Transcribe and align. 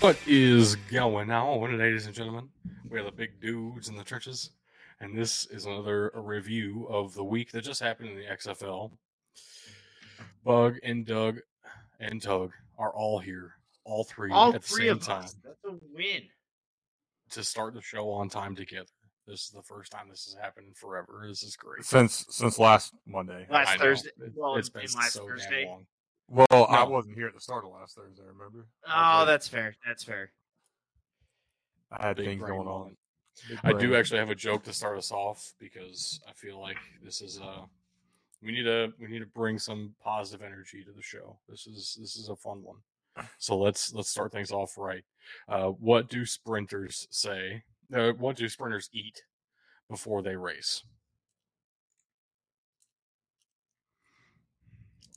What 0.00 0.16
is 0.26 0.76
going 0.90 1.30
on, 1.30 1.78
ladies 1.78 2.06
and 2.06 2.14
gentlemen? 2.14 2.48
We 2.88 2.98
are 2.98 3.04
the 3.04 3.12
big 3.12 3.40
dudes 3.40 3.88
in 3.88 3.96
the 3.96 4.02
trenches, 4.04 4.50
and 5.00 5.16
this 5.16 5.44
is 5.46 5.66
another 5.66 6.10
review 6.14 6.86
of 6.88 7.14
the 7.14 7.22
week 7.24 7.52
that 7.52 7.62
just 7.64 7.82
happened 7.82 8.10
in 8.10 8.16
the 8.16 8.24
XFL. 8.24 8.92
Bug 10.44 10.76
and 10.82 11.04
Doug 11.04 11.40
and 11.98 12.22
Tug 12.22 12.52
are 12.78 12.90
all 12.94 13.18
here, 13.18 13.56
all 13.84 14.04
three 14.04 14.30
All 14.32 14.54
at 14.54 14.62
the 14.62 14.66
three 14.66 14.86
same 14.86 14.96
of 14.96 15.02
time 15.02 15.24
us. 15.24 15.36
That's 15.44 15.64
a 15.66 15.72
win. 15.94 16.22
to 17.32 17.44
start 17.44 17.74
the 17.74 17.82
show 17.82 18.10
on 18.10 18.30
time 18.30 18.56
together. 18.56 18.88
This 19.26 19.42
is 19.42 19.50
the 19.50 19.62
first 19.62 19.92
time 19.92 20.08
this 20.08 20.24
has 20.24 20.34
happened 20.42 20.68
in 20.68 20.74
forever. 20.74 21.24
This 21.28 21.42
is 21.42 21.56
great. 21.56 21.84
since 21.84 22.24
since 22.30 22.58
last 22.58 22.94
Monday. 23.06 23.46
Last 23.50 23.68
I 23.68 23.76
know. 23.76 23.82
Thursday. 23.82 24.10
It- 24.18 24.32
well, 24.34 24.56
it's 24.56 24.70
been 24.70 24.82
in 24.84 24.92
last 24.94 25.12
so 25.12 25.26
Thursday. 25.26 25.64
damn 25.64 25.68
long. 25.68 25.86
Well, 26.30 26.66
I 26.70 26.84
wasn't 26.84 27.16
here 27.16 27.26
at 27.26 27.34
the 27.34 27.40
start 27.40 27.64
of 27.64 27.72
last 27.72 27.96
Thursday. 27.96 28.22
Remember? 28.22 28.68
Oh, 28.86 29.18
was 29.18 29.26
that's 29.26 29.48
fair. 29.48 29.74
That's 29.84 30.04
fair. 30.04 30.30
I 31.90 32.06
had 32.06 32.16
Big 32.16 32.26
things 32.26 32.42
going 32.42 32.60
on. 32.60 32.66
moment. 32.66 32.96
I 33.64 33.72
do 33.72 33.96
actually 33.96 34.20
have 34.20 34.30
a 34.30 34.34
joke 34.36 34.62
to 34.64 34.72
start 34.72 34.96
us 34.96 35.10
off 35.10 35.52
because 35.58 36.20
I 36.28 36.32
feel 36.32 36.60
like 36.60 36.76
this 37.02 37.20
is 37.20 37.38
a 37.38 37.64
we 38.42 38.52
need 38.52 38.62
to 38.62 38.92
we 39.00 39.08
need 39.08 39.18
to 39.18 39.26
bring 39.26 39.58
some 39.58 39.94
positive 40.02 40.46
energy 40.46 40.84
to 40.84 40.92
the 40.92 41.02
show. 41.02 41.38
This 41.48 41.66
is 41.66 41.96
this 42.00 42.14
is 42.14 42.28
a 42.28 42.36
fun 42.36 42.62
one. 42.62 42.76
So 43.38 43.58
let's 43.58 43.92
let's 43.92 44.08
start 44.08 44.30
things 44.30 44.52
off 44.52 44.78
right. 44.78 45.04
Uh, 45.48 45.68
what 45.70 46.08
do 46.08 46.24
sprinters 46.24 47.08
say? 47.10 47.64
Uh, 47.92 48.12
what 48.12 48.36
do 48.36 48.48
sprinters 48.48 48.88
eat 48.92 49.24
before 49.88 50.22
they 50.22 50.36
race? 50.36 50.84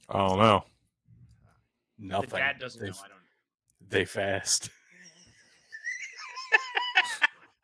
I 0.09 0.27
don't 0.27 0.39
know. 0.39 0.63
Nothing. 2.03 2.29
The 2.31 2.37
dad 2.37 2.59
doesn't 2.59 2.81
they, 2.81 2.89
know. 2.89 2.95
I 3.03 3.07
don't. 3.07 3.89
They 3.89 4.05
fast. 4.05 4.69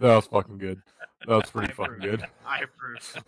That 0.01 0.15
was 0.15 0.27
fucking 0.27 0.59
good. 0.59 0.81
That 1.27 1.35
was 1.35 1.49
pretty 1.51 1.73
I 1.73 1.75
fucking 1.75 1.95
approve. 1.95 2.19
good. 2.19 2.25
I 2.47 2.59
approve. 2.61 3.23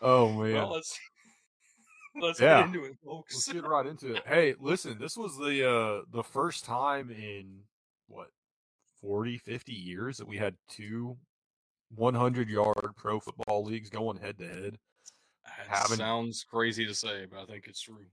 Oh 0.00 0.32
man. 0.42 0.54
Well, 0.54 0.70
let's 0.72 0.98
let's 2.22 2.40
Yeah. 2.40 2.60
get 2.60 2.66
into 2.74 2.84
it, 2.86 2.96
folks. 3.04 3.34
Let's 3.34 3.52
get 3.52 3.68
right 3.68 3.84
into 3.84 4.14
it. 4.14 4.22
Hey, 4.26 4.54
listen, 4.58 4.96
this 4.98 5.14
was 5.14 5.36
the 5.36 5.68
uh 5.68 6.02
the 6.10 6.22
first 6.24 6.64
time 6.64 7.10
in 7.10 7.60
what 8.06 8.28
40, 9.02 9.36
50 9.36 9.72
years 9.74 10.16
that 10.16 10.26
we 10.26 10.38
had 10.38 10.56
two 10.66 11.18
100 11.94 12.48
yard 12.48 12.92
pro 12.96 13.20
football 13.20 13.62
leagues 13.62 13.90
going 13.90 14.16
head 14.16 14.38
to 14.38 14.48
head. 14.48 14.78
Haven't- 15.68 15.98
sounds 15.98 16.44
crazy 16.44 16.86
to 16.86 16.94
say, 16.94 17.26
but 17.26 17.40
I 17.40 17.46
think 17.46 17.66
it's 17.66 17.80
true. 17.80 18.06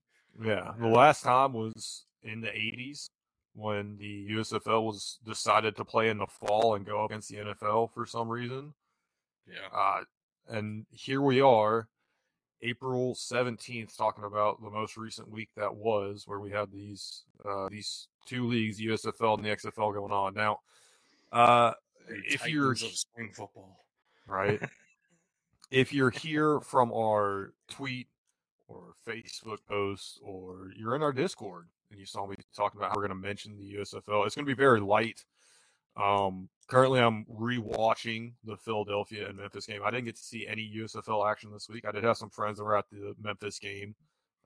Yeah, 0.44 0.74
the 0.80 0.88
last 0.88 1.24
time 1.24 1.54
was 1.54 2.06
in 2.24 2.42
the 2.42 2.48
80s 2.48 3.10
when 3.54 3.98
the 3.98 4.28
USFL 4.32 4.84
was 4.86 5.20
decided 5.26 5.76
to 5.76 5.86
play 5.86 6.10
in 6.10 6.18
the 6.18 6.28
fall 6.28 6.76
and 6.76 6.86
go 6.86 7.04
up 7.04 7.12
against 7.12 7.30
the 7.30 7.38
NFL 7.38 7.92
for 7.92 8.06
some 8.06 8.30
reason. 8.30 8.74
Yeah. 9.48 9.78
Uh, 9.78 10.04
and 10.48 10.86
here 10.92 11.22
we 11.22 11.42
are, 11.42 11.88
April 12.62 13.16
17th, 13.16 13.96
talking 13.98 14.24
about 14.24 14.62
the 14.62 14.70
most 14.70 14.96
recent 14.96 15.30
week 15.30 15.50
that 15.58 15.76
was, 15.76 16.24
where 16.28 16.40
we 16.40 16.52
had 16.52 16.72
these 16.72 17.24
uh, 17.44 17.68
these 17.70 18.08
two 18.26 18.48
leagues, 18.48 18.80
USFL 18.80 19.36
and 19.38 19.46
the 19.46 19.50
XFL, 19.50 19.94
going 19.94 20.12
on. 20.12 20.34
Now, 20.34 20.60
uh, 21.32 21.74
if 22.08 22.48
you're 22.48 22.72
of 22.72 22.78
spring 22.80 23.32
football. 23.34 23.78
right, 24.28 24.62
if 25.72 25.94
you're 25.94 26.12
here 26.12 26.60
from 26.60 26.92
our 26.92 27.54
tweet 27.70 28.08
or 28.68 28.94
Facebook 29.08 29.60
post, 29.68 30.20
or 30.22 30.72
you're 30.78 30.96
in 30.96 31.02
our 31.02 31.14
Discord 31.14 31.68
and 31.90 32.00
you 32.00 32.06
saw 32.06 32.28
me 32.28 32.36
talking 32.56 32.80
about 32.80 32.90
how 32.90 32.96
we're 32.96 33.08
going 33.08 33.22
to 33.22 33.28
mention 33.28 33.58
the 33.58 33.76
USFL, 33.76 34.26
it's 34.26 34.36
going 34.36 34.46
to 34.46 34.50
be 34.50 34.54
very 34.54 34.80
light. 34.80 35.26
Um, 35.98 36.50
currently, 36.68 37.00
I'm 37.00 37.26
rewatching 37.26 38.34
the 38.46 38.56
Philadelphia 38.56 39.28
and 39.28 39.38
Memphis 39.38 39.66
game. 39.66 39.82
I 39.84 39.92
didn't 39.92 40.06
get 40.06 40.16
to 40.16 40.24
see 40.24 40.48
any 40.48 40.72
USFL 40.78 41.30
action 41.30 41.52
this 41.52 41.68
week. 41.70 41.86
I 41.86 41.92
did 41.92 42.04
have 42.04 42.18
some 42.18 42.30
friends 42.30 42.58
that 42.58 42.64
were 42.64 42.78
at 42.78 42.90
the 42.90 43.14
Memphis 43.22 43.60
game 43.60 43.96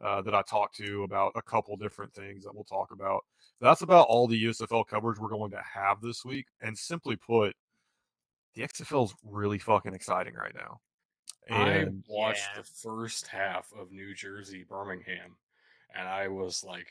uh, 0.04 0.22
that 0.24 0.34
I 0.34 0.42
talked 0.42 0.76
to 0.78 1.04
about 1.04 1.34
a 1.36 1.42
couple 1.42 1.76
different 1.78 2.14
things 2.14 2.44
that 2.44 2.54
we'll 2.54 2.64
talk 2.64 2.92
about. 2.92 3.24
That's 3.62 3.82
about 3.82 4.08
all 4.08 4.28
the 4.28 4.44
USFL 4.46 4.88
coverage 4.88 5.20
we're 5.20 5.30
going 5.30 5.52
to 5.52 5.62
have 5.62 6.02
this 6.02 6.26
week. 6.26 6.48
And 6.62 6.78
simply 6.78 7.16
put, 7.16 7.56
the 8.56 8.64
XFL 8.64 9.06
is 9.06 9.16
really 9.24 9.60
fucking 9.60 9.94
exciting 9.94 10.34
right 10.34 10.56
now. 10.56 10.80
I 11.50 11.86
watched 12.08 12.48
Yeah. 12.56 12.62
the 12.62 12.68
first 12.68 13.28
half 13.28 13.72
of 13.78 13.92
New 13.92 14.14
Jersey 14.14 14.64
Birmingham, 14.64 15.36
and 15.94 16.08
I 16.08 16.28
was 16.28 16.64
like 16.64 16.88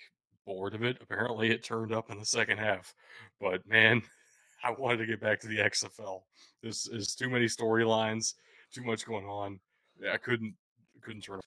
bored 0.47 0.75
of 0.75 0.83
it. 0.83 0.99
Apparently, 1.01 1.51
it 1.51 1.63
turned 1.65 1.93
up 1.93 2.11
in 2.11 2.19
the 2.19 2.25
second 2.27 2.59
half, 2.59 2.95
but 3.41 3.67
man, 3.67 4.03
I 4.65 4.71
wanted 4.71 4.99
to 4.99 5.07
get 5.07 5.21
back 5.21 5.41
to 5.41 5.49
the 5.49 5.59
XFL. 5.59 6.23
This 6.63 6.87
is 6.87 7.15
too 7.15 7.29
many 7.29 7.47
storylines, 7.47 8.35
too 8.73 8.83
much 8.85 9.05
going 9.05 9.27
on. 9.27 9.61
Yeah, 10.01 10.13
I 10.13 10.17
couldn't 10.19 10.55
couldn't 11.03 11.23
turn. 11.23 11.37
Off. 11.39 11.45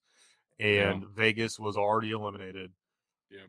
and 0.60 1.06
Vegas 1.16 1.60
was 1.60 1.78
already 1.78 2.12
eliminated. 2.12 2.72
Yeah. 3.32 3.46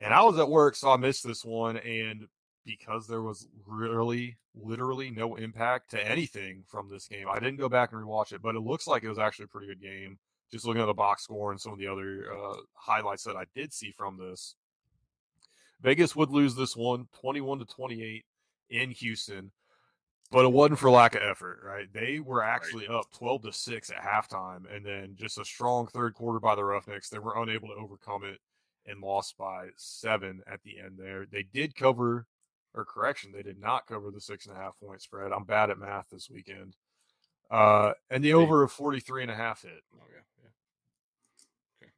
And 0.00 0.12
I 0.12 0.22
was 0.22 0.38
at 0.38 0.48
work, 0.48 0.74
so 0.76 0.90
I 0.90 0.96
missed 0.96 1.26
this 1.26 1.44
one. 1.44 1.76
And 1.78 2.26
because 2.64 3.06
there 3.06 3.22
was 3.22 3.48
really, 3.66 4.36
literally 4.54 5.10
no 5.10 5.36
impact 5.36 5.90
to 5.90 6.10
anything 6.10 6.64
from 6.66 6.88
this 6.88 7.08
game, 7.08 7.26
I 7.30 7.38
didn't 7.38 7.58
go 7.58 7.68
back 7.68 7.92
and 7.92 8.02
rewatch 8.02 8.32
it. 8.32 8.42
But 8.42 8.56
it 8.56 8.60
looks 8.60 8.86
like 8.86 9.02
it 9.02 9.08
was 9.08 9.18
actually 9.18 9.46
a 9.46 9.48
pretty 9.48 9.68
good 9.68 9.82
game. 9.82 10.18
Just 10.50 10.66
looking 10.66 10.82
at 10.82 10.86
the 10.86 10.94
box 10.94 11.24
score 11.24 11.50
and 11.50 11.60
some 11.60 11.72
of 11.72 11.78
the 11.78 11.88
other 11.88 12.26
uh, 12.32 12.56
highlights 12.74 13.24
that 13.24 13.36
I 13.36 13.44
did 13.54 13.72
see 13.72 13.90
from 13.90 14.18
this, 14.18 14.54
Vegas 15.80 16.14
would 16.14 16.30
lose 16.30 16.54
this 16.54 16.76
one 16.76 17.06
21 17.20 17.60
to 17.60 17.64
28 17.64 18.24
in 18.70 18.90
Houston. 18.90 19.50
But 20.30 20.46
it 20.46 20.52
wasn't 20.52 20.78
for 20.78 20.90
lack 20.90 21.14
of 21.14 21.22
effort, 21.22 21.60
right? 21.64 21.86
They 21.92 22.18
were 22.18 22.42
actually 22.42 22.88
up 22.88 23.06
12 23.16 23.42
to 23.42 23.52
6 23.52 23.90
at 23.90 24.02
halftime, 24.02 24.62
and 24.74 24.84
then 24.84 25.14
just 25.16 25.38
a 25.38 25.44
strong 25.44 25.86
third 25.86 26.14
quarter 26.14 26.40
by 26.40 26.54
the 26.54 26.64
Roughnecks. 26.64 27.08
They 27.08 27.18
were 27.18 27.40
unable 27.40 27.68
to 27.68 27.74
overcome 27.74 28.24
it 28.24 28.40
and 28.86 29.00
lost 29.00 29.36
by 29.36 29.68
seven 29.76 30.42
at 30.46 30.62
the 30.62 30.78
end 30.78 30.98
there. 30.98 31.26
They 31.30 31.42
did 31.42 31.74
cover, 31.74 32.26
or 32.74 32.84
correction, 32.84 33.32
they 33.32 33.42
did 33.42 33.60
not 33.60 33.86
cover 33.86 34.10
the 34.10 34.20
six 34.20 34.46
and 34.46 34.56
a 34.56 34.60
half 34.60 34.78
point 34.80 35.00
spread. 35.02 35.32
I'm 35.32 35.44
bad 35.44 35.70
at 35.70 35.78
math 35.78 36.08
this 36.10 36.28
weekend. 36.30 36.74
Uh, 37.50 37.92
and 38.10 38.24
the 38.24 38.32
over 38.34 38.62
of 38.62 38.72
43 38.72 39.22
and 39.22 39.30
a 39.30 39.34
half 39.34 39.62
hit. 39.62 39.82
Oh 39.94 39.98
yeah, 40.10 40.20
yeah. 40.42 41.86
Okay. 41.86 41.92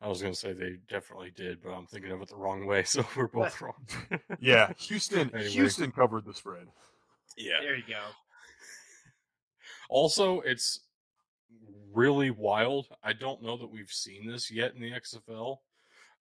I 0.00 0.08
was 0.08 0.20
gonna 0.22 0.34
say 0.34 0.52
they 0.52 0.78
definitely 0.88 1.30
did, 1.36 1.62
but 1.62 1.70
I'm 1.70 1.86
thinking 1.86 2.10
of 2.10 2.20
it 2.22 2.28
the 2.28 2.36
wrong 2.36 2.66
way, 2.66 2.82
so 2.84 3.04
we're 3.16 3.28
both 3.28 3.60
wrong. 3.60 3.86
Yeah, 4.40 4.72
Houston, 4.78 5.30
Anyway. 5.34 5.50
Houston 5.50 5.92
covered 5.92 6.24
the 6.24 6.34
spread. 6.34 6.66
yeah. 7.36 7.60
There 7.60 7.76
you 7.76 7.84
go. 7.88 8.00
Also, 9.88 10.40
it's 10.40 10.80
really 11.92 12.30
wild. 12.30 12.86
I 13.04 13.12
don't 13.12 13.42
know 13.42 13.56
that 13.58 13.70
we've 13.70 13.90
seen 13.90 14.26
this 14.26 14.50
yet 14.50 14.74
in 14.74 14.80
the 14.80 14.90
XFL. 14.92 15.58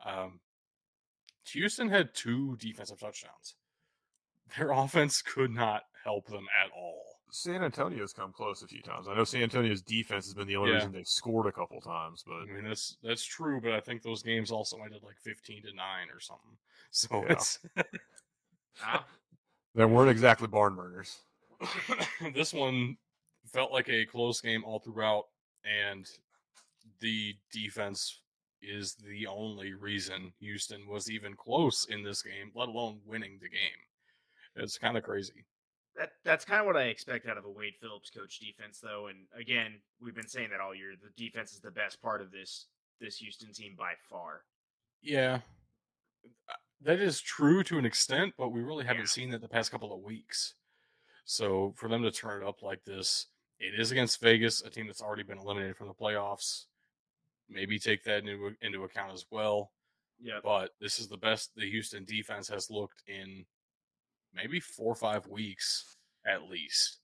Um, 0.06 0.42
Houston 1.50 1.90
had 1.90 2.14
two 2.14 2.56
defensive 2.58 3.00
touchdowns. 3.00 3.56
Their 4.58 4.72
offense 4.72 5.22
could 5.22 5.52
not 5.52 5.84
help 6.04 6.28
them 6.28 6.46
at 6.64 6.72
all. 6.76 7.04
San 7.32 7.64
Antonio's 7.64 8.12
come 8.12 8.34
close 8.34 8.62
a 8.62 8.68
few 8.68 8.82
times. 8.82 9.08
I 9.08 9.16
know 9.16 9.24
San 9.24 9.44
Antonio's 9.44 9.82
defense 9.82 10.26
has 10.26 10.34
been 10.34 10.48
the 10.48 10.58
only 10.58 10.72
Yeah. 10.72 10.76
reason 10.78 10.92
they've 10.92 11.08
scored 11.08 11.48
a 11.48 11.52
couple 11.52 11.80
times, 11.80 12.24
but 12.28 12.42
I 12.42 12.46
mean, 12.46 12.66
that's 12.66 12.98
that's 13.02 13.24
true, 13.24 13.62
but 13.62 13.72
I 13.72 13.80
think 13.80 14.02
those 14.02 14.22
games 14.22 14.52
also 14.52 14.78
ended 14.84 15.02
like 15.04 15.18
fifteen 15.18 15.64
to 15.64 15.74
nine 15.74 16.08
or 16.14 16.20
something. 16.20 16.58
So 16.92 17.24
Yeah. 17.24 17.32
it's 17.32 17.60
Wow. 18.84 19.06
they 19.76 19.86
weren't 19.86 20.10
exactly 20.10 20.48
barn 20.48 20.76
burners. 20.76 21.20
this 22.34 22.54
one 22.54 22.98
felt 23.46 23.72
like 23.72 23.88
a 23.88 24.06
close 24.06 24.42
game 24.42 24.66
all 24.66 24.80
throughout, 24.80 25.28
and 25.64 26.10
the 27.00 27.34
defense 27.54 28.21
is 28.62 28.96
the 28.96 29.28
only 29.28 29.74
reason 29.74 30.34
Houston 30.40 30.88
was 30.88 31.10
even 31.10 31.36
close 31.36 31.86
in 31.86 32.04
this 32.04 32.22
game, 32.22 32.52
let 32.56 32.70
alone 32.70 33.00
winning 33.06 33.40
the 33.42 33.50
game. 33.50 33.80
It's 34.56 34.78
kind 34.78 34.98
of 34.98 35.04
crazy. 35.04 35.46
That 35.96 36.12
that's 36.24 36.46
kind 36.46 36.62
of 36.62 36.68
what 36.68 36.78
I 36.78 36.84
expect 36.84 37.28
out 37.28 37.38
of 37.38 37.46
a 37.46 37.50
Wade 37.50 37.74
Phillips 37.82 38.10
coach 38.10 38.40
defense, 38.40 38.80
though. 38.80 39.08
And 39.08 39.28
again, 39.38 39.82
we've 40.02 40.16
been 40.16 40.28
saying 40.28 40.50
that 40.52 40.62
all 40.62 40.74
year. 40.76 40.94
The 41.02 41.10
defense 41.22 41.54
is 41.54 41.60
the 41.60 41.72
best 41.72 42.02
part 42.02 42.22
of 42.22 42.32
this 42.32 42.68
this 43.00 43.18
Houston 43.18 43.52
team 43.52 43.76
by 43.78 43.94
far. 44.10 44.44
Yeah, 45.02 45.40
uh, 46.50 46.54
that 46.82 47.00
is 47.00 47.20
true 47.20 47.64
to 47.64 47.78
an 47.78 47.86
extent, 47.86 48.36
but 48.38 48.50
we 48.50 48.62
really 48.62 48.86
haven't 48.86 49.04
Yeah. 49.04 49.08
seen 49.08 49.30
that 49.32 49.42
the 49.42 49.50
past 49.50 49.72
couple 49.72 49.94
of 49.94 50.02
weeks. 50.02 50.54
So 51.26 51.74
for 51.78 51.90
them 51.90 52.04
to 52.04 52.12
turn 52.12 52.44
it 52.44 52.48
up 52.48 52.62
like 52.62 52.84
this, 52.84 53.28
it 53.60 53.80
is 53.80 53.92
against 53.92 54.20
Vegas, 54.22 54.62
a 54.62 54.70
team 54.70 54.88
that's 54.88 55.02
already 55.02 55.24
been 55.24 55.38
eliminated 55.40 55.78
from 55.78 55.88
the 55.88 55.94
playoffs. 55.94 56.66
Maybe 57.52 57.78
take 57.80 58.04
that 58.06 58.20
into 58.20 58.56
into 58.62 58.84
account 58.84 59.14
as 59.14 59.26
well. 59.32 59.72
Yeah. 60.24 60.40
but 60.44 60.70
this 60.80 61.00
is 61.00 61.08
the 61.08 61.18
best 61.18 61.52
the 61.56 61.70
Houston 61.70 62.06
defense 62.06 62.48
has 62.50 62.70
looked 62.70 63.02
in 63.08 63.44
maybe 64.36 64.60
four 64.60 64.92
or 64.92 64.96
five 64.96 65.26
weeks 65.28 65.96
at 66.28 66.44
least. 66.44 67.00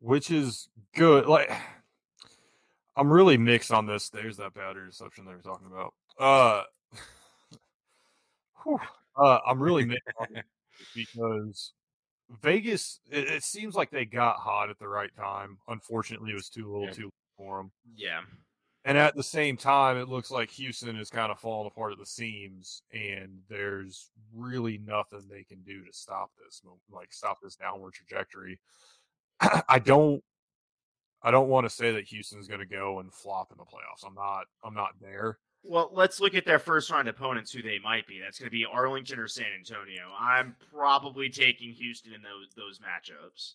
which 0.00 0.30
is 0.30 0.68
good. 0.94 1.26
Like, 1.26 1.50
I'm 2.96 3.12
really 3.12 3.36
mixed 3.36 3.72
on 3.72 3.86
this. 3.86 4.10
There's 4.10 4.36
that 4.36 4.54
bad 4.54 4.76
reception 4.76 5.24
they 5.24 5.32
were 5.34 5.42
talking 5.42 5.66
about. 5.66 5.94
Uh, 6.18 6.62
Whew. 8.64 8.78
Uh, 9.16 9.38
I'm 9.46 9.60
really 9.60 9.84
mixed 9.84 10.08
because 10.94 11.72
Vegas. 12.42 13.00
It, 13.10 13.28
it 13.28 13.42
seems 13.42 13.74
like 13.74 13.90
they 13.90 14.04
got 14.04 14.36
hot 14.36 14.70
at 14.70 14.78
the 14.78 14.88
right 14.88 15.14
time. 15.16 15.58
Unfortunately, 15.68 16.30
it 16.30 16.34
was 16.34 16.48
too 16.48 16.66
little, 16.70 16.86
Yeah. 16.86 16.92
too 16.92 17.04
late 17.04 17.12
for 17.36 17.58
them. 17.58 17.72
Yeah. 17.96 18.20
And 18.84 18.98
at 18.98 19.14
the 19.14 19.22
same 19.22 19.56
time, 19.56 19.96
it 19.96 20.08
looks 20.08 20.30
like 20.30 20.50
Houston 20.52 20.96
is 20.96 21.08
kind 21.08 21.30
of 21.30 21.38
falling 21.38 21.68
apart 21.68 21.92
at 21.92 21.98
the 21.98 22.06
seams, 22.06 22.82
and 22.92 23.38
there's 23.48 24.10
really 24.34 24.78
nothing 24.84 25.22
they 25.30 25.44
can 25.44 25.62
do 25.62 25.84
to 25.84 25.92
stop 25.92 26.30
this, 26.44 26.62
like 26.90 27.12
stop 27.12 27.38
this 27.40 27.54
downward 27.54 27.92
trajectory. 27.92 28.58
I 29.68 29.78
don't, 29.78 30.22
I 31.22 31.30
don't 31.30 31.48
want 31.48 31.64
to 31.64 31.70
say 31.70 31.92
that 31.92 32.06
Houston's 32.06 32.48
going 32.48 32.58
to 32.58 32.66
go 32.66 32.98
and 32.98 33.12
flop 33.12 33.52
in 33.52 33.58
the 33.58 33.64
playoffs. 33.64 34.04
I'm 34.04 34.14
not, 34.14 34.46
I'm 34.64 34.74
not 34.74 34.94
there. 35.00 35.38
Well, 35.62 35.90
let's 35.92 36.18
look 36.18 36.34
at 36.34 36.44
their 36.44 36.58
first 36.58 36.90
round 36.90 37.06
opponents, 37.08 37.52
who 37.52 37.62
they 37.62 37.78
might 37.78 38.08
be. 38.08 38.18
That's 38.18 38.38
going 38.38 38.48
to 38.48 38.50
be 38.50 38.66
Arlington 38.66 39.20
or 39.20 39.28
San 39.28 39.46
Antonio. 39.56 40.08
I'm 40.18 40.56
probably 40.74 41.30
taking 41.30 41.72
Houston 41.72 42.12
in 42.12 42.22
those 42.22 42.52
those 42.56 42.80
matchups. 42.80 43.54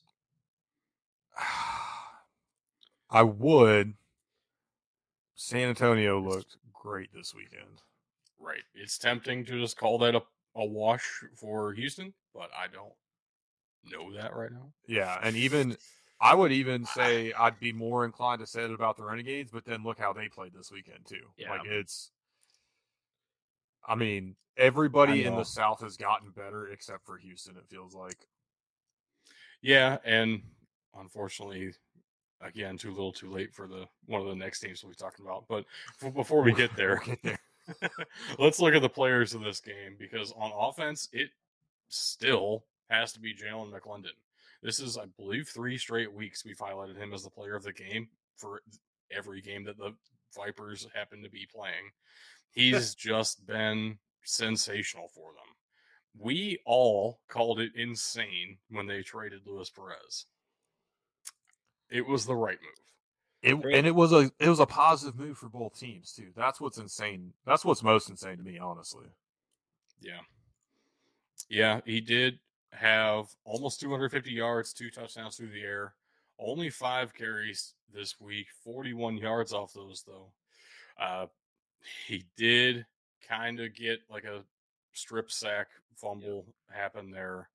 I 3.09 3.23
would. 3.23 3.95
San 5.37 5.69
Antonio 5.69 6.19
looked 6.19 6.57
great 6.73 7.13
this 7.13 7.33
weekend. 7.33 7.81
Right. 8.39 8.63
It's 8.75 8.97
tempting 8.97 9.45
to 9.45 9.61
just 9.61 9.77
call 9.77 9.99
that 9.99 10.15
a, 10.15 10.21
a 10.55 10.65
wash 10.65 11.23
for 11.35 11.73
Houston, 11.73 12.13
but 12.33 12.49
I 12.57 12.67
don't 12.67 12.93
know 13.85 14.13
that 14.19 14.35
right 14.35 14.51
now. 14.51 14.71
Yeah, 14.87 15.17
and 15.21 15.35
even 15.35 15.77
I 16.19 16.33
would 16.33 16.51
even 16.51 16.85
say 16.85 17.31
I'd 17.33 17.59
be 17.59 17.71
more 17.71 18.03
inclined 18.03 18.41
to 18.41 18.47
say 18.47 18.63
it 18.63 18.71
about 18.71 18.97
the 18.97 19.03
Renegades, 19.03 19.51
but 19.51 19.63
then 19.63 19.83
look 19.83 19.99
how 19.99 20.11
they 20.11 20.27
played 20.27 20.53
this 20.53 20.71
weekend 20.71 21.05
too. 21.07 21.21
Yeah. 21.37 21.51
Like 21.51 21.65
it's 21.65 22.11
I 23.87 23.93
mean, 23.93 24.35
everybody 24.57 25.23
in 25.23 25.35
the 25.35 25.45
South 25.45 25.81
has 25.81 25.97
gotten 25.97 26.31
better 26.31 26.67
except 26.67 27.05
for 27.05 27.17
Houston, 27.17 27.55
it 27.57 27.69
feels 27.69 27.93
like. 27.93 28.27
Yeah, 29.61 29.97
and 30.03 30.41
unfortunately, 30.99 31.73
again, 32.41 32.77
too 32.77 32.91
little, 32.91 33.11
too 33.11 33.29
late 33.29 33.53
for 33.53 33.67
the 33.67 33.85
one 34.05 34.21
of 34.21 34.27
the 34.27 34.35
next 34.35 34.59
teams 34.59 34.83
we'll 34.83 34.91
be 34.91 34.95
talking 34.95 35.25
about. 35.25 35.45
But 35.47 35.65
before 36.13 36.43
we 36.43 36.53
get 36.53 36.75
there, 36.75 37.01
We'll 37.07 37.15
get 37.15 37.23
there. 37.23 37.89
let's 38.39 38.59
look 38.59 38.73
at 38.73 38.81
the 38.81 38.89
players 38.89 39.33
of 39.33 39.41
this 39.41 39.59
game 39.59 39.95
because 39.99 40.31
on 40.37 40.51
offense, 40.57 41.09
it 41.11 41.29
still 41.89 42.63
has 42.89 43.11
to 43.13 43.19
be 43.19 43.33
Jalan 43.33 43.71
McClendon. 43.71 44.15
This 44.63 44.79
is, 44.79 44.97
I 44.97 45.05
believe, 45.17 45.47
three 45.47 45.77
straight 45.77 46.11
weeks 46.11 46.45
we've 46.45 46.57
highlighted 46.57 46.97
him 46.97 47.13
as 47.13 47.23
the 47.23 47.29
player 47.29 47.55
of 47.55 47.63
the 47.63 47.73
game 47.73 48.07
for 48.35 48.61
every 49.11 49.41
game 49.41 49.63
that 49.65 49.77
the 49.77 49.93
Vipers 50.35 50.87
happen 50.93 51.21
to 51.23 51.29
be 51.29 51.47
playing. 51.53 51.91
He's 52.51 52.95
just 52.95 53.45
been 53.45 53.97
sensational 54.23 55.09
for 55.09 55.31
them. 55.33 55.55
We 56.19 56.59
all 56.65 57.19
called 57.27 57.59
it 57.59 57.71
insane 57.75 58.57
when 58.69 58.87
they 58.87 59.03
traded 59.03 59.41
Luis 59.45 59.69
Perez. 59.69 60.25
It 61.89 62.07
was 62.07 62.25
the 62.25 62.35
right 62.35 62.57
move. 62.61 62.77
It, 63.43 63.53
and 63.53 63.85
it 63.85 63.95
was 63.95 64.11
a 64.11 64.31
it 64.39 64.49
was 64.49 64.59
a 64.59 64.65
positive 64.65 65.17
move 65.17 65.37
for 65.37 65.47
both 65.47 65.79
teams 65.79 66.11
too. 66.11 66.31
That's 66.35 66.59
what's 66.59 66.79
insane. 66.79 67.33
That's 67.45 67.63
what's 67.63 67.83
most 67.83 68.09
insane 68.09 68.37
to 68.37 68.43
me, 68.43 68.57
honestly. 68.57 69.05
Yeah. 70.01 70.19
Yeah, 71.49 71.81
he 71.85 72.01
did 72.01 72.39
have 72.71 73.27
almost 73.45 73.79
250 73.79 74.31
yards, 74.31 74.73
two 74.73 74.89
touchdowns 74.89 75.37
through 75.37 75.51
the 75.51 75.61
air. 75.61 75.93
Only 76.39 76.69
five 76.69 77.13
carries 77.13 77.73
this 77.93 78.19
week, 78.19 78.47
41 78.63 79.17
yards 79.17 79.53
off 79.53 79.73
those, 79.73 80.03
though. 80.05 80.27
Uh, 80.99 81.27
he 82.07 82.25
did 82.35 82.85
kind 83.27 83.59
of 83.59 83.73
get 83.75 83.99
like 84.09 84.25
a 84.25 84.43
strip 84.93 85.31
sack 85.31 85.67
fumble 85.95 86.45
happen 86.69 87.11
there, 87.11 87.49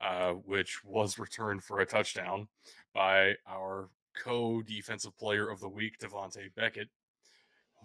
uh, 0.00 0.32
which 0.32 0.84
was 0.84 1.18
returned 1.18 1.62
for 1.62 1.80
a 1.80 1.86
touchdown 1.86 2.48
by 2.94 3.34
our 3.48 3.90
co 4.16 4.62
defensive 4.62 5.16
player 5.18 5.48
of 5.48 5.60
the 5.60 5.68
week, 5.68 5.98
Devontae 5.98 6.54
Beckett. 6.54 6.88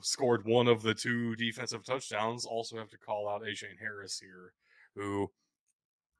Scored 0.01 0.45
one 0.45 0.69
of 0.69 0.81
the 0.81 0.93
two 0.93 1.35
defensive 1.35 1.83
touchdowns. 1.83 2.45
Also, 2.45 2.77
have 2.77 2.89
to 2.89 2.97
call 2.97 3.27
out 3.27 3.41
Ajene 3.41 3.77
Harris 3.77 4.17
here, 4.17 4.53
who 4.95 5.29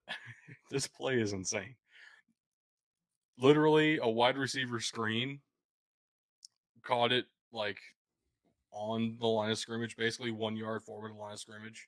this 0.69 0.85
play 0.85 1.21
is 1.21 1.31
insane. 1.31 1.75
Literally, 3.37 3.97
a 4.01 4.09
wide 4.09 4.37
receiver 4.37 4.81
screen 4.81 5.39
caught 6.83 7.13
it 7.13 7.25
like 7.53 7.79
on 8.71 9.15
the 9.19 9.27
line 9.27 9.51
of 9.51 9.57
scrimmage, 9.57 9.95
basically 9.95 10.31
one 10.31 10.57
yard 10.57 10.83
forward 10.83 11.11
of 11.11 11.15
the 11.15 11.21
line 11.21 11.33
of 11.33 11.39
scrimmage. 11.39 11.87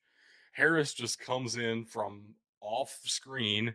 Harris 0.54 0.94
just 0.94 1.20
comes 1.20 1.58
in 1.58 1.86
from 1.86 2.22
off 2.62 3.00
screen, 3.04 3.74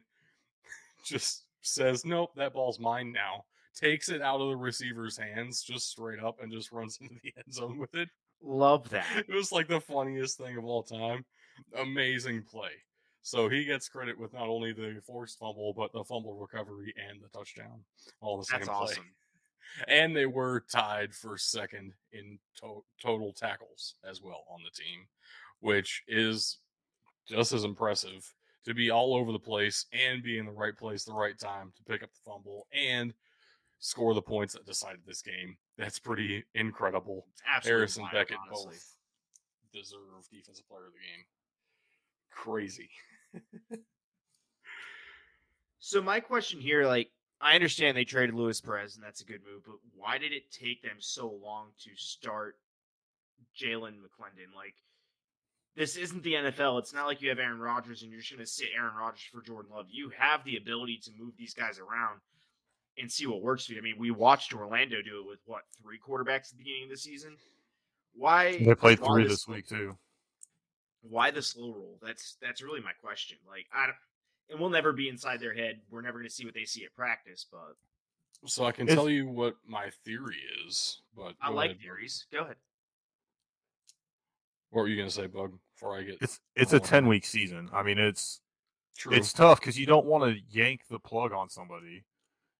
just 1.04 1.45
says, 1.62 2.04
Nope, 2.04 2.30
that 2.36 2.52
ball's 2.52 2.78
mine 2.78 3.12
now. 3.12 3.44
Takes 3.74 4.08
it 4.08 4.22
out 4.22 4.40
of 4.40 4.48
the 4.48 4.56
receiver's 4.56 5.18
hands 5.18 5.62
just 5.62 5.90
straight 5.90 6.18
up 6.18 6.38
and 6.40 6.50
just 6.50 6.72
runs 6.72 6.98
into 7.00 7.14
the 7.22 7.32
end 7.36 7.52
zone 7.52 7.78
with 7.78 7.94
it. 7.94 8.08
Love 8.42 8.88
that. 8.90 9.06
It 9.28 9.34
was 9.34 9.52
like 9.52 9.68
the 9.68 9.80
funniest 9.80 10.38
thing 10.38 10.56
of 10.56 10.64
all 10.64 10.82
time. 10.82 11.24
Amazing 11.78 12.42
play. 12.42 12.70
So 13.22 13.48
he 13.48 13.64
gets 13.64 13.88
credit 13.88 14.18
with 14.18 14.32
not 14.32 14.48
only 14.48 14.72
the 14.72 15.00
forced 15.04 15.38
fumble, 15.38 15.74
but 15.76 15.92
the 15.92 16.04
fumble 16.04 16.34
recovery 16.38 16.94
and 17.08 17.20
the 17.20 17.28
touchdown. 17.36 17.80
All 18.20 18.38
the 18.38 18.44
same 18.44 18.60
That's 18.60 18.68
play 18.68 18.76
awesome. 18.76 19.04
and 19.88 20.14
they 20.14 20.26
were 20.26 20.64
tied 20.70 21.12
for 21.12 21.36
second 21.36 21.92
in 22.12 22.38
to- 22.60 22.84
total 23.02 23.32
tackles 23.32 23.94
as 24.08 24.22
well 24.22 24.44
on 24.48 24.60
the 24.62 24.70
team, 24.70 25.06
which 25.60 26.02
is 26.06 26.58
just 27.28 27.52
as 27.52 27.64
impressive 27.64 28.32
to 28.66 28.74
be 28.74 28.90
all 28.90 29.14
over 29.16 29.32
the 29.32 29.38
place 29.38 29.86
and 29.92 30.22
be 30.22 30.38
in 30.38 30.46
the 30.46 30.52
right 30.52 30.76
place, 30.76 31.04
the 31.04 31.12
right 31.12 31.38
time 31.38 31.72
to 31.76 31.82
pick 31.84 32.02
up 32.02 32.10
the 32.12 32.30
fumble 32.30 32.66
and 32.72 33.14
score 33.78 34.14
the 34.14 34.22
points 34.22 34.52
that 34.54 34.66
decided 34.66 35.00
this 35.06 35.22
game. 35.22 35.56
That's 35.78 35.98
pretty 35.98 36.44
incredible. 36.54 37.26
Absolutely 37.48 37.78
Harris 37.78 37.96
and 37.96 38.02
wild, 38.02 38.12
Beckett 38.12 38.38
honestly. 38.46 38.74
both 38.74 38.96
deserve 39.72 40.28
defensive 40.30 40.68
player 40.68 40.86
of 40.86 40.92
the 40.92 40.98
game. 40.98 41.24
Crazy. 42.30 42.90
So 45.86 46.02
my 46.02 46.18
question 46.18 46.60
here, 46.60 46.84
like, 46.84 47.10
I 47.40 47.54
understand 47.54 47.96
they 47.96 48.04
traded 48.04 48.34
Luis 48.34 48.60
Perez, 48.60 48.96
and 48.96 49.04
that's 49.04 49.20
a 49.20 49.24
good 49.24 49.42
move, 49.48 49.62
but 49.64 49.76
why 49.94 50.18
did 50.18 50.32
it 50.32 50.50
take 50.50 50.82
them 50.82 50.96
so 50.98 51.38
long 51.40 51.68
to 51.84 51.90
start 51.94 52.56
Jalan 53.56 53.98
McClendon? 54.02 54.52
Like, 54.56 54.74
this 55.76 55.96
isn't 55.96 56.22
the 56.22 56.34
NFL. 56.34 56.78
It's 56.78 56.92
not 56.94 57.06
like 57.06 57.20
you 57.20 57.28
have 57.28 57.38
Aaron 57.38 57.58
Rodgers 57.60 58.02
and 58.02 58.10
you're 58.10 58.20
just 58.20 58.32
going 58.32 58.44
to 58.44 58.50
sit 58.50 58.68
Aaron 58.76 58.94
Rodgers 58.98 59.22
for 59.32 59.42
Jordan 59.42 59.70
Love. 59.74 59.86
You 59.90 60.10
have 60.18 60.42
the 60.44 60.56
ability 60.56 61.00
to 61.04 61.10
move 61.18 61.34
these 61.36 61.54
guys 61.54 61.78
around 61.78 62.20
and 62.98 63.12
see 63.12 63.26
what 63.26 63.42
works 63.42 63.66
for 63.66 63.72
you. 63.74 63.78
I 63.78 63.82
mean, 63.82 63.96
we 63.98 64.10
watched 64.10 64.54
Orlando 64.54 65.02
do 65.02 65.20
it 65.20 65.28
with 65.28 65.40
what 65.44 65.62
three 65.82 65.98
quarterbacks 65.98 66.50
at 66.50 66.52
the 66.52 66.58
beginning 66.58 66.84
of 66.84 66.90
the 66.90 66.96
season. 66.96 67.36
Why 68.14 68.56
They 68.56 68.74
played 68.74 69.00
why 69.00 69.06
three 69.08 69.22
the 69.24 69.28
this 69.28 69.46
week 69.46 69.68
too. 69.68 69.96
Why 71.02 71.30
the 71.30 71.42
slow 71.42 71.72
roll? 71.72 71.98
That's 72.02 72.36
that's 72.40 72.62
really 72.62 72.80
my 72.80 72.92
question. 73.02 73.36
Like, 73.46 73.66
I 73.72 73.84
don't, 73.86 73.96
and 74.50 74.58
we'll 74.58 74.70
never 74.70 74.92
be 74.92 75.08
inside 75.10 75.40
their 75.40 75.52
head. 75.54 75.80
We're 75.90 76.00
never 76.00 76.18
going 76.18 76.28
to 76.28 76.34
see 76.34 76.46
what 76.46 76.54
they 76.54 76.64
see 76.64 76.84
at 76.84 76.94
practice, 76.94 77.44
but 77.52 77.76
So 78.48 78.64
I 78.64 78.72
can 78.72 78.84
It's- 78.88 78.96
tell 78.96 79.10
you 79.10 79.28
what 79.28 79.56
my 79.66 79.90
theory 80.06 80.38
is, 80.66 81.02
but 81.14 81.34
I 81.40 81.50
like 81.50 81.72
ahead, 81.72 81.80
theories. 81.82 82.26
Go 82.32 82.40
ahead. 82.40 82.56
What 84.70 84.82
were 84.82 84.88
you 84.88 84.96
gonna 84.96 85.10
say, 85.10 85.26
Bug? 85.26 85.58
Before 85.76 85.98
I 85.98 86.02
get 86.02 86.18
It's 86.20 86.40
it's 86.54 86.72
a 86.72 86.80
ten 86.80 87.06
week 87.06 87.26
season. 87.26 87.68
I 87.72 87.82
mean, 87.82 87.98
it's 87.98 88.40
true. 88.96 89.12
it's 89.12 89.32
tough 89.32 89.60
because 89.60 89.78
you 89.78 89.86
don't 89.86 90.06
want 90.06 90.24
to 90.24 90.40
yank 90.50 90.82
the 90.90 90.98
plug 90.98 91.32
on 91.32 91.50
somebody. 91.50 92.04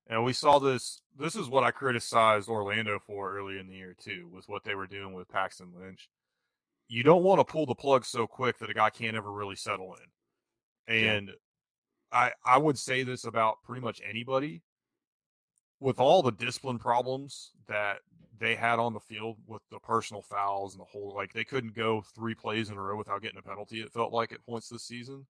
And 0.09 0.23
we 0.23 0.33
saw 0.33 0.59
this. 0.59 1.01
This 1.19 1.35
is 1.35 1.49
what 1.49 1.65
I 1.65 1.71
criticized 1.71 2.49
Orlando 2.49 2.99
for 2.99 3.37
early 3.37 3.59
in 3.59 3.69
the 3.69 3.75
year 3.75 3.95
too, 3.99 4.29
with 4.33 4.49
what 4.49 4.65
they 4.65 4.75
were 4.75 4.87
doing 4.87 5.15
with 5.15 5.29
Paxton 5.29 5.73
Lynch. 5.79 6.09
You 6.89 7.03
don't 7.03 7.25
want 7.25 7.41
to 7.41 7.45
pull 7.45 7.67
the 7.67 7.75
plug 7.75 8.05
so 8.05 8.27
quick 8.27 8.59
that 8.59 8.71
a 8.71 8.75
guy 8.75 8.91
can't 8.91 9.17
ever 9.17 9.33
really 9.33 9.57
settle 9.57 9.97
in. 9.97 10.95
Yeah. 10.95 11.13
And 11.13 11.31
I 12.13 12.33
I 12.45 12.59
would 12.59 12.79
say 12.79 13.03
this 13.03 13.25
about 13.25 13.63
pretty 13.65 13.81
much 13.83 14.01
anybody. 14.09 14.63
With 15.81 16.01
all 16.01 16.23
the 16.23 16.33
discipline 16.33 16.79
problems 16.79 17.51
that 17.69 17.99
they 18.39 18.55
had 18.55 18.79
on 18.79 18.93
the 18.93 19.01
field 19.01 19.37
with 19.47 19.63
the 19.71 19.79
personal 19.79 20.23
fouls 20.23 20.75
and 20.75 20.81
the 20.81 20.85
whole 20.85 21.15
like 21.15 21.33
they 21.33 21.45
couldn't 21.45 21.75
go 21.75 22.03
three 22.15 22.35
plays 22.35 22.71
in 22.71 22.77
a 22.77 22.81
row 22.81 22.97
without 22.97 23.23
getting 23.23 23.39
a 23.39 23.43
penalty, 23.43 23.81
it 23.81 23.93
felt 23.93 24.13
like 24.13 24.33
at 24.33 24.45
points 24.45 24.69
this 24.69 24.85
season. 24.85 25.27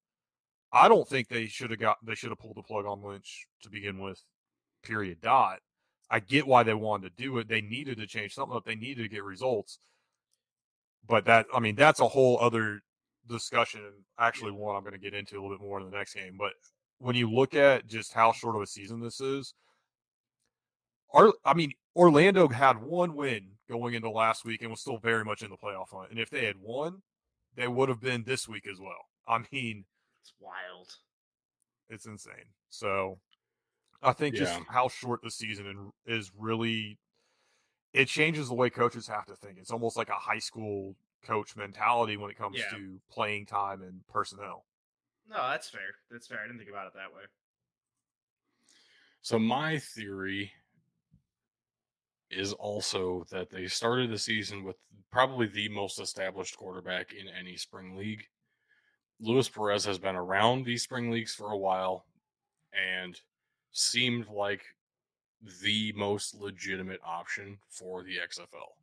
I 0.71 0.87
don't 0.87 1.07
think 1.07 1.27
they 1.27 1.47
should 1.47 1.71
have 1.71 1.79
got 1.79 1.97
they 2.03 2.15
should 2.15 2.29
have 2.29 2.39
pulled 2.39 2.57
the 2.57 2.63
plug 2.63 2.85
on 2.85 3.03
Lynch 3.03 3.47
to 3.63 3.69
begin 3.69 3.99
with. 3.99 4.21
Period. 4.83 5.21
Dot. 5.21 5.59
I 6.09 6.19
get 6.19 6.47
why 6.47 6.63
they 6.63 6.73
wanted 6.73 7.15
to 7.17 7.23
do 7.23 7.37
it. 7.37 7.47
They 7.47 7.61
needed 7.61 7.97
to 7.97 8.07
change 8.07 8.33
something 8.33 8.55
up. 8.55 8.65
They 8.65 8.75
needed 8.75 9.03
to 9.03 9.09
get 9.09 9.23
results. 9.23 9.79
But 11.07 11.25
that 11.25 11.45
I 11.53 11.59
mean 11.59 11.75
that's 11.75 11.99
a 11.99 12.07
whole 12.07 12.37
other 12.39 12.81
discussion. 13.27 13.81
Actually, 14.19 14.51
one 14.51 14.75
I'm 14.75 14.83
going 14.83 14.93
to 14.93 14.99
get 14.99 15.13
into 15.13 15.35
a 15.35 15.41
little 15.41 15.57
bit 15.57 15.65
more 15.65 15.79
in 15.79 15.89
the 15.89 15.97
next 15.97 16.13
game. 16.13 16.35
But 16.37 16.53
when 16.99 17.15
you 17.15 17.31
look 17.31 17.53
at 17.53 17.87
just 17.87 18.13
how 18.13 18.31
short 18.31 18.55
of 18.55 18.61
a 18.61 18.67
season 18.67 18.99
this 18.99 19.21
is, 19.21 19.53
Or 21.09 21.33
I 21.45 21.53
mean, 21.53 21.73
Orlando 21.95 22.47
had 22.47 22.81
one 22.81 23.15
win 23.15 23.51
going 23.69 23.93
into 23.93 24.09
last 24.09 24.45
week 24.45 24.61
and 24.61 24.71
was 24.71 24.81
still 24.81 24.97
very 24.97 25.23
much 25.25 25.41
in 25.41 25.49
the 25.49 25.57
playoff 25.57 25.89
hunt. 25.91 26.11
And 26.11 26.19
if 26.19 26.29
they 26.29 26.45
had 26.45 26.57
won, 26.61 27.01
they 27.55 27.67
would 27.67 27.89
have 27.89 27.99
been 28.01 28.23
this 28.23 28.47
week 28.47 28.67
as 28.71 28.79
well. 28.79 29.05
I 29.27 29.39
mean, 29.51 29.85
It's 30.21 30.33
wild. 30.39 30.89
it's 31.89 32.05
insane. 32.05 32.53
So 32.69 33.19
I 34.01 34.13
think 34.13 34.35
just 34.35 34.59
how 34.69 34.87
short 34.89 35.21
the 35.23 35.31
season 35.31 35.91
is 36.05 36.31
really 36.37 36.99
it 37.93 38.07
changes 38.07 38.49
the 38.49 38.53
way 38.53 38.69
coaches 38.69 39.07
have 39.07 39.25
to 39.25 39.35
think. 39.35 39.57
It's 39.57 39.71
almost 39.71 39.97
like 39.97 40.09
a 40.09 40.13
high 40.13 40.39
school 40.39 40.95
coach 41.25 41.55
mentality 41.55 42.15
when 42.15 42.29
it 42.29 42.37
comes 42.37 42.57
Yeah. 42.59 42.69
to 42.77 43.01
playing 43.09 43.47
time 43.47 43.81
and 43.81 44.05
personnel. 44.07 44.65
No, 45.27 45.35
that's 45.49 45.69
fair. 45.69 45.95
That's 46.11 46.27
fair. 46.27 46.39
I 46.39 46.43
didn't 46.45 46.59
think 46.59 46.69
about 46.69 46.87
it 46.87 46.93
that 46.93 47.13
way. 47.13 47.23
So 49.21 49.39
my 49.39 49.79
theory 49.79 50.51
is 52.29 52.53
also 52.53 53.25
that 53.31 53.49
they 53.49 53.67
started 53.67 54.11
the 54.11 54.17
season 54.17 54.63
with 54.63 54.75
probably 55.11 55.47
the 55.47 55.69
most 55.69 55.99
established 55.99 56.57
quarterback 56.57 57.13
in 57.13 57.27
any 57.27 57.55
spring 57.55 57.95
league. 57.95 58.23
Luis 59.19 59.49
Perez 59.49 59.85
has 59.85 59.97
been 59.97 60.15
around 60.15 60.65
these 60.65 60.83
spring 60.83 61.09
leagues 61.09 61.33
for 61.33 61.51
a 61.51 61.57
while 61.57 62.05
and 62.73 63.19
seemed 63.71 64.27
like 64.27 64.61
the 65.61 65.93
most 65.93 66.35
legitimate 66.35 66.99
option 67.05 67.57
for 67.69 68.03
the 68.03 68.17
XFL 68.17 68.73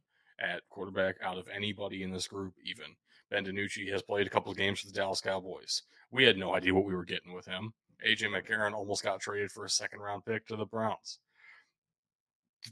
at 0.40 0.62
quarterback 0.68 1.16
out 1.22 1.38
of 1.38 1.48
anybody 1.48 2.02
in 2.02 2.10
this 2.10 2.26
group, 2.26 2.54
even. 2.64 2.86
Ben 3.30 3.44
DiNucci 3.44 3.90
has 3.90 4.02
played 4.02 4.26
a 4.26 4.30
couple 4.30 4.50
of 4.50 4.58
games 4.58 4.80
for 4.80 4.86
the 4.86 4.92
Dallas 4.92 5.20
Cowboys. 5.20 5.82
We 6.10 6.24
had 6.24 6.36
no 6.36 6.54
idea 6.54 6.74
what 6.74 6.84
we 6.84 6.94
were 6.94 7.04
getting 7.04 7.32
with 7.32 7.46
him. 7.46 7.72
AJ 8.06 8.28
McCarron 8.28 8.74
almost 8.74 9.02
got 9.02 9.20
traded 9.20 9.50
for 9.50 9.64
a 9.64 9.70
second 9.70 10.00
round 10.00 10.24
pick 10.24 10.46
to 10.46 10.56
the 10.56 10.66
Browns. 10.66 11.18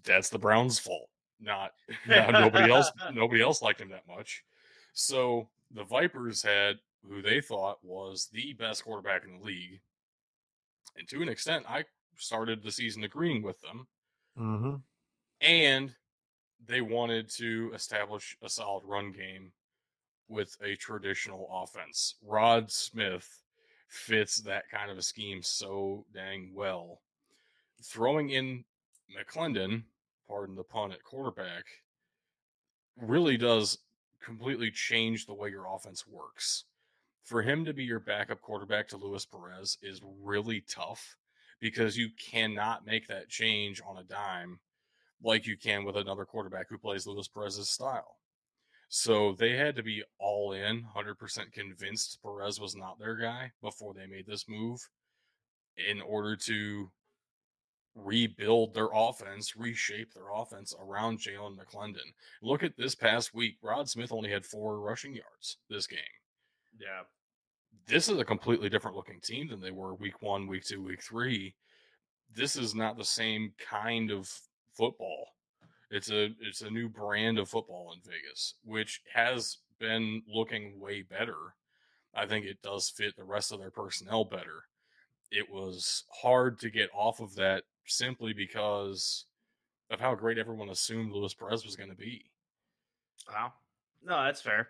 That's 0.04 0.28
the 0.28 0.38
Browns' 0.38 0.78
fault. 0.78 1.08
Not, 1.40 1.72
not 2.06 2.32
nobody 2.32 2.72
else 2.72 2.90
nobody 3.12 3.42
else 3.42 3.62
liked 3.62 3.80
him 3.80 3.90
that 3.90 4.06
much. 4.08 4.44
So 4.92 5.48
the 5.74 5.84
Vipers 5.84 6.42
had 6.42 6.76
who 7.08 7.22
they 7.22 7.40
thought 7.40 7.78
was 7.82 8.28
the 8.32 8.52
best 8.54 8.84
quarterback 8.84 9.24
in 9.24 9.38
the 9.38 9.44
league. 9.44 9.80
And 10.96 11.08
to 11.08 11.22
an 11.22 11.28
extent, 11.28 11.64
I 11.68 11.84
started 12.16 12.62
the 12.62 12.70
season 12.70 13.02
agreeing 13.04 13.42
with 13.42 13.60
them. 13.60 13.86
Mm-hmm. 14.38 14.74
And 15.40 15.94
they 16.64 16.80
wanted 16.80 17.28
to 17.30 17.72
establish 17.74 18.36
a 18.42 18.48
solid 18.48 18.84
run 18.84 19.12
game 19.12 19.52
with 20.28 20.56
a 20.62 20.76
traditional 20.76 21.48
offense. 21.52 22.14
Rod 22.24 22.70
Smith 22.70 23.42
fits 23.88 24.36
that 24.42 24.70
kind 24.70 24.90
of 24.90 24.96
a 24.96 25.02
scheme 25.02 25.42
so 25.42 26.06
dang 26.14 26.52
well. 26.54 27.00
Throwing 27.82 28.30
in 28.30 28.64
McClendon, 29.12 29.84
pardon 30.28 30.56
the 30.56 30.64
pun, 30.64 30.92
at 30.92 31.04
quarterback, 31.04 31.64
really 32.96 33.36
does 33.36 33.78
completely 34.22 34.70
change 34.70 35.26
the 35.26 35.34
way 35.34 35.50
your 35.50 35.66
offense 35.66 36.06
works. 36.06 36.64
For 37.24 37.42
him 37.42 37.64
to 37.64 37.72
be 37.72 37.84
your 37.84 38.00
backup 38.00 38.40
quarterback 38.40 38.88
to 38.88 38.96
Luis 38.96 39.24
Perez 39.24 39.78
is 39.82 40.00
really 40.22 40.62
tough 40.68 41.16
because 41.60 41.96
you 41.96 42.10
cannot 42.18 42.86
make 42.86 43.06
that 43.08 43.28
change 43.28 43.80
on 43.86 43.96
a 43.96 44.02
dime 44.02 44.58
like 45.22 45.46
you 45.46 45.56
can 45.56 45.84
with 45.84 45.96
another 45.96 46.24
quarterback 46.24 46.68
who 46.68 46.78
plays 46.78 47.06
Luis 47.06 47.28
Perez's 47.28 47.70
style. 47.70 48.16
So 48.88 49.32
they 49.32 49.56
had 49.56 49.76
to 49.76 49.82
be 49.82 50.02
all 50.18 50.52
in, 50.52 50.84
100% 50.94 51.52
convinced 51.52 52.18
Perez 52.22 52.60
was 52.60 52.76
not 52.76 52.98
their 52.98 53.16
guy 53.16 53.52
before 53.62 53.94
they 53.94 54.06
made 54.06 54.26
this 54.26 54.46
move 54.48 54.86
in 55.76 56.02
order 56.02 56.36
to 56.36 56.90
rebuild 57.94 58.74
their 58.74 58.88
offense, 58.94 59.56
reshape 59.56 60.14
their 60.14 60.30
offense 60.34 60.74
around 60.80 61.18
Jalan 61.18 61.56
McClendon. 61.56 62.12
Look 62.42 62.62
at 62.62 62.76
this 62.76 62.94
past 62.94 63.34
week. 63.34 63.56
Rod 63.62 63.88
Smith 63.88 64.12
only 64.12 64.30
had 64.30 64.46
four 64.46 64.80
rushing 64.80 65.14
yards 65.14 65.58
this 65.68 65.86
game. 65.86 65.98
Yeah. 66.78 67.02
This 67.86 68.08
is 68.08 68.18
a 68.18 68.24
completely 68.24 68.68
different 68.68 68.96
looking 68.96 69.20
team 69.20 69.48
than 69.48 69.60
they 69.60 69.70
were 69.70 69.94
week 69.94 70.22
one, 70.22 70.46
week 70.46 70.64
two, 70.64 70.82
week 70.82 71.02
three. 71.02 71.54
This 72.34 72.56
is 72.56 72.74
not 72.74 72.96
the 72.96 73.04
same 73.04 73.52
kind 73.58 74.10
of 74.10 74.30
football. 74.72 75.28
It's 75.90 76.10
a 76.10 76.30
it's 76.40 76.62
a 76.62 76.70
new 76.70 76.88
brand 76.88 77.38
of 77.38 77.50
football 77.50 77.92
in 77.94 78.00
Vegas, 78.00 78.54
which 78.64 79.02
has 79.12 79.58
been 79.78 80.22
looking 80.26 80.80
way 80.80 81.02
better. 81.02 81.54
I 82.14 82.26
think 82.26 82.46
it 82.46 82.62
does 82.62 82.88
fit 82.88 83.16
the 83.16 83.24
rest 83.24 83.52
of 83.52 83.58
their 83.58 83.70
personnel 83.70 84.24
better. 84.24 84.64
It 85.34 85.50
was 85.50 86.04
hard 86.22 86.58
to 86.60 86.70
get 86.70 86.90
off 86.94 87.20
of 87.20 87.34
that 87.36 87.64
simply 87.86 88.32
because 88.32 89.24
of 89.90 89.98
how 89.98 90.14
great 90.14 90.38
everyone 90.38 90.68
assumed 90.68 91.12
Luis 91.12 91.34
Perez 91.34 91.64
was 91.64 91.76
going 91.76 91.90
to 91.90 91.96
be. 91.96 92.26
Wow. 93.28 93.52
No, 94.04 94.22
that's 94.24 94.40
fair. 94.40 94.68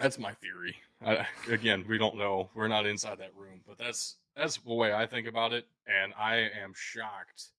That's 0.00 0.18
my 0.18 0.32
theory. 0.34 0.76
I, 1.04 1.26
again, 1.50 1.84
we 1.88 1.98
don't 1.98 2.16
know. 2.16 2.50
We're 2.54 2.68
not 2.68 2.86
inside 2.86 3.18
that 3.18 3.36
room, 3.36 3.60
but 3.66 3.78
that's 3.78 4.16
that's 4.36 4.56
the 4.58 4.72
way 4.72 4.94
I 4.94 5.06
think 5.06 5.26
about 5.26 5.52
it, 5.52 5.66
and 5.86 6.14
I 6.18 6.48
am 6.62 6.72
shocked 6.74 7.50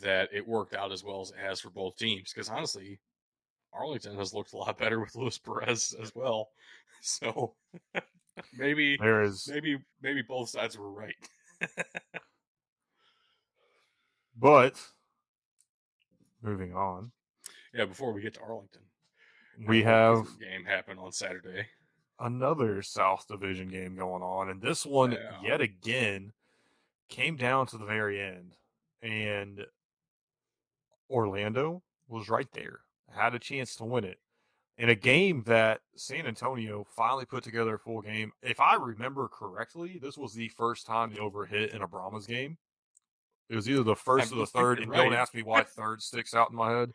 that 0.00 0.30
it 0.32 0.46
worked 0.46 0.74
out 0.74 0.92
as 0.92 1.04
well 1.04 1.20
as 1.20 1.30
it 1.30 1.36
has 1.38 1.60
for 1.60 1.70
both 1.70 1.96
teams. 1.96 2.32
Because 2.32 2.48
honestly, 2.48 3.00
Arlington 3.72 4.16
has 4.16 4.32
looked 4.32 4.52
a 4.52 4.56
lot 4.56 4.78
better 4.78 5.00
with 5.00 5.14
Luis 5.14 5.38
Perez 5.38 5.94
as 6.00 6.14
well. 6.14 6.50
So 7.00 7.54
maybe 8.56 8.96
There 8.96 9.22
is, 9.22 9.48
maybe 9.52 9.78
maybe 10.02 10.22
both 10.22 10.48
sides 10.50 10.76
were 10.78 10.90
right. 10.90 11.14
but 14.36 14.74
moving 16.42 16.74
on, 16.74 17.12
Yeah. 17.74 17.86
Before 17.86 18.12
we 18.12 18.22
get 18.22 18.34
to 18.34 18.40
Arlington, 18.40 18.82
we 19.66 19.82
have 19.82 20.26
game 20.38 20.64
happen 20.64 20.98
on 20.98 21.12
Saturday. 21.12 21.66
another 22.20 22.82
South 22.82 23.26
Division 23.28 23.68
game 23.68 23.96
going 23.96 24.22
on, 24.22 24.50
and 24.50 24.60
this 24.62 24.84
one 24.86 25.12
Yeah. 25.12 25.40
yet 25.42 25.60
again 25.60 26.32
came 27.08 27.36
down 27.36 27.66
to 27.68 27.78
the 27.78 27.86
very 27.86 28.20
end, 28.20 28.54
and 29.02 29.66
Orlando 31.10 31.82
was 32.08 32.28
right 32.28 32.50
there, 32.52 32.80
had 33.10 33.34
a 33.34 33.38
chance 33.38 33.74
to 33.76 33.84
win 33.84 34.04
it. 34.04 34.18
In 34.78 34.90
a 34.90 34.94
game 34.94 35.42
that 35.46 35.80
San 35.96 36.26
Antonio 36.26 36.86
finally 36.96 37.24
put 37.24 37.42
together 37.42 37.74
a 37.74 37.78
full 37.78 38.00
game. 38.00 38.30
If 38.42 38.60
I 38.60 38.76
remember 38.76 39.26
correctly, 39.26 39.98
this 40.00 40.16
was 40.16 40.34
the 40.34 40.48
first 40.50 40.86
time 40.86 41.12
the 41.12 41.20
over 41.20 41.44
hit 41.44 41.72
in 41.72 41.82
a 41.82 41.88
Brahmas 41.88 42.26
game. 42.26 42.56
It 43.48 43.56
was 43.56 43.68
either 43.68 43.82
the 43.82 43.96
first 43.96 44.32
or 44.32 44.36
the 44.36 44.46
third, 44.46 44.78
and 44.78 44.92
don't 44.92 45.14
ask 45.14 45.34
me 45.34 45.42
why 45.42 45.62
third 45.64 46.00
sticks 46.00 46.32
out 46.32 46.50
in 46.50 46.56
my 46.56 46.70
head. 46.70 46.92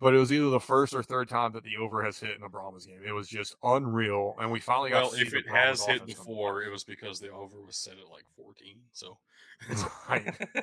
But 0.00 0.14
it 0.14 0.18
was 0.18 0.32
either 0.32 0.48
the 0.50 0.58
first 0.60 0.94
or 0.94 1.02
third 1.02 1.28
time 1.28 1.52
that 1.52 1.62
the 1.62 1.76
over 1.76 2.02
has 2.02 2.18
hit 2.18 2.36
in 2.36 2.42
a 2.42 2.48
Brahmas 2.48 2.86
game. 2.86 3.02
It 3.06 3.12
was 3.12 3.28
just 3.28 3.54
unreal, 3.62 4.34
and 4.40 4.50
we 4.50 4.58
finally 4.58 4.90
got 4.90 5.02
Well, 5.02 5.10
to 5.10 5.16
see 5.16 5.22
if 5.22 5.34
it 5.34 5.48
has 5.48 5.84
hit 5.84 6.06
before, 6.06 6.62
it 6.62 6.70
was 6.70 6.84
because 6.84 7.20
the 7.20 7.30
over 7.30 7.60
was 7.60 7.76
set 7.76 7.98
at 7.98 8.10
like 8.10 8.24
14. 8.36 8.78
So, 8.92 9.18
Right. 10.08 10.34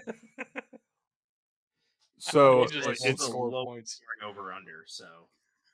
So 2.21 2.63
it's 2.63 3.25
to 3.25 3.37
low 3.37 3.65
points. 3.65 4.01
over 4.25 4.51
under. 4.51 4.83
So 4.85 5.05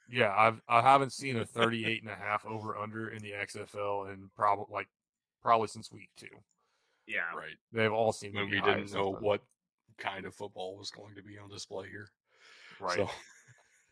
yeah, 0.09 0.33
I've 0.35 0.62
I 0.67 0.81
haven't 0.81 1.13
seen 1.13 1.38
a 1.38 1.45
38 1.45 2.03
and 2.03 2.12
a 2.12 2.15
half 2.15 2.45
over 2.45 2.77
under 2.77 3.09
in 3.09 3.21
the 3.21 3.31
XFL 3.31 4.12
and 4.12 4.33
probably 4.35 4.65
like 4.69 4.88
probably 5.41 5.67
since 5.67 5.91
week 5.91 6.09
two. 6.17 6.27
yeah, 7.07 7.35
Right. 7.35 7.55
They've 7.71 7.93
all 7.93 8.12
seen 8.12 8.33
When 8.33 8.50
we 8.50 8.62
didn't 8.62 8.93
know 8.93 9.15
what 9.19 9.41
kind 9.97 10.25
of 10.25 10.33
football 10.33 10.77
was 10.77 10.91
going 10.91 11.15
to 11.15 11.24
be 11.24 11.38
on 11.38 11.50
display 11.50 11.89
here. 11.89 12.09
right. 12.79 12.97
So, 12.97 13.09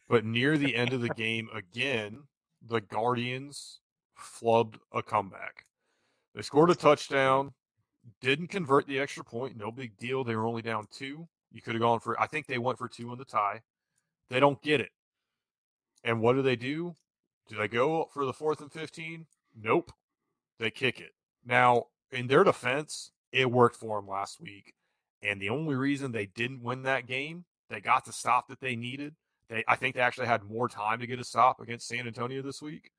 But 0.10 0.26
near 0.26 0.58
the 0.58 0.76
end 0.76 0.92
of 0.94 1.02
the 1.02 1.10
game 1.16 1.50
again, 1.54 2.24
the 2.62 2.82
Guardians 2.82 3.80
flubbed 4.20 4.76
a 4.92 5.02
comeback. 5.02 5.66
They 6.36 6.42
scored 6.42 6.72
a 6.72 6.76
touchdown, 6.76 7.52
didn't 8.22 8.48
convert 8.48 8.86
the 8.88 9.00
extra 9.00 9.24
point, 9.24 9.56
no 9.56 9.72
big 9.72 9.98
deal. 9.98 10.24
They 10.24 10.36
were 10.36 10.46
only 10.46 10.62
down 10.62 10.88
two. 10.92 11.28
You 11.52 11.62
could 11.62 11.76
have 11.76 11.82
gone 11.82 12.00
for 12.00 12.20
I 12.20 12.28
think 12.28 12.48
they 12.48 12.58
went 12.58 12.78
for 12.78 12.90
two 12.90 13.12
on 13.12 13.18
the 13.18 13.26
tie. 13.26 13.62
They 14.30 14.40
don't 14.40 14.62
get 14.62 14.82
it. 14.82 14.90
And 16.04 16.22
what 16.22 16.36
do 16.36 16.42
they 16.42 16.56
do? 16.56 16.96
Do 17.50 17.58
they 17.58 17.68
go 17.68 18.10
for 18.14 18.26
the 18.26 18.34
fourth 18.34 18.62
and 18.62 18.72
15? 18.72 19.26
Nope. 19.62 19.92
They 20.60 20.72
kick 20.72 21.00
it. 21.00 21.12
Now, 21.46 21.88
in 22.12 22.28
their 22.28 22.44
defense, 22.44 23.12
it 23.32 23.52
worked 23.52 23.76
for 23.76 24.00
them 24.00 24.10
last 24.10 24.40
week. 24.40 24.74
And 25.22 25.42
the 25.42 25.50
only 25.50 25.76
reason 25.76 26.12
they 26.12 26.26
didn't 26.28 26.64
win 26.64 26.84
that 26.84 27.08
game, 27.08 27.46
they 27.70 27.80
got 27.80 28.06
the 28.06 28.14
stop 28.14 28.48
that 28.50 28.60
they 28.60 28.76
needed. 28.76 29.16
They, 29.50 29.64
I 29.68 29.76
think 29.76 29.96
they 29.96 30.02
actually 30.02 30.28
had 30.28 30.44
more 30.44 30.70
time 30.70 31.00
to 31.00 31.08
get 31.08 31.20
a 31.20 31.24
stop 31.24 31.60
against 31.60 31.88
San 31.88 32.08
Antonio 32.08 32.42
this 32.42 32.62
week. 32.62 32.92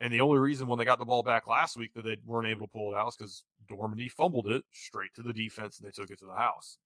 And 0.00 0.12
the 0.12 0.20
only 0.20 0.38
reason 0.38 0.66
when 0.66 0.78
they 0.78 0.84
got 0.84 0.98
the 0.98 1.04
ball 1.04 1.22
back 1.22 1.46
last 1.46 1.76
week 1.76 1.94
that 1.94 2.04
they 2.04 2.16
weren't 2.24 2.48
able 2.48 2.66
to 2.66 2.72
pull 2.72 2.92
it 2.92 2.96
out 2.96 3.08
is 3.08 3.16
because 3.16 3.44
Dormady 3.70 4.10
fumbled 4.10 4.48
it 4.48 4.64
straight 4.72 5.14
to 5.14 5.22
the 5.22 5.32
defense 5.32 5.78
and 5.78 5.86
they 5.86 5.92
took 5.92 6.10
it 6.10 6.18
to 6.20 6.26
the 6.26 6.34
house. 6.34 6.78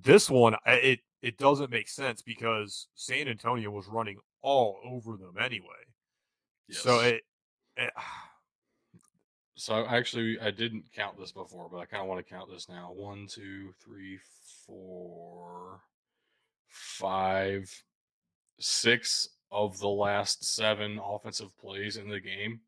This 0.00 0.30
one, 0.30 0.54
it 0.66 1.00
it 1.22 1.38
doesn't 1.38 1.70
make 1.70 1.88
sense 1.88 2.22
because 2.22 2.86
San 2.94 3.28
Antonio 3.28 3.70
was 3.70 3.88
running 3.88 4.18
all 4.46 4.78
over 4.84 5.16
them 5.16 5.34
anyway. 5.40 5.66
So 6.70 7.00
it, 7.00 7.22
it 7.76 7.92
So 9.58 9.86
actually, 9.86 10.38
I 10.38 10.50
didn't 10.50 10.92
count 10.94 11.18
this 11.18 11.32
before, 11.32 11.70
but 11.70 11.78
I 11.78 11.86
kind 11.86 12.02
of 12.02 12.08
want 12.08 12.24
to 12.24 12.30
count 12.34 12.50
this 12.50 12.68
now. 12.68 12.92
One, 12.94 13.26
two, 13.26 13.72
three, 13.82 14.18
four, 14.66 15.80
five, 16.68 17.70
six 18.60 19.30
of 19.50 19.78
the 19.78 19.88
last 19.88 20.44
seven 20.44 21.00
offensive 21.02 21.56
plays 21.58 21.96
in 21.96 22.10
the 22.10 22.20
game 22.20 22.60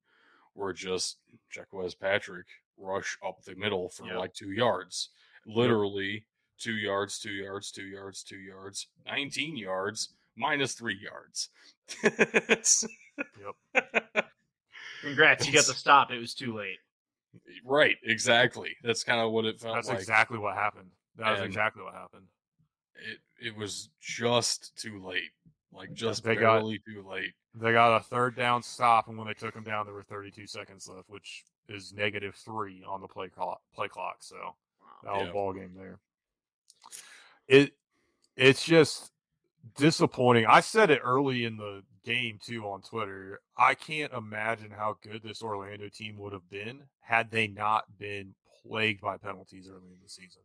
were 0.55 0.73
just 0.73 1.19
Jacques 1.53 1.69
Patrick 2.01 2.47
rush 2.79 3.19
up 3.23 3.43
the 3.45 3.55
middle 3.55 3.91
for 3.91 4.07
Yep. 4.07 4.17
like 4.17 4.33
two 4.33 4.53
yards. 4.53 5.11
Literally 5.45 6.25
two 6.59 6.73
yards, 6.77 7.19
two 7.19 7.33
yards, 7.33 7.71
two 7.71 7.85
yards, 7.85 8.23
two 8.23 8.39
yards, 8.39 8.89
19 9.05 9.59
yards, 9.59 10.15
minus 10.39 10.75
three 10.75 10.99
yards. 11.03 11.51
It's- 12.03 12.85
Congrats, 15.03 15.47
you 15.47 15.53
got 15.53 15.67
the 15.67 15.75
stop. 15.75 16.11
It 16.11 16.19
was 16.19 16.35
too 16.35 16.57
late. 16.57 16.79
right, 17.65 17.97
exactly. 18.05 18.77
That's 18.83 19.05
kind 19.05 19.21
of 19.21 19.31
what 19.33 19.45
it 19.45 19.61
felt 19.61 19.77
That's 19.77 19.89
like. 19.89 19.99
exactly 19.99 20.39
what 20.39 20.55
happened. 20.55 20.91
That 21.17 21.33
was 21.33 21.41
exactly 21.43 21.83
what 21.83 21.95
happened. 21.95 22.27
It 22.97 23.19
it 23.49 23.57
was 23.57 23.91
just 24.01 24.77
too 24.77 25.01
late. 25.05 25.31
Like 25.73 25.93
just 25.93 26.25
They 26.25 26.35
got- 26.35 26.57
barely 26.61 26.81
too 26.87 27.05
late. 27.09 27.33
They 27.55 27.73
got 27.73 27.97
a 27.97 28.01
third 28.01 28.37
down 28.37 28.63
stop, 28.63 29.09
and 29.09 29.17
when 29.19 29.27
they 29.27 29.35
took 29.35 29.55
him 29.55 29.65
down, 29.65 29.85
there 29.87 29.95
were 29.95 30.03
32 30.05 30.47
seconds 30.47 30.89
left, 30.89 31.09
which 31.09 31.45
is 31.69 31.93
negative 31.93 32.35
three 32.37 32.85
on 32.87 33.01
the 33.01 33.09
play 33.09 33.29
clock. 33.29 33.61
Play 33.75 33.89
clock. 33.89 34.17
So 34.21 34.37
that 35.05 35.13
was 35.13 35.27
Yeah. 35.27 35.33
ball 35.33 35.53
game 35.53 35.73
there. 35.77 35.99
It 37.49 37.73
it's 38.37 38.65
just 38.65 39.13
disappointing. 39.77 40.47
I 40.47 40.61
said 40.61 40.91
it 40.91 41.01
early 41.03 41.45
in 41.45 41.57
the 41.57 41.83
game 42.05 42.39
too 42.45 42.65
on 42.65 42.83
Twitter. 42.83 43.41
I 43.57 43.75
can't 43.75 44.13
imagine 44.13 44.71
how 44.71 44.97
good 45.03 45.23
this 45.23 45.43
Orlando 45.43 45.89
team 45.89 46.17
would 46.19 46.33
have 46.33 46.49
been 46.49 46.83
had 47.01 47.31
they 47.31 47.47
not 47.47 47.85
been 47.99 48.35
plagued 48.67 49.01
by 49.01 49.17
penalties 49.17 49.69
early 49.69 49.93
in 49.93 49.99
the 50.03 50.09
season. 50.09 50.43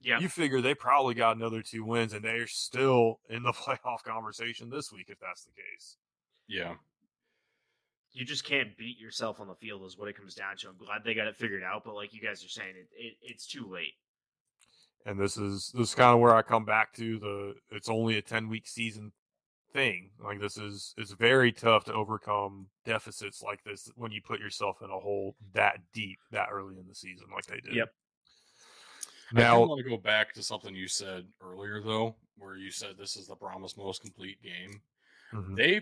Yeah. 0.00 0.20
You 0.20 0.28
figure 0.28 0.60
they 0.60 0.74
probably 0.74 1.14
got 1.14 1.36
another 1.36 1.62
two 1.62 1.84
wins 1.84 2.12
and 2.12 2.24
they're 2.24 2.46
still 2.46 3.20
in 3.28 3.42
the 3.42 3.52
playoff 3.52 4.02
conversation 4.04 4.70
this 4.70 4.92
week 4.92 5.06
if 5.08 5.18
that's 5.18 5.44
the 5.44 5.52
case. 5.52 5.96
Yeah. 6.46 6.74
You 8.12 8.24
just 8.24 8.44
can't 8.44 8.76
beat 8.76 9.00
yourself 9.00 9.40
on 9.40 9.48
the 9.48 9.56
field, 9.56 9.84
is 9.84 9.98
what 9.98 10.08
it 10.08 10.16
comes 10.16 10.34
down 10.34 10.56
to. 10.58 10.68
I'm 10.68 10.76
glad 10.76 11.02
they 11.04 11.14
got 11.14 11.26
it 11.26 11.36
figured 11.36 11.64
out, 11.64 11.82
but 11.84 11.96
like 11.96 12.14
you 12.14 12.20
guys 12.20 12.44
are 12.44 12.48
saying, 12.48 12.74
it, 12.76 12.88
it 12.96 13.14
it's 13.22 13.44
too 13.44 13.68
late. 13.68 13.94
And 15.06 15.18
this 15.18 15.36
is 15.36 15.72
this 15.74 15.88
is 15.90 15.94
kind 15.94 16.14
of 16.14 16.20
where 16.20 16.34
I 16.34 16.42
come 16.42 16.64
back 16.64 16.92
to 16.94 17.18
the 17.18 17.54
it's 17.70 17.88
only 17.88 18.16
a 18.18 18.22
10 18.22 18.48
week 18.48 18.66
season 18.66 19.12
thing. 19.72 20.10
Like 20.22 20.40
this 20.40 20.56
is 20.56 20.94
it's 20.96 21.12
very 21.12 21.52
tough 21.52 21.84
to 21.84 21.92
overcome 21.92 22.68
deficits 22.84 23.42
like 23.42 23.62
this 23.64 23.90
when 23.96 24.12
you 24.12 24.20
put 24.22 24.40
yourself 24.40 24.78
in 24.82 24.90
a 24.90 24.98
hole 24.98 25.36
that 25.52 25.78
deep 25.92 26.18
that 26.30 26.48
early 26.52 26.78
in 26.78 26.86
the 26.88 26.94
season 26.94 27.26
like 27.34 27.46
they 27.46 27.60
did. 27.60 27.74
Yep. 27.74 27.88
I 29.34 29.40
Now 29.40 29.60
want 29.64 29.82
to 29.82 29.88
go 29.88 29.96
back 29.96 30.32
to 30.34 30.42
something 30.42 30.74
you 30.74 30.86
said 30.86 31.26
earlier, 31.42 31.80
though, 31.80 32.14
where 32.38 32.56
you 32.56 32.70
said 32.70 32.90
this 32.96 33.16
is 33.16 33.26
the 33.26 33.34
Brahmas' 33.34 33.76
most 33.76 34.00
complete 34.02 34.40
game. 34.42 34.80
Mhm. 35.32 35.56
They, 35.56 35.80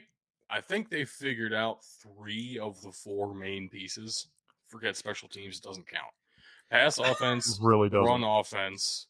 I 0.49 0.61
think 0.61 0.89
they 0.89 1.05
figured 1.05 1.53
out 1.53 1.85
three 1.85 2.59
of 2.59 2.81
the 2.83 2.93
four 2.93 3.35
main 3.35 3.69
pieces. 3.69 4.29
Forget 4.69 4.97
special 4.97 5.29
teams; 5.29 5.59
it 5.59 5.65
doesn't 5.65 5.87
count. 5.87 6.13
Pass 6.71 6.99
offense, 6.99 7.59
really 7.61 7.91
doesn't. 7.91 8.07
run 8.07 8.23
offense, 8.25 9.09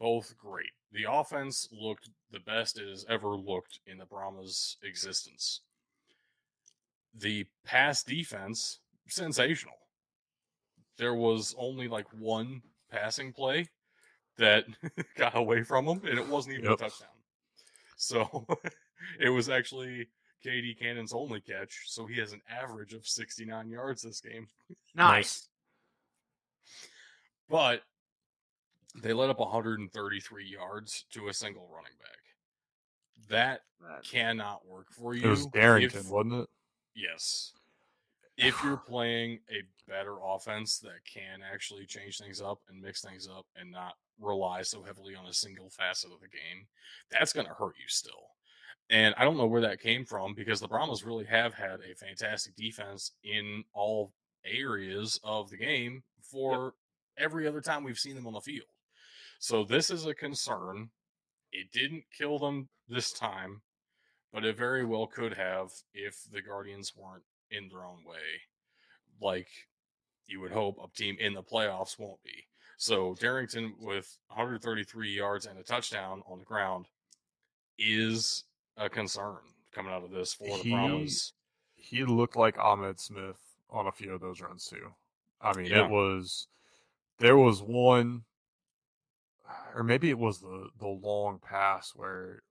both 0.00 0.36
great. 0.38 0.70
The 0.92 1.06
offense 1.10 1.68
looked 1.72 2.08
the 2.30 2.40
best 2.40 2.78
it 2.78 2.88
has 2.88 3.04
ever 3.08 3.36
looked 3.36 3.80
in 3.86 3.98
the 3.98 4.06
Brahmas' 4.06 4.76
existence. 4.82 5.60
The 7.14 7.46
pass 7.64 8.02
defense, 8.02 8.80
sensational. 9.08 9.74
There 10.96 11.14
was 11.14 11.54
only 11.58 11.88
like 11.88 12.06
one 12.18 12.62
passing 12.90 13.32
play 13.32 13.68
that 14.36 14.64
got 15.16 15.36
away 15.36 15.62
from 15.62 15.86
them, 15.86 16.00
and 16.08 16.18
it 16.18 16.26
wasn't 16.28 16.54
even 16.54 16.70
Yep. 16.70 16.80
a 16.80 16.82
touchdown. 16.84 17.08
So 17.96 18.46
it 19.20 19.28
was 19.28 19.48
actually 19.48 20.08
KD 20.44 20.78
Cannon's 20.78 21.12
only 21.12 21.40
catch. 21.40 21.82
So 21.86 22.06
he 22.06 22.18
has 22.20 22.32
an 22.32 22.42
average 22.48 22.94
of 22.94 23.06
69 23.06 23.68
yards 23.70 24.02
this 24.02 24.20
game. 24.20 24.46
Nice. 24.94 25.48
But 27.48 27.82
they 29.02 29.12
let 29.12 29.30
up 29.30 29.38
133 29.38 30.44
yards 30.46 31.04
to 31.12 31.28
a 31.28 31.34
single 31.34 31.68
running 31.72 31.96
back. 32.00 32.18
That 33.28 33.62
That- 33.80 34.02
cannot 34.04 34.66
work 34.66 34.90
for 34.92 35.14
you. 35.14 35.24
It 35.26 35.30
was 35.30 35.46
Darrington, 35.46 36.00
if- 36.00 36.08
wasn't 36.10 36.34
it? 36.34 36.48
Yes. 36.94 37.52
If 38.36 38.62
you're 38.62 38.76
playing 38.86 39.40
a 39.50 39.62
better 39.86 40.16
offense 40.22 40.78
that 40.80 41.04
can 41.04 41.42
actually 41.42 41.86
change 41.86 42.18
things 42.18 42.40
up 42.40 42.60
and 42.68 42.80
mix 42.80 43.00
things 43.02 43.26
up 43.28 43.46
and 43.56 43.70
not 43.70 43.96
rely 44.20 44.62
so 44.62 44.82
heavily 44.82 45.14
on 45.14 45.26
a 45.26 45.32
single 45.32 45.70
facet 45.70 46.12
of 46.12 46.20
the 46.20 46.28
game, 46.28 46.66
that's 47.10 47.32
going 47.32 47.46
to 47.46 47.54
hurt 47.54 47.76
you 47.78 47.88
still. 47.88 48.28
And 48.90 49.14
I 49.18 49.24
don't 49.24 49.36
know 49.36 49.46
where 49.46 49.60
that 49.60 49.80
came 49.80 50.04
from 50.06 50.34
because 50.34 50.60
the 50.60 50.68
Brahmas 50.68 51.04
really 51.04 51.26
have 51.26 51.52
had 51.52 51.80
a 51.80 51.94
fantastic 51.94 52.56
defense 52.56 53.12
in 53.22 53.64
all 53.74 54.12
areas 54.44 55.20
of 55.22 55.50
the 55.50 55.56
game 55.58 56.02
for 56.22 56.74
every 57.18 57.46
other 57.46 57.60
time 57.60 57.84
we've 57.84 57.98
seen 57.98 58.14
them 58.14 58.26
on 58.26 58.32
the 58.32 58.40
field. 58.40 58.68
So 59.38 59.64
this 59.64 59.90
is 59.90 60.06
a 60.06 60.14
concern. 60.14 60.90
It 61.52 61.70
didn't 61.72 62.04
kill 62.16 62.38
them 62.38 62.68
this 62.88 63.12
time, 63.12 63.62
but 64.32 64.44
it 64.44 64.56
very 64.56 64.84
well 64.84 65.06
could 65.06 65.34
have 65.34 65.70
if 65.94 66.16
the 66.32 66.42
Guardians 66.42 66.92
weren't 66.96 67.22
in 67.50 67.68
their 67.68 67.84
own 67.84 68.04
way, 68.04 68.16
like 69.20 69.48
you 70.26 70.40
would 70.40 70.52
hope 70.52 70.76
a 70.82 70.96
team 70.96 71.16
in 71.18 71.32
the 71.34 71.42
playoffs 71.42 71.98
won't 71.98 72.22
be. 72.22 72.46
So 72.76 73.14
Darrington 73.18 73.74
with 73.80 74.18
133 74.28 75.10
yards 75.10 75.46
and 75.46 75.58
a 75.58 75.62
touchdown 75.62 76.22
on 76.30 76.38
the 76.38 76.44
ground 76.44 76.86
is 77.78 78.44
a 78.76 78.88
concern 78.88 79.38
coming 79.72 79.92
out 79.92 80.04
of 80.04 80.10
this 80.10 80.34
for 80.34 80.58
the 80.58 80.62
He- 80.64 80.70
Brahmas. 80.70 81.32
He 81.74 82.04
looked 82.04 82.36
like 82.36 82.56
Abram 82.58 82.96
Smith 82.98 83.40
on 83.70 83.86
a 83.86 83.92
few 83.92 84.12
of 84.12 84.20
those 84.20 84.40
runs 84.40 84.66
too. 84.66 84.92
I 85.40 85.54
mean, 85.56 85.66
Yeah. 85.66 85.84
it 85.86 85.90
was 85.90 86.48
there 87.18 87.36
was 87.36 87.62
one 87.62 88.24
or 89.74 89.82
maybe 89.82 90.10
it 90.10 90.18
was 90.18 90.40
the 90.40 90.68
the 90.78 90.88
long 90.88 91.38
pass 91.38 91.92
where 91.94 92.42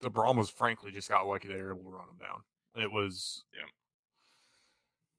the 0.00 0.10
Brahmas 0.10 0.50
frankly 0.50 0.92
just 0.92 1.08
got 1.08 1.26
lucky 1.26 1.48
they 1.48 1.60
were 1.62 1.72
able 1.72 1.84
to 1.90 1.96
run 1.96 2.08
him 2.08 2.18
down. 2.20 2.42
It 2.82 2.90
was 2.90 3.44
Yeah. 3.54 3.66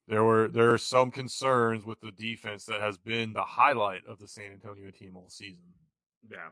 There 0.07 0.23
were 0.23 0.47
there 0.47 0.71
are 0.73 0.77
some 0.77 1.11
concerns 1.11 1.85
with 1.85 1.99
the 1.99 2.11
defense 2.11 2.65
that 2.65 2.79
has 2.79 2.97
been 2.97 3.33
the 3.33 3.43
highlight 3.43 4.05
of 4.07 4.19
the 4.19 4.27
San 4.27 4.51
Antonio 4.53 4.91
team 4.91 5.17
all 5.17 5.29
season. 5.29 5.63
Yeah. 6.29 6.49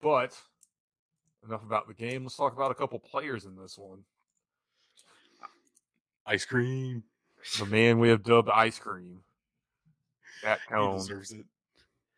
But 0.00 0.36
enough 1.46 1.62
about 1.62 1.88
the 1.88 1.94
game. 1.94 2.24
Let's 2.24 2.36
talk 2.36 2.54
about 2.54 2.70
a 2.70 2.74
couple 2.74 2.98
players 2.98 3.44
in 3.44 3.56
this 3.56 3.78
one. 3.78 4.00
Uh, 5.42 5.46
ice 6.26 6.44
cream. 6.44 7.04
The 7.58 7.66
man 7.66 7.98
we 7.98 8.08
have 8.10 8.22
dubbed 8.22 8.48
Ice 8.50 8.78
Cream, 8.78 9.18
He 10.42 10.48
Cone. 10.68 10.98
deserves 10.98 11.32
it. 11.32 11.44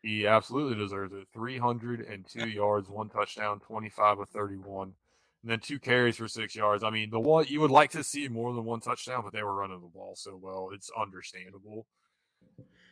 He 0.05 0.27
absolutely 0.27 0.77
deserves 0.77 1.13
it. 1.13 1.27
302 1.33 2.47
yards, 2.47 2.87
one 2.89 3.09
touchdown, 3.09 3.59
25 3.59 4.19
of 4.19 4.29
31, 4.29 4.93
and 5.41 5.51
then 5.51 5.59
two 5.59 5.79
carries 5.79 6.17
for 6.17 6.27
six 6.27 6.55
yards. 6.55 6.83
I 6.83 6.91
mean, 6.91 7.09
the 7.09 7.19
one 7.19 7.45
you 7.47 7.59
would 7.61 7.71
like 7.71 7.89
to 7.91 8.03
see 8.03 8.27
more 8.27 8.53
than 8.53 8.65
one 8.65 8.81
touchdown, 8.81 9.23
but 9.23 9.33
they 9.33 9.41
were 9.41 9.55
running 9.55 9.81
the 9.81 9.87
ball 9.87 10.13
so 10.15 10.35
well. 10.39 10.69
It's 10.71 10.91
understandable. 10.95 11.87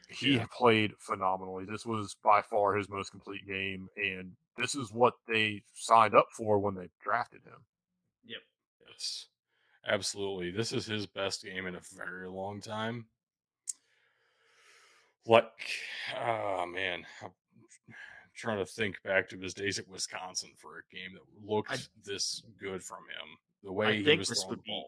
He 0.10 0.38
Yeah. 0.38 0.47
played 0.47 0.97
phenomenally. 0.97 1.65
This 1.65 1.86
was 1.86 2.15
by 2.15 2.41
far 2.41 2.76
his 2.76 2.89
most 2.89 3.12
complete 3.12 3.45
game, 3.45 3.91
and 3.95 4.36
this 4.58 4.73
is 4.73 4.91
what 4.91 5.13
they 5.28 5.63
signed 5.76 6.15
up 6.15 6.32
for 6.32 6.58
when 6.58 6.73
they 6.73 6.89
drafted 6.99 7.43
him. 7.43 7.63
Yep. 8.23 8.41
Yes, 8.88 9.28
absolutely. 9.86 10.49
This 10.49 10.73
is 10.73 10.88
his 10.88 11.06
best 11.06 11.43
game 11.43 11.67
in 11.67 11.76
a 11.76 11.82
very 11.95 12.28
long 12.28 12.60
time. 12.60 13.08
Like, 15.26 15.44
oh 16.20 16.66
man, 16.66 17.06
I'm 17.24 17.32
trying 18.36 18.58
to 18.58 18.66
think 18.66 19.02
back 19.04 19.30
to 19.30 19.38
his 19.38 19.54
days 19.54 19.80
at 19.80 19.88
Wisconsin 19.88 20.50
for 20.58 20.80
a 20.80 20.94
game 20.96 21.14
that 21.14 21.50
looked 21.50 21.72
I- 21.72 21.78
this 22.04 22.44
good 22.60 22.84
from 22.84 23.04
him. 23.04 23.38
The 23.64 23.72
way 23.72 23.98
he 23.98 24.04
think 24.04 24.20
was 24.20 24.30
this 24.30 24.46
would 24.48 24.64
be- 24.64 24.86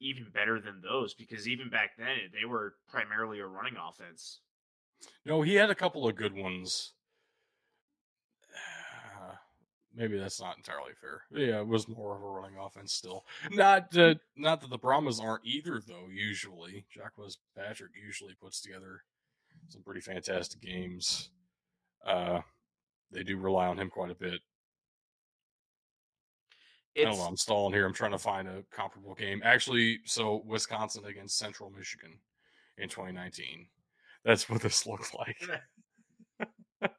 Even 0.00 0.30
better 0.32 0.60
than 0.60 0.80
those 0.80 1.14
because 1.14 1.46
even 1.46 1.68
back 1.70 1.96
then 1.98 2.30
they 2.32 2.46
were 2.46 2.74
primarily 2.88 3.40
a 3.40 3.46
running 3.46 3.76
offense. 3.76 4.40
No, 5.24 5.42
he 5.42 5.54
had 5.54 5.70
a 5.70 5.74
couple 5.74 6.08
of 6.08 6.16
good 6.16 6.34
ones. 6.34 6.92
Uh, 8.54 9.34
maybe 9.94 10.18
that's 10.18 10.40
not 10.40 10.56
entirely 10.56 10.92
fair. 11.00 11.22
Yeah, 11.30 11.60
it 11.60 11.66
was 11.66 11.88
more 11.88 12.16
of 12.16 12.22
a 12.22 12.26
running 12.26 12.56
offense 12.58 12.92
still. 12.92 13.24
Not 13.50 13.90
that 13.92 14.20
not 14.36 14.60
that 14.62 14.70
the 14.70 14.78
Brahmas 14.78 15.20
aren't 15.20 15.44
either, 15.44 15.80
though. 15.86 16.08
Usually, 16.10 16.86
Jacques 16.90 17.18
Patrick 17.56 17.92
usually 17.94 18.34
puts 18.34 18.60
together 18.60 19.02
some 19.68 19.82
pretty 19.82 20.00
fantastic 20.00 20.60
games. 20.60 21.30
Uh, 22.06 22.40
they 23.10 23.22
do 23.22 23.38
rely 23.38 23.66
on 23.66 23.78
him 23.78 23.90
quite 23.90 24.10
a 24.10 24.14
bit. 24.14 24.40
I 26.96 27.02
don't 27.02 27.18
know. 27.18 27.24
I'm 27.24 27.36
stalling 27.36 27.74
here. 27.74 27.86
I'm 27.86 27.92
trying 27.92 28.12
to 28.12 28.18
find 28.18 28.46
a 28.46 28.62
comparable 28.70 29.14
game. 29.14 29.42
Actually, 29.44 29.98
so 30.04 30.42
Wisconsin 30.46 31.04
against 31.06 31.38
Central 31.38 31.70
Michigan 31.70 32.18
in 32.78 32.88
2019. 32.88 33.66
That's 34.24 34.48
what 34.48 34.62
this 34.62 34.86
looks 34.86 35.12
like. 35.14 35.36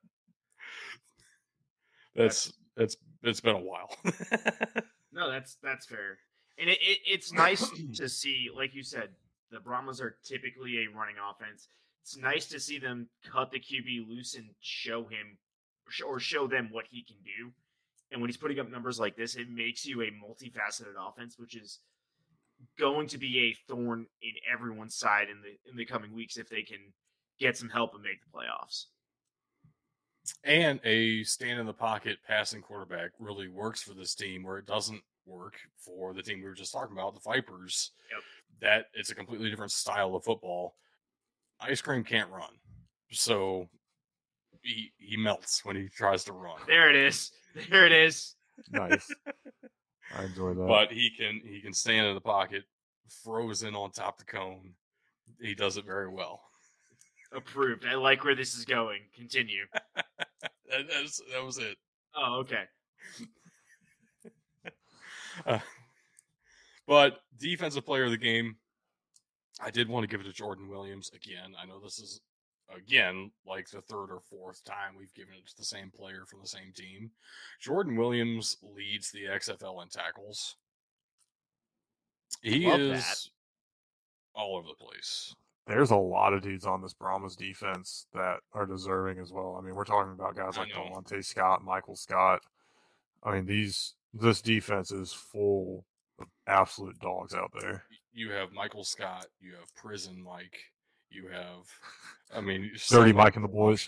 That's 2.16 2.54
it's 2.78 2.98
it's 3.24 3.42
been 3.42 3.56
a 3.56 3.62
while. 3.62 3.94
no, 5.12 5.30
that's 5.30 5.58
that's 5.62 5.86
fair. 5.86 6.18
And 6.58 6.70
it, 6.70 6.78
it, 6.82 7.00
it's 7.06 7.34
nice 7.34 7.70
to 7.96 8.08
see, 8.08 8.48
like 8.56 8.74
you 8.74 8.84
said, 8.84 9.10
the 9.52 9.60
Brahmas 9.60 10.00
are 10.00 10.16
typically 10.24 10.78
a 10.78 10.98
running 10.98 11.16
offense. 11.30 11.68
It's 12.06 12.18
nice 12.18 12.46
to 12.50 12.60
see 12.60 12.78
them 12.78 13.10
cut 13.28 13.50
the 13.50 13.60
QB 13.60 14.08
loose 14.08 14.36
and 14.36 14.46
show 14.60 15.06
him 15.06 15.40
or 16.06 16.20
show 16.20 16.46
them 16.46 16.70
what 16.72 16.86
he 16.92 17.04
can 17.04 17.16
do. 17.24 17.52
And 18.12 18.22
when 18.22 18.30
he's 18.30 18.38
putting 18.38 18.60
up 18.60 18.70
numbers 18.70 19.00
like 19.00 19.16
this, 19.16 19.36
it 19.36 19.50
makes 19.50 19.88
you 19.88 20.04
a 20.04 20.12
multifaceted 20.12 20.94
offense, 21.00 21.40
which 21.40 21.56
is 21.56 21.80
going 22.78 23.08
to 23.08 23.18
be 23.18 23.40
a 23.40 23.58
thorn 23.68 24.06
in 24.22 24.34
everyone's 24.54 24.94
side 24.94 25.30
in 25.32 25.42
the 25.42 25.58
in 25.68 25.76
the 25.76 25.84
coming 25.84 26.14
weeks 26.14 26.38
if 26.38 26.48
they 26.48 26.62
can 26.62 26.78
get 27.40 27.58
some 27.58 27.70
help 27.70 27.96
and 27.96 28.04
make 28.04 28.20
the 28.22 28.38
playoffs. 28.38 28.86
And 30.44 30.80
a 30.84 31.24
stand 31.24 31.60
in 31.60 31.66
the 31.66 31.74
pocket 31.74 32.20
passing 32.28 32.62
quarterback 32.62 33.14
really 33.18 33.48
works 33.48 33.82
for 33.82 33.96
this 33.96 34.14
team 34.14 34.44
where 34.44 34.60
it 34.60 34.68
doesn't 34.68 35.02
work 35.26 35.56
for 35.80 36.14
the 36.14 36.22
team 36.22 36.38
we 36.38 36.46
were 36.46 36.54
just 36.54 36.72
talking 36.72 36.96
about, 36.96 37.16
the 37.16 37.20
Vipers. 37.28 37.94
Yep. 38.12 38.24
That 38.62 38.86
it's 38.94 39.10
a 39.10 39.16
completely 39.16 39.50
different 39.50 39.72
style 39.72 40.16
of 40.16 40.24
football. 40.24 40.76
Ice 41.62 41.82
cream 41.82 42.04
can't 42.04 42.30
run. 42.30 42.50
So 43.12 43.70
he 44.62 44.92
he 44.98 45.18
melts 45.18 45.64
when 45.64 45.76
he 45.76 45.88
tries 45.88 46.24
to 46.26 46.34
run. 46.34 46.58
There 46.68 46.90
it 46.90 46.96
is. 46.96 47.32
There 47.70 47.86
it 47.86 47.94
is. 47.94 48.36
Nice. 48.70 49.10
I 50.14 50.26
enjoy 50.26 50.56
that. 50.56 50.68
But 50.68 50.92
he 50.92 51.10
can 51.18 51.40
he 51.42 51.62
can 51.62 51.72
stand 51.72 52.06
in 52.06 52.14
the 52.14 52.20
pocket, 52.20 52.64
frozen 53.24 53.76
on 53.76 53.92
top 53.92 54.20
of 54.20 54.26
the 54.26 54.32
cone. 54.32 54.74
He 55.40 55.56
does 55.56 55.78
it 55.78 55.86
very 55.86 56.10
well. 56.10 56.42
Approved. 57.34 57.86
I 57.86 57.96
like 57.96 58.26
where 58.26 58.36
this 58.36 58.56
is 58.56 58.66
going. 58.66 59.04
Continue. 59.16 59.64
that, 59.96 60.86
that's, 60.90 61.22
that 61.32 61.44
was 61.46 61.58
it. 61.60 61.78
Oh, 62.14 62.40
okay. 62.42 62.64
Uh, 65.46 65.60
but 66.88 67.20
defensive 67.38 67.86
player 67.86 68.06
of 68.06 68.12
the 68.12 68.18
game, 68.18 68.56
I 69.62 69.72
did 69.72 69.88
want 69.88 70.04
to 70.04 70.08
give 70.08 70.22
it 70.22 70.30
to 70.30 70.34
Jordan 70.34 70.68
Williams 70.70 71.12
again. 71.14 71.54
I 71.62 71.66
know 71.66 71.80
this 71.80 72.00
is 72.00 72.22
again 72.76 73.32
like 73.46 73.70
the 73.70 73.82
third 73.82 74.10
or 74.12 74.20
fourth 74.30 74.64
time 74.64 74.96
we've 74.98 75.14
given 75.14 75.36
it 75.36 75.48
to 75.48 75.58
the 75.58 75.64
same 75.64 75.92
player 75.92 76.24
from 76.28 76.42
the 76.42 76.48
same 76.48 76.74
team. 76.76 77.12
Jordan 77.60 77.96
Williams 77.96 78.58
leads 78.64 79.12
the 79.12 79.26
XFL 79.26 79.84
in 79.84 79.90
tackles. 79.90 80.56
He 82.42 82.68
is 82.68 83.04
that. 83.04 84.40
all 84.40 84.58
over 84.58 84.68
the 84.68 84.86
place. 84.86 85.34
There's 85.68 85.92
a 85.92 85.96
lot 85.96 86.34
of 86.34 86.44
dudes 86.44 86.66
on 86.66 86.82
this 86.82 86.94
Brahmas 86.94 87.36
defense 87.36 88.06
that 88.14 88.38
are 88.54 88.68
deserving 88.68 89.20
as 89.20 89.32
well. 89.32 89.58
I 89.60 89.66
mean, 89.66 89.74
we're 89.74 89.84
talking 89.84 90.14
about 90.14 90.36
guys 90.36 90.58
like 90.58 90.70
know. 90.70 90.92
Delonte 90.94 91.26
Scott, 91.26 91.64
Michael 91.64 91.96
Scott. 91.96 92.42
I 93.24 93.34
mean, 93.34 93.46
these 93.46 93.96
this 94.14 94.42
defense 94.42 94.92
is 94.92 95.12
full 95.12 95.86
of 96.20 96.28
absolute 96.48 97.00
dogs 97.00 97.34
out 97.34 97.52
there. 97.60 97.84
You 98.16 98.32
have 98.32 98.54
Michael 98.54 98.86
Scott, 98.86 99.28
you 99.42 99.52
have 99.60 99.76
Prison 99.76 100.24
Mike, 100.24 100.58
you 101.10 101.28
have 101.28 101.68
I 102.34 102.42
mean 102.42 102.72
Dirty 102.90 103.14
Mike 103.14 103.36
and 103.36 103.44
the 103.44 103.50
boys. 103.50 103.88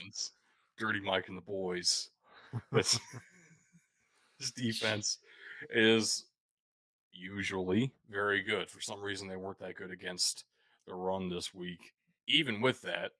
Dirty 0.78 1.00
Mike 1.00 1.30
and 1.30 1.38
the 1.38 1.42
boys. 1.42 2.10
This 2.72 2.98
this 4.40 4.52
defense 4.52 5.18
is 5.70 6.26
usually 7.12 7.92
very 8.10 8.42
good. 8.42 8.70
For 8.70 8.80
some 8.80 9.02
reason, 9.02 9.28
they 9.28 9.36
weren't 9.36 9.60
that 9.60 9.76
good 9.76 9.92
against 9.92 10.46
the 10.88 10.94
run 10.94 11.30
this 11.30 11.54
week. 11.54 11.94
Even 12.28 12.62
with 12.62 12.82
that, 12.84 13.12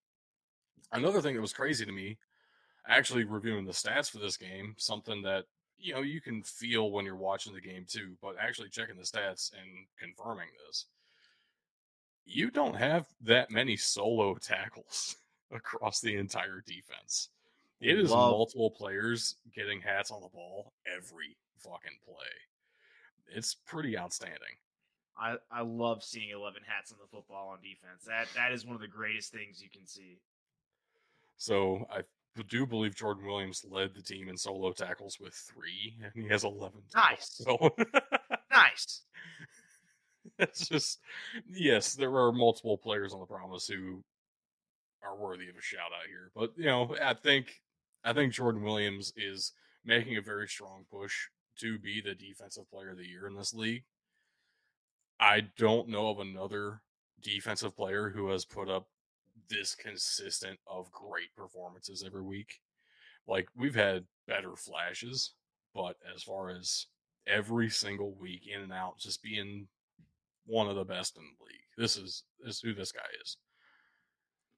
another 0.94 1.22
thing 1.22 1.36
that 1.36 1.42
was 1.42 1.54
crazy 1.54 1.86
to 1.86 1.92
me, 1.92 2.18
actually 2.88 3.26
reviewing 3.26 3.66
the 3.66 3.74
stats 3.74 4.10
for 4.10 4.20
this 4.20 4.38
game, 4.38 4.76
something 4.78 5.22
that 5.24 5.46
you 5.80 5.94
know 5.94 6.02
you 6.02 6.22
can 6.22 6.44
feel 6.44 6.92
when 6.92 7.06
you're 7.06 7.16
watching 7.16 7.54
the 7.54 7.62
game 7.62 7.86
too, 7.88 8.16
but 8.22 8.36
actually 8.40 8.70
checking 8.70 8.98
the 8.98 9.04
stats 9.04 9.52
and 9.54 9.86
confirming 10.00 10.48
this, 10.66 10.86
you 12.26 12.50
don't 12.52 12.76
have 12.76 13.08
that 13.22 13.52
many 13.52 13.78
solo 13.78 14.36
tackles 14.36 15.18
across 15.52 16.02
the 16.02 16.16
entire 16.16 16.64
defense. 16.66 17.30
It 17.80 18.00
is 18.00 18.12
Love- 18.12 18.32
multiple 18.32 18.72
players 18.72 19.36
getting 19.56 19.82
hats 19.82 20.12
on 20.12 20.22
the 20.22 20.30
ball 20.30 20.74
every 20.86 21.38
fucking 21.60 22.00
play. 22.06 23.36
It's 23.36 23.54
pretty 23.54 23.98
outstanding. 23.98 24.58
I, 25.20 25.38
I 25.52 25.62
love 25.62 26.04
seeing 26.04 26.30
eleven 26.30 26.62
hats 26.66 26.92
on 26.92 26.98
the 27.02 27.08
football 27.08 27.50
on 27.50 27.58
defense. 27.62 28.04
That 28.06 28.28
that 28.36 28.52
is 28.52 28.66
one 28.66 28.76
of 28.76 28.82
the 28.82 28.88
greatest 28.88 29.32
things 29.32 29.62
you 29.62 29.70
can 29.70 29.86
see. 29.88 30.20
So 31.38 31.88
I 31.92 32.02
do 32.44 32.66
believe 32.66 32.96
Jordan 32.96 33.26
Williams 33.26 33.66
led 33.70 33.94
the 33.94 34.02
team 34.02 34.30
in 34.30 34.38
solo 34.38 34.72
tackles 34.72 35.18
with 35.20 35.34
three, 35.34 35.98
and 36.04 36.12
he 36.14 36.30
has 36.30 36.44
eleven. 36.44 36.82
Nice. 36.96 37.42
So 37.44 37.76
Nice. 38.52 39.04
it's 40.40 40.68
just 40.68 41.00
yes, 41.50 41.94
there 41.94 42.16
are 42.16 42.32
multiple 42.32 42.78
players 42.78 43.14
on 43.14 43.20
the 43.20 43.26
Brahmas 43.26 43.68
who 43.68 44.04
are 45.04 45.16
worthy 45.16 45.50
of 45.50 45.56
a 45.56 45.62
shout 45.62 45.92
out 45.98 46.08
here. 46.08 46.32
But 46.36 46.54
you 46.58 46.66
know, 46.66 46.96
I 47.02 47.14
think 47.14 47.62
I 48.04 48.14
think 48.14 48.34
Jordan 48.34 48.64
Williams 48.64 49.14
is 49.16 49.54
making 49.86 50.18
a 50.18 50.22
very 50.22 50.48
strong 50.48 50.86
push 50.92 51.14
to 51.60 51.80
be 51.80 52.02
the 52.02 52.16
defensive 52.16 52.70
player 52.70 52.92
of 52.92 52.98
the 52.98 53.08
year 53.08 53.28
in 53.28 53.36
this 53.36 53.54
league. 53.54 53.84
I 55.20 55.48
don't 55.58 55.90
know 55.90 56.10
of 56.10 56.20
another 56.20 56.82
defensive 57.22 57.76
player 57.76 58.10
who 58.10 58.30
has 58.30 58.46
put 58.46 58.70
up 58.70 58.88
this 59.50 59.76
consistent 59.76 60.60
of 60.68 60.92
great 60.92 61.36
performances 61.36 62.04
every 62.06 62.22
week. 62.22 62.60
Like 63.28 63.48
we've 63.56 63.76
had 63.76 64.06
better 64.28 64.56
flashes, 64.56 65.34
but 65.74 65.96
as 66.16 66.24
far 66.24 66.50
as 66.50 66.88
every 67.28 67.70
single 67.70 68.14
week 68.14 68.48
in 68.54 68.62
and 68.62 68.74
out, 68.74 68.98
just 69.00 69.22
being 69.22 69.68
one 70.46 70.68
of 70.70 70.76
the 70.76 70.86
best 70.86 71.18
in 71.18 71.24
the 71.24 71.46
league. 71.46 71.60
This 71.78 71.98
is 71.98 72.24
this 72.44 72.56
is 72.56 72.62
who 72.62 72.74
this 72.74 72.92
guy 72.92 73.02
is. 73.22 73.38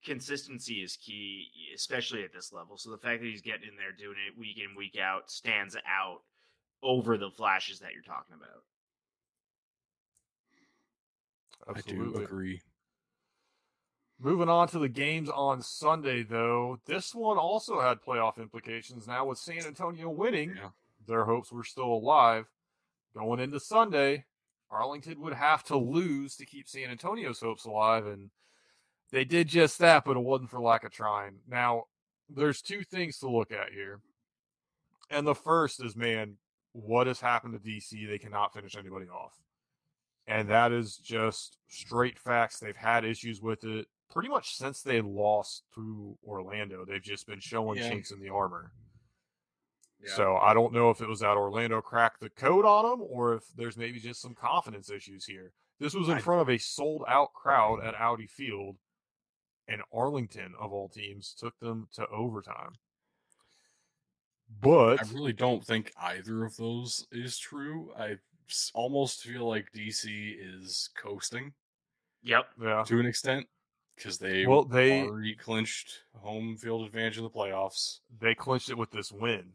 Consistency 0.05 0.75
is 0.75 0.95
key, 0.95 1.49
especially 1.75 2.23
at 2.23 2.31
this 2.33 2.53
level. 2.53 2.77
So 2.77 2.89
the 2.89 2.97
fact 2.97 3.21
that 3.21 3.27
he's 3.27 3.41
getting 3.41 3.67
in 3.67 3.75
there 3.75 3.91
doing 3.91 4.15
it 4.27 4.39
week 4.39 4.57
in, 4.57 4.77
week 4.77 4.97
out 5.01 5.29
stands 5.29 5.75
out 5.75 6.19
over 6.81 7.17
the 7.17 7.31
flashes 7.31 7.79
that 7.79 7.91
you're 7.93 8.01
talking 8.03 8.35
about. 8.35 8.63
I 11.75 11.81
do 11.81 12.15
agree. 12.15 12.61
Moving 14.21 14.49
on 14.49 14.67
to 14.69 14.79
the 14.79 14.89
games 14.89 15.29
on 15.29 15.61
Sunday, 15.61 16.23
though, 16.23 16.79
this 16.85 17.15
one 17.15 17.37
also 17.37 17.79
had 17.79 18.01
playoff 18.01 18.37
implications. 18.37 19.07
Now, 19.07 19.25
with 19.25 19.37
San 19.37 19.65
Antonio 19.65 20.09
winning, 20.09 20.57
Yeah. 20.57 20.71
their 21.05 21.23
hopes 21.23 21.51
were 21.53 21.63
still 21.63 21.85
alive. 21.93 22.45
Going 23.13 23.39
into 23.39 23.61
Sunday, 23.61 24.25
Arlington 24.69 25.21
would 25.21 25.33
have 25.33 25.63
to 25.65 25.77
lose 25.77 26.35
to 26.35 26.45
keep 26.45 26.67
San 26.67 26.89
Antonio's 26.89 27.39
hopes 27.39 27.63
alive, 27.63 28.05
and 28.05 28.29
they 29.09 29.23
did 29.23 29.47
just 29.47 29.79
that, 29.79 30.03
but 30.03 30.17
it 30.17 30.19
wasn't 30.19 30.49
for 30.49 30.59
lack 30.59 30.83
of 30.83 30.91
trying. 30.91 31.41
Now, 31.47 31.85
there's 32.27 32.61
two 32.61 32.83
things 32.83 33.19
to 33.19 33.29
look 33.29 33.51
at 33.53 33.71
here. 33.71 34.01
And 35.09 35.25
the 35.25 35.33
first 35.33 35.83
is, 35.83 35.95
man, 35.95 36.37
what 36.73 37.07
has 37.07 37.21
happened 37.21 37.53
to 37.53 37.59
DC? 37.59 38.05
They 38.05 38.19
cannot 38.19 38.53
finish 38.53 38.75
anybody 38.75 39.07
off. 39.07 39.41
And 40.27 40.49
that 40.49 40.71
is 40.71 40.97
just 40.97 41.57
straight 41.67 42.19
facts. 42.19 42.59
They've 42.59 42.75
had 42.75 43.03
issues 43.05 43.41
with 43.41 43.63
it 43.63 43.87
pretty 44.09 44.29
much 44.29 44.55
since 44.55 44.81
they 44.81 45.01
lost 45.01 45.63
to 45.75 46.17
Orlando. 46.25 46.85
They've 46.85 47.01
just 47.01 47.27
been 47.27 47.39
showing 47.39 47.77
Yeah. 47.79 47.89
chinks 47.89 48.11
in 48.11 48.19
the 48.19 48.29
armor. 48.29 48.71
Yeah. 50.01 50.13
So 50.15 50.37
I 50.37 50.53
don't 50.53 50.73
know 50.73 50.89
if 50.89 51.01
it 51.01 51.07
was 51.09 51.19
that 51.19 51.35
Orlando 51.37 51.81
cracked 51.81 52.21
the 52.21 52.29
code 52.29 52.65
on 52.65 52.89
them 52.89 53.01
or 53.09 53.35
if 53.35 53.43
there's 53.55 53.77
maybe 53.77 53.99
just 53.99 54.21
some 54.21 54.33
confidence 54.33 54.89
issues 54.89 55.25
here. 55.25 55.53
This 55.79 55.93
was 55.93 56.07
in 56.09 56.15
I- 56.17 56.21
front 56.21 56.41
of 56.41 56.49
a 56.49 56.57
sold 56.57 57.03
out 57.07 57.33
crowd 57.33 57.83
at 57.83 57.95
Audi 57.95 58.27
Field, 58.27 58.77
and 59.67 59.81
Arlington, 59.93 60.55
of 60.59 60.73
all 60.73 60.89
teams, 60.89 61.33
took 61.33 61.57
them 61.59 61.87
to 61.93 62.07
overtime. 62.07 62.71
But 64.61 64.99
I 65.05 65.13
really 65.13 65.33
don't 65.33 65.63
think 65.63 65.91
either 65.97 66.43
of 66.43 66.55
those 66.57 67.05
is 67.11 67.37
true. 67.37 67.93
I 67.97 68.17
almost 68.73 69.21
feel 69.21 69.47
like 69.47 69.71
DC 69.73 70.35
is 70.39 70.89
coasting 70.97 71.53
Yep. 72.23 72.49
yeah, 72.59 72.83
to 72.83 72.99
an 72.99 73.05
extent 73.05 73.47
because 73.99 74.17
they 74.17 74.45
Well, 74.47 74.63
they- 74.63 75.03
already 75.03 75.35
clinched 75.35 76.03
home 76.15 76.55
field 76.55 76.85
advantage 76.85 77.17
in 77.17 77.23
the 77.23 77.29
playoffs. 77.29 77.99
they 78.19 78.33
clinched 78.33 78.69
it 78.69 78.77
with 78.77 78.91
this 78.91 79.11
win. 79.11 79.53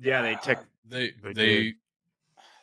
Yeah, 0.00 0.22
they 0.22 0.34
took 0.36 0.58
Uh, 0.58 0.64
they 0.84 1.10
They 1.10 1.32
they. 1.32 1.62
did. 1.62 1.74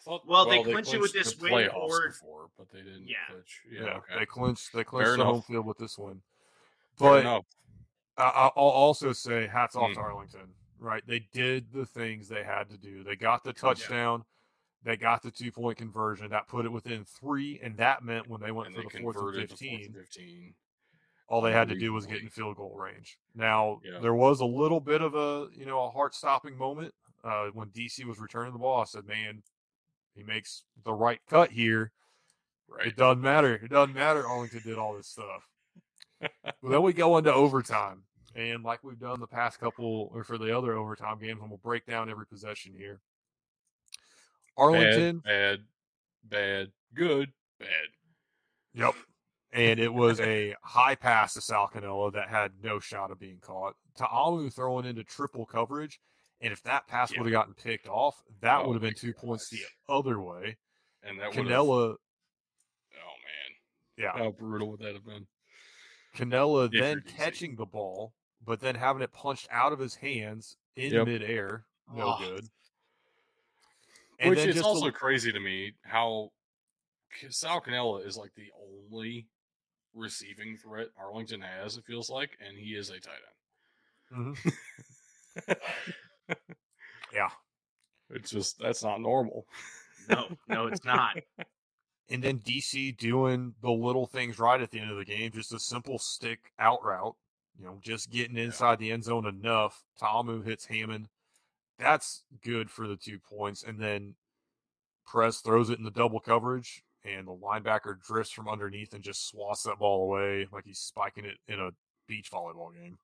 thought- 0.03 0.25
Well, 0.27 0.45
they 0.45 0.63
clinched 0.63 0.93
it 0.93 1.01
with 1.01 1.11
this 1.13 1.35
win 1.39 1.69
or- 1.69 2.07
before, 2.09 2.51
but 2.57 2.69
they 2.69 2.81
didn't 2.81 3.07
Yeah. 3.07 3.25
clinch. 3.27 3.61
Yeah, 3.69 3.81
Yeah, 3.83 3.97
okay. 3.97 4.19
they 4.19 4.25
clinched. 4.27 4.71
They 4.73 4.83
clinched 4.83 5.07
Fair 5.09 5.17
the 5.17 5.25
home 5.25 5.41
field 5.41 5.65
with 5.65 5.77
this 5.77 5.97
win. 5.97 6.21
But. 6.97 7.25
I, 7.25 8.23
I- 8.23 8.51
I'll 8.55 8.69
also 8.69 9.11
say 9.11 9.45
hats 9.47 9.75
off 9.75 9.89
Mm. 9.91 9.95
to 9.95 9.99
Arlington. 9.99 10.55
Right, 10.77 11.05
they 11.05 11.19
did 11.19 11.71
the 11.73 11.85
things 11.85 12.27
they 12.29 12.43
had 12.43 12.69
to 12.69 12.77
do. 12.77 13.03
They 13.03 13.15
got 13.17 13.43
the 13.43 13.51
touchdown. 13.53 14.25
They 14.85 14.95
got 14.95 15.23
the 15.23 15.31
two 15.31 15.51
point 15.51 15.77
conversion 15.79 16.29
that 16.29 16.47
put 16.47 16.65
it 16.65 16.71
within 16.71 17.03
three, 17.05 17.59
and 17.63 17.75
that 17.77 18.03
meant 18.03 18.29
when 18.29 18.39
they 18.39 18.51
went 18.51 18.67
and 18.67 18.75
for 18.75 18.83
they 18.83 18.87
the 18.87 19.01
fourth 19.01 19.15
and 19.15 19.23
converted 19.25 19.49
to 19.49 19.55
fourth 19.57 19.59
fifteen, 19.59 19.85
and 19.85 19.95
fifteen. 19.95 20.53
all 21.27 21.41
they 21.41 21.51
had 21.51 21.67
to 21.69 21.75
do 21.75 21.91
was 21.91 22.05
get 22.05 22.21
in 22.21 22.29
field 22.29 22.55
goal 22.55 22.75
range. 22.77 23.17
Now 23.33 23.81
Yeah. 23.83 23.99
there 23.99 24.13
was 24.13 24.41
a 24.41 24.45
little 24.45 24.79
bit 24.79 25.01
of 25.01 25.15
a 25.15 25.47
you 25.53 25.65
know 25.65 25.83
a 25.85 25.89
heart 25.89 26.13
stopping 26.13 26.55
moment 26.55 26.93
uh, 27.23 27.47
when 27.53 27.69
DC 27.69 28.05
was 28.05 28.19
returning 28.19 28.53
the 28.53 28.59
ball. 28.59 28.79
I 28.79 28.83
said, 28.85 29.05
"Man, 29.07 29.41
he 30.13 30.21
makes 30.23 30.63
the 30.83 30.93
right 30.93 31.19
cut 31.27 31.49
here. 31.51 31.91
Right. 32.67 32.87
It 32.87 32.95
doesn't 32.95 33.21
matter. 33.21 33.55
It 33.55 33.69
doesn't 33.69 33.93
matter. 33.95 34.25
Arlington 34.27 34.61
did 34.63 34.77
all 34.77 34.95
this 34.95 35.07
stuff. 35.07 35.47
well, 36.21 36.71
then 36.71 36.81
we 36.83 36.93
go 36.93 37.17
into 37.17 37.33
overtime. 37.33 38.03
And 38.35 38.63
like 38.63 38.83
we've 38.83 38.99
done 38.99 39.19
the 39.19 39.27
past 39.27 39.59
couple, 39.59 40.11
or 40.13 40.23
for 40.23 40.37
the 40.37 40.55
other 40.55 40.73
overtime 40.73 41.19
games, 41.19 41.39
and 41.41 41.49
we'll 41.49 41.57
break 41.59 41.85
down 41.85 42.09
every 42.09 42.27
possession 42.27 42.73
here. 42.77 42.99
Arlington. 44.57 45.19
Bad, 45.19 45.59
bad, 45.59 45.65
bad, 46.23 46.71
good, 46.93 47.31
bad. 47.59 47.69
Yep. 48.73 48.95
And 49.53 49.79
it 49.79 49.93
was 49.93 50.19
a 50.19 50.53
high 50.63 50.95
pass 50.95 51.33
to 51.35 51.41
Sal 51.41 51.69
Cannella 51.69 52.11
that 52.13 52.27
had 52.29 52.51
no 52.61 52.79
shot 52.79 53.11
of 53.11 53.19
being 53.19 53.39
caught. 53.39 53.75
Ta'amu 53.95 54.49
throwing 54.49 54.85
into 54.85 55.03
triple 55.03 55.45
coverage. 55.45 55.99
And 56.41 56.51
if 56.51 56.61
that 56.63 56.87
pass 56.87 57.11
Yeah. 57.13 57.19
would 57.21 57.27
have 57.27 57.31
gotten 57.31 57.53
picked 57.53 57.87
off, 57.87 58.21
that 58.41 58.61
Oh 58.61 58.67
would 58.67 58.73
have 58.73 58.81
been 58.81 58.93
two 58.93 59.13
points 59.13 59.49
the 59.49 59.61
other 59.87 60.19
way. 60.19 60.57
And 61.03 61.19
that. 61.21 61.31
Cannella, 61.31 61.95
Oh 62.93 62.97
man, 62.97 63.55
yeah, 63.97 64.11
how 64.11 64.31
brutal 64.31 64.71
would 64.71 64.81
that 64.81 64.93
have 64.93 65.05
been? 65.05 65.25
Cannella 66.15 66.69
then 66.71 67.01
catching 67.01 67.55
the 67.55 67.65
ball, 67.65 68.13
but 68.43 68.59
then 68.59 68.75
having 68.75 69.01
it 69.01 69.11
punched 69.13 69.47
out 69.51 69.71
of 69.71 69.79
his 69.79 69.95
hands 69.95 70.57
in 70.75 70.91
Yep. 70.93 71.05
midair. 71.07 71.65
No 71.93 72.15
Oh. 72.15 72.17
good. 72.19 72.49
Which 74.23 74.39
is 74.39 74.45
it's 74.45 74.56
just 74.56 74.65
a- 74.65 74.67
also 74.67 74.91
crazy 74.91 75.32
to 75.32 75.39
me 75.39 75.73
how 75.84 76.32
Sal 77.30 77.62
Cannella 77.62 78.06
is 78.06 78.17
like 78.17 78.34
the 78.36 78.51
only 78.91 79.28
receiving 79.93 80.58
threat 80.58 80.88
Arlington 80.97 81.41
has. 81.41 81.78
It 81.78 81.86
feels 81.86 82.10
like, 82.10 82.38
and 82.45 82.58
he 82.58 82.71
is 82.75 82.89
a 82.89 82.99
tight 82.99 83.13
end. 84.12 84.36
Mm-hmm. 84.38 85.51
Yeah. 87.13 87.30
It's 88.10 88.30
just 88.30 88.60
that's 88.60 88.84
not 88.84 89.01
normal. 89.01 89.45
No, 90.10 90.28
no, 90.47 90.67
it's 90.67 90.84
not. 90.86 91.17
And 92.08 92.23
then 92.23 92.38
DC 92.38 92.95
doing 92.97 93.56
the 93.63 93.71
little 93.71 94.06
things 94.06 94.38
right 94.38 94.62
at 94.62 94.69
the 94.69 94.80
end 94.80 94.91
of 94.91 94.97
the 94.97 95.06
game, 95.06 95.32
just 95.32 95.51
a 95.51 95.60
simple 95.60 95.97
stick 95.97 96.51
out 96.60 96.84
route, 96.84 97.15
you 97.58 97.65
know, 97.65 97.80
just 97.82 98.12
getting 98.12 98.38
inside 98.38 98.78
the 98.78 98.91
end 98.91 99.04
zone 99.04 99.25
enough. 99.25 99.84
Ta'amu 99.99 100.43
hits 100.45 100.67
Hammond. 100.67 101.10
That's 101.79 102.23
good 102.43 102.69
for 102.69 102.88
the 102.88 102.95
two 102.95 103.19
points. 103.19 103.63
And 103.63 103.79
then 103.79 104.15
Press 105.05 105.41
throws 105.41 105.69
it 105.69 105.77
in 105.77 105.83
the 105.83 105.91
double 105.91 106.19
coverage, 106.19 106.83
and 107.03 107.27
the 107.27 107.35
linebacker 107.35 108.01
drifts 108.01 108.31
from 108.31 108.47
underneath 108.47 108.93
and 108.93 109.03
just 109.03 109.27
swats 109.27 109.63
that 109.63 109.79
ball 109.79 110.03
away 110.03 110.47
like 110.51 110.65
he's 110.65 110.79
spiking 110.79 111.25
it 111.25 111.38
in 111.47 111.59
a 111.59 111.71
beach 112.07 112.31
volleyball 112.31 112.73
game. 112.73 112.97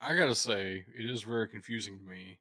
I 0.00 0.16
gotta 0.16 0.34
say, 0.34 0.84
it 0.98 1.10
is 1.10 1.22
very 1.22 1.46
confusing 1.46 1.98
to 1.98 2.04
me 2.04 2.38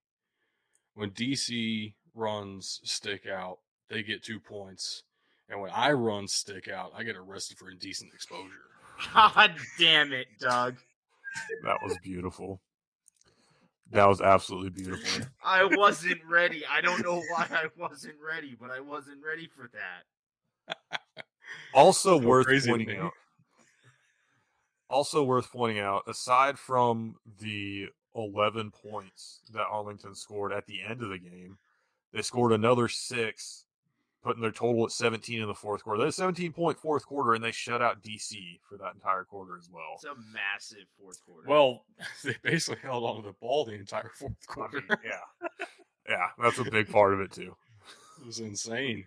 when 0.94 1.12
DC 1.12 1.94
runs 2.16 2.80
stick 2.84 3.26
out, 3.26 3.60
they 3.90 4.04
get 4.04 4.24
two 4.24 4.40
points, 4.40 5.04
and 5.50 5.60
when 5.60 5.72
I 5.72 5.92
run 5.92 6.28
stick 6.28 6.68
out, 6.68 6.92
I 6.96 7.04
get 7.04 7.16
arrested 7.16 7.58
for 7.58 7.70
indecent 7.70 8.14
exposure. 8.14 8.68
God 9.14 9.56
damn 9.78 10.14
it, 10.14 10.28
Doug. 10.40 10.76
That 11.64 11.78
was 11.84 11.98
beautiful. 12.04 12.60
That 13.92 14.08
was 14.08 14.22
absolutely 14.22 14.70
beautiful. 14.70 15.26
I 15.44 15.64
wasn't 15.64 16.22
ready. 16.30 16.64
I 16.66 16.82
don't 16.82 17.04
know 17.04 17.22
why 17.30 17.48
I 17.50 17.66
wasn't 17.78 18.16
ready, 18.26 18.56
but 18.60 18.70
I 18.70 18.80
wasn't 18.80 19.24
ready 19.26 19.48
for 19.48 19.70
that. 19.74 21.02
Also 21.74 22.20
So 22.20 22.28
worth 22.28 22.48
pointing 22.48 22.88
me. 22.88 22.98
out. 22.98 23.14
Also 24.90 25.24
worth 25.24 25.52
pointing 25.52 25.80
out, 25.80 26.04
aside 26.08 26.58
from 26.58 27.16
the 27.40 27.90
11 28.16 28.72
points 28.72 29.42
that 29.54 29.66
Arlington 29.70 30.16
scored 30.16 30.52
at 30.52 30.66
the 30.66 30.82
end 30.82 31.02
of 31.04 31.10
the 31.10 31.20
game, 31.20 31.58
they 32.12 32.22
scored 32.24 32.52
another 32.52 32.88
six, 32.88 33.66
putting 34.24 34.42
their 34.42 34.52
total 34.52 34.86
at 34.86 34.92
17 34.92 35.42
in 35.42 35.48
the 35.48 35.54
fourth 35.54 35.84
quarter. 35.84 36.04
That's 36.04 36.18
17 36.18 36.52
point 36.52 36.78
fourth 36.78 37.06
quarter, 37.06 37.34
and 37.34 37.44
they 37.44 37.52
shut 37.52 37.82
out 37.82 38.04
DC 38.04 38.60
for 38.68 38.78
that 38.78 38.94
entire 38.94 39.24
quarter 39.24 39.58
as 39.58 39.70
well. 39.72 39.96
It's 39.96 40.04
a 40.06 40.16
massive 40.34 40.88
fourth 41.00 41.24
quarter. 41.26 41.48
Well, 41.48 41.86
they 42.24 42.36
basically 42.44 42.82
held 42.82 43.04
on 43.04 43.18
to 43.18 43.28
the 43.28 43.36
ball 43.40 43.66
the 43.66 43.74
entire 43.74 44.12
fourth 44.16 44.34
I 44.50 44.54
quarter. 44.54 44.84
mean, 44.90 45.00
yeah, 45.04 45.66
yeah, 46.10 46.28
that's 46.42 46.60
a 46.60 46.70
big 46.70 46.90
part 46.90 47.14
of 47.14 47.22
it 47.22 47.32
too. 47.32 47.56
It 48.20 48.26
was 48.26 48.40
insane. 48.40 49.06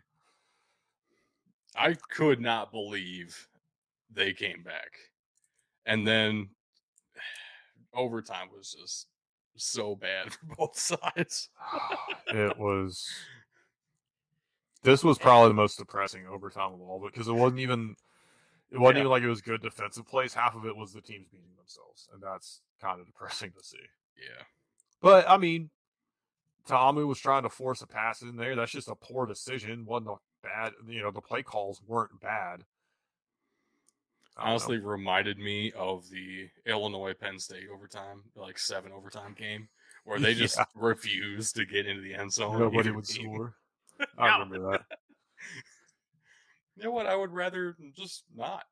I 1.76 1.96
could 2.10 2.40
not 2.40 2.70
believe 2.70 3.48
they 4.10 4.32
came 4.32 4.62
back. 4.62 4.92
And 5.86 6.06
then 6.06 6.48
overtime 7.94 8.48
was 8.54 8.76
just 8.78 9.06
so 9.56 9.94
bad 9.94 10.32
for 10.32 10.56
both 10.56 10.78
sides. 10.78 11.50
it 12.28 12.58
was 12.58 13.08
this 14.82 15.04
was 15.04 15.18
probably 15.18 15.48
the 15.48 15.54
most 15.54 15.78
depressing 15.78 16.26
overtime 16.26 16.72
of 16.72 16.80
all 16.80 17.00
because 17.00 17.28
it 17.28 17.32
wasn't 17.32 17.60
even 17.60 17.96
it 18.70 18.78
wasn't 18.78 18.96
Yeah. 18.96 19.00
even 19.02 19.10
like 19.10 19.22
it 19.22 19.28
was 19.28 19.40
good 19.40 19.62
defensive 19.62 20.06
plays 20.06 20.34
half 20.34 20.54
of 20.54 20.64
it 20.66 20.76
was 20.76 20.92
the 20.92 21.00
teams 21.00 21.26
beating 21.28 21.54
themselves 21.56 22.08
and 22.12 22.22
that's 22.22 22.60
kind 22.80 23.00
of 23.00 23.06
depressing 23.06 23.52
to 23.56 23.62
see 23.64 23.76
Yeah. 24.16 24.44
but 25.00 25.28
i 25.28 25.36
mean 25.36 25.70
Ta'amu 26.68 27.06
was 27.06 27.18
trying 27.18 27.42
to 27.42 27.48
force 27.48 27.82
a 27.82 27.86
pass 27.86 28.22
in 28.22 28.36
there 28.36 28.54
that's 28.56 28.72
just 28.72 28.88
a 28.88 28.94
poor 28.94 29.26
decision 29.26 29.84
wasn't 29.84 30.10
a 30.10 30.16
bad 30.42 30.72
you 30.88 31.02
know 31.02 31.10
the 31.10 31.20
play 31.20 31.42
calls 31.42 31.80
weren't 31.86 32.20
bad 32.20 32.64
don't 34.36 34.44
know. 34.46 34.50
Honestly 34.52 34.78
reminded 34.78 35.38
me 35.38 35.72
of 35.72 36.08
the 36.08 36.48
Illinois 36.64 37.12
Penn 37.12 37.38
State 37.38 37.66
overtime, 37.72 38.22
like 38.34 38.58
seven 38.58 38.90
overtime 38.90 39.34
game, 39.38 39.68
where 40.04 40.18
they 40.20 40.32
just 40.34 40.56
Yeah. 40.56 40.64
refused 40.74 41.54
to 41.56 41.66
get 41.66 41.86
into 41.86 42.00
the 42.00 42.14
end 42.14 42.32
zone. 42.32 42.58
nobody 42.58 42.90
would 42.90 43.04
team. 43.04 43.26
score 43.26 43.54
i 44.18 44.26
No. 44.30 44.44
remember 44.44 44.72
that 44.72 44.98
You 46.76 46.84
know 46.84 46.90
what? 46.90 47.06
I 47.06 47.14
would 47.16 47.32
rather 47.32 47.76
just 47.96 48.24
not 48.34 48.64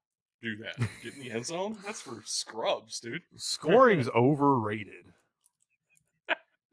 do 0.42 0.56
that. 0.58 0.76
Get 1.02 1.14
in 1.14 1.20
the 1.20 1.30
end 1.30 1.44
zone? 1.46 1.76
That's 1.84 2.00
for 2.00 2.22
scrubs, 2.24 2.98
dude. 3.00 3.22
scoring's 3.36 4.08
overrated 4.10 5.12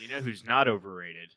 you 0.00 0.08
know 0.08 0.20
who's 0.20 0.44
not 0.44 0.68
overrated? 0.68 1.30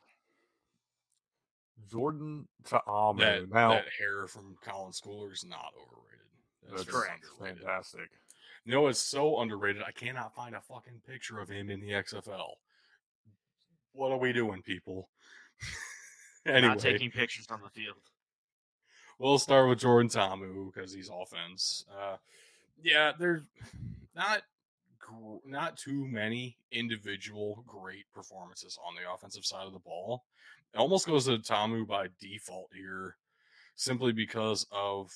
jordan 1.90 2.48
Ta'amu. 2.66 2.82
Oh, 2.88 3.14
that, 3.18 3.50
now 3.50 3.70
that 3.74 3.86
hair 3.98 4.28
from 4.28 4.56
Colin 4.64 4.92
Schooler 4.92 5.32
is 5.32 5.44
not 5.48 5.72
overrated. 5.76 6.26
That's 6.70 6.84
That's 6.86 6.96
correct. 6.96 7.26
underrated. 7.40 7.64
fantastic 7.64 8.10
You 8.66 8.74
know, 8.74 8.88
it's 8.88 9.00
so 9.00 9.40
underrated. 9.40 9.82
I 9.88 9.92
cannot 9.92 10.36
find 10.36 10.56
a 10.56 10.62
fucking 10.62 11.02
picture 11.08 11.40
of 11.40 11.50
him 11.50 11.70
in 11.70 11.80
the 11.80 11.92
XFL. 11.92 12.50
What 13.94 14.12
are 14.12 14.18
we 14.20 14.34
doing, 14.34 14.62
people? 14.62 15.10
anyway, 16.45 16.67
Not 16.67 16.80
taking 16.80 17.12
pictures 17.12 17.47
on 17.49 17.60
the 17.62 17.69
field. 17.69 17.95
we'll 19.17 19.39
start 19.39 19.69
with 19.69 19.80
Jordan 19.80 20.10
Ta'amu 20.10 20.71
because 20.73 20.93
he's 20.93 21.10
offense. 21.10 21.86
Uh, 21.91 22.17
yeah, 22.82 23.12
there's 23.17 23.41
not 24.15 24.43
gr- 24.99 25.45
not 25.45 25.78
too 25.78 26.06
many 26.08 26.58
individual 26.71 27.63
great 27.67 28.06
performances 28.13 28.78
on 28.86 28.95
the 28.95 29.12
offensive 29.12 29.45
side 29.45 29.67
of 29.67 29.73
the 29.73 29.80
ball. 29.80 30.23
It 30.73 30.78
almost 30.78 31.08
goes 31.08 31.25
to 31.25 31.39
Ta'amu 31.39 31.86
by 31.88 32.08
default 32.19 32.69
here, 32.73 33.17
simply 33.75 34.12
because 34.12 34.65
of 34.71 35.12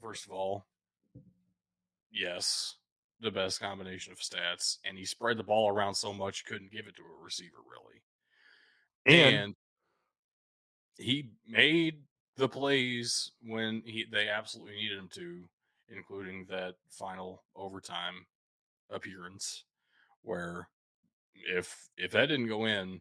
first 0.00 0.26
of 0.26 0.32
all, 0.32 0.66
yes, 2.12 2.76
the 3.20 3.30
best 3.30 3.60
combination 3.60 4.12
of 4.12 4.18
stats, 4.18 4.78
and 4.84 4.98
he 4.98 5.04
spread 5.04 5.38
the 5.38 5.42
ball 5.44 5.70
around 5.70 5.94
so 5.94 6.12
much 6.12 6.44
you 6.46 6.52
couldn't 6.52 6.70
give 6.72 6.86
it 6.86 6.94
to 6.96 7.02
a 7.02 7.24
receiver 7.24 7.56
really 7.70 8.02
and 9.06 9.54
he 10.96 11.30
made 11.48 12.02
the 12.36 12.48
plays 12.48 13.32
when 13.42 13.82
he 13.84 14.04
they 14.10 14.28
absolutely 14.28 14.74
needed 14.74 14.98
him 14.98 15.08
to, 15.14 15.42
including 15.88 16.46
that 16.50 16.74
final 16.88 17.44
overtime 17.56 18.26
appearance 18.90 19.64
where 20.22 20.68
if 21.34 21.88
if 21.96 22.12
that 22.12 22.26
didn't 22.26 22.48
go 22.48 22.64
in, 22.64 23.00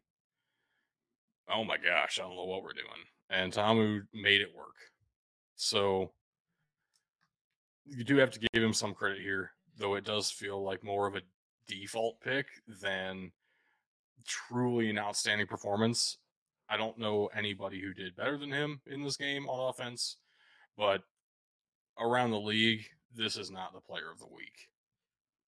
oh 1.49 1.63
my 1.63 1.77
gosh, 1.77 2.19
I 2.19 2.23
don't 2.23 2.35
know 2.35 2.45
what 2.45 2.63
we're 2.63 2.73
doing. 2.73 3.05
And 3.29 3.51
Ta'amu 3.51 4.01
made 4.13 4.41
it 4.41 4.55
work. 4.55 4.75
So 5.55 6.11
you 7.85 8.03
do 8.03 8.17
have 8.17 8.31
to 8.31 8.39
give 8.39 8.63
him 8.63 8.73
some 8.73 8.93
credit 8.93 9.21
here, 9.21 9.51
though 9.77 9.95
it 9.95 10.05
does 10.05 10.29
feel 10.31 10.63
like 10.63 10.83
more 10.83 11.07
of 11.07 11.15
a 11.15 11.21
default 11.67 12.19
pick 12.21 12.47
than 12.81 13.31
truly 14.25 14.89
an 14.89 14.99
outstanding 14.99 15.47
performance. 15.47 16.17
I 16.73 16.77
don't 16.77 16.97
know 16.97 17.29
anybody 17.37 17.79
who 17.79 17.93
did 17.93 18.15
better 18.15 18.35
than 18.35 18.51
him 18.51 18.81
in 18.87 19.03
this 19.03 19.15
game 19.15 19.47
on 19.47 19.69
offense, 19.69 20.17
but 20.75 21.03
around 21.99 22.31
the 22.31 22.39
league, 22.39 22.83
this 23.13 23.37
is 23.37 23.51
not 23.51 23.73
the 23.73 23.79
player 23.79 24.09
of 24.11 24.17
the 24.17 24.27
week. 24.27 24.69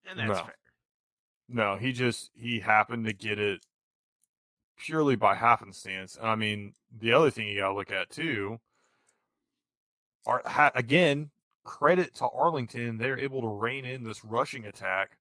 And 0.07 0.19
that's 0.19 0.39
No. 0.39 0.45
fair. 0.45 0.55
No, 1.47 1.77
he 1.77 1.93
just 1.93 2.29
he 2.35 2.59
happened 2.59 3.05
to 3.05 3.13
get 3.13 3.39
it 3.39 3.65
purely 4.77 5.15
by 5.15 5.33
happenstance. 5.33 6.15
And 6.15 6.27
I 6.27 6.35
mean, 6.35 6.75
the 6.95 7.13
other 7.13 7.31
thing 7.31 7.47
you 7.47 7.59
got 7.59 7.69
to 7.69 7.73
look 7.73 7.91
at 7.91 8.11
too 8.11 8.59
are 10.27 10.43
ha, 10.45 10.71
again 10.75 11.31
credit 11.63 12.13
to 12.15 12.27
Arlington. 12.27 12.97
They're 12.99 13.17
able 13.17 13.41
to 13.41 13.47
rein 13.47 13.85
in 13.85 14.03
this 14.03 14.23
rushing 14.23 14.65
attack. 14.65 15.17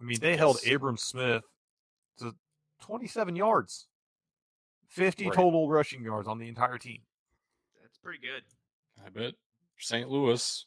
I 0.00 0.04
mean, 0.04 0.18
they 0.18 0.36
held 0.38 0.58
Abram 0.66 0.96
Smith 0.96 1.44
to 2.20 2.34
27 2.80 3.36
yards. 3.36 3.86
50 4.88 5.26
Right. 5.26 5.34
total 5.34 5.68
rushing 5.68 6.02
yards 6.02 6.28
on 6.28 6.38
the 6.38 6.48
entire 6.48 6.78
team. 6.78 7.02
That's 7.82 7.98
pretty 7.98 8.18
good. 8.20 8.42
I 9.04 9.08
bet 9.10 9.34
St. 9.78 10.08
Louis, 10.08 10.66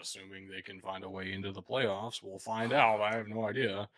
assuming 0.00 0.48
they 0.48 0.62
can 0.62 0.80
find 0.80 1.04
a 1.04 1.10
way 1.10 1.32
into 1.32 1.52
the 1.52 1.62
playoffs, 1.62 2.22
we'll 2.22 2.38
find 2.38 2.72
out. 2.72 3.00
I 3.00 3.14
have 3.14 3.28
no 3.28 3.46
idea. 3.48 3.88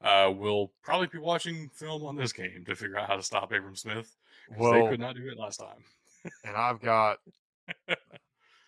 Uh, 0.00 0.32
we'll 0.34 0.72
probably 0.82 1.08
be 1.08 1.18
watching 1.18 1.68
film 1.70 2.04
on 2.04 2.16
this 2.16 2.32
game 2.32 2.64
to 2.66 2.74
figure 2.76 2.96
out 2.98 3.08
how 3.08 3.16
to 3.16 3.22
stop 3.22 3.50
Abram 3.52 3.74
Smith. 3.76 4.16
'cause 4.48 4.56
Well, 4.58 4.72
they 4.72 4.88
could 4.88 5.00
not 5.00 5.16
do 5.16 5.28
it 5.28 5.36
last 5.36 5.58
time. 5.58 5.84
and 6.44 6.56
I've 6.56 6.80
got 6.80 7.18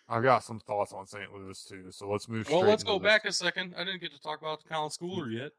I've 0.09 0.23
got 0.23 0.43
some 0.43 0.59
thoughts 0.59 0.91
on 0.91 1.07
St. 1.07 1.31
Louis 1.33 1.63
too. 1.63 1.89
So 1.91 2.09
let's 2.09 2.27
move. 2.27 2.49
Well, 2.49 2.59
straight 2.59 2.69
let's 2.69 2.83
into 2.83 2.93
go 2.93 2.99
this. 2.99 3.05
back 3.09 3.25
a 3.25 3.31
second. 3.31 3.73
I 3.77 3.83
didn't 3.85 4.01
get 4.01 4.11
to 4.13 4.19
talk 4.21 4.41
about 4.41 4.63
Colin 4.65 4.89
Schooler 4.89 5.31
yet. 5.31 5.51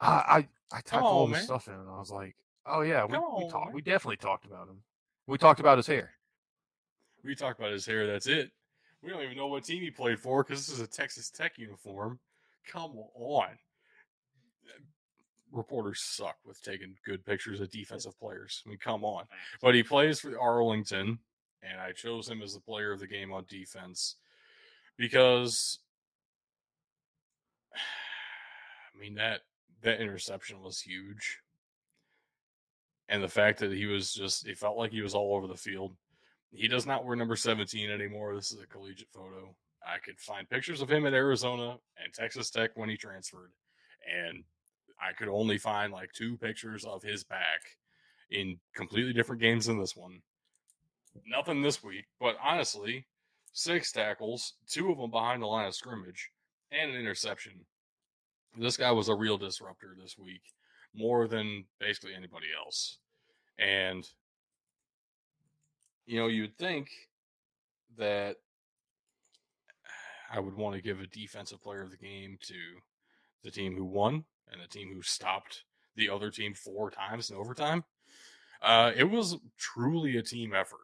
I 0.00 0.06
I, 0.06 0.48
I 0.70 0.76
typed 0.76 0.86
Come 0.90 1.02
all 1.04 1.24
on, 1.24 1.30
this 1.30 1.38
man. 1.38 1.44
stuff 1.44 1.68
in, 1.68 1.74
and 1.74 1.88
I 1.90 1.98
was 1.98 2.10
like, 2.12 2.36
oh 2.66 2.82
yeah, 2.82 3.04
we 3.04 3.12
Come 3.12 3.24
we 3.38 3.48
talked. 3.48 3.74
We 3.74 3.82
definitely 3.82 4.16
talked 4.16 4.44
about 4.44 4.68
him. 4.68 4.82
We 5.26 5.38
talked 5.38 5.60
about 5.60 5.78
his 5.78 5.86
hair. 5.86 6.12
We 7.24 7.34
talked 7.34 7.58
about 7.58 7.72
his 7.72 7.86
hair. 7.86 8.06
That's 8.06 8.26
it. 8.26 8.50
We 9.02 9.10
don't 9.10 9.22
even 9.22 9.36
know 9.36 9.48
what 9.48 9.64
team 9.64 9.82
he 9.82 9.90
played 9.90 10.18
for 10.20 10.42
because 10.42 10.66
this 10.66 10.74
is 10.74 10.80
a 10.80 10.86
Texas 10.86 11.30
Tech 11.30 11.58
uniform. 11.58 12.18
Come 12.66 12.98
on. 13.14 13.48
Reporters 15.52 16.02
suck 16.02 16.36
with 16.44 16.60
taking 16.62 16.96
good 17.04 17.24
pictures 17.24 17.60
of 17.60 17.70
defensive 17.70 18.18
players. 18.18 18.62
I 18.66 18.68
mean, 18.68 18.78
come 18.78 19.04
on. 19.04 19.24
But 19.60 19.74
he 19.74 19.82
plays 19.82 20.20
for 20.20 20.38
Arlington, 20.38 21.18
and 21.62 21.80
I 21.80 21.92
chose 21.92 22.28
him 22.28 22.42
as 22.42 22.54
the 22.54 22.60
player 22.60 22.92
of 22.92 23.00
the 23.00 23.06
game 23.06 23.32
on 23.32 23.44
defense 23.48 24.16
because, 24.96 25.78
I 27.74 28.98
mean 29.00 29.14
that 29.14 29.42
that 29.82 30.00
interception 30.00 30.62
was 30.62 30.80
huge, 30.80 31.38
and 33.08 33.22
the 33.22 33.28
fact 33.28 33.58
that 33.60 33.72
he 33.72 33.86
was 33.86 34.12
just 34.12 34.46
he 34.46 34.54
felt 34.54 34.76
like 34.76 34.92
he 34.92 35.02
was 35.02 35.14
all 35.14 35.34
over 35.34 35.46
the 35.46 35.56
field. 35.56 35.94
He 36.52 36.68
does 36.68 36.86
not 36.86 37.04
wear 37.04 37.16
number 37.16 37.36
seventeen 37.36 37.90
anymore. 37.90 38.34
This 38.34 38.52
is 38.52 38.60
a 38.60 38.66
collegiate 38.66 39.10
photo. 39.12 39.54
I 39.86 39.98
could 39.98 40.18
find 40.18 40.48
pictures 40.48 40.80
of 40.80 40.90
him 40.90 41.06
at 41.06 41.12
Arizona 41.12 41.78
and 42.02 42.12
Texas 42.12 42.50
Tech 42.50 42.70
when 42.74 42.88
he 42.88 42.96
transferred, 42.96 43.52
and 44.06 44.42
I 45.00 45.12
could 45.12 45.28
only 45.28 45.58
find 45.58 45.92
like 45.92 46.12
two 46.12 46.36
pictures 46.38 46.84
of 46.84 47.02
his 47.02 47.22
back 47.22 47.62
in 48.30 48.58
completely 48.74 49.12
different 49.12 49.40
games 49.40 49.66
than 49.66 49.78
this 49.78 49.94
one. 49.94 50.20
Nothing 51.26 51.62
this 51.62 51.84
week, 51.84 52.06
but 52.20 52.36
honestly, 52.42 53.06
six 53.52 53.92
tackles, 53.92 54.54
two 54.68 54.90
of 54.90 54.98
them 54.98 55.10
behind 55.10 55.42
the 55.42 55.46
line 55.46 55.66
of 55.66 55.74
scrimmage, 55.74 56.30
and 56.72 56.90
an 56.90 56.96
interception. 56.96 57.64
This 58.58 58.76
guy 58.76 58.90
was 58.90 59.08
a 59.08 59.14
real 59.14 59.38
disruptor 59.38 59.96
this 60.00 60.18
week, 60.18 60.42
more 60.96 61.28
than 61.28 61.64
basically 61.78 62.14
anybody 62.14 62.46
else. 62.56 62.98
And, 63.58 64.08
you 66.06 66.18
know, 66.18 66.28
you'd 66.28 66.56
think 66.58 66.88
that 67.96 68.36
I 70.30 70.40
would 70.40 70.56
want 70.56 70.74
to 70.74 70.82
give 70.82 71.00
a 71.00 71.06
defensive 71.06 71.62
player 71.62 71.82
of 71.82 71.90
the 71.90 71.96
game 71.96 72.38
to 72.42 72.54
the 73.42 73.50
team 73.50 73.76
who 73.76 73.84
won 73.84 74.24
and 74.50 74.60
the 74.60 74.68
team 74.68 74.92
who 74.92 75.02
stopped 75.02 75.64
the 75.94 76.10
other 76.10 76.30
team 76.30 76.54
four 76.54 76.90
times 76.90 77.30
in 77.30 77.36
overtime. 77.36 77.84
Uh, 78.62 78.92
it 78.96 79.04
was 79.04 79.36
truly 79.58 80.16
a 80.16 80.22
team 80.22 80.54
effort. 80.54 80.80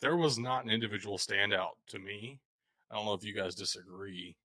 There 0.00 0.16
was 0.16 0.38
not 0.38 0.64
an 0.64 0.70
individual 0.70 1.18
standout 1.18 1.76
to 1.88 1.98
me. 1.98 2.40
I 2.90 2.94
don't 2.94 3.04
know 3.04 3.14
if 3.14 3.24
you 3.24 3.34
guys 3.34 3.54
disagree, 3.54 4.36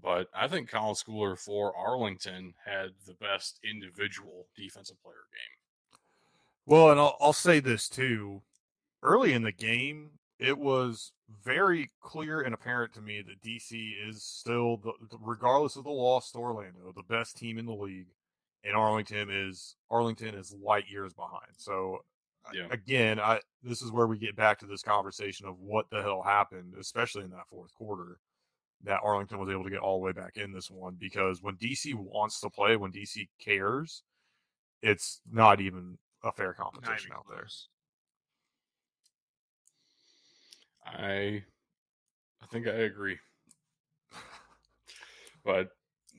but 0.00 0.28
I 0.34 0.48
think 0.48 0.70
Colin 0.70 0.94
Schooler 0.94 1.38
for 1.38 1.76
Arlington 1.76 2.54
had 2.64 2.90
the 3.06 3.14
best 3.14 3.60
individual 3.64 4.48
defensive 4.56 5.00
player 5.02 5.26
game. 5.32 5.58
Well, 6.66 6.90
and 6.90 7.00
I'll, 7.00 7.16
I'll 7.20 7.32
say 7.32 7.60
this 7.60 7.88
too. 7.88 8.42
Early 9.02 9.32
in 9.32 9.42
the 9.42 9.52
game, 9.52 10.10
it 10.38 10.56
was 10.58 11.12
very 11.44 11.90
clear 12.00 12.40
and 12.42 12.54
apparent 12.54 12.92
to 12.94 13.00
me 13.02 13.22
that 13.22 13.40
DC 13.42 13.94
is 14.08 14.22
still, 14.24 14.78
the, 14.78 14.92
regardless 15.20 15.76
of 15.76 15.84
the 15.84 15.90
loss 15.90 16.30
to 16.32 16.38
Orlando, 16.38 16.92
the 16.94 17.02
best 17.04 17.36
team 17.36 17.58
in 17.58 17.66
the 17.66 17.74
league, 17.74 18.08
and 18.64 18.76
Arlington 18.76 19.28
is 19.30 19.76
Arlington 19.90 20.34
is 20.34 20.54
light 20.54 20.88
years 20.88 21.12
behind. 21.14 21.52
So, 21.56 21.98
uh, 22.44 22.50
Yeah. 22.52 22.68
again, 22.70 23.20
I 23.20 23.40
this 23.62 23.82
is 23.82 23.90
where 23.92 24.06
we 24.06 24.18
get 24.18 24.36
back 24.36 24.58
to 24.60 24.66
this 24.66 24.82
conversation 24.82 25.46
of 25.46 25.58
what 25.58 25.90
the 25.90 26.02
hell 26.02 26.22
happened, 26.22 26.74
especially 26.78 27.24
in 27.24 27.30
that 27.30 27.48
fourth 27.48 27.74
quarter, 27.74 28.20
that 28.84 29.00
Arlington 29.02 29.38
was 29.38 29.48
able 29.48 29.64
to 29.64 29.70
get 29.70 29.80
all 29.80 29.98
the 29.98 30.04
way 30.04 30.12
back 30.12 30.36
in 30.36 30.52
this 30.52 30.70
one 30.70 30.96
because 30.98 31.42
when 31.42 31.56
DC 31.56 31.94
wants 31.94 32.40
to 32.40 32.50
play, 32.50 32.76
when 32.76 32.92
DC 32.92 33.28
cares, 33.38 34.02
it's 34.82 35.20
not 35.30 35.60
even 35.60 35.98
a 36.24 36.32
fair 36.32 36.52
competition 36.52 37.12
out 37.14 37.26
there. 37.30 37.46
I 40.84 41.42
I 42.42 42.46
think 42.50 42.66
I 42.66 42.70
agree. 42.70 43.18
but 45.44 45.68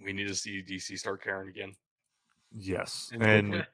we 0.04 0.14
need 0.14 0.28
to 0.28 0.36
see 0.36 0.64
DC 0.64 0.98
start 0.98 1.24
caring 1.24 1.50
again. 1.50 1.74
Yes, 2.56 3.10
And- 3.14 3.24
and 3.24 3.68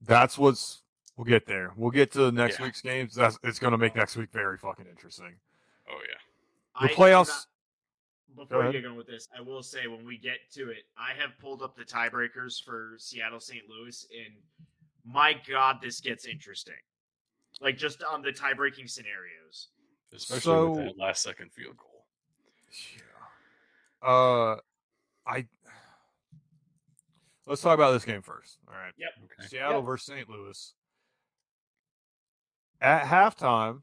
that's 0.00 0.38
what's. 0.38 0.80
We'll 1.16 1.26
get 1.26 1.46
there. 1.46 1.72
We'll 1.76 1.92
get 1.92 2.10
to 2.14 2.32
next 2.32 2.58
Yeah. 2.58 2.64
week's 2.64 2.80
games. 2.80 3.14
That's 3.14 3.38
it's 3.44 3.60
going 3.60 3.70
to 3.70 3.78
make 3.78 3.92
uh-huh. 3.92 4.00
next 4.00 4.16
week 4.16 4.32
very 4.32 4.58
fucking 4.58 4.86
interesting. 4.86 5.36
Oh 5.88 6.00
yeah. 6.08 6.80
The 6.80 6.86
I 6.86 6.88
do 6.88 6.94
playoffs. 6.94 7.46
Not- 8.36 8.48
Go 8.48 8.56
Before 8.58 8.66
you 8.66 8.72
get 8.72 8.82
going 8.82 8.96
with 8.96 9.06
this, 9.06 9.28
I 9.36 9.40
will 9.40 9.62
say 9.62 9.86
when 9.86 10.04
we 10.04 10.18
get 10.18 10.50
to 10.52 10.70
it, 10.70 10.84
I 10.96 11.12
have 11.14 11.38
pulled 11.38 11.62
up 11.62 11.76
the 11.76 11.84
tiebreakers 11.84 12.62
for 12.62 12.94
Seattle 12.98 13.40
St. 13.40 13.62
Louis, 13.68 14.06
and 14.12 14.34
my 15.04 15.34
God, 15.48 15.78
this 15.82 16.00
gets 16.00 16.26
interesting. 16.26 16.74
Like 17.60 17.76
just 17.76 18.02
on 18.02 18.22
the 18.22 18.32
tie-breaking 18.32 18.88
scenarios. 18.88 19.68
Especially 20.12 20.40
So- 20.40 20.70
with 20.72 20.84
that 20.86 20.98
last 20.98 21.22
second 21.22 21.52
field 21.52 21.76
goal. 21.76 22.06
Yeah. 22.96 24.08
Uh, 24.08 24.60
I. 25.26 25.46
Let's 27.46 27.60
talk 27.62 27.74
about 27.74 27.92
this 27.92 28.04
game 28.04 28.22
first. 28.22 28.58
All 28.66 28.74
right. 28.74 28.92
Okay. 28.98 29.46
Seattle 29.48 29.78
Yep. 29.78 29.84
versus 29.86 30.06
St. 30.06 30.28
Louis. 30.28 30.74
At 32.80 33.04
halftime, 33.06 33.82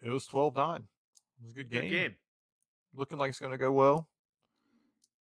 it 0.00 0.10
was 0.10 0.26
12 0.26 0.54
9. 0.56 0.76
It 1.38 1.44
was 1.44 1.52
a 1.52 1.54
good 1.56 1.70
Good 1.70 1.80
game. 1.90 2.16
Looking 2.96 3.18
like 3.18 3.30
it's 3.30 3.38
going 3.38 3.52
to 3.52 3.58
go 3.58 3.72
well. 3.72 4.08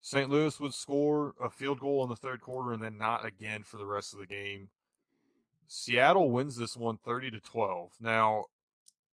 St. 0.01 0.29
Louis 0.29 0.60
would 0.60 0.73
score 0.73 1.36
a 1.41 1.49
field 1.49 1.79
goal 1.79 2.03
in 2.03 2.10
the 2.10 2.15
third 2.15 2.41
quarter 2.41 2.73
and 2.73 2.81
then 2.81 2.97
not 2.97 3.25
again 3.25 3.63
for 3.63 3.77
the 3.77 3.86
rest 3.86 4.13
of 4.13 4.19
the 4.19 4.25
game. 4.25 4.69
Seattle 5.67 6.31
wins 6.31 6.57
this 6.57 6.75
one 6.75 6.97
30 6.97 7.31
to 7.31 7.39
12. 7.39 7.91
Now, 8.01 8.45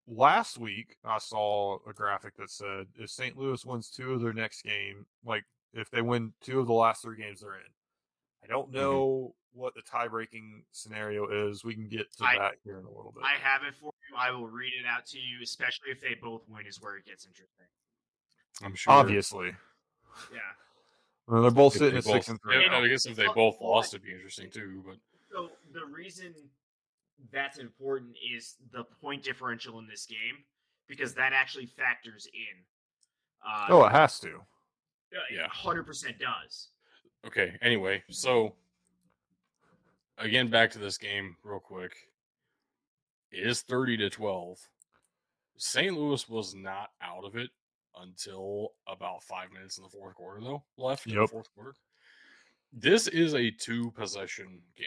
last 0.09 0.59
week 0.59 0.97
I 1.05 1.19
saw 1.19 1.79
a 1.89 1.93
graphic 1.93 2.37
that 2.37 2.51
said 2.51 2.87
if 2.99 3.11
St. 3.11 3.37
Louis 3.37 3.65
wins 3.65 3.91
two 3.91 4.15
of 4.15 4.23
their 4.23 4.33
next 4.33 4.63
game, 4.63 5.07
like 5.25 5.45
if 5.75 5.91
they 5.91 6.01
win 6.01 6.33
two 6.41 6.59
of 6.59 6.67
the 6.67 6.73
last 6.73 7.03
three 7.03 7.19
games 7.19 7.41
they're 7.41 7.55
in. 7.55 7.61
I 8.43 8.47
don't 8.47 8.69
mm-hmm. 8.69 8.77
know 8.77 9.35
what 9.53 9.75
the 9.75 9.83
tie-breaking 9.83 10.63
scenario 10.73 11.49
is. 11.49 11.65
We 11.65 11.75
can 11.75 11.89
get 11.89 12.13
to 12.17 12.25
I- 12.25 12.39
that 12.39 12.55
here 12.65 12.79
in 12.79 12.85
a 12.85 12.89
little 12.89 13.13
bit. 13.15 13.25
I 13.25 13.39
have 13.43 13.63
it 13.63 13.75
for 13.75 13.93
you. 14.09 14.17
I 14.17 14.31
will 14.31 14.49
read 14.49 14.73
it 14.79 14.87
out 14.87 15.05
to 15.07 15.19
you, 15.19 15.39
especially 15.43 15.91
if 15.91 16.01
they 16.01 16.17
both 16.21 16.43
win, 16.49 16.67
is 16.67 16.81
where 16.81 16.97
it 16.97 17.05
gets 17.05 17.27
interesting. 17.27 17.67
I'm 18.63 18.75
sure. 18.75 18.93
Obviously, 18.93 19.49
Yeah. 20.33 20.39
Well, 21.27 21.43
they're 21.43 21.51
both 21.51 21.75
If 21.75 21.79
sitting 21.81 21.93
they 21.95 21.99
at 21.99 22.05
six 22.05 22.29
and 22.29 22.41
three. 22.41 22.65
yeah, 22.65 22.77
I 22.77 22.89
guess 22.89 23.07
if 23.07 23.15
they 23.17 23.27
both 23.35 23.61
lost, 23.61 23.93
it'd 23.95 24.05
be 24.05 24.13
interesting 24.13 24.51
too. 24.51 24.83
But 24.87 24.97
So 25.31 25.51
the 25.73 25.85
reason 25.87 26.35
that's 27.31 27.59
important 27.59 28.17
is 28.35 28.57
the 28.73 28.85
point 29.03 29.23
differential 29.23 29.79
in 29.79 29.87
this 29.87 30.07
game 30.07 30.45
because 30.87 31.15
that 31.15 31.33
actually 31.33 31.67
factors 31.67 32.27
in. 32.33 32.65
Uh, 33.47 33.67
Oh, 33.69 33.85
it 33.85 33.93
has 33.93 34.19
to. 34.21 34.41
yeah. 35.31 35.47
hundred 35.49 35.85
percent 35.87 36.17
does. 36.19 36.69
okay. 37.27 37.57
Anyway, 37.63 38.03
so 38.11 38.55
again, 40.17 40.49
back 40.49 40.71
to 40.73 40.79
this 40.79 40.99
game 40.99 41.37
real 41.45 41.61
quick. 41.61 41.93
It 43.31 43.47
is 43.47 43.61
thirty 43.63 43.97
to 43.99 44.09
twelve. 44.11 44.59
St. 45.59 45.95
Louis 45.97 46.27
was 46.29 46.55
not 46.55 46.91
out 47.03 47.25
of 47.25 47.37
it 47.37 47.51
until 48.03 48.73
about 48.87 49.23
five 49.23 49.53
minutes 49.53 49.79
in 49.79 49.85
the 49.85 49.91
fourth 49.91 50.15
quarter, 50.15 50.41
though. 50.41 50.63
Left 50.77 51.07
in 51.07 51.15
the 51.15 51.27
fourth 51.27 51.49
quarter. 51.55 51.75
This 52.73 53.07
is 53.09 53.35
a 53.35 53.51
two 53.51 53.91
possession 53.93 54.61
game. 54.77 54.87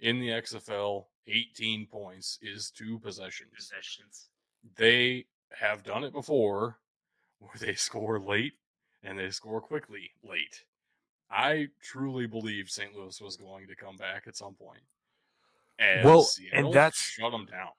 In 0.00 0.18
the 0.20 0.28
XFL, 0.28 1.04
18 1.26 1.86
points 1.86 2.38
is 2.42 2.70
two 2.70 2.98
possessions. 2.98 3.50
Possessions. 3.54 4.28
they 4.76 5.26
have 5.58 5.82
done 5.82 6.04
it 6.04 6.12
before 6.12 6.78
where 7.38 7.50
they 7.58 7.74
score 7.74 8.18
late 8.20 8.52
and 9.02 9.18
they 9.18 9.30
score 9.30 9.60
quickly 9.60 10.10
late. 10.22 10.64
I 11.30 11.68
truly 11.82 12.26
believe 12.26 12.68
St. 12.68 12.94
Louis 12.94 13.20
was 13.20 13.36
going 13.36 13.66
to 13.68 13.76
come 13.76 13.96
back 13.96 14.24
at 14.26 14.36
some 14.36 14.54
point. 14.54 14.82
And 15.78 16.04
Well, 16.04 16.18
and 16.18 16.26
Seattle 16.26 16.72
that's- 16.72 16.96
shut 17.00 17.30
them 17.32 17.46
down. 17.46 17.70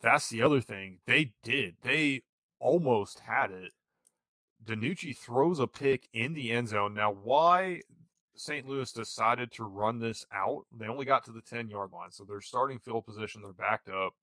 That's 0.00 0.28
the 0.30 0.42
other 0.42 0.60
thing. 0.60 0.98
They 1.06 1.32
did. 1.44 1.76
They 1.82 2.22
almost 2.62 3.20
had 3.20 3.52
it. 3.52 3.72
DiNucci 4.64 5.16
throws 5.16 5.60
a 5.60 5.68
pick 5.68 6.08
in 6.14 6.34
the 6.34 6.52
end 6.52 6.68
zone. 6.70 6.94
Now, 6.94 7.12
why 7.12 7.82
St. 8.36 8.66
Louis 8.68 8.90
decided 8.92 9.52
to 9.52 9.64
run 9.64 10.00
this 10.00 10.26
out, 10.32 10.64
they 10.76 10.86
only 10.88 11.06
got 11.06 11.24
to 11.26 11.32
the 11.32 11.42
10 11.42 11.68
yard 11.68 11.90
line. 11.92 12.12
So 12.12 12.24
they're 12.24 12.40
starting 12.42 12.78
field 12.78 13.06
position, 13.06 13.42
they're 13.42 13.52
backed 13.52 13.90
up. 13.90 14.14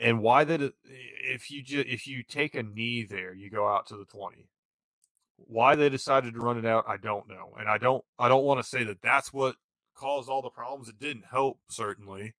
And 0.00 0.20
why 0.22 0.44
that 0.44 0.60
if 0.84 1.50
you 1.50 1.62
ju- 1.62 1.84
if 1.86 2.06
you 2.06 2.22
take 2.24 2.54
a 2.54 2.62
knee 2.62 3.04
there, 3.04 3.34
you 3.34 3.50
go 3.50 3.68
out 3.68 3.86
to 3.88 3.96
the 3.96 4.04
20. 4.06 4.48
Why 5.38 5.76
they 5.76 5.88
decided 5.88 6.34
to 6.34 6.40
run 6.40 6.58
it 6.58 6.66
out, 6.66 6.84
I 6.88 6.98
don't 6.98 7.28
know. 7.28 7.54
And 7.58 7.68
I 7.68 7.78
don't 7.78 8.04
I 8.18 8.28
don't 8.28 8.44
want 8.44 8.60
to 8.62 8.68
say 8.68 8.84
that 8.84 9.02
that's 9.02 9.32
what 9.32 9.56
caused 9.96 10.28
all 10.28 10.42
the 10.42 10.50
problems. 10.50 10.88
It 10.88 11.00
didn't 11.00 11.26
help 11.30 11.60
certainly. 11.70 12.34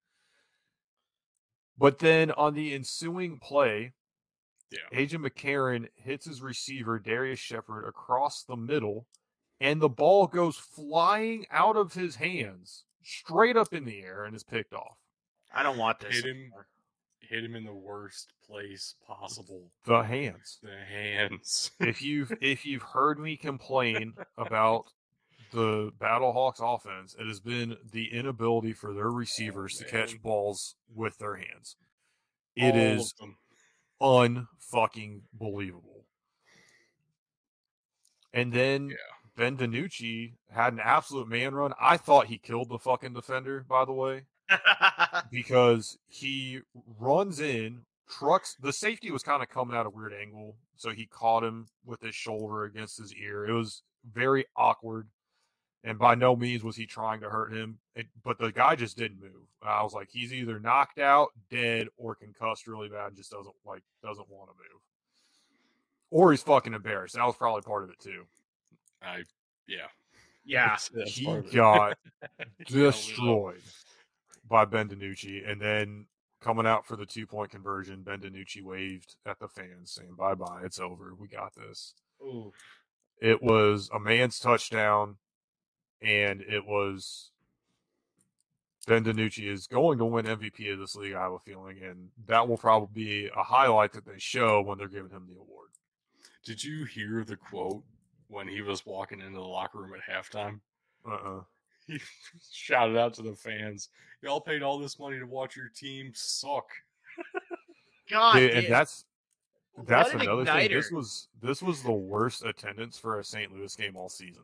But 1.77 1.99
then 1.99 2.31
on 2.31 2.53
the 2.53 2.73
ensuing 2.73 3.39
play, 3.39 3.93
Yeah. 4.73 4.99
AJ 4.99 5.25
McCarron 5.25 5.87
hits 5.95 6.25
his 6.25 6.41
receiver, 6.41 6.99
Darrius 6.99 7.39
Shepherd, 7.39 7.85
across 7.87 8.43
the 8.43 8.55
middle, 8.55 9.07
and 9.59 9.81
the 9.81 9.89
ball 9.89 10.27
goes 10.27 10.57
flying 10.57 11.45
out 11.51 11.77
of 11.77 11.93
his 11.93 12.15
hands 12.15 12.85
straight 13.03 13.57
up 13.57 13.73
in 13.73 13.85
the 13.85 14.01
air 14.01 14.25
and 14.25 14.35
is 14.35 14.43
picked 14.43 14.73
off. 14.73 14.97
I 15.53 15.63
don't 15.63 15.77
want 15.77 15.99
this. 15.99 16.15
Hit 16.15 16.25
him. 16.25 16.37
anymore. 16.37 16.67
Hit 17.19 17.43
him 17.43 17.55
in 17.55 17.63
the 17.63 17.73
worst 17.73 18.33
place 18.45 18.95
possible. 19.07 19.71
The 19.85 20.03
hands. 20.03 20.59
The 20.61 20.85
hands. 20.87 21.71
If 21.79 22.01
you've 22.01 22.33
if 22.41 22.65
you've 22.65 22.83
heard 22.83 23.19
me 23.19 23.37
complain 23.37 24.13
about 24.37 24.85
the 25.51 25.91
Battlehawks 25.99 26.59
offense, 26.59 27.15
it 27.17 27.27
has 27.27 27.39
been 27.39 27.77
the 27.91 28.13
inability 28.13 28.73
for 28.73 28.93
their 28.93 29.09
oh, 29.09 29.13
receivers 29.13 29.75
to 29.75 29.85
catch 29.85 30.21
balls 30.21 30.75
with 30.93 31.17
their 31.19 31.35
hands. 31.35 31.77
It 32.55 32.73
All 32.73 32.79
is 32.79 33.13
of 33.19 33.27
them. 33.27 33.37
Unfucking 34.03 35.21
believable. 35.33 36.05
And 38.33 38.51
then 38.51 38.89
Yeah. 38.89 38.95
Ben 39.35 39.57
DiNucci 39.57 40.33
had 40.51 40.73
an 40.73 40.79
absolute 40.79 41.27
man 41.27 41.55
run. 41.55 41.73
I 41.81 41.97
thought 41.97 42.27
he 42.27 42.37
killed 42.37 42.69
the 42.69 42.77
fucking 42.77 43.13
defender, 43.13 43.65
by 43.67 43.83
the 43.85 43.93
way, 43.93 44.25
because 45.31 45.97
he 46.07 46.59
runs 46.99 47.39
in, 47.39 47.85
trucks. 48.07 48.55
The 48.59 48.73
safety 48.73 49.09
was 49.09 49.23
kind 49.23 49.41
of 49.41 49.49
coming 49.49 49.75
at 49.75 49.87
a 49.87 49.89
weird 49.89 50.13
angle, 50.13 50.57
so 50.75 50.91
he 50.91 51.07
caught 51.07 51.43
him 51.43 51.67
with 51.83 52.01
his 52.01 52.13
shoulder 52.13 52.65
against 52.65 52.99
his 52.99 53.13
ear. 53.15 53.45
It 53.47 53.53
was 53.53 53.81
very 54.11 54.45
awkward, 54.55 55.07
and 55.83 55.97
by 55.99 56.15
no 56.15 56.35
means 56.35 56.63
was 56.63 56.75
he 56.75 56.85
trying 56.85 57.21
to 57.21 57.29
hurt 57.29 57.53
him. 57.53 57.77
It, 57.95 58.07
but 58.23 58.37
the 58.39 58.51
guy 58.51 58.75
just 58.75 58.97
didn't 58.97 59.19
move. 59.21 59.47
I 59.61 59.83
was 59.83 59.93
like, 59.93 60.09
he's 60.11 60.33
either 60.33 60.59
knocked 60.59 60.99
out, 60.99 61.29
dead, 61.49 61.87
or 61.97 62.15
concussed 62.15 62.67
really 62.67 62.89
bad, 62.89 63.07
and 63.07 63.17
just 63.17 63.31
doesn't 63.31 63.55
like 63.65 63.83
doesn't 64.03 64.29
want 64.29 64.49
to 64.49 64.55
move, 64.57 64.81
or 66.11 66.31
he's 66.31 66.43
fucking 66.43 66.73
embarrassed. 66.73 67.15
That 67.15 67.25
was 67.25 67.35
probably 67.35 67.61
part 67.61 67.83
of 67.83 67.89
it 67.89 67.99
too. 67.99 68.23
I. 69.01 69.23
Yeah. 69.67 69.87
yeah. 70.45 70.63
That's- 70.65 70.89
that's 70.93 71.11
he 71.15 71.25
part 71.25 71.39
of 71.39 71.45
it. 71.47 71.53
got 71.55 71.97
He 72.57 72.65
got 72.65 72.71
lit 72.75 72.87
up. 72.87 72.93
destroyed 72.93 73.61
by 74.49 74.65
Ben 74.65 74.89
DiNucci. 74.89 75.49
And 75.49 75.59
then 75.61 76.05
coming 76.41 76.67
out 76.67 76.85
for 76.85 76.95
the 76.97 77.05
two 77.05 77.25
point 77.25 77.51
conversion, 77.51 78.01
Ben 78.03 78.19
DiNucci 78.19 78.61
waved 78.61 79.15
at 79.25 79.39
the 79.39 79.47
fans 79.47 79.91
saying, 79.91 80.15
Bye 80.17 80.35
bye, 80.35 80.61
it's 80.65 80.79
over. 80.79 81.13
We 81.17 81.27
got 81.29 81.53
this. 81.55 81.93
Ooh. 82.21 82.51
It 83.21 83.41
was 83.41 83.89
a 83.93 83.99
man's 83.99 84.39
touchdown, 84.39 85.15
and 86.03 86.41
it 86.41 86.65
was 86.65 87.31
Ben 88.87 89.03
DiNucci 89.03 89.47
is 89.47 89.67
going 89.67 89.97
to 89.97 90.05
win 90.05 90.25
MVP 90.25 90.73
of 90.73 90.79
this 90.79 90.95
league, 90.95 91.13
I 91.13 91.21
have 91.21 91.31
a 91.31 91.39
feeling. 91.39 91.77
And 91.83 92.09
that 92.27 92.47
will 92.47 92.57
probably 92.57 92.89
be 92.93 93.29
a 93.35 93.43
highlight 93.43 93.93
that 93.93 94.05
they 94.05 94.17
show 94.17 94.61
when 94.61 94.77
they're 94.77 94.87
giving 94.87 95.11
him 95.11 95.25
the 95.27 95.39
award. 95.39 95.69
Did 96.43 96.63
you 96.63 96.85
hear 96.85 97.23
the 97.23 97.37
quote 97.37 97.83
when 98.27 98.47
he 98.47 98.61
was 98.61 98.85
walking 98.85 99.21
into 99.21 99.35
the 99.35 99.41
locker 99.41 99.79
room 99.79 99.93
at 99.93 100.13
halftime? 100.13 100.59
Uh 101.07 101.13
uh 101.13 101.41
He 101.87 101.99
shouted 102.51 102.97
out 102.97 103.13
to 103.15 103.21
the 103.21 103.35
fans, 103.35 103.89
"Y'all 104.21 104.39
paid 104.39 104.63
all 104.63 104.79
this 104.79 104.97
money 104.97 105.19
to 105.19 105.25
watch 105.25 105.57
your 105.57 105.67
team 105.67 106.13
suck." 106.15 106.65
God, 108.09 108.35
Dude, 108.35 108.51
and 108.51 108.67
that's 108.67 109.03
What 109.73 109.87
That's 109.87 110.13
an 110.13 110.21
another 110.21 110.45
thing. 110.45 110.71
This 110.71 110.91
was 110.91 111.27
this 111.41 111.61
was 111.61 111.83
the 111.83 111.91
worst 111.91 112.45
attendance 112.45 112.97
for 112.97 113.19
a 113.19 113.23
St. 113.23 113.51
Louis 113.51 113.75
game 113.75 113.97
all 113.97 114.07
season, 114.07 114.43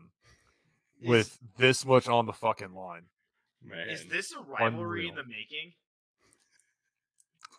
Is- 1.01 1.07
with 1.09 1.39
this 1.57 1.85
much 1.85 2.07
on 2.07 2.25
the 2.25 2.33
fucking 2.33 2.73
line. 2.73 3.03
Man, 3.61 3.89
Is 3.89 4.05
this 4.07 4.31
a 4.33 4.41
rivalry 4.41 5.07
in 5.07 5.15
the 5.15 5.23
making? 5.25 5.73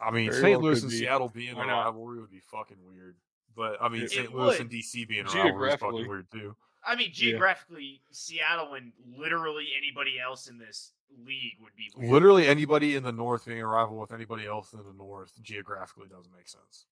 I 0.00 0.10
mean, 0.10 0.30
Very 0.30 0.40
St. 0.42 0.60
well 0.60 0.70
Louis 0.70 0.82
and 0.82 0.90
be. 0.90 0.96
Seattle 0.98 1.28
being 1.28 1.56
a 1.56 1.64
rivalry 1.66 2.20
would 2.20 2.30
be 2.30 2.40
fucking 2.40 2.78
weird. 2.86 3.16
But 3.54 3.82
I 3.82 3.88
mean, 3.88 4.02
It- 4.04 4.10
St. 4.10 4.26
It 4.26 4.32
Louis 4.34 4.46
would. 4.52 4.60
and 4.62 4.70
DC 4.70 5.04
being 5.06 5.26
a 5.26 5.30
rivalry 5.30 5.68
is 5.72 5.76
fucking 5.76 6.08
weird 6.08 6.30
too. 6.30 6.56
I 6.82 6.96
mean, 6.96 7.08
Yeah. 7.08 7.12
geographically, 7.14 8.02
Seattle 8.10 8.72
and 8.74 8.92
literally 9.04 9.74
anybody 9.76 10.18
else 10.18 10.46
in 10.48 10.56
this 10.56 10.94
league 11.10 11.58
would 11.60 11.76
be 11.76 11.90
weird. 11.94 12.10
Literally 12.10 12.46
anybody 12.48 12.94
in 12.96 13.02
the 13.02 13.12
North 13.12 13.44
being 13.44 13.60
a 13.60 13.66
rival 13.66 13.98
with 13.98 14.12
anybody 14.12 14.46
else 14.46 14.72
in 14.72 14.82
the 14.82 14.92
North 14.94 15.34
geographically 15.42 16.08
doesn't 16.08 16.32
make 16.32 16.48
sense. 16.48 16.86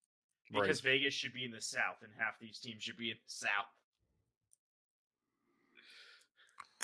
because 0.51 0.81
Vegas 0.81 1.13
should 1.13 1.35
be 1.35 1.45
in 1.45 1.51
the 1.51 1.61
South, 1.61 2.03
and 2.03 2.11
half 2.19 2.39
these 2.39 2.59
teams 2.59 2.83
should 2.83 2.97
be 2.97 3.11
in 3.11 3.19
the 3.19 3.31
South. 3.31 3.67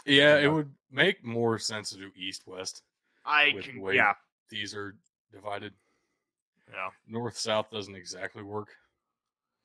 Yeah, 0.05 0.39
it 0.39 0.49
would 0.49 0.73
make 0.91 1.25
more 1.25 1.59
sense 1.59 1.91
to 1.91 1.97
do 1.97 2.11
East 2.17 2.43
West. 2.47 2.83
I 3.25 3.53
can, 3.63 3.83
yeah, 3.93 4.15
These 4.51 4.75
are 4.75 4.97
divided. 5.33 5.73
Yeah, 6.71 6.91
North 7.07 7.37
South 7.37 7.71
doesn't 7.71 7.95
exactly 7.95 8.43
work, 8.43 8.69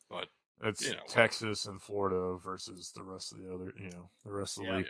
but 0.10 0.28
it's 0.64 0.82
You 0.82 0.94
know. 0.94 1.04
Texas 1.08 1.66
and 1.66 1.82
Florida 1.82 2.38
versus 2.38 2.92
the 2.96 3.04
rest 3.04 3.32
of 3.32 3.40
the 3.40 3.54
other, 3.54 3.74
you 3.78 3.90
know, 3.90 4.10
the 4.26 4.32
rest 4.32 4.58
of 4.58 4.64
the 4.64 4.70
Yeah. 4.70 4.78
league. 4.78 4.88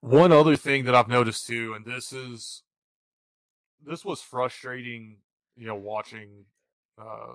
One 0.00 0.32
other 0.32 0.56
thing 0.56 0.84
that 0.84 0.94
I've 0.94 1.08
noticed 1.08 1.46
too, 1.46 1.74
and 1.74 1.84
this 1.84 2.12
is 2.12 2.62
this 3.80 4.04
was 4.04 4.20
frustrating, 4.22 5.18
you 5.56 5.66
know, 5.66 5.74
watching 5.74 6.46
uh 6.98 7.34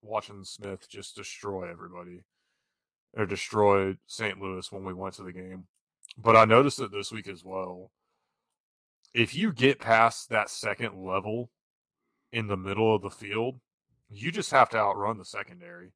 watching 0.00 0.44
Smith 0.44 0.88
just 0.88 1.16
destroy 1.16 1.70
everybody. 1.70 2.22
Or 3.14 3.26
destroy 3.26 3.98
St. 4.06 4.40
Louis 4.40 4.72
when 4.72 4.84
we 4.84 4.94
went 4.94 5.14
to 5.16 5.22
the 5.22 5.32
game. 5.32 5.66
But 6.18 6.36
I 6.36 6.44
noticed 6.44 6.80
it 6.80 6.92
this 6.92 7.10
week 7.12 7.28
as 7.28 7.44
well. 7.44 7.90
If 9.14 9.34
you 9.34 9.52
get 9.52 9.78
past 9.78 10.28
that 10.28 10.50
second 10.50 10.96
level 11.04 11.50
in 12.32 12.46
the 12.46 12.56
middle 12.56 12.94
of 12.94 13.02
the 13.02 13.10
field, 13.10 13.60
you 14.08 14.30
just 14.30 14.50
have 14.50 14.70
to 14.70 14.78
outrun 14.78 15.18
the 15.18 15.24
secondary 15.24 15.92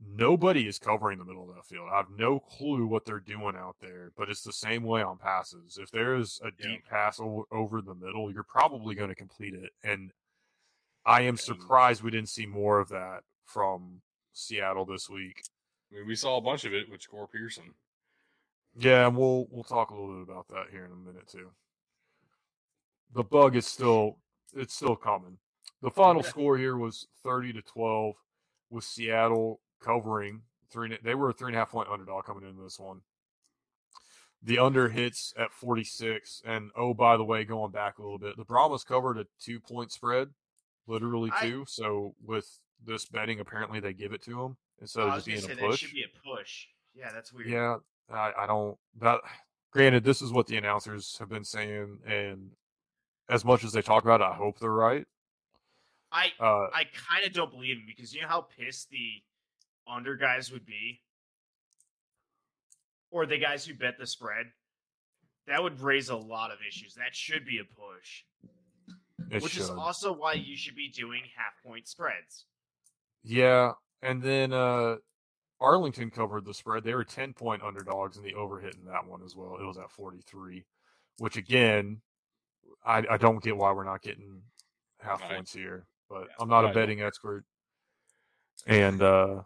nobody 0.00 0.66
is 0.66 0.78
covering 0.78 1.18
the 1.18 1.24
middle 1.24 1.48
of 1.48 1.54
that 1.54 1.66
field. 1.66 1.88
I 1.92 1.98
have 1.98 2.10
no 2.16 2.40
clue 2.40 2.86
what 2.86 3.04
they're 3.04 3.20
doing 3.20 3.54
out 3.56 3.76
there, 3.80 4.12
but 4.16 4.30
it's 4.30 4.42
the 4.42 4.52
same 4.52 4.82
way 4.82 5.02
on 5.02 5.18
passes. 5.18 5.78
If 5.78 5.90
there 5.90 6.14
is 6.16 6.40
a 6.42 6.46
Yeah. 6.58 6.68
deep 6.68 6.86
pass 6.86 7.20
o- 7.20 7.46
over 7.50 7.82
the 7.82 7.94
middle, 7.94 8.32
you're 8.32 8.42
probably 8.42 8.94
going 8.94 9.10
to 9.10 9.14
complete 9.14 9.54
it. 9.54 9.74
And 9.82 10.12
I 11.04 11.22
am 11.22 11.36
surprised 11.36 12.02
we 12.02 12.10
didn't 12.10 12.28
see 12.28 12.46
more 12.46 12.78
of 12.78 12.88
that 12.90 13.24
from 13.44 14.02
Seattle 14.32 14.84
this 14.84 15.08
week. 15.08 15.42
I 15.90 15.96
mean, 15.96 16.06
we 16.06 16.16
saw 16.16 16.36
a 16.36 16.42
bunch 16.42 16.64
of 16.64 16.72
it 16.72 16.88
with 16.88 17.02
Jahcour 17.02 17.30
Pearson. 17.30 17.74
Yeah, 18.76 19.06
and 19.06 19.16
we'll 19.16 19.46
we'll 19.50 19.64
talk 19.64 19.90
a 19.90 19.94
little 19.94 20.24
bit 20.24 20.32
about 20.32 20.48
that 20.48 20.66
here 20.70 20.84
in 20.84 20.92
a 20.92 20.96
minute 20.96 21.28
too. 21.28 21.50
The 23.14 23.24
bug 23.24 23.56
is 23.56 23.66
still 23.66 24.18
it's 24.54 24.74
still 24.74 24.96
coming. 24.96 25.38
The 25.82 25.90
final 25.90 26.22
score 26.22 26.56
here 26.56 26.76
was 26.76 27.06
thirty 27.24 27.52
to 27.52 27.62
twelve, 27.62 28.14
with 28.70 28.84
Seattle 28.84 29.60
covering 29.80 30.42
three. 30.70 30.96
They 31.02 31.14
were 31.14 31.30
a 31.30 31.32
three 31.32 31.48
and 31.48 31.56
a 31.56 31.58
half 31.58 31.70
point 31.70 31.88
underdog 31.88 32.24
coming 32.24 32.48
into 32.48 32.62
this 32.62 32.78
one. 32.78 33.00
The 34.42 34.58
under 34.58 34.88
hits 34.88 35.34
at 35.36 35.52
forty 35.52 35.84
six, 35.84 36.40
and 36.46 36.70
oh 36.76 36.94
by 36.94 37.16
the 37.16 37.24
way, 37.24 37.44
going 37.44 37.72
back 37.72 37.98
a 37.98 38.02
little 38.02 38.18
bit, 38.18 38.36
the 38.36 38.44
Brahmas 38.44 38.84
covered 38.84 39.18
a 39.18 39.26
two 39.40 39.60
point 39.60 39.92
spread, 39.92 40.28
literally 40.86 41.30
I- 41.34 41.46
two. 41.46 41.64
So 41.66 42.14
with 42.24 42.48
this 42.84 43.04
betting, 43.06 43.40
apparently 43.40 43.80
they 43.80 43.92
give 43.92 44.12
it 44.12 44.22
to 44.22 44.30
them 44.30 44.56
instead 44.80 45.02
oh, 45.02 45.08
of 45.08 45.14
just 45.16 45.26
being 45.26 45.58
a 45.58 45.60
push. 45.60 45.80
should 45.80 45.92
be 45.92 46.04
a 46.04 46.36
push. 46.36 46.66
Yeah, 46.94 47.12
that's 47.12 47.32
weird. 47.32 47.48
Yeah, 47.48 47.76
I, 48.12 48.32
I 48.38 48.46
don't. 48.46 48.76
That 49.00 49.20
granted, 49.72 50.04
this 50.04 50.22
is 50.22 50.32
what 50.32 50.46
the 50.46 50.56
announcers 50.56 51.16
have 51.18 51.28
been 51.28 51.44
saying, 51.44 51.98
and 52.06 52.50
as 53.28 53.44
much 53.44 53.64
as 53.64 53.72
they 53.72 53.82
talk 53.82 54.04
about 54.04 54.20
it, 54.20 54.24
I 54.24 54.34
hope 54.34 54.58
they're 54.58 54.70
right. 54.70 55.06
I 56.12 56.32
Uh, 56.40 56.66
I 56.74 56.84
kind 57.08 57.24
of 57.24 57.32
don't 57.32 57.50
believe 57.50 57.76
him 57.76 57.84
because 57.86 58.12
you 58.14 58.22
know 58.22 58.28
how 58.28 58.40
pissed 58.42 58.90
the 58.90 59.22
under 59.86 60.16
guys 60.16 60.52
would 60.52 60.66
be, 60.66 61.00
or 63.10 63.26
the 63.26 63.38
guys 63.38 63.64
who 63.64 63.74
bet 63.74 63.98
the 63.98 64.06
spread. 64.06 64.46
That 65.46 65.62
would 65.62 65.80
raise 65.80 66.10
a 66.10 66.16
lot 66.16 66.50
of 66.50 66.58
issues. 66.66 66.94
That 66.94 67.14
should 67.14 67.44
be 67.44 67.58
a 67.58 67.64
push, 67.64 68.24
which 69.42 69.52
should. 69.52 69.62
is 69.62 69.70
also 69.70 70.12
why 70.12 70.34
you 70.34 70.56
should 70.56 70.76
be 70.76 70.88
doing 70.88 71.22
half 71.36 71.54
point 71.64 71.88
spreads. 71.88 72.44
yeah, 73.24 73.72
and 74.02 74.22
then 74.22 74.52
uh, 74.52 74.96
Arlington 75.60 76.10
covered 76.10 76.44
the 76.44 76.54
spread. 76.54 76.84
They 76.84 76.94
were 76.94 77.04
ten 77.04 77.32
point 77.32 77.62
underdogs, 77.62 78.16
and 78.16 78.24
the 78.24 78.34
over 78.34 78.58
hit 78.60 78.74
in 78.74 78.84
that 78.90 79.06
one 79.06 79.22
as 79.22 79.36
well. 79.36 79.56
It 79.60 79.64
was 79.64 79.78
at 79.78 79.90
forty 79.90 80.20
three, 80.26 80.64
which 81.18 81.36
again, 81.36 82.00
I, 82.84 83.04
I 83.10 83.16
don't 83.16 83.42
get 83.42 83.56
why 83.56 83.72
we're 83.72 83.84
not 83.84 84.02
getting 84.02 84.42
half 85.00 85.20
Right. 85.20 85.32
points 85.36 85.52
here. 85.52 85.86
But 86.08 86.22
Yeah, 86.28 86.34
I'm 86.40 86.48
not 86.48 86.64
a 86.64 86.72
betting 86.72 87.02
expert, 87.02 87.44
and 88.66 89.02
uh, 89.02 89.42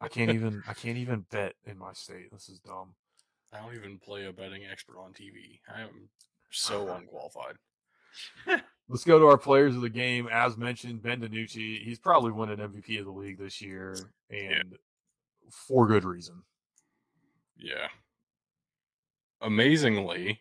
I 0.00 0.08
can't 0.08 0.30
even 0.34 0.62
I 0.66 0.74
can't 0.74 0.98
even 0.98 1.26
bet 1.30 1.54
in 1.64 1.78
my 1.78 1.92
state. 1.92 2.32
This 2.32 2.48
is 2.48 2.58
dumb. 2.58 2.94
I 3.52 3.60
don't 3.60 3.74
even 3.74 3.98
play 3.98 4.26
a 4.26 4.32
betting 4.32 4.62
expert 4.70 4.98
on 4.98 5.12
TV. 5.12 5.60
I 5.72 5.82
am 5.82 6.08
so 6.50 6.88
unqualified. 6.94 7.56
Let's 8.88 9.04
go 9.04 9.18
to 9.20 9.26
our 9.26 9.38
players 9.38 9.76
of 9.76 9.82
the 9.82 9.88
game. 9.90 10.28
As 10.32 10.56
mentioned, 10.56 11.02
Ben 11.02 11.20
DiNucci. 11.20 11.82
He's 11.84 11.98
probably 11.98 12.32
winning 12.32 12.56
MVP 12.56 12.98
of 12.98 13.04
the 13.06 13.12
league 13.12 13.38
this 13.38 13.60
year, 13.62 14.10
and 14.30 14.76
for 15.50 15.86
good 15.86 16.04
reason. 16.04 16.42
Yeah. 17.56 17.88
Amazingly, 19.40 20.40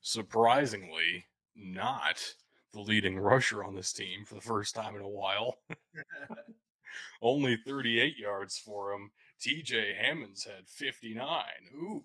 surprisingly, 0.00 1.26
not 1.56 2.34
the 2.72 2.80
leading 2.80 3.18
rusher 3.18 3.64
on 3.64 3.74
this 3.74 3.92
team 3.92 4.24
for 4.24 4.34
the 4.34 4.40
first 4.40 4.74
time 4.74 4.96
in 4.96 5.02
a 5.02 5.08
while. 5.08 5.58
Only 7.22 7.56
38 7.56 8.16
yards 8.18 8.58
for 8.58 8.92
him. 8.92 9.10
TJ 9.40 9.96
Hammonds 9.96 10.44
had 10.44 10.68
59. 10.68 11.44
Ooh. 11.76 12.02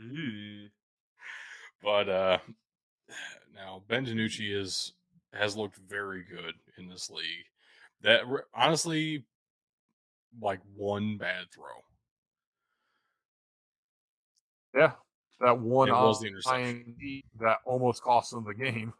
Ooh. 0.00 0.66
But 1.82 2.08
uh 2.08 2.38
now 3.54 3.82
Ben 3.88 4.06
DiNucci 4.06 4.56
is 4.56 4.92
has 5.32 5.56
looked 5.56 5.76
very 5.76 6.24
good 6.24 6.54
in 6.76 6.88
this 6.88 7.10
league. 7.10 7.46
That 8.02 8.22
honestly 8.54 9.24
like 10.40 10.60
one 10.76 11.16
bad 11.16 11.46
throw. 11.54 11.64
Yeah, 14.74 14.92
that 15.40 15.58
one 15.58 15.88
It 15.88 15.92
was 15.92 16.20
the 16.20 16.28
interception. 16.28 17.22
that 17.40 17.58
almost 17.64 18.02
cost 18.02 18.30
them 18.32 18.44
the 18.44 18.54
game. 18.54 18.92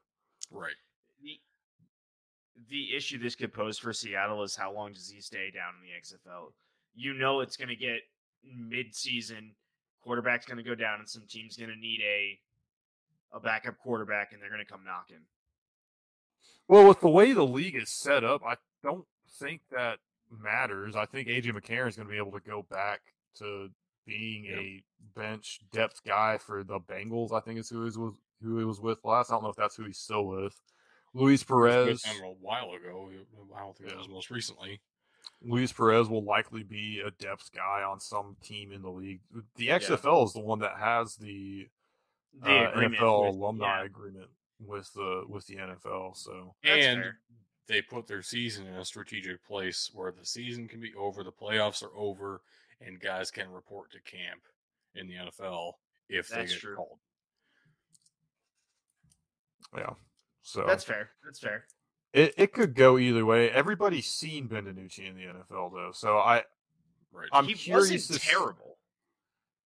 Right. 0.50 0.74
The, 1.22 1.38
the 2.70 2.96
issue 2.96 3.18
this 3.18 3.34
could 3.34 3.52
pose 3.52 3.78
for 3.78 3.92
Seattle 3.92 4.42
is 4.42 4.56
how 4.56 4.72
long 4.72 4.92
does 4.92 5.10
he 5.10 5.20
stay 5.20 5.50
down 5.50 5.74
in 5.80 5.88
the 5.88 5.94
XFL? 6.00 6.52
You 6.94 7.14
know 7.14 7.40
it's 7.40 7.56
going 7.56 7.68
to 7.68 7.76
get 7.76 8.00
mid-season. 8.44 9.52
Quarterback's 10.02 10.46
going 10.46 10.56
to 10.56 10.62
go 10.62 10.74
down, 10.74 11.00
and 11.00 11.08
some 11.08 11.24
team's 11.28 11.56
going 11.56 11.70
to 11.70 11.76
need 11.76 12.00
a 12.02 12.38
a 13.36 13.40
backup 13.40 13.76
quarterback, 13.78 14.32
and 14.32 14.40
they're 14.40 14.48
going 14.48 14.64
to 14.64 14.70
come 14.70 14.84
knocking. 14.86 15.24
Well, 16.66 16.88
with 16.88 17.00
the 17.00 17.10
way 17.10 17.32
the 17.32 17.44
league 17.46 17.76
is 17.76 17.90
set 17.90 18.24
up, 18.24 18.42
I 18.44 18.54
don't 18.82 19.04
think 19.38 19.60
that 19.70 19.98
matters. 20.30 20.96
I 20.96 21.06
think 21.06 21.28
AJ 21.28 21.46
McCarron 21.52 21.88
is 21.88 21.96
going 21.96 22.08
to 22.08 22.12
be 22.12 22.18
able 22.18 22.32
to 22.32 22.40
go 22.40 22.64
back 22.70 23.00
to 23.38 23.68
being 24.06 24.44
Yep. 24.46 24.58
a 24.58 24.82
bench 25.14 25.60
depth 25.72 26.02
guy 26.04 26.38
for 26.38 26.64
the 26.64 26.80
Bengals. 26.80 27.32
I 27.32 27.40
think 27.40 27.58
is 27.58 27.68
who 27.68 27.80
he 27.80 27.84
was 27.98 28.14
who 28.42 28.58
he 28.58 28.64
was 28.64 28.80
with 28.80 28.98
last. 29.04 29.30
I 29.30 29.34
don't 29.34 29.42
know 29.42 29.50
if 29.50 29.56
that's 29.56 29.76
who 29.76 29.84
he's 29.84 29.98
still 29.98 30.26
with. 30.26 30.54
Luis 31.14 31.42
Perez. 31.42 32.02
with 32.04 32.22
a 32.22 32.34
while 32.40 32.72
ago. 32.72 33.10
I 33.56 33.60
don't 33.60 33.76
think 33.76 33.90
it 33.90 33.92
Yeah. 33.94 33.98
was 33.98 34.08
most 34.08 34.30
recently. 34.30 34.80
Luis 35.42 35.72
Perez 35.72 36.08
will 36.08 36.22
likely 36.24 36.62
be 36.62 37.00
a 37.00 37.10
depth 37.10 37.50
guy 37.52 37.82
on 37.82 37.98
some 38.00 38.36
team 38.42 38.72
in 38.72 38.82
the 38.82 38.90
league. 38.90 39.20
The 39.56 39.68
XFL 39.70 40.24
is 40.24 40.32
the 40.32 40.40
one 40.40 40.58
that 40.60 40.76
has 40.78 41.16
the, 41.16 41.68
The 42.40 42.50
uh, 42.66 42.70
agreement 42.70 42.96
NFL 43.00 43.26
with- 43.26 43.34
alumni 43.36 43.80
yeah, 43.80 43.84
agreement 43.86 44.30
with 44.60 44.92
the 44.94 45.24
with 45.28 45.46
the 45.46 45.56
NFL. 45.56 46.16
So 46.16 46.54
that's 46.62 46.84
and 46.86 47.02
fair. 47.02 47.18
They 47.68 47.82
put 47.82 48.06
their 48.06 48.22
season 48.22 48.66
in 48.66 48.74
a 48.74 48.84
strategic 48.84 49.44
place 49.46 49.90
where 49.94 50.10
the 50.10 50.24
season 50.24 50.66
can 50.68 50.80
be 50.80 50.92
over, 50.94 51.22
the 51.22 51.30
playoffs 51.32 51.82
are 51.82 51.94
over, 51.96 52.40
and 52.80 52.98
guys 53.00 53.30
can 53.30 53.50
report 53.50 53.90
to 53.92 54.00
camp 54.10 54.40
in 54.94 55.06
the 55.06 55.14
NFL 55.14 55.72
if 56.08 56.28
That's 56.28 56.48
they 56.50 56.54
get 56.54 56.60
true. 56.60 56.76
called. 56.76 56.98
yeah, 59.76 59.90
so 60.42 60.64
That's 60.66 60.84
fair. 60.84 61.10
That's 61.24 61.38
fair. 61.38 61.64
it, 62.14 62.34
it 62.36 62.52
could 62.52 62.74
go 62.74 62.98
either 62.98 63.24
way. 63.26 63.50
Everybody's 63.50 64.06
seen 64.06 64.46
Ben 64.46 64.64
DiNucci 64.64 65.06
in 65.08 65.14
the 65.16 65.24
NFL 65.24 65.72
though, 65.72 65.90
so 65.92 66.18
I 66.18 66.42
Right. 67.12 67.28
I'm 67.32 67.46
he 67.46 67.54
curious 67.54 67.90
wasn't 67.90 68.20
to 68.20 68.26
terrible. 68.28 68.78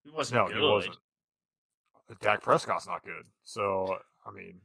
He 0.05 0.11
wasn't 0.11 0.41
no, 0.41 0.47
good. 0.49 0.57
he 0.57 0.63
wasn't. 0.63 0.97
Dak 2.21 2.43
Prescott's 2.43 2.87
not 2.87 3.05
good, 3.05 3.25
so 3.43 3.99
I 4.27 4.31
mean, 4.31 4.61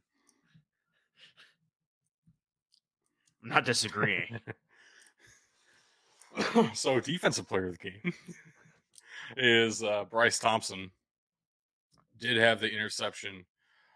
I'm 3.47 3.55
not 3.55 3.65
disagreeing. 3.65 4.41
so 6.73 6.99
defensive 6.99 7.47
player 7.47 7.67
of 7.67 7.79
the 7.79 7.91
game 7.91 8.13
is 9.37 9.81
uh, 9.81 10.03
Bryce 10.09 10.37
Thompson. 10.37 10.91
Did 12.19 12.35
have 12.35 12.59
the 12.59 12.69
interception 12.69 13.45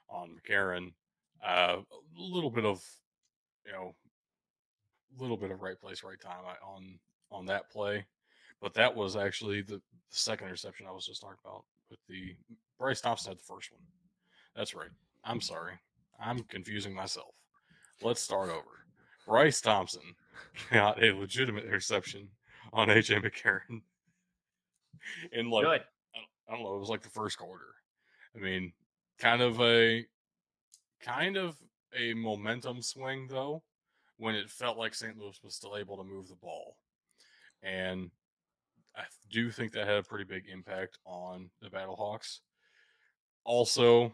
on 0.10 0.30
McCarron. 0.30 0.94
Uh, 1.46 1.78
a 2.18 2.22
little 2.22 2.50
bit 2.50 2.64
of, 2.64 2.82
you 3.66 3.74
know, 3.74 3.94
a 5.18 5.22
little 5.22 5.36
bit 5.36 5.52
of 5.52 5.62
right 5.62 5.80
place, 5.80 6.02
right 6.02 6.22
time 6.22 6.44
on 6.66 6.98
on 7.30 7.46
that 7.48 7.70
play, 7.70 8.06
but 8.62 8.74
that 8.74 8.96
was 8.96 9.18
actually 9.18 9.62
the, 9.62 9.76
the 9.76 9.82
second 10.10 10.48
interception 10.48 10.86
I 10.88 10.92
was 10.92 11.06
just 11.06 11.22
talking 11.22 11.38
about. 11.44 11.64
With 11.90 12.00
the 12.08 12.36
Bryce 12.80 13.02
Thompson 13.02 13.32
had 13.32 13.40
the 13.40 13.44
first 13.44 13.70
one. 13.72 13.82
That's 14.56 14.74
right. 14.74 14.92
I'm 15.26 15.42
sorry. 15.42 15.74
I'm 16.24 16.40
confusing 16.44 16.94
myself. 16.94 17.34
Let's 18.02 18.22
start 18.22 18.50
over. 18.50 18.81
Bryce 19.32 19.62
Thompson 19.62 20.02
got 20.74 21.02
a 21.02 21.14
legitimate 21.14 21.64
interception 21.64 22.28
on 22.74 22.90
AJ 22.90 23.24
McCarron. 23.24 23.82
In 25.32 25.50
like 25.50 25.64
Good. 25.64 25.72
I 25.72 26.18
don't, 26.18 26.28
I 26.50 26.54
don't 26.54 26.64
know, 26.64 26.76
it 26.76 26.80
was 26.80 26.90
like 26.90 27.02
the 27.02 27.10
first 27.10 27.38
quarter. 27.38 27.64
I 28.36 28.40
mean, 28.40 28.74
kind 29.20 29.42
of 29.42 29.62
a 29.62 30.06
kind 31.02 31.38
of 31.38 31.56
a 31.98 32.14
momentum 32.14 32.82
swing 32.82 33.28
though, 33.30 33.64
when 34.18 34.36
it 34.36 34.50
felt 34.50 34.78
like 34.78 34.94
St. 34.94 35.18
Louis 35.18 35.40
was 35.42 35.56
still 35.56 35.78
able 35.78 35.96
to 35.96 36.04
move 36.04 36.28
the 36.28 36.36
ball. 36.36 36.76
And 37.64 38.12
I 38.98 39.04
do 39.32 39.50
think 39.50 39.72
that 39.72 39.88
had 39.88 39.96
a 39.96 40.04
pretty 40.04 40.26
big 40.26 40.50
impact 40.52 40.98
on 41.06 41.50
the 41.62 41.70
Battlehawks. 41.70 42.40
Also, 43.46 44.12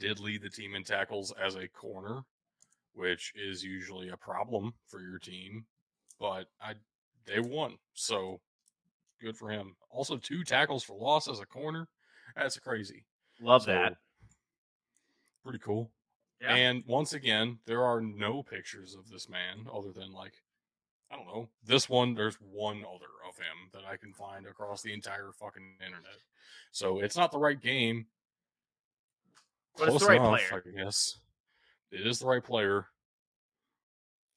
did 0.00 0.18
lead 0.18 0.42
the 0.42 0.50
team 0.50 0.74
in 0.74 0.82
tackles 0.82 1.32
as 1.40 1.54
a 1.54 1.68
corner, 1.68 2.24
which 3.00 3.32
is 3.34 3.64
usually 3.64 4.10
a 4.10 4.16
problem 4.16 4.74
for 4.86 5.00
your 5.00 5.18
team. 5.18 5.64
But 6.18 6.46
I 6.60 6.74
they 7.26 7.40
won, 7.40 7.78
so 7.94 8.40
good 9.20 9.36
for 9.36 9.48
him. 9.48 9.74
Also, 9.90 10.16
two 10.16 10.44
tackles 10.44 10.84
for 10.84 10.96
loss 10.96 11.28
as 11.28 11.40
a 11.40 11.46
corner. 11.46 11.88
That's 12.36 12.58
crazy. 12.58 13.04
Love 13.40 13.62
So, 13.62 13.72
that. 13.72 13.96
Pretty 15.42 15.58
cool. 15.58 15.90
Yeah. 16.40 16.54
And 16.54 16.84
once 16.86 17.12
again, 17.14 17.58
there 17.66 17.82
are 17.82 18.00
no 18.00 18.42
pictures 18.42 18.94
of 18.94 19.08
this 19.08 19.28
man 19.28 19.66
other 19.72 19.92
than 19.92 20.12
like 20.12 20.34
I 21.10 21.16
don't 21.16 21.26
know. 21.26 21.48
This 21.64 21.88
one, 21.88 22.14
there's 22.14 22.36
one 22.36 22.84
other 22.84 23.10
of 23.28 23.36
him 23.36 23.70
that 23.72 23.82
I 23.90 23.96
can 23.96 24.12
find 24.12 24.46
across 24.46 24.82
the 24.82 24.92
entire 24.92 25.30
fucking 25.32 25.76
internet. 25.84 26.18
So 26.70 27.00
it's 27.00 27.16
not 27.16 27.32
the 27.32 27.38
right 27.38 27.60
game. 27.60 28.06
But 29.76 29.88
it's 29.88 30.00
the 30.00 30.06
right 30.06 30.20
enough, 30.20 30.40
player. 30.48 30.62
I 30.66 30.84
guess. 30.84 31.18
It 31.90 32.06
is 32.06 32.20
the 32.20 32.26
right 32.26 32.44
player. 32.44 32.86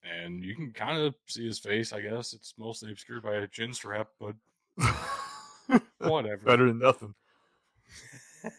And 0.04 0.44
you 0.44 0.56
can 0.56 0.72
kind 0.72 1.02
of 1.02 1.16
see 1.28 1.46
his 1.46 1.60
face, 1.60 1.94
I 1.94 2.02
guess. 2.02 2.34
It's 2.34 2.54
mostly 2.58 2.92
obscured 2.92 3.24
by 3.24 3.36
a 3.36 3.48
chin 3.48 3.74
strap, 3.74 4.08
but 4.20 4.36
whatever. 6.00 6.44
better 6.44 6.68
than 6.68 6.80
nothing. 6.80 7.14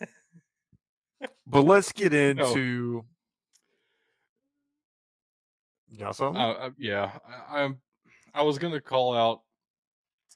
But 1.47 1.63
let's 1.63 1.93
get 1.93 2.15
into. 2.15 3.05
Yeah, 5.91 6.11
something? 6.11 6.41
Uh, 6.41 6.53
uh, 6.53 6.71
yeah, 6.79 7.13
I, 7.49 7.63
I'm. 7.63 7.79
I 8.35 8.43
was 8.43 8.59
gonna 8.59 8.81
call 8.81 9.15
out 9.15 9.43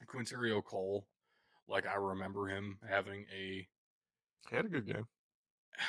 Quinterio 0.07 0.63
Cole, 0.63 1.05
like 1.67 1.85
I 1.85 1.95
remember 1.95 2.47
him 2.47 2.77
having 2.87 3.25
a. 3.35 3.67
he 4.49 4.55
had 4.55 4.65
a 4.65 4.69
good 4.69 4.87
game. 4.87 5.05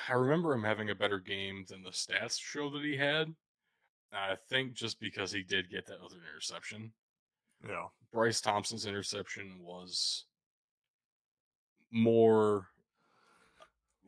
I 0.08 0.12
remember 0.14 0.52
him 0.52 0.62
having 0.62 0.90
a 0.90 0.94
better 0.94 1.18
game 1.18 1.64
than 1.68 1.82
the 1.82 1.90
stats 1.90 2.40
show 2.40 2.70
that 2.70 2.84
he 2.84 2.96
had. 2.96 3.34
I 4.12 4.36
think 4.48 4.74
just 4.74 5.00
because 5.00 5.32
he 5.32 5.42
did 5.42 5.70
get 5.70 5.86
that 5.86 6.00
other 6.04 6.16
interception. 6.32 6.92
Yeah. 7.66 7.86
Bryce 8.12 8.40
Thompson's 8.40 8.86
interception 8.86 9.58
was 9.62 10.24
more 11.92 12.66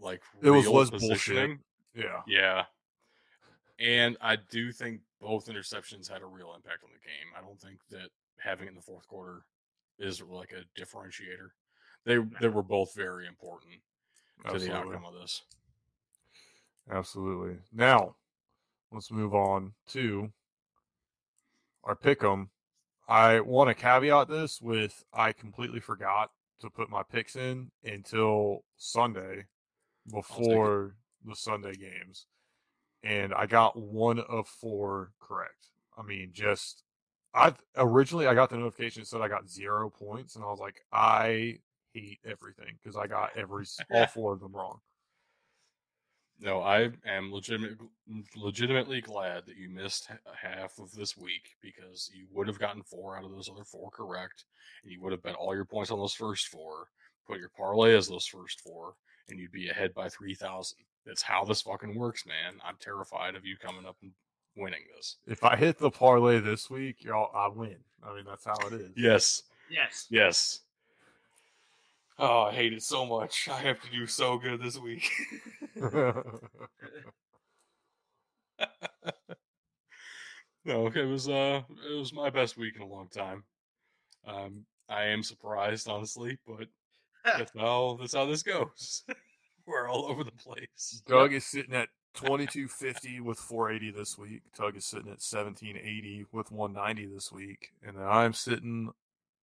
like 0.01 0.23
It 0.43 0.51
was 0.51 0.67
less 0.67 0.91
bullshit. 0.91 1.59
Yeah. 1.95 2.23
Yeah. 2.27 2.65
And 3.79 4.17
I 4.21 4.37
do 4.51 4.73
think 4.73 5.01
both 5.21 5.47
interceptions 5.47 6.11
had 6.11 6.23
a 6.23 6.27
real 6.27 6.53
impact 6.55 6.85
on 6.85 6.91
the 6.93 7.09
game. 7.09 7.33
I 7.37 7.41
don't 7.41 7.61
think 7.61 7.79
that 7.91 8.11
having 8.39 8.67
it 8.67 8.71
in 8.71 8.77
the 8.77 8.83
fourth 8.83 9.07
quarter 9.07 9.45
is 9.99 10.21
like 10.23 10.53
a 10.53 10.81
differentiator. 10.81 11.51
They 12.05 12.19
they 12.41 12.49
were 12.49 12.63
both 12.63 12.95
very 12.95 13.27
important 13.27 13.75
to 14.51 14.59
the 14.59 14.75
outcome 14.75 15.05
of 15.05 15.15
this. 15.15 15.43
Absolutely. 16.91 17.59
Now, 17.73 18.17
let's 18.91 19.11
move 19.11 19.35
on 19.35 19.73
to 19.89 20.33
our 21.85 21.97
pick'em. 21.97 22.49
I 23.09 23.41
want 23.41 23.69
to 23.69 23.75
caveat 23.75 24.29
this 24.29 24.61
with 24.61 25.05
I 25.13 25.33
completely 25.33 25.81
forgot 25.81 26.31
to 26.61 26.71
put 26.71 26.91
my 26.91 27.03
picks 27.03 27.37
in 27.37 27.71
until 27.85 28.65
Sunday 28.77 29.47
before 30.11 30.95
the 31.25 31.35
Sunday 31.35 31.75
games. 31.75 32.27
And 33.03 33.35
I 33.35 33.47
got 33.47 33.77
one 33.77 34.21
of 34.21 34.47
four 34.47 35.13
correct. 35.21 35.71
I 35.99 36.03
mean, 36.03 36.31
just 36.33 36.85
I 37.35 37.55
originally 37.77 38.27
I 38.27 38.35
got 38.35 38.51
the 38.51 38.57
notification 38.57 39.03
that 39.03 39.07
said 39.07 39.21
I 39.21 39.29
got 39.29 39.49
zero 39.49 39.91
points, 39.91 40.37
and 40.37 40.45
I 40.45 40.49
was 40.49 40.61
like, 40.61 40.85
I 40.93 41.59
hate 41.93 42.21
everything 42.25 42.79
because 42.83 42.97
I 42.97 43.07
got 43.07 43.31
every 43.37 43.67
all 43.91 44.07
four 44.15 44.35
of 44.35 44.41
them 44.41 44.53
wrong. 44.53 44.81
No, 46.43 46.61
I 46.61 46.91
am 47.07 47.33
legitimate, 47.33 47.79
legitimately 48.35 49.01
glad 49.01 49.47
that 49.47 49.57
you 49.57 49.69
missed 49.71 50.09
half 50.35 50.77
of 50.81 50.91
this 50.91 51.17
week 51.17 51.55
because 51.63 52.11
you 52.13 52.27
would 52.33 52.49
have 52.49 52.59
gotten 52.59 52.83
four 52.83 53.17
out 53.17 53.25
of 53.25 53.31
those 53.31 53.49
other 53.49 53.63
four 53.63 53.91
correct, 53.91 54.45
and 54.83 54.93
you 54.93 55.01
would 55.01 55.13
have 55.13 55.23
bet 55.23 55.37
all 55.37 55.55
your 55.55 55.65
points 55.65 55.93
on 55.93 56.01
those 56.01 56.15
first 56.15 56.49
four, 56.49 56.89
put 57.29 57.39
your 57.39 57.49
parlay 57.57 57.95
as 57.97 58.09
those 58.09 58.27
first 58.27 58.61
four, 58.61 58.95
and 59.29 59.39
you'd 59.39 59.53
be 59.53 59.69
ahead 59.69 59.95
by 59.95 60.09
three 60.09 60.35
thousand. 60.35 60.79
That's 61.07 61.23
how 61.23 61.45
this 61.45 61.63
fucking 61.63 61.95
works, 61.95 62.27
man. 62.27 62.55
I'm 62.67 62.77
terrified 62.81 63.37
of 63.37 63.47
you 63.47 63.57
coming 63.57 63.87
up 63.87 63.97
and 64.03 64.11
winning 64.57 64.83
this. 64.97 65.19
If 65.29 65.45
I 65.45 65.55
hit 65.55 65.79
the 65.79 65.91
parlay 65.93 66.41
this 66.41 66.69
week, 66.69 67.05
y'all, 67.05 67.31
I 67.37 67.47
win. 67.57 67.77
I 68.03 68.17
mean, 68.17 68.25
that's 68.27 68.45
how 68.45 68.59
it 68.67 68.73
is. 68.73 68.91
Yes, 68.97 69.43
Yes. 69.71 70.09
yes. 70.11 70.61
Oh, 72.19 72.43
I 72.43 72.53
hate 72.53 72.73
it 72.73 72.83
so 72.83 73.07
much. 73.07 73.49
I 73.51 73.59
have 73.59 73.81
to 73.83 73.91
do 73.91 74.07
so 74.07 74.39
good 74.39 74.63
this 74.63 74.79
week. 74.79 75.11
no, 80.65 80.87
it 80.87 81.07
was 81.07 81.29
uh 81.29 81.63
it 81.91 81.97
was 81.97 82.13
my 82.13 82.31
best 82.31 82.57
week 82.57 82.77
in 82.77 82.83
a 82.83 82.87
long 82.87 83.09
time. 83.09 83.45
Um 84.27 84.65
I 84.89 85.05
am 85.05 85.23
surprised, 85.23 85.89
honestly, 85.89 86.39
but 86.47 86.69
that's 87.25 87.53
how 87.57 87.97
that's 88.01 88.15
how 88.15 88.27
this 88.27 88.43
goes. 88.43 89.05
We're 89.67 89.89
all 89.89 90.07
over 90.07 90.25
the 90.25 90.33
place. 90.33 91.03
Dug 91.07 91.33
is 91.33 91.47
sitting 91.47 91.75
at 91.75 91.89
2250 92.15 93.21
with 93.21 93.39
480 93.39 93.97
this 93.97 94.19
week. 94.19 94.43
Tug 94.57 94.77
is 94.77 94.85
sitting 94.85 95.07
at 95.07 95.23
1780 95.23 96.27
with 96.33 96.51
190 96.51 97.15
this 97.15 97.33
week. 97.33 97.71
And 97.87 97.97
then 97.97 98.05
I'm 98.05 98.33
sitting 98.33 98.91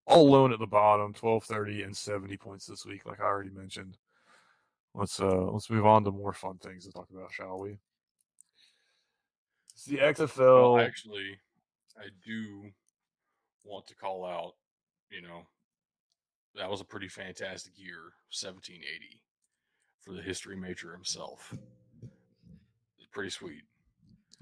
all 0.08 0.26
alone 0.28 0.52
at 0.52 0.58
the 0.58 0.66
bottom, 0.66 1.12
1230 1.14 1.82
and 1.82 1.96
70 1.96 2.36
points 2.38 2.66
this 2.66 2.84
week, 2.86 3.04
like 3.06 3.20
I 3.20 3.24
already 3.24 3.50
mentioned. 3.50 3.98
Let's 4.94 5.20
uh 5.20 5.42
let's 5.52 5.70
move 5.70 5.86
on 5.86 6.02
to 6.04 6.10
more 6.10 6.32
fun 6.32 6.58
things 6.58 6.86
to 6.86 6.92
talk 6.92 7.08
about, 7.14 7.32
shall 7.32 7.60
we? 7.60 7.78
It's 9.74 9.84
the 9.84 9.98
XFL. 9.98 10.74
Well, 10.74 10.78
actually, 10.84 11.38
I 11.96 12.06
do 12.26 12.70
want 13.64 13.86
to 13.88 13.94
call 13.94 14.24
out, 14.24 14.54
you 15.10 15.22
know, 15.22 15.46
that 16.56 16.68
was 16.70 16.80
a 16.80 16.84
pretty 16.84 17.08
fantastic 17.08 17.74
year, 17.76 18.14
1780, 18.32 19.20
for 20.00 20.14
the 20.14 20.22
history 20.22 20.56
major 20.56 20.90
himself. 20.92 21.54
It's 22.98 23.06
pretty 23.12 23.30
sweet. 23.30 23.62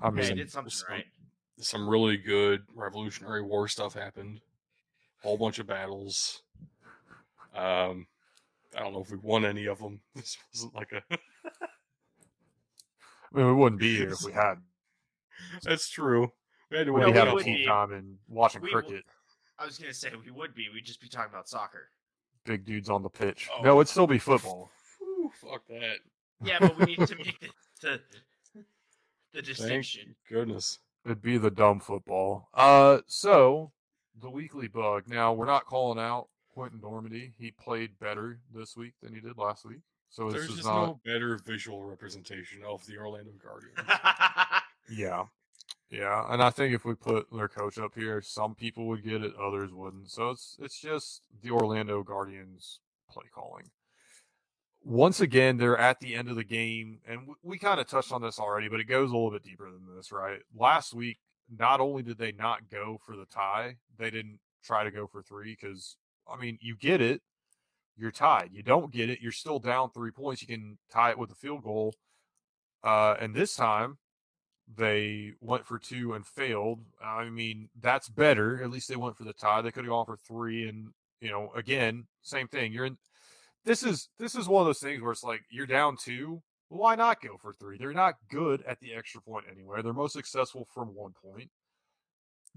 I 0.01 0.11
mean, 0.11 0.25
he 0.25 0.35
did 0.35 0.51
something 0.51 0.71
some- 0.71 0.89
right. 0.91 1.05
Some 1.59 1.89
really 1.89 2.19
good 2.19 2.65
Revolutionary 2.75 3.41
War 3.43 3.67
stuff 3.67 3.95
happened. 3.95 4.41
Whole 5.23 5.37
bunch 5.39 5.59
of 5.59 5.67
battles. 5.67 6.43
Um, 7.55 8.07
I 8.77 8.81
don't 8.81 8.93
know 8.93 9.01
if 9.03 9.11
we 9.11 9.17
won 9.19 9.45
any 9.45 9.67
of 9.67 9.79
them. 9.79 10.01
This 10.15 10.37
wasn't 10.55 10.75
like 10.75 10.93
a. 10.93 11.03
I 11.13 11.17
mean, 13.39 13.47
we 13.47 13.53
wouldn't 13.53 13.81
be 13.81 13.97
here 13.97 14.11
if 14.13 14.23
we 14.25 14.33
had. 14.45 14.57
That's 15.63 15.89
true. 15.89 16.33
We 16.71 16.79
had 16.79 16.87
to 16.87 16.93
We'd 16.93 17.05
win 17.05 17.13
be 17.13 17.19
a 17.19 17.21
having 17.21 17.35
would 17.35 17.41
couple. 17.45 17.53
tea 17.55 17.63
be. 17.63 17.67
time 17.67 17.93
and 17.93 18.17
watching 18.29 18.63
We 18.63 18.71
cricket. 18.71 19.05
I 19.59 19.65
was 19.67 19.79
gonna 19.79 19.95
say 19.95 20.11
we 20.25 20.31
would 20.31 20.55
be. 20.55 20.69
We'd 20.73 20.85
just 20.85 21.01
be 21.01 21.09
talking 21.09 21.31
about 21.33 21.49
soccer. 21.49 21.89
Big 22.45 22.65
dudes 22.65 22.91
on 22.91 23.03
the 23.03 23.09
pitch. 23.09 23.49
Oh. 23.57 23.63
No, 23.63 23.77
it'd 23.81 23.89
still 23.89 24.07
be 24.07 24.19
football. 24.31 24.71
Whew, 24.99 25.31
fuck 25.41 25.67
that. 25.69 25.97
Yeah, 26.45 26.59
but 26.61 26.79
we 26.79 26.85
need 26.87 27.07
to 27.07 27.17
make 27.17 27.41
the 27.41 27.49
the, 27.81 28.01
the 29.33 29.43
Thank 29.43 29.47
distinction. 29.47 30.15
goodness. 30.29 30.79
It'd 31.05 31.23
be 31.23 31.39
the 31.39 31.51
dumb 31.51 31.81
football. 31.81 32.49
Uh, 32.53 32.99
so 33.07 33.71
the 34.21 34.31
weekly 34.31 34.69
bug. 34.69 35.05
Now 35.09 35.33
we're 35.33 35.47
not 35.47 35.67
calling 35.67 35.99
out 35.99 36.29
Quinten 36.57 36.81
Dormady. 36.81 37.33
He 37.39 37.51
played 37.51 37.99
better 37.99 38.41
this 38.55 38.77
week 38.77 38.95
than 39.03 39.15
he 39.15 39.21
did 39.21 39.37
last 39.39 39.65
week. 39.65 39.81
So 40.09 40.25
this 40.27 40.35
There's 40.35 40.49
is 40.51 40.55
just 40.57 40.67
not. 40.69 40.87
no 40.87 41.01
better 41.05 41.39
visual 41.45 41.85
representation 41.85 42.63
of 42.67 42.85
the 42.87 42.97
Orlando 42.99 43.33
Guardians. 43.43 43.79
Yeah, 44.89 45.25
yeah. 45.91 46.25
And 46.33 46.41
I 46.41 46.51
think 46.51 46.73
if 46.73 46.85
we 46.85 46.95
put 46.95 47.27
their 47.33 47.49
coach 47.49 47.77
up 47.77 47.93
here, 47.97 48.23
some 48.23 48.55
people 48.55 48.87
would 48.87 49.03
get 49.03 49.25
it, 49.25 49.33
others 49.35 49.73
wouldn't. 49.73 50.13
So 50.13 50.31
it's 50.31 50.57
it's 50.61 50.81
just 50.81 51.23
the 51.43 51.51
Orlando 51.51 52.05
Guardians 52.05 52.79
play 53.11 53.25
calling. 53.35 53.65
Once 54.85 55.21
again, 55.21 55.57
they're 55.57 55.77
at 55.77 55.99
the 55.99 56.15
end 56.15 56.29
of 56.29 56.37
the 56.37 56.45
game, 56.45 57.01
and 57.09 57.19
w- 57.23 57.37
we 57.43 57.59
kind 57.59 57.81
of 57.81 57.89
touched 57.89 58.13
on 58.13 58.23
this 58.23 58.39
already, 58.39 58.69
but 58.69 58.79
it 58.79 58.85
goes 58.85 59.11
a 59.11 59.13
little 59.13 59.33
bit 59.33 59.43
deeper 59.43 59.69
than 59.69 59.97
this, 59.97 60.13
right? 60.13 60.39
Last 60.57 60.95
week, 60.95 61.19
not 61.51 61.81
only 61.81 62.03
did 62.03 62.19
they 62.19 62.33
not 62.33 62.71
go 62.71 62.99
for 63.05 63.17
the 63.17 63.27
tie, 63.27 63.77
they 63.99 64.11
didn't 64.11 64.41
try 64.65 64.85
to 64.85 64.91
go 64.91 65.07
for 65.07 65.23
three 65.23 65.57
because, 65.59 65.97
I 66.29 66.37
mean, 66.37 66.59
you 66.61 66.77
get 66.77 67.01
it, 67.01 67.23
you're 67.97 68.11
tied. 68.11 68.51
You 68.53 68.63
don't 68.63 68.93
get 68.93 69.11
it, 69.11 69.21
you're 69.21 69.33
still 69.33 69.59
down 69.59 69.91
three 69.91 70.11
points. 70.11 70.43
You 70.43 70.49
can 70.49 70.79
tie 70.91 71.11
it 71.11 71.19
with 71.19 71.31
a 71.31 71.37
field 71.37 71.63
goal. 71.63 71.95
Uh, 72.83 73.15
and 73.21 73.35
this 73.35 73.57
time, 73.57 73.99
they 74.75 75.33
went 75.41 75.65
for 75.65 75.79
two 75.79 76.15
and 76.15 76.27
failed. 76.27 76.81
I 77.03 77.29
mean, 77.29 77.69
that's 77.81 78.09
better. 78.09 78.63
At 78.63 78.71
least 78.71 78.89
they 78.89 78.97
went 78.97 79.17
for 79.17 79.25
the 79.25 79.33
tie. 79.33 79.63
They 79.63 79.71
could 79.71 79.85
have 79.85 79.91
gone 79.91 80.07
for 80.07 80.17
three, 80.17 80.69
and 80.69 80.89
you 81.21 81.31
know, 81.31 81.51
again, 81.55 82.07
same 82.23 82.49
thing. 82.49 82.73
You're 82.73 82.87
in. 82.87 82.99
This 83.65 83.83
is 83.83 84.09
this 84.19 84.35
is 84.35 84.49
one 84.49 84.63
of 84.63 84.67
those 84.67 84.81
things 84.81 85.03
where 85.03 85.13
it's 85.13 85.25
like 85.25 85.43
you're 85.51 85.67
down 85.67 85.97
two. 85.97 86.43
Why 86.69 86.97
not 86.97 87.23
go 87.23 87.37
for 87.37 87.53
three? 87.53 87.79
They're 87.79 87.93
not 87.93 88.17
good 88.29 88.63
at 88.63 88.81
the 88.81 88.93
extra 88.95 89.21
point 89.21 89.47
anywhere. 89.51 89.83
They're 89.83 89.93
most 89.93 90.15
successful 90.15 90.67
from 90.73 90.95
one 90.95 91.13
point. 91.13 91.51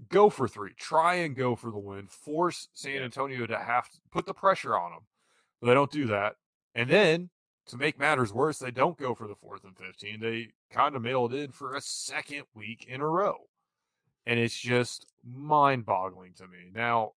Go 0.08 0.30
for 0.30 0.48
three. 0.48 0.72
Try 0.76 1.16
and 1.16 1.36
go 1.36 1.54
for 1.54 1.70
the 1.70 1.78
win. 1.78 2.06
Force 2.08 2.68
San 2.72 3.02
Antonio 3.02 3.46
to 3.46 3.58
have 3.58 3.88
to 3.90 3.98
put 4.10 4.26
the 4.26 4.34
pressure 4.34 4.76
on 4.76 4.92
them. 4.92 5.02
But 5.60 5.68
they 5.68 5.74
don't 5.74 5.92
do 5.92 6.06
that. 6.06 6.36
And 6.74 6.88
then 6.88 7.30
to 7.66 7.76
make 7.76 7.98
matters 7.98 8.32
worse, 8.32 8.58
they 8.58 8.70
don't 8.70 8.98
go 8.98 9.14
for 9.14 9.28
the 9.28 9.34
fourth 9.34 9.64
and 9.64 9.76
15. 9.76 10.20
They 10.20 10.48
kind 10.70 10.96
of 10.96 11.02
mailed 11.02 11.34
in 11.34 11.52
for 11.52 11.74
a 11.74 11.80
second 11.80 12.44
week 12.54 12.86
in 12.88 13.00
a 13.00 13.06
row. 13.06 13.36
And 14.26 14.40
it's 14.40 14.58
just 14.58 15.06
mind 15.24 15.86
boggling 15.86 16.32
to 16.34 16.44
me. 16.44 16.70
Now, 16.74 17.12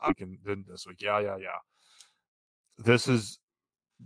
I 0.00 0.12
can 0.12 0.38
then 0.44 0.64
this 0.68 0.86
week. 0.86 1.00
Yeah, 1.00 1.20
yeah, 1.20 1.36
yeah. 1.36 1.58
This 2.78 3.06
is 3.06 3.38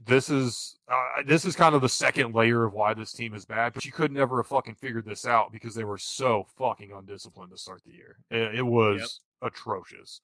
this 0.05 0.30
is 0.30 0.78
uh, 0.88 1.22
this 1.26 1.44
is 1.44 1.57
kind 1.57 1.74
of 1.74 1.80
the 1.82 1.88
second 1.88 2.34
layer 2.34 2.64
of 2.64 2.72
why 2.74 2.94
this 2.94 3.12
team 3.12 3.34
is 3.34 3.44
bad. 3.44 3.72
But 3.72 3.84
you 3.84 3.92
could 3.92 4.12
never 4.12 4.38
have 4.38 4.47
fucking 4.47 4.76
figured 4.76 5.05
this 5.05 5.26
out 5.26 5.53
because 5.53 5.74
they 5.74 5.84
were 5.84 5.99
so 5.99 6.47
fucking 6.59 6.92
undisciplined 6.92 7.51
to 7.53 7.59
start 7.59 7.82
the 7.84 7.92
year. 7.92 8.16
It, 8.30 8.57
it 8.57 8.62
was 8.62 9.20
atrocious. 9.42 10.20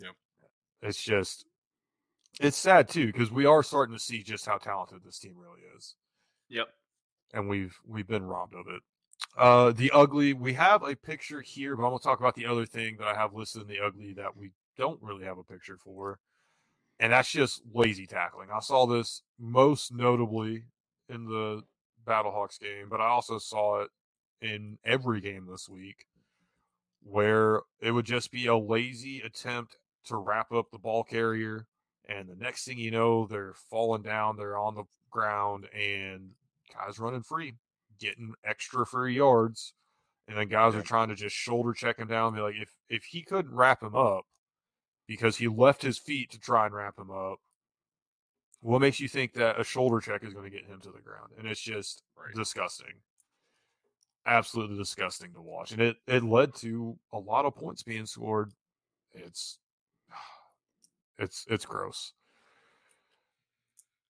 Yep. 0.00 0.12
It's 0.82 1.02
just 1.02 1.46
it's 2.40 2.56
sad 2.56 2.88
too 2.88 3.06
because 3.06 3.30
we 3.30 3.46
are 3.46 3.62
starting 3.62 3.94
to 3.96 4.02
see 4.02 4.22
just 4.22 4.46
how 4.46 4.58
talented 4.58 5.00
this 5.04 5.18
team 5.18 5.34
really 5.38 5.62
is 5.76 5.94
Yep. 6.50 6.68
and 7.32 7.48
we've 7.48 7.74
we've 7.86 8.06
been 8.06 8.24
robbed 8.24 8.54
of 8.54 8.66
it. 8.68 8.82
Uh, 9.38 9.72
the 9.72 9.90
ugly. 9.92 10.34
We 10.34 10.52
have 10.54 10.82
a 10.82 10.94
picture 10.94 11.40
here, 11.40 11.76
but 11.76 11.84
I'm 11.84 11.90
gonna 11.90 12.00
talk 12.00 12.20
about 12.20 12.34
the 12.34 12.46
other 12.46 12.66
thing 12.66 12.96
that 12.98 13.08
I 13.08 13.14
have 13.14 13.32
listed 13.34 13.62
in 13.62 13.68
the 13.68 13.80
ugly 13.80 14.12
that 14.14 14.36
we 14.36 14.52
don't 14.76 15.02
really 15.02 15.24
have 15.24 15.38
a 15.38 15.42
picture 15.42 15.78
for, 15.82 16.18
and 17.00 17.12
that's 17.12 17.30
just 17.30 17.62
lazy 17.72 18.06
tackling. 18.06 18.48
I 18.52 18.60
saw 18.60 18.86
this 18.86 19.22
most 19.38 19.92
notably 19.92 20.64
in 21.08 21.26
the 21.26 21.62
Battlehawks 22.06 22.58
game, 22.58 22.88
but 22.88 23.00
I 23.00 23.06
also 23.06 23.38
saw 23.38 23.80
it 23.82 23.90
in 24.40 24.78
every 24.84 25.20
game 25.20 25.46
this 25.50 25.68
week, 25.68 26.06
where 27.02 27.62
it 27.80 27.90
would 27.90 28.04
just 28.06 28.30
be 28.30 28.46
a 28.46 28.56
lazy 28.56 29.20
attempt 29.20 29.76
to 30.06 30.16
wrap 30.16 30.52
up 30.52 30.70
the 30.70 30.78
ball 30.78 31.04
carrier, 31.04 31.66
and 32.08 32.28
the 32.28 32.36
next 32.36 32.64
thing 32.64 32.78
you 32.78 32.90
know, 32.90 33.26
they're 33.26 33.54
falling 33.70 34.02
down, 34.02 34.36
they're 34.36 34.58
on 34.58 34.74
the 34.74 34.84
ground, 35.10 35.66
and 35.74 36.30
guys 36.72 36.98
running 36.98 37.22
free, 37.22 37.54
getting 37.98 38.34
extra 38.44 38.86
free 38.86 39.14
yards, 39.16 39.72
and 40.28 40.36
then 40.36 40.48
guys 40.48 40.74
Yeah. 40.74 40.80
are 40.80 40.84
trying 40.84 41.08
to 41.08 41.14
just 41.14 41.34
shoulder 41.34 41.72
check 41.72 41.98
him 41.98 42.08
down. 42.08 42.34
Be 42.34 42.40
like, 42.40 42.56
if 42.56 42.70
if 42.88 43.04
he 43.04 43.22
couldn't 43.22 43.54
wrap 43.54 43.82
him 43.82 43.94
up 43.96 44.26
because 45.06 45.36
he 45.36 45.48
left 45.48 45.82
his 45.82 45.98
feet 45.98 46.30
to 46.30 46.38
try 46.40 46.66
and 46.66 46.74
wrap 46.74 46.98
him 46.98 47.10
up, 47.10 47.38
what 48.60 48.80
makes 48.80 49.00
you 49.00 49.08
think 49.08 49.32
that 49.34 49.60
a 49.60 49.64
shoulder 49.64 50.00
check 50.00 50.24
is 50.24 50.32
going 50.34 50.44
to 50.44 50.56
get 50.56 50.66
him 50.66 50.80
to 50.80 50.90
the 50.90 51.00
ground? 51.00 51.32
And 51.38 51.46
it's 51.46 51.60
just 51.60 52.02
Right. 52.16 52.34
disgusting, 52.34 52.94
absolutely 54.24 54.76
disgusting 54.76 55.32
to 55.34 55.40
watch, 55.40 55.72
and 55.72 55.80
it 55.80 55.96
it 56.06 56.24
led 56.24 56.54
to 56.56 56.98
a 57.12 57.18
lot 57.18 57.44
of 57.44 57.54
points 57.54 57.82
being 57.82 58.06
scored. 58.06 58.52
It's 59.12 59.58
it's 61.18 61.46
it's 61.48 61.64
gross. 61.66 62.12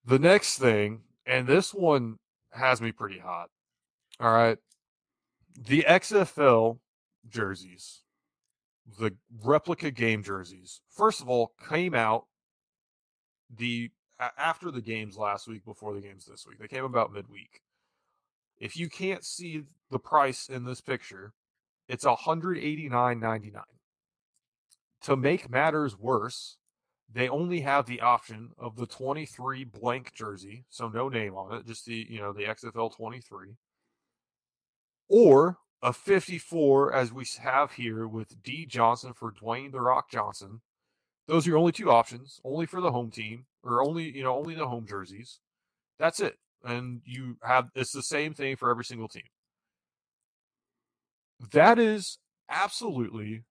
The 0.04 0.18
next 0.18 0.58
thing, 0.58 1.02
and 1.26 1.46
this 1.46 1.74
one 1.74 2.18
has 2.52 2.80
me 2.80 2.92
pretty 2.92 3.18
hot. 3.18 3.50
All 4.20 4.32
right. 4.32 4.58
The 5.58 5.84
XFL 5.88 6.78
jerseys, 7.28 8.02
the 8.98 9.16
replica 9.42 9.90
game 9.90 10.22
jerseys, 10.22 10.80
first 10.88 11.20
of 11.20 11.28
all, 11.28 11.52
came 11.68 11.94
out 11.94 12.26
the 13.54 13.90
after 14.38 14.70
the 14.70 14.80
games 14.80 15.16
last 15.16 15.46
week, 15.46 15.64
before 15.64 15.94
the 15.94 16.00
games 16.00 16.24
this 16.24 16.46
week. 16.46 16.58
They 16.58 16.68
came 16.68 16.84
about 16.84 17.12
midweek. 17.12 17.60
If 18.58 18.76
you 18.76 18.88
can't 18.88 19.24
see 19.24 19.64
the 19.90 19.98
price 19.98 20.48
in 20.48 20.64
this 20.64 20.80
picture, 20.80 21.34
it's 21.88 22.04
$189.99. 22.04 23.62
to 25.02 25.16
make 25.16 25.50
matters 25.50 25.98
worse, 25.98 26.56
they 27.12 27.28
only 27.28 27.60
have 27.60 27.86
the 27.86 28.00
option 28.00 28.50
of 28.58 28.76
the 28.76 28.86
23 28.86 29.64
blank 29.64 30.12
jersey, 30.14 30.64
so 30.68 30.88
no 30.88 31.08
name 31.08 31.34
on 31.34 31.54
it, 31.54 31.66
just 31.66 31.84
the, 31.84 32.06
you 32.08 32.18
know, 32.18 32.32
the 32.32 32.44
XFL 32.44 32.96
23, 32.96 33.56
or 35.08 35.58
a 35.82 35.92
54 35.92 36.92
as 36.92 37.12
we 37.12 37.26
have 37.40 37.72
here 37.72 38.06
with 38.08 38.42
D 38.42 38.66
Johnson 38.66 39.12
for 39.12 39.32
Dwayne 39.32 39.72
the 39.72 39.80
Rock 39.80 40.10
Johnson. 40.10 40.60
Those 41.26 41.46
are 41.46 41.50
your 41.50 41.58
only 41.58 41.72
two 41.72 41.90
options, 41.90 42.40
only 42.44 42.66
for 42.66 42.80
the 42.80 42.92
home 42.92 43.10
team 43.10 43.46
or 43.62 43.82
only, 43.82 44.16
you 44.16 44.22
know, 44.22 44.36
only 44.36 44.54
the 44.54 44.68
home 44.68 44.86
jerseys. 44.88 45.40
That's 45.98 46.20
it. 46.20 46.36
And 46.64 47.02
you 47.04 47.36
have 47.42 47.68
it's 47.74 47.92
the 47.92 48.02
same 48.02 48.32
thing 48.34 48.56
for 48.56 48.70
every 48.70 48.84
single 48.84 49.08
team. 49.08 49.24
That 51.52 51.78
is 51.78 52.18
absolutely 52.48 53.44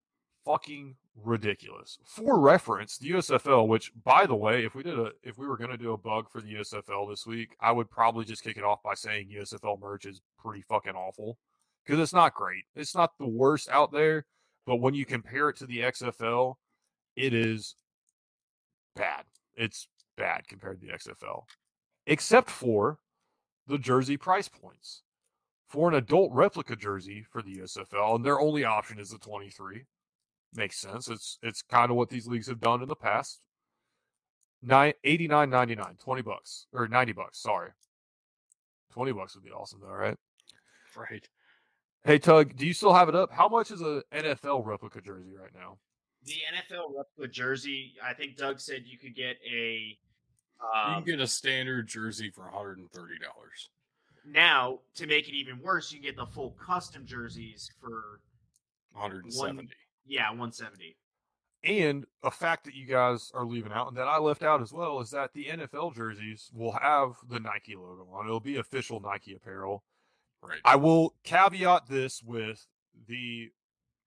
fucking 0.46 0.96
ridiculous. 1.24 1.98
For 2.06 2.40
reference, 2.40 2.98
the 2.98 3.12
USFL, 3.12 3.68
which 3.68 3.92
by 4.04 4.26
the 4.26 4.36
way, 4.36 4.66
if 4.66 4.76
we 4.76 4.84
did 4.84 5.00
a 5.00 5.12
if 5.24 5.38
we 5.38 5.48
were 5.48 5.58
gonna 5.58 5.78
do 5.78 5.94
a 5.94 5.98
bug 5.98 6.30
for 6.30 6.42
the 6.42 6.56
USFL 6.56 7.10
this 7.10 7.26
week, 7.26 7.56
I 7.60 7.72
would 7.72 7.90
probably 7.90 8.26
just 8.26 8.44
kick 8.44 8.58
it 8.58 8.64
off 8.64 8.82
by 8.84 8.96
saying 8.96 9.30
USFL 9.30 9.80
merch 9.80 10.06
is 10.06 10.22
pretty 10.38 10.62
fucking 10.62 10.96
awful. 10.96 11.38
Because 11.86 12.00
it's 12.00 12.14
not 12.14 12.34
great. 12.34 12.64
It's 12.76 12.96
not 12.96 13.18
the 13.20 13.28
worst 13.28 13.70
out 13.70 13.92
there, 13.92 14.26
but 14.66 14.78
when 14.78 14.94
you 14.94 15.06
compare 15.06 15.50
it 15.50 15.58
to 15.58 15.68
the 15.68 15.80
XFL, 15.80 16.56
it 17.16 17.34
is 17.34 17.76
bad. 18.96 19.26
It's 19.56 19.88
bad 20.18 20.48
compared 20.48 20.82
to 20.82 20.88
the 20.88 20.94
XFL. 20.94 21.44
Except 22.08 22.50
for 22.50 23.00
the 23.68 23.78
jersey 23.78 24.18
price 24.18 24.48
points. 24.48 25.04
For 25.68 25.90
an 25.90 25.96
adult 25.96 26.32
replica 26.32 26.76
jersey 26.76 27.26
for 27.30 27.42
the 27.42 27.58
USFL, 27.58 28.16
and 28.16 28.26
their 28.26 28.40
only 28.40 28.64
option 28.64 29.00
is 29.00 29.10
the 29.10 29.18
23 29.18 29.84
makes 30.56 30.78
sense. 30.78 31.10
It's 31.10 31.38
it's 31.42 31.62
kind 31.62 31.92
of 31.92 31.98
what 31.98 32.10
these 32.10 32.28
leagues 32.28 32.48
have 32.48 32.60
done 32.60 32.82
in 32.82 32.88
the 32.88 32.96
past. 32.96 33.42
Nine, 34.62 34.94
89.99, 35.06 36.00
20 36.00 36.22
bucks 36.22 36.68
or 36.72 36.88
90 36.88 37.12
bucks, 37.14 37.40
sorry. 37.40 37.72
20 38.94 39.12
bucks 39.12 39.36
would 39.36 39.44
be 39.44 39.52
awesome 39.52 39.80
though, 39.82 39.92
right? 39.92 40.18
Right. 40.96 41.28
Hey 42.06 42.20
Tug, 42.20 42.56
do 42.56 42.68
you 42.68 42.74
still 42.74 42.94
have 42.94 43.10
it 43.10 43.16
up? 43.16 43.32
How 43.32 43.50
much 43.50 43.72
is 43.72 43.82
a 43.82 44.04
NFL 44.14 44.64
replica 44.64 45.02
jersey 45.02 45.34
right 45.42 45.50
now? 45.56 45.80
The 46.24 46.34
NFL 46.54 46.96
replica 46.96 47.32
jersey, 47.32 47.94
I 48.04 48.14
think 48.14 48.38
Dug 48.38 48.60
said 48.60 48.84
you 48.86 49.00
could 49.00 49.16
get 49.16 49.38
a 49.44 49.98
you 50.62 50.96
um, 50.96 51.04
can 51.04 51.04
get 51.04 51.20
a 51.20 51.28
standard 51.28 51.88
jersey 51.88 52.30
for 52.30 52.44
$130. 52.44 52.88
now 54.24 54.80
to 54.94 55.08
make 55.08 55.28
it 55.28 55.34
even 55.34 55.60
worse, 55.60 55.92
you 55.92 55.98
can 56.00 56.06
get 56.06 56.16
the 56.16 56.28
full 56.28 56.52
custom 56.64 57.08
jerseys 57.08 57.72
for 57.82 58.20
170. 58.94 59.68
yeah, 60.06 60.30
170. 60.30 60.96
And 61.64 62.06
a 62.22 62.30
fact 62.30 62.66
that 62.66 62.76
you 62.76 62.86
guys 62.86 63.32
are 63.34 63.46
leaving 63.46 63.72
out 63.72 63.88
and 63.88 63.98
that 63.98 64.08
I 64.08 64.20
left 64.20 64.44
out 64.44 64.62
as 64.62 64.72
well 64.72 65.00
is 65.00 65.10
that 65.10 65.34
the 65.34 65.46
NFL 65.46 65.96
jerseys 65.96 66.52
will 66.54 66.74
have 66.74 67.16
the 67.28 67.40
Nike 67.40 67.76
logo 67.76 68.08
on. 68.14 68.28
It'll 68.28 68.40
be 68.40 68.58
official 68.58 69.00
Nike 69.00 69.34
apparel. 69.34 69.84
Right. 70.48 70.60
I 70.64 70.76
will 70.76 71.16
caveat 71.24 71.88
this 71.88 72.22
with 72.24 72.68
the 73.08 73.50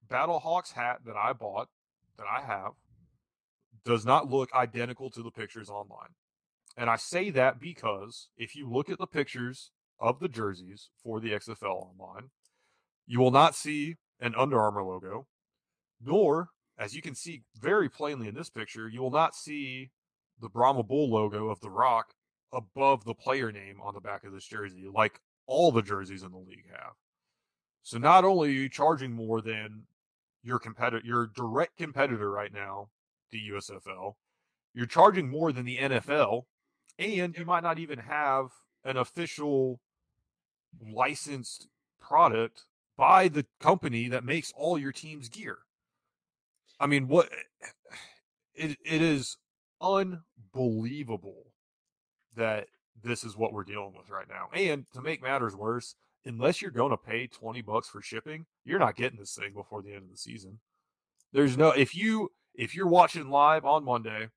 Battlehawks 0.08 0.72
hat 0.72 1.00
that 1.06 1.16
I 1.16 1.32
bought, 1.32 1.68
that 2.16 2.26
I 2.26 2.40
have, 2.40 2.72
does 3.84 4.04
not 4.04 4.30
look 4.30 4.52
identical 4.54 5.10
to 5.10 5.22
the 5.22 5.30
pictures 5.30 5.70
online. 5.70 6.14
And 6.76 6.88
I 6.88 6.96
say 6.96 7.30
that 7.30 7.60
because 7.60 8.28
if 8.36 8.54
you 8.54 8.70
look 8.70 8.88
at 8.88 8.98
the 8.98 9.06
pictures 9.06 9.70
of 9.98 10.20
the 10.20 10.28
jerseys 10.28 10.90
for 11.02 11.20
the 11.20 11.32
XFL 11.32 11.90
online, 11.90 12.30
you 13.06 13.18
will 13.18 13.30
not 13.30 13.54
see 13.54 13.96
an 14.20 14.34
Under 14.36 14.60
Armour 14.60 14.84
logo, 14.84 15.26
nor, 16.04 16.50
as 16.78 16.94
you 16.94 17.02
can 17.02 17.14
see 17.14 17.42
very 17.58 17.88
plainly 17.88 18.28
in 18.28 18.34
this 18.34 18.50
picture, 18.50 18.88
you 18.88 19.00
will 19.00 19.10
not 19.10 19.34
see 19.34 19.90
the 20.40 20.48
Brahma 20.48 20.82
Bull 20.82 21.10
logo 21.10 21.48
of 21.48 21.60
The 21.60 21.70
Rock 21.70 22.14
above 22.52 23.04
the 23.04 23.14
player 23.14 23.50
name 23.50 23.80
on 23.82 23.94
the 23.94 24.00
back 24.00 24.24
of 24.24 24.32
this 24.32 24.44
jersey, 24.44 24.86
like 24.92 25.20
all 25.48 25.72
the 25.72 25.82
jerseys 25.82 26.22
in 26.22 26.30
the 26.30 26.38
league 26.38 26.68
have. 26.70 26.92
So 27.82 27.98
not 27.98 28.24
only 28.24 28.50
are 28.50 28.52
you 28.52 28.68
charging 28.68 29.12
more 29.12 29.40
than 29.40 29.84
your 30.44 30.58
competitor, 30.60 31.04
your 31.04 31.26
direct 31.34 31.76
competitor 31.76 32.30
right 32.30 32.52
now, 32.52 32.90
the 33.32 33.40
USFL, 33.50 34.14
you're 34.74 34.86
charging 34.86 35.28
more 35.28 35.50
than 35.50 35.64
the 35.64 35.78
NFL, 35.78 36.44
and 36.98 37.36
you 37.36 37.44
might 37.44 37.62
not 37.62 37.78
even 37.78 37.98
have 37.98 38.50
an 38.84 38.96
official 38.96 39.80
licensed 40.92 41.68
product 42.00 42.64
by 42.96 43.28
the 43.28 43.46
company 43.60 44.08
that 44.08 44.24
makes 44.24 44.52
all 44.56 44.78
your 44.78 44.92
team's 44.92 45.28
gear. 45.28 45.58
I 46.78 46.86
mean, 46.86 47.08
what 47.08 47.30
it 48.54 48.76
it 48.84 49.02
is 49.02 49.38
unbelievable 49.80 51.52
that 52.36 52.68
this 53.02 53.24
is 53.24 53.36
what 53.36 53.52
we're 53.52 53.64
dealing 53.64 53.94
with 53.96 54.10
right 54.10 54.28
now. 54.28 54.48
And 54.52 54.84
to 54.92 55.02
make 55.02 55.22
matters 55.22 55.54
worse, 55.54 55.94
unless 56.24 56.60
you're 56.60 56.70
going 56.70 56.90
to 56.90 56.96
pay 56.96 57.26
20 57.26 57.62
bucks 57.62 57.88
for 57.88 58.02
shipping, 58.02 58.46
you're 58.64 58.78
not 58.78 58.96
getting 58.96 59.18
this 59.18 59.34
thing 59.34 59.52
before 59.52 59.82
the 59.82 59.92
end 59.92 60.04
of 60.04 60.10
the 60.10 60.16
season. 60.16 60.58
There's 61.32 61.56
no 61.56 61.70
if 61.70 61.94
you 61.94 62.32
if 62.54 62.74
you're 62.74 62.88
watching 62.88 63.28
live 63.28 63.64
on 63.64 63.84
Monday 63.84 64.28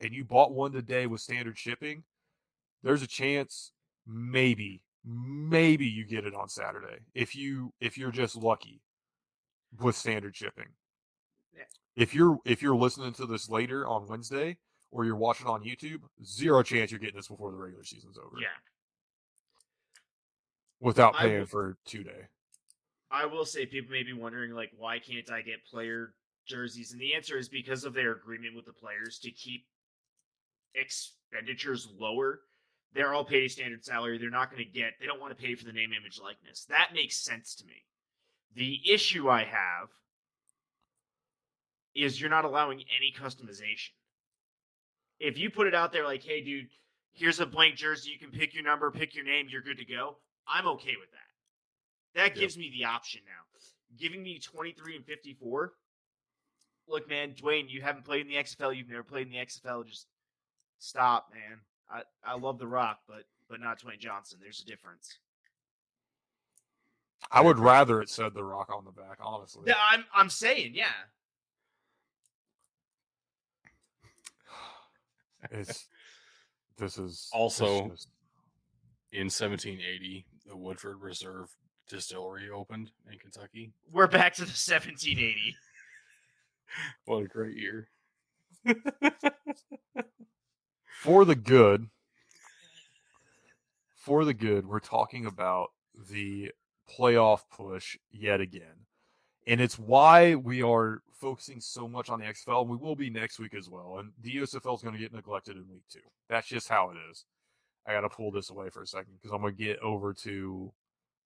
and 0.00 0.14
you 0.14 0.24
bought 0.24 0.52
one 0.52 0.72
today 0.72 1.06
with 1.06 1.20
standard 1.20 1.58
shipping, 1.58 2.04
there's 2.82 3.02
a 3.02 3.06
chance 3.06 3.72
maybe 4.06 4.82
maybe 5.04 5.86
you 5.86 6.04
get 6.04 6.26
it 6.26 6.34
on 6.34 6.48
Saturday 6.48 6.98
if 7.14 7.36
you 7.36 7.72
if 7.80 7.96
you're 7.96 8.10
just 8.10 8.36
lucky 8.36 8.80
with 9.80 9.96
standard 9.96 10.34
shipping. 10.34 10.68
Yeah. 11.54 11.64
If 11.96 12.14
you're 12.14 12.38
if 12.44 12.62
you're 12.62 12.76
listening 12.76 13.12
to 13.14 13.26
this 13.26 13.48
later 13.48 13.86
on 13.86 14.06
Wednesday 14.06 14.56
or 14.90 15.04
you're 15.04 15.16
watching 15.16 15.46
on 15.46 15.62
YouTube, 15.62 16.00
zero 16.24 16.62
chance 16.62 16.90
you're 16.90 17.00
getting 17.00 17.16
this 17.16 17.28
before 17.28 17.50
the 17.50 17.56
regular 17.56 17.84
season's 17.84 18.18
over. 18.18 18.36
Yeah. 18.40 18.46
Without 20.80 21.16
paying 21.16 21.40
would- 21.40 21.50
for 21.50 21.76
two 21.84 22.04
day. 22.04 22.28
I 23.10 23.24
will 23.24 23.46
say 23.46 23.64
people 23.64 23.90
may 23.90 24.02
be 24.02 24.12
wondering 24.12 24.52
like 24.52 24.70
why 24.76 24.98
can't 24.98 25.30
I 25.30 25.40
get 25.40 25.64
player 25.64 26.14
jerseys? 26.46 26.92
And 26.92 27.00
the 27.00 27.14
answer 27.14 27.38
is 27.38 27.48
because 27.48 27.84
of 27.84 27.94
their 27.94 28.12
agreement 28.12 28.54
with 28.54 28.66
the 28.66 28.72
players 28.72 29.18
to 29.20 29.30
keep 29.30 29.66
expenditures 30.74 31.88
lower. 31.98 32.40
They're 32.92 33.14
all 33.14 33.24
paid 33.24 33.44
a 33.44 33.48
standard 33.48 33.84
salary. 33.84 34.18
They're 34.18 34.30
not 34.30 34.50
going 34.50 34.64
to 34.64 34.70
get 34.70 34.92
they 35.00 35.06
don't 35.06 35.20
want 35.20 35.36
to 35.36 35.42
pay 35.42 35.54
for 35.54 35.64
the 35.64 35.72
name 35.72 35.90
image 35.98 36.20
likeness. 36.22 36.66
That 36.68 36.90
makes 36.94 37.16
sense 37.16 37.54
to 37.56 37.66
me. 37.66 37.84
The 38.54 38.80
issue 38.90 39.28
I 39.28 39.44
have 39.44 39.88
is 41.94 42.20
you're 42.20 42.30
not 42.30 42.44
allowing 42.44 42.82
any 42.96 43.12
customization. 43.18 43.90
If 45.20 45.38
you 45.38 45.50
put 45.50 45.66
it 45.66 45.74
out 45.74 45.92
there 45.92 46.04
like, 46.04 46.22
hey 46.22 46.40
dude, 46.42 46.68
here's 47.12 47.40
a 47.40 47.46
blank 47.46 47.76
jersey, 47.76 48.10
you 48.10 48.18
can 48.18 48.30
pick 48.30 48.54
your 48.54 48.62
number, 48.62 48.90
pick 48.90 49.14
your 49.14 49.24
name, 49.24 49.46
you're 49.50 49.62
good 49.62 49.78
to 49.78 49.84
go. 49.84 50.18
I'm 50.46 50.66
okay 50.68 50.94
with 50.98 51.10
that. 51.12 51.18
That 52.14 52.30
Yep. 52.30 52.40
gives 52.40 52.58
me 52.58 52.70
the 52.70 52.84
option 52.84 53.20
now. 53.26 53.32
Giving 53.96 54.22
me 54.22 54.38
23 54.38 54.96
and 54.96 55.04
54. 55.06 55.72
Look, 56.86 57.08
man, 57.08 57.32
Dwayne, 57.32 57.68
you 57.68 57.80
haven't 57.82 58.04
played 58.04 58.22
in 58.22 58.28
the 58.28 58.36
XFL. 58.36 58.76
You've 58.76 58.88
never 58.88 59.02
played 59.02 59.26
in 59.26 59.32
the 59.32 59.38
XFL. 59.38 59.86
Just 59.86 60.06
stop, 60.78 61.30
man. 61.34 61.60
I, 61.90 62.02
I 62.24 62.36
love 62.36 62.58
The 62.58 62.66
Rock, 62.66 63.00
but 63.08 63.24
but 63.48 63.60
not 63.60 63.80
Dwayne 63.80 63.98
Johnson. 63.98 64.38
There's 64.42 64.60
a 64.60 64.66
difference. 64.66 65.18
I 67.30 67.40
would 67.40 67.58
rather 67.58 68.00
it 68.02 68.10
said 68.10 68.34
the 68.34 68.44
rock 68.44 68.70
on 68.72 68.84
the 68.84 68.90
back, 68.92 69.18
honestly. 69.20 69.64
Yeah, 69.66 69.74
I'm 69.90 70.04
I'm 70.14 70.30
saying, 70.30 70.72
yeah. 70.74 70.92
It's 75.50 75.86
this 76.76 76.98
is 76.98 77.12
it's 77.12 77.30
Also- 77.32 77.88
just- 77.90 78.08
In 79.12 79.30
1780, 79.30 80.26
the 80.46 80.56
Woodford 80.56 81.00
Reserve 81.00 81.48
Distillery 81.88 82.50
opened 82.50 82.90
in 83.10 83.18
Kentucky. 83.18 83.72
We're 83.90 84.06
back 84.06 84.34
to 84.34 84.42
the 84.42 84.48
1780. 84.48 85.56
What 87.06 87.22
a 87.22 87.26
great 87.28 87.56
year. 87.56 87.88
for 91.02 91.24
the 91.24 91.34
good. 91.34 91.88
For 93.94 94.24
the 94.24 94.34
good, 94.34 94.66
we're 94.66 94.80
talking 94.80 95.26
about 95.26 95.72
the 95.94 96.52
playoff 96.88 97.42
push 97.54 97.96
yet 98.10 98.40
again. 98.40 98.86
And 99.48 99.60
it's 99.62 99.78
why 99.78 100.34
we 100.34 100.62
are 100.62 101.02
focusing 101.10 101.60
so 101.60 101.88
much 101.88 102.10
on 102.10 102.20
the 102.20 102.26
XFL. 102.26 102.60
And 102.60 102.70
we 102.70 102.76
will 102.76 102.94
be 102.94 103.08
next 103.10 103.38
week 103.38 103.54
as 103.54 103.68
well. 103.68 103.96
And 103.98 104.12
the 104.22 104.36
USFL 104.36 104.76
is 104.76 104.82
going 104.82 104.94
to 104.94 105.00
get 105.00 105.12
neglected 105.12 105.56
in 105.56 105.66
week 105.68 105.82
two. 105.90 106.00
That's 106.28 106.46
just 106.46 106.68
how 106.68 106.90
it 106.90 106.96
is. 107.10 107.24
I 107.86 107.92
got 107.92 108.02
to 108.02 108.10
pull 108.10 108.30
this 108.30 108.50
away 108.50 108.68
for 108.68 108.82
a 108.82 108.86
second 108.86 109.14
because 109.14 109.34
I'm 109.34 109.40
going 109.40 109.56
to 109.56 109.64
get 109.64 109.78
over 109.80 110.12
to 110.12 110.70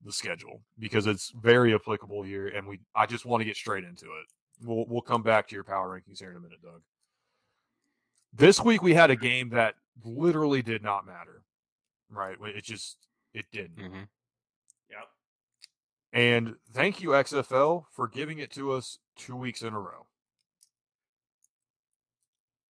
the 0.05 0.13
schedule 0.13 0.63
because 0.79 1.09
it's 1.09 1.31
very 1.31 1.75
applicable 1.75 2.23
here. 2.23 2.47
And 2.47 2.67
we, 2.67 2.79
I 2.95 3.07
just 3.07 3.27
want 3.27 3.41
to 3.41 3.45
get 3.45 3.57
straight 3.57 3.83
into 3.85 4.07
it. 4.07 4.27
We'll, 4.65 4.85
we'll 4.89 5.03
come 5.03 5.23
back 5.25 5.49
to 5.49 5.57
your 5.57 5.65
power 5.65 5.89
rankings 5.89 6.21
here 6.21 6.31
in 6.31 6.37
a 6.37 6.41
minute, 6.41 6.63
Dug. 6.63 6.83
This 8.33 8.61
week 8.61 8.83
we 8.83 8.95
had 8.95 9.11
a 9.11 9.17
game 9.17 9.49
that 9.51 9.75
literally 10.05 10.63
did 10.63 10.83
not 10.83 11.05
matter. 11.05 11.43
Right? 12.09 12.37
It 12.41 12.63
just, 12.65 12.99
it 13.35 13.47
didn't. 13.53 13.79
hmm 13.79 14.03
Yep. 14.91 15.09
And 16.13 16.57
thank 16.73 17.01
you, 17.01 17.11
XFL, 17.11 17.85
for 17.91 18.07
giving 18.07 18.39
it 18.39 18.51
to 18.53 18.73
us 18.73 18.99
two 19.17 19.35
weeks 19.35 19.63
in 19.63 19.73
a 19.73 19.81
row. 19.81 20.07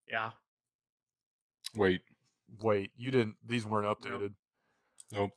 Yeah. 0.08 0.30
Wait, 1.74 2.02
Wait, 2.60 2.90
you 2.96 3.10
didn't. 3.10 3.36
These 3.46 3.66
weren't 3.66 3.86
updated. 3.86 4.34
nope. 5.10 5.30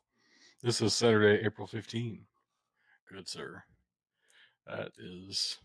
This 0.62 0.80
is 0.80 0.94
Saturday, 0.94 1.44
April 1.44 1.66
15. 1.66 2.20
Good 3.10 3.28
sir. 3.28 3.62
That 4.66 4.90
is 4.98 5.58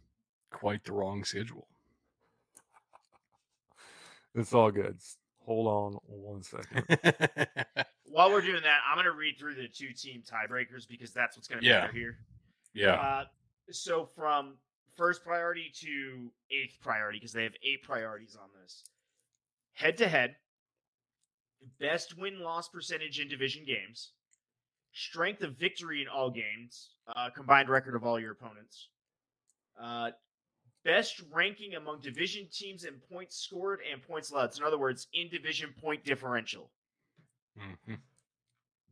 quite 0.51 0.83
the 0.83 0.93
wrong 0.93 1.23
schedule. 1.23 1.67
It's 4.35 4.53
all 4.53 4.71
good. 4.71 4.97
Hold 5.45 5.67
on 5.67 5.93
one 6.07 6.43
second. 6.43 6.83
While 8.05 8.29
we're 8.31 8.41
doing 8.41 8.61
that, 8.63 8.79
I'm 8.87 8.95
going 8.95 9.05
to 9.05 9.11
read 9.11 9.37
through 9.39 9.55
the 9.55 9.67
two 9.67 9.91
team 9.93 10.21
tiebreakers 10.21 10.87
because 10.87 11.11
that's 11.11 11.35
what's 11.37 11.47
going 11.47 11.61
to 11.61 11.67
Yeah. 11.67 11.81
matter 11.81 11.93
here. 11.93 12.17
yeah. 12.73 12.93
Uh, 12.93 13.25
so 13.71 14.05
from 14.05 14.55
first 14.95 15.23
priority 15.23 15.71
to 15.81 16.31
eighth 16.51 16.77
priority, 16.81 17.17
because 17.19 17.31
they 17.33 17.43
have 17.43 17.53
eight 17.63 17.81
priorities 17.83 18.35
on 18.35 18.49
this. 18.61 18.83
Head 19.73 19.97
to 19.97 20.07
head, 20.07 20.35
best 21.79 22.17
win 22.17 22.39
loss 22.41 22.67
percentage 22.67 23.19
in 23.19 23.27
division 23.29 23.63
games, 23.65 24.11
strength 24.91 25.41
of 25.43 25.55
victory 25.57 26.01
in 26.01 26.07
all 26.07 26.29
games, 26.29 26.91
uh, 27.15 27.29
combined 27.29 27.69
record 27.69 27.95
of 27.95 28.03
all 28.03 28.19
your 28.19 28.33
opponents, 28.33 28.89
uh, 29.81 30.11
best 30.83 31.21
ranking 31.31 31.75
among 31.75 32.01
division 32.01 32.47
teams 32.51 32.83
in 32.83 32.95
points 33.11 33.37
scored 33.37 33.79
and 33.91 34.01
points 34.01 34.31
allowed. 34.31 34.53
So 34.53 34.61
in 34.61 34.67
other 34.67 34.77
words, 34.77 35.07
in 35.13 35.29
division 35.29 35.73
point 35.79 36.03
differential. 36.03 36.71
Mhm. 37.57 38.01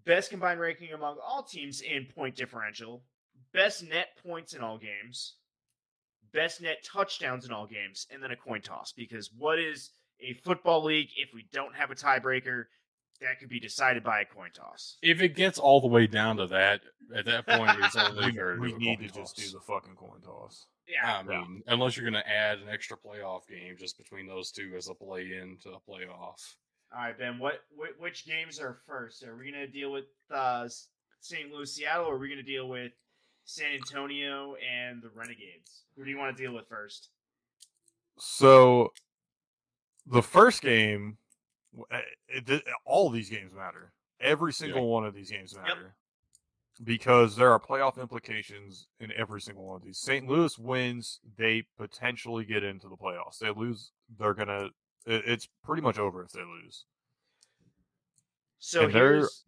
Best 0.05 0.29
combined 0.29 0.59
ranking 0.59 0.93
among 0.93 1.19
all 1.19 1.43
teams 1.43 1.81
in 1.81 2.05
point 2.07 2.35
differential. 2.35 3.03
Best 3.51 3.83
net 3.83 4.17
points 4.23 4.53
in 4.53 4.61
all 4.61 4.77
games. 4.77 5.35
Best 6.31 6.61
net 6.61 6.83
touchdowns 6.83 7.45
in 7.45 7.51
all 7.51 7.67
games. 7.67 8.07
And 8.09 8.21
then 8.21 8.31
a 8.31 8.35
coin 8.35 8.61
toss. 8.61 8.91
Because 8.91 9.31
what 9.31 9.59
is 9.59 9.91
a 10.19 10.33
football 10.33 10.83
league 10.83 11.09
if 11.15 11.33
we 11.33 11.47
don't 11.51 11.75
have 11.75 11.91
a 11.91 11.95
tiebreaker? 11.95 12.65
That 13.21 13.39
could 13.39 13.49
be 13.49 13.59
decided 13.59 14.03
by 14.03 14.21
a 14.21 14.25
coin 14.25 14.51
toss. 14.51 14.97
If 15.01 15.21
it 15.21 15.35
gets 15.35 15.59
all 15.59 15.81
the 15.81 15.87
way 15.87 16.07
down 16.07 16.37
to 16.37 16.47
that, 16.47 16.81
at 17.13 17.25
that 17.25 17.45
point, 17.45 17.77
it's 17.79 17.95
only 17.97 18.31
we 18.31 18.71
we 18.71 18.77
need 18.77 18.99
coin 18.99 19.07
to 19.07 19.13
just 19.13 19.35
do 19.35 19.49
the 19.49 19.59
fucking 19.59 19.95
coin 19.95 20.21
toss. 20.21 20.67
Yeah. 20.89 21.17
I 21.19 21.23
mean, 21.23 21.61
unless 21.67 21.95
you're 21.95 22.09
going 22.09 22.21
to 22.21 22.29
add 22.29 22.59
an 22.59 22.69
extra 22.69 22.97
playoff 22.97 23.47
game 23.47 23.75
just 23.77 23.97
between 23.97 24.27
those 24.27 24.51
two 24.51 24.73
as 24.75 24.89
a 24.89 24.93
play 24.93 25.21
in 25.39 25.57
to 25.63 25.69
a 25.69 25.79
playoff. 25.79 26.55
All 26.91 27.03
right, 27.03 27.17
Ben. 27.17 27.37
What, 27.37 27.61
wh- 27.77 28.01
which 28.01 28.25
games 28.25 28.59
are 28.59 28.79
first? 28.87 29.23
Are 29.23 29.35
we 29.35 29.51
going 29.51 29.65
to 29.65 29.71
deal 29.71 29.91
with 29.91 30.05
uh, 30.33 30.67
St. 31.21 31.51
Louis, 31.51 31.71
Seattle, 31.71 32.07
or 32.07 32.15
are 32.15 32.17
we 32.17 32.27
going 32.27 32.43
to 32.43 32.51
deal 32.51 32.67
with 32.67 32.91
San 33.45 33.71
Antonio 33.73 34.55
and 34.55 35.01
the 35.01 35.09
Renegades? 35.13 35.83
Who 35.95 36.03
do 36.03 36.09
you 36.09 36.17
want 36.17 36.35
to 36.35 36.43
deal 36.43 36.53
with 36.53 36.67
first? 36.67 37.09
So, 38.17 38.91
the 40.07 40.23
first 40.23 40.63
game, 40.63 41.17
uh, 41.91 41.99
it, 42.27 42.49
it, 42.49 42.63
all 42.85 43.11
these 43.11 43.29
games 43.29 43.53
matter. 43.53 43.93
Every 44.19 44.51
single 44.51 44.89
one 44.89 45.05
of 45.05 45.13
these 45.13 45.29
games 45.31 45.55
matter 45.55 45.95
because 46.83 47.35
there 47.35 47.51
are 47.51 47.59
playoff 47.59 47.99
implications 47.99 48.87
in 48.99 49.11
every 49.17 49.41
single 49.41 49.65
one 49.65 49.75
of 49.75 49.83
these. 49.83 49.99
St. 49.99 50.27
Louis 50.27 50.57
wins, 50.57 51.19
they 51.37 51.63
potentially 51.77 52.45
get 52.45 52.63
into 52.63 52.87
the 52.87 52.95
playoffs. 52.95 53.39
They 53.39 53.49
lose, 53.51 53.91
they're 54.17 54.33
gonna. 54.33 54.69
It, 55.05 55.23
it's 55.25 55.47
pretty 55.63 55.81
much 55.81 55.97
over 55.99 56.23
if 56.23 56.31
they 56.31 56.43
lose. 56.43 56.85
So 58.59 58.83
And 58.83 58.93
here's 58.93 59.45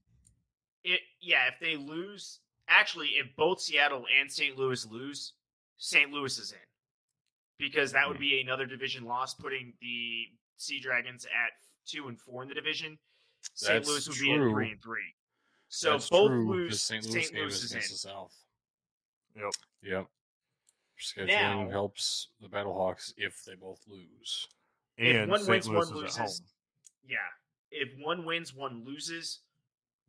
it. 0.84 1.02
Yeah, 1.20 1.48
if 1.48 1.60
they 1.60 1.76
lose, 1.76 2.40
actually, 2.68 3.10
if 3.10 3.28
both 3.36 3.62
Seattle 3.62 4.06
and 4.20 4.32
St. 4.32 4.58
Louis 4.58 4.86
lose, 4.90 5.34
St. 5.78 6.12
Louis 6.12 6.38
is 6.40 6.52
in 6.52 6.58
because 7.60 7.92
that 7.92 8.08
would 8.08 8.18
Hmm. 8.18 8.22
be 8.22 8.42
another 8.42 8.66
division 8.66 9.04
loss, 9.06 9.36
putting 9.36 9.74
the 9.82 10.26
Sea 10.58 10.80
Dragons 10.80 11.26
at 11.26 11.52
two 11.86 12.08
and 12.08 12.20
four 12.20 12.42
in 12.44 12.50
the 12.50 12.56
division. 12.56 12.98
St. 13.54 13.86
Louis 13.86 14.08
would 14.08 14.18
be 14.20 14.32
at 14.32 14.38
three 14.38 14.72
and 14.72 14.82
three. 14.82 15.14
So 15.74 15.92
That's 15.94 16.10
both 16.10 16.28
true, 16.30 16.46
'cause 16.48 16.56
lose. 16.58 16.84
St. 16.84 17.04
St. 17.06 17.14
Louis, 17.16 17.32
Louis, 17.32 17.34
game 17.40 17.48
is 17.48 17.64
is 17.64 17.72
in. 17.72 17.80
the 17.80 17.98
South. 17.98 18.36
Yep. 19.36 19.52
Yep. 19.84 20.08
Scheduling 21.00 21.28
Now- 21.28 21.70
helps 21.70 22.28
the 22.42 22.50
Battlehawks 22.50 23.14
if 23.16 23.44
they 23.46 23.56
both 23.56 23.82
lose. 23.88 24.48
If 24.98 25.16
And 25.16 25.32
one 25.32 25.40
St. 25.40 25.50
wins, 25.50 25.68
Louis 25.70 25.78
one 25.92 25.96
loses. 25.96 26.18
home. 26.18 26.48
Yeah, 27.04 27.30
if 27.72 27.98
one 28.00 28.26
wins, 28.26 28.54
one 28.54 28.84
loses, 28.84 29.40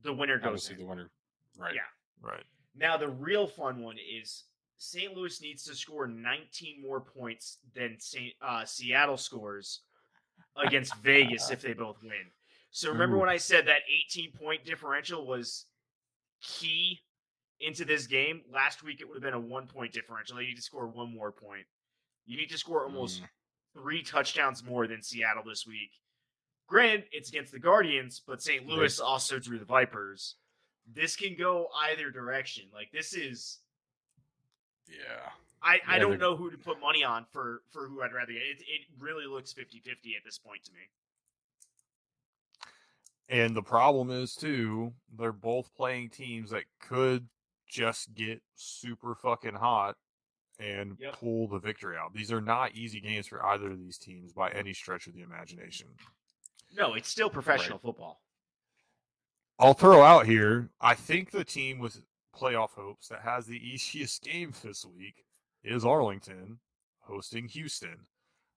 the 0.00 0.12
winner 0.12 0.36
goes 0.38 0.46
Obviously, 0.68 0.74
in. 0.74 0.80
the 0.80 0.86
winner. 0.86 1.10
Right. 1.56 1.74
Yeah. 1.76 1.88
Right. 2.20 2.44
Now 2.74 2.96
the 2.96 3.08
real 3.08 3.46
fun 3.46 3.82
one 3.82 3.98
is 3.98 4.44
St. 4.78 5.14
Louis 5.14 5.40
needs 5.40 5.62
to 5.66 5.76
score 5.76 6.08
19 6.08 6.82
more 6.82 7.00
points 7.00 7.58
than 7.72 8.00
Saint, 8.00 8.34
uh, 8.40 8.64
Seattle 8.64 9.16
scores 9.16 9.82
against 10.56 10.96
Vegas 10.96 11.50
if 11.50 11.62
they 11.62 11.72
both 11.72 12.02
win. 12.02 12.32
So 12.72 12.90
remember 12.90 13.16
Ooh. 13.16 13.20
when 13.20 13.28
I 13.28 13.36
said 13.36 13.66
that 13.66 13.82
18 14.10 14.32
point 14.32 14.64
differential 14.64 15.26
was 15.26 15.66
key 16.42 17.00
into 17.60 17.84
this 17.84 18.06
game? 18.06 18.40
Last 18.52 18.82
week 18.82 19.00
it 19.00 19.08
would 19.08 19.14
have 19.16 19.22
been 19.22 19.34
a 19.34 19.38
one 19.40 19.66
point 19.66 19.92
differential. 19.92 20.36
They 20.36 20.44
need 20.46 20.56
to 20.56 20.62
score 20.62 20.86
one 20.88 21.14
more 21.14 21.30
point. 21.30 21.66
You 22.24 22.36
need 22.36 22.50
to 22.50 22.58
score 22.58 22.84
almost 22.84 23.22
Mm. 23.22 23.28
three 23.74 24.02
touchdowns 24.02 24.64
more 24.64 24.86
than 24.86 25.02
Seattle 25.02 25.42
this 25.44 25.66
week. 25.66 25.90
Granted, 26.66 27.04
it's 27.12 27.28
against 27.28 27.52
the 27.52 27.58
Guardians, 27.58 28.20
but 28.26 28.42
St. 28.42 28.62
Right. 28.66 28.70
Louis 28.76 28.98
also 29.00 29.38
drew 29.38 29.58
the 29.58 29.64
Vipers. 29.66 30.36
This 30.86 31.14
can 31.14 31.36
go 31.36 31.68
either 31.76 32.10
direction. 32.10 32.70
Like 32.72 32.90
this 32.90 33.12
is 33.14 33.60
Yeah. 34.88 35.30
I, 35.64 35.80
I 35.86 35.94
Yeah, 35.94 35.98
don't 36.00 36.18
know 36.18 36.36
who 36.36 36.50
to 36.50 36.58
put 36.58 36.80
money 36.80 37.04
on 37.04 37.26
for 37.26 37.62
for 37.70 37.86
who 37.86 38.02
I'd 38.02 38.12
rather 38.14 38.32
get. 38.32 38.42
It, 38.42 38.62
it 38.62 38.86
really 38.98 39.26
looks 39.26 39.52
50-50 39.52 40.16
at 40.16 40.24
this 40.24 40.38
point 40.38 40.64
to 40.64 40.72
me. 40.72 40.88
And 43.32 43.56
the 43.56 43.62
problem 43.62 44.10
is 44.10 44.34
too, 44.34 44.92
they're 45.18 45.32
both 45.32 45.74
playing 45.74 46.10
teams 46.10 46.50
that 46.50 46.64
could 46.78 47.26
just 47.66 48.12
get 48.12 48.42
super 48.54 49.14
fucking 49.14 49.54
hot 49.54 49.96
and 50.58 50.98
Yep. 51.00 51.14
pull 51.14 51.48
the 51.48 51.58
victory 51.58 51.96
out. 51.96 52.12
These 52.12 52.30
are 52.30 52.42
not 52.42 52.72
easy 52.72 53.00
games 53.00 53.26
for 53.26 53.42
either 53.46 53.70
of 53.70 53.78
these 53.78 53.96
teams 53.96 54.34
by 54.34 54.50
any 54.50 54.74
stretch 54.74 55.06
of 55.06 55.14
the 55.14 55.22
imagination. 55.22 55.88
No, 56.74 56.92
it's 56.92 57.08
still 57.08 57.30
professional 57.30 57.78
football. 57.78 58.20
I'll 59.58 59.72
throw 59.74 60.02
out 60.02 60.26
here, 60.26 60.68
I 60.78 60.94
think 60.94 61.30
the 61.30 61.44
team 61.44 61.78
with 61.78 62.04
playoff 62.36 62.72
hopes 62.72 63.08
that 63.08 63.22
has 63.22 63.46
the 63.46 63.56
easiest 63.66 64.22
game 64.22 64.52
this 64.62 64.84
week 64.84 65.24
is 65.64 65.86
Arlington 65.86 66.60
hosting 67.00 67.48
Houston. 67.48 68.06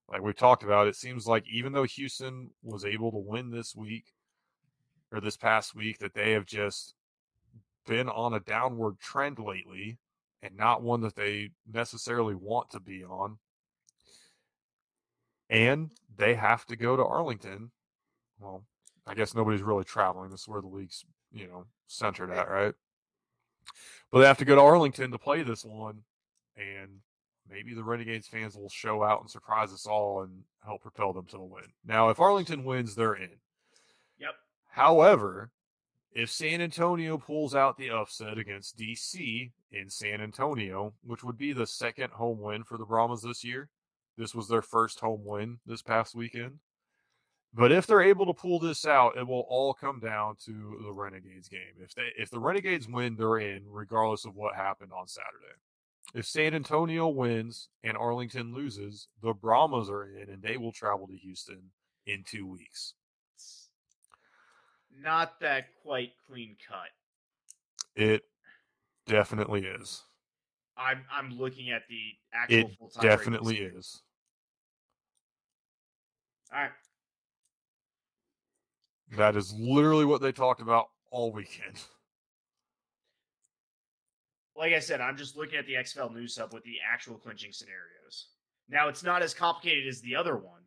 Like 0.09 0.21
we 0.21 0.33
talked 0.33 0.63
about, 0.63 0.87
it 0.87 0.97
seems 0.97 1.27
like 1.27 1.45
even 1.49 1.71
though 1.71 1.83
Houston 1.83 2.51
was 2.61 2.83
able 2.83 3.11
to 3.11 3.17
win 3.17 3.51
this 3.51 3.73
week 3.73 4.11
or 5.15 5.21
this 5.21 5.37
past 5.37 5.75
week, 5.75 5.99
that 5.99 6.13
they 6.13 6.31
have 6.31 6.45
just 6.45 6.95
been 7.85 8.09
on 8.09 8.33
a 8.33 8.39
downward 8.39 8.99
trend 8.99 9.39
lately 9.39 9.97
and 10.41 10.55
not 10.57 10.83
one 10.83 11.01
that 11.01 11.15
they 11.15 11.51
necessarily 11.71 12.35
want 12.35 12.69
to 12.71 12.79
be 12.79 13.03
on. 13.03 13.37
And 15.49 15.91
they 16.15 16.35
have 16.35 16.65
to 16.65 16.75
go 16.75 16.95
to 16.95 17.05
Arlington. 17.05 17.71
Well, 18.39 18.63
I 19.07 19.13
guess 19.13 19.35
nobody's 19.35 19.61
really 19.61 19.83
traveling. 19.83 20.29
This 20.29 20.41
is 20.41 20.47
where 20.47 20.61
the 20.61 20.67
league's, 20.67 21.05
you 21.31 21.47
know, 21.47 21.65
centered 21.87 22.31
at, 22.31 22.49
right? 22.49 22.73
But 24.11 24.19
they 24.19 24.27
have 24.27 24.37
to 24.39 24.45
go 24.45 24.55
to 24.55 24.61
Arlington 24.61 25.11
to 25.11 25.19
play 25.19 25.43
this 25.43 25.63
one, 25.63 26.01
and 26.57 26.99
maybe 27.49 27.73
the 27.73 27.83
Renegades 27.83 28.27
fans 28.27 28.55
will 28.55 28.69
show 28.69 29.03
out 29.03 29.21
and 29.21 29.29
surprise 29.29 29.71
us 29.71 29.85
all 29.85 30.23
and 30.23 30.43
help 30.63 30.81
propel 30.81 31.13
them 31.13 31.25
to 31.27 31.37
a 31.37 31.45
win. 31.45 31.65
Now, 31.85 32.09
if 32.09 32.19
Arlington 32.19 32.63
wins, 32.63 32.95
they're 32.95 33.15
in. 33.15 33.37
However, 34.75 35.51
if 36.11 36.29
San 36.29 36.59
Antonio 36.59 37.17
pulls 37.17 37.55
out 37.55 37.77
the 37.77 37.89
upset 37.91 38.37
against 38.37 38.77
DC 38.77 39.51
in 39.71 39.89
San 39.89 40.19
Antonio, 40.19 40.93
which 41.01 41.23
would 41.23 41.37
be 41.37 41.53
the 41.53 41.65
second 41.65 42.11
home 42.11 42.41
win 42.41 42.65
for 42.65 42.77
the 42.77 42.83
Brahmas 42.83 43.21
this 43.21 43.41
year, 43.41 43.69
this 44.17 44.35
was 44.35 44.49
their 44.49 44.61
first 44.61 44.99
home 44.99 45.23
win 45.23 45.59
this 45.65 45.81
past 45.81 46.13
weekend. 46.13 46.59
But 47.53 47.71
if 47.71 47.87
they're 47.87 48.01
able 48.01 48.25
to 48.25 48.33
pull 48.33 48.59
this 48.59 48.85
out, 48.85 49.15
it 49.15 49.25
will 49.25 49.45
all 49.47 49.73
come 49.73 50.01
down 50.01 50.35
to 50.43 50.81
the 50.83 50.91
Renegades 50.91 51.47
game. 51.47 51.79
If 51.79 51.95
they 51.95 52.09
if 52.17 52.29
the 52.29 52.41
Renegades 52.41 52.89
win, 52.89 53.15
they're 53.15 53.37
in, 53.37 53.63
regardless 53.69 54.25
of 54.25 54.35
what 54.35 54.55
happened 54.55 54.91
on 54.91 55.07
Saturday. 55.07 55.55
If 56.13 56.25
San 56.25 56.53
Antonio 56.53 57.07
wins 57.07 57.69
and 57.81 57.95
Arlington 57.95 58.53
loses, 58.53 59.07
the 59.23 59.33
Brahmas 59.33 59.89
are 59.89 60.03
in, 60.03 60.29
and 60.29 60.41
they 60.41 60.57
will 60.57 60.73
travel 60.73 61.07
to 61.07 61.15
Houston 61.15 61.71
in 62.05 62.25
two 62.27 62.45
weeks. 62.45 62.93
Not 65.01 65.39
that 65.41 65.65
quite 65.83 66.11
clean 66.27 66.55
cut. 66.67 66.89
It 67.95 68.23
definitely 69.07 69.65
is. 69.65 70.03
I'm 70.77 71.03
I'm 71.11 71.37
looking 71.37 71.69
at 71.71 71.83
the 71.89 72.01
actual 72.33 72.71
full 72.77 72.89
time. 72.89 73.03
definitely 73.03 73.57
is. 73.57 74.01
All 76.53 76.61
right. 76.61 76.71
That 79.17 79.35
is 79.35 79.53
literally 79.57 80.05
what 80.05 80.21
they 80.21 80.31
talked 80.31 80.61
about 80.61 80.87
all 81.11 81.31
weekend. 81.31 81.81
Like 84.57 84.73
I 84.73 84.79
said, 84.79 85.01
I'm 85.01 85.17
just 85.17 85.37
looking 85.37 85.59
at 85.59 85.65
the 85.65 85.73
XFL 85.73 86.13
News 86.13 86.37
Hub 86.37 86.53
with 86.53 86.63
the 86.63 86.77
actual 86.91 87.17
clinching 87.17 87.51
scenarios. 87.51 88.29
Now 88.69 88.87
it's 88.87 89.03
not 89.03 89.21
as 89.21 89.33
complicated 89.33 89.87
as 89.87 90.01
the 90.01 90.15
other 90.15 90.37
one, 90.37 90.61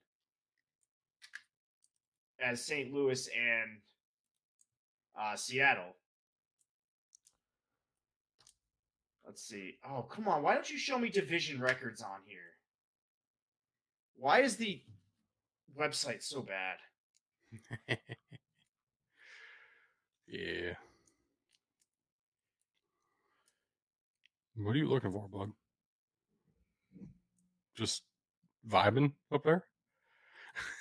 as 2.43 2.65
St. 2.65 2.93
Louis 2.93 3.29
and 3.29 3.79
uh, 5.19 5.37
Seattle. 5.37 5.97
Let's 9.27 9.43
see. 9.43 9.79
Oh, 9.89 10.03
come 10.03 10.29
on. 10.29 10.43
Why 10.43 10.55
don't 10.55 10.71
you 10.71 10.79
show 10.79 10.99
me 10.99 11.11
division 11.11 11.61
records 11.61 12.01
on 12.01 12.21
here? 12.25 12.39
Why 14.17 14.41
is 14.41 14.57
the 14.57 14.81
website 15.79 16.23
so 16.23 16.43
bad? 16.43 16.79
yeah. 20.27 20.75
What 24.57 24.75
are 24.75 24.79
you 24.79 24.89
looking 24.89 25.13
for, 25.13 25.29
Bug? 25.29 25.53
Just 27.77 28.03
vibing 28.69 29.13
up 29.31 29.45
there? 29.45 29.65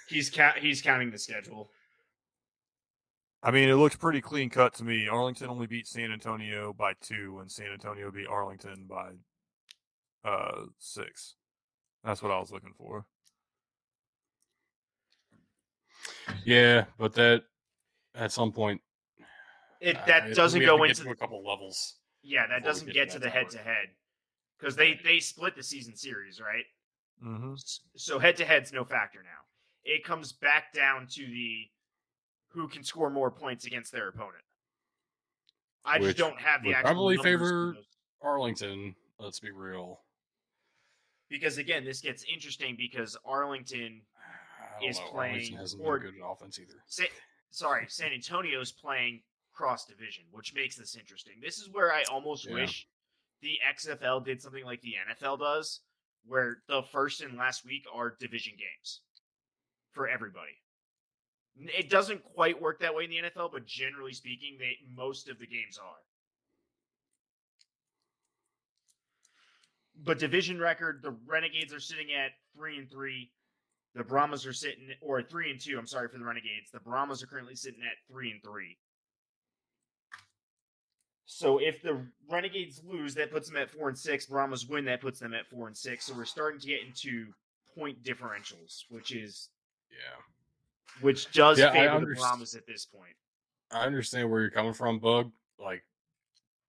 He's 0.07 0.29
ca- 0.29 0.55
he's 0.57 0.81
counting 0.81 1.11
the 1.11 1.19
schedule. 1.19 1.69
I 3.47 3.51
mean, 3.51 3.69
it 3.69 3.75
looks 3.75 3.95
pretty 3.95 4.19
clean 4.19 4.49
cut 4.49 4.73
to 4.73 4.83
me. 4.83 5.07
Arlington 5.07 5.47
only 5.49 5.67
beat 5.67 5.87
San 5.87 6.11
Antonio 6.11 6.73
by 6.73 6.91
two, 6.99 7.37
and 7.39 7.49
San 7.49 7.71
Antonio 7.71 8.11
beat 8.11 8.27
Arlington 8.27 8.85
by 8.89 9.11
uh 10.29 10.63
six. 10.79 11.35
That's 12.03 12.21
what 12.21 12.33
I 12.33 12.39
was 12.39 12.51
looking 12.51 12.73
for. 12.77 13.05
Yeah, 16.43 16.85
but 16.97 17.13
that 17.13 17.43
at 18.15 18.31
some 18.33 18.51
point 18.51 18.81
It 19.79 19.97
that 20.07 20.23
I- 20.23 20.33
doesn't 20.33 20.61
go 20.61 20.83
into 20.83 21.03
to 21.03 21.11
a 21.11 21.15
couple 21.15 21.41
levels. 21.45 21.95
yeah 22.23 22.47
that 22.47 22.63
doesn't 22.65 22.87
get 22.87 22.93
get 22.95 23.07
to 23.09 23.13
to 23.13 23.19
the 23.19 23.29
head 23.29 23.49
to 23.51 23.59
head 23.59 23.87
because 24.59 24.75
they 24.75 24.99
they 25.05 25.19
split 25.19 25.55
the 25.55 25.63
season 25.63 25.95
series 25.95 26.41
right. 26.41 26.65
Mm-hmm. 27.25 27.53
So 27.95 28.19
head 28.19 28.35
to 28.37 28.45
head's 28.45 28.73
no 28.73 28.83
factor 28.83 29.19
now. 29.23 29.39
It 29.83 30.03
comes 30.03 30.33
back 30.33 30.73
down 30.73 31.07
to 31.11 31.25
the 31.25 31.67
who 32.49 32.67
can 32.67 32.83
score 32.83 33.09
more 33.09 33.29
points 33.31 33.65
against 33.65 33.91
their 33.91 34.07
opponent. 34.09 34.43
I 35.85 35.99
Which 35.99 36.07
just 36.09 36.17
don't 36.17 36.39
have 36.39 36.63
the 36.63 36.73
actual 36.73 36.83
probably 36.93 37.17
favor- 37.17 37.75
Arlington, 38.21 38.95
let's 39.19 39.39
be 39.39 39.51
real. 39.51 40.01
because 41.29 41.57
again, 41.57 41.85
this 41.85 42.01
gets 42.01 42.23
interesting 42.23 42.75
because 42.77 43.15
Arlington, 43.25 44.01
ah, 44.17 44.79
Is 44.85 44.99
know. 44.99 45.07
playing 45.11 45.33
Arlington 45.35 45.57
hasn't 45.57 45.81
or- 45.83 45.99
been 45.99 46.11
good 46.11 46.21
at 46.21 46.25
offense 46.27 46.59
either. 46.59 46.83
Sa- 46.87 47.03
sorry, 47.51 47.87
San 47.89 48.11
Antonio's 48.11 48.71
playing 48.71 49.23
cross 49.53 49.85
division, 49.85 50.25
which 50.31 50.53
makes 50.53 50.75
this 50.75 50.95
interesting. 50.95 51.39
This 51.41 51.57
is 51.57 51.69
where 51.69 51.93
I 51.93 52.03
almost 52.03 52.45
Yeah. 52.45 52.53
wish 52.55 52.87
the 53.41 53.59
XFL 53.63 54.19
did 54.19 54.41
something 54.41 54.63
like 54.65 54.81
the 54.81 54.95
NFL 54.97 55.37
does, 55.37 55.81
where 56.25 56.63
the 56.67 56.83
first 56.83 57.21
and 57.21 57.37
last 57.37 57.63
week 57.65 57.85
are 57.91 58.09
division 58.11 58.55
games 58.57 59.01
for 59.91 60.07
everybody. 60.07 60.61
It 61.59 61.89
doesn't 61.89 62.23
quite 62.23 62.61
work 62.61 62.79
that 62.81 62.93
way 62.93 63.05
in 63.05 63.09
the 63.09 63.17
NFL, 63.17 63.51
but 63.51 63.65
generally 63.65 64.13
speaking, 64.13 64.57
they 64.59 64.77
most 64.95 65.27
of 65.29 65.39
the 65.39 65.47
games 65.47 65.77
are. 65.77 65.97
But 70.03 70.19
division 70.19 70.59
record, 70.59 71.01
the 71.01 71.15
Renegades 71.25 71.73
are 71.73 71.79
sitting 71.79 72.13
at 72.13 72.31
three 72.55 72.77
and 72.77 72.89
three. 72.89 73.31
The 73.95 74.03
Brahmas 74.03 74.45
are 74.45 74.53
sitting, 74.53 74.89
or 75.01 75.23
three 75.23 75.49
and 75.49 75.59
two. 75.59 75.77
I'm 75.79 75.87
sorry 75.87 76.07
for 76.09 76.19
the 76.19 76.25
Renegades. 76.25 76.69
The 76.71 76.79
Brahmas 76.79 77.23
are 77.23 77.27
currently 77.27 77.55
sitting 77.55 77.81
at 77.81 77.97
three 78.11 78.31
and 78.31 78.43
three. 78.43 78.77
So 81.25 81.57
if 81.57 81.81
the 81.81 82.05
Renegades 82.29 82.81
lose, 82.85 83.15
that 83.15 83.31
puts 83.31 83.49
them 83.49 83.57
at 83.57 83.69
four 83.71 83.89
and 83.89 83.97
six. 83.97 84.27
Brahmas 84.27 84.67
win, 84.67 84.85
that 84.85 85.01
puts 85.01 85.19
them 85.19 85.33
at 85.33 85.47
four 85.47 85.67
and 85.67 85.75
six. 85.75 86.05
So 86.05 86.13
we're 86.13 86.25
starting 86.25 86.59
to 86.59 86.67
get 86.67 86.81
into 86.85 87.33
point 87.75 88.03
differentials, 88.03 88.83
which 88.89 89.11
is 89.11 89.49
Yeah. 89.91 90.21
Which 91.01 91.31
does 91.31 91.59
Yeah, 91.59 91.71
favor 91.71 91.99
the 91.99 92.05
underst- 92.05 92.19
Brahmas 92.19 92.55
at 92.55 92.65
this 92.65 92.85
point. 92.85 93.15
I 93.71 93.85
understand 93.85 94.29
where 94.31 94.41
you're 94.41 94.49
coming 94.51 94.73
from, 94.73 94.99
Bug. 94.99 95.31
Like 95.59 95.83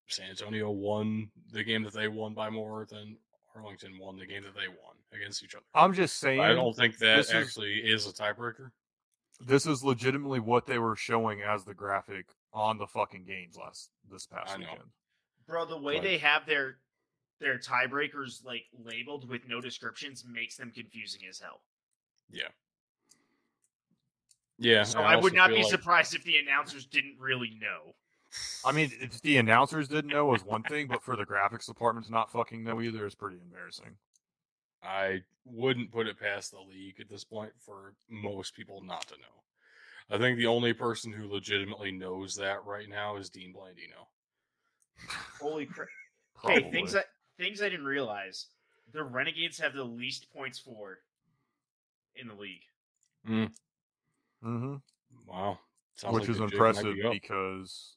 San 0.07 0.29
Antonio 0.29 0.69
won 0.71 1.29
the 1.51 1.63
game 1.63 1.83
that 1.83 1.93
they 1.93 2.07
won 2.07 2.33
by 2.33 2.49
more 2.49 2.85
than 2.89 3.17
Arlington 3.55 3.97
won 3.99 4.17
the 4.17 4.25
game 4.25 4.43
that 4.43 4.55
they 4.55 4.67
won 4.67 4.95
against 5.13 5.43
each 5.43 5.55
other. 5.55 5.65
I'm 5.73 5.93
just 5.93 6.17
saying. 6.17 6.39
I 6.39 6.53
don't 6.53 6.75
think 6.75 6.97
that 6.99 7.17
this 7.17 7.27
is- 7.29 7.33
actually 7.35 7.75
is 7.79 8.07
a 8.07 8.13
tiebreaker. 8.13 8.71
this 9.41 9.65
is 9.65 9.83
legitimately 9.83 10.39
what 10.39 10.65
they 10.65 10.77
were 10.79 10.95
showing 10.97 11.41
as 11.41 11.63
the 11.63 11.73
graphic 11.73 12.27
on 12.51 12.77
the 12.77 12.87
fucking 12.87 13.23
games 13.25 13.55
last 13.55 13.89
this 14.11 14.25
past 14.27 14.51
I 14.51 14.57
know. 14.57 14.71
weekend. 14.71 14.89
Bro, 15.47 15.65
the 15.65 15.77
way 15.77 15.95
But- 15.97 16.03
they 16.03 16.17
have 16.17 16.45
their 16.45 16.79
their 17.39 17.57
tiebreakers 17.57 18.43
like 18.43 18.65
labeled 18.73 19.29
with 19.29 19.47
no 19.47 19.61
descriptions 19.61 20.25
makes 20.25 20.57
them 20.57 20.71
confusing 20.73 21.25
as 21.25 21.39
hell. 21.39 21.63
Yeah. 22.29 22.49
Yeah. 24.59 24.83
So 24.83 24.99
and 24.99 25.07
I, 25.07 25.15
would 25.15 25.33
not 25.33 25.49
be 25.49 25.57
like- 25.57 25.65
surprised 25.65 26.13
if 26.13 26.23
the 26.23 26.37
announcers 26.37 26.85
didn't 26.85 27.15
really 27.19 27.57
know. 27.59 27.95
I 28.63 28.71
mean, 28.71 28.91
if 28.99 29.21
the 29.21 29.37
announcers 29.37 29.87
didn't 29.87 30.11
know 30.11 30.27
was 30.27 30.45
one 30.45 30.61
thing, 30.61 30.85
but 30.87 31.01
for 31.01 31.15
the 31.15 31.25
graphics 31.25 31.65
department 31.65 32.05
to 32.05 32.11
not 32.11 32.31
fucking 32.31 32.63
know 32.63 32.79
either 32.79 33.07
is 33.07 33.15
pretty 33.15 33.37
embarrassing. 33.41 33.97
I 34.83 35.23
wouldn't 35.45 35.91
put 35.91 36.05
it 36.07 36.19
past 36.19 36.51
the 36.51 36.59
league 36.59 36.99
at 36.99 37.09
this 37.09 37.23
point 37.23 37.51
for 37.59 37.95
most 38.07 38.55
people 38.55 38.83
not 38.83 39.07
to 39.07 39.15
know. 39.15 40.15
I 40.15 40.17
think 40.19 40.37
the 40.37 40.47
only 40.47 40.73
person 40.73 41.11
who 41.11 41.31
legitimately 41.31 41.91
knows 41.91 42.35
that 42.35 42.63
right 42.65 42.87
now 42.87 43.17
is 43.17 43.29
Dean 43.29 43.53
Blandino. 43.53 44.07
Holy 45.39 45.65
crap! 45.65 45.87
Probably. 46.35 46.63
Hey, 46.63 46.71
things 46.71 46.95
I 46.95 47.03
things 47.37 47.61
I 47.61 47.69
didn't 47.69 47.85
realize: 47.85 48.47
the 48.91 49.03
Renegades 49.03 49.59
have 49.59 49.73
the 49.73 49.83
least 49.83 50.31
points 50.31 50.59
for 50.59 50.99
in 52.15 52.27
the 52.27 52.35
league. 52.35 52.63
Mm. 53.27 53.51
Hmm 54.41 54.75
Wow. 55.27 55.59
Sounds 55.95 56.13
Which 56.13 56.21
like 56.21 56.29
is 56.29 56.37
the 56.37 56.47
jig 56.47 56.53
might 56.53 56.53
impressive 56.53 56.95
be 56.95 57.09
because 57.11 57.95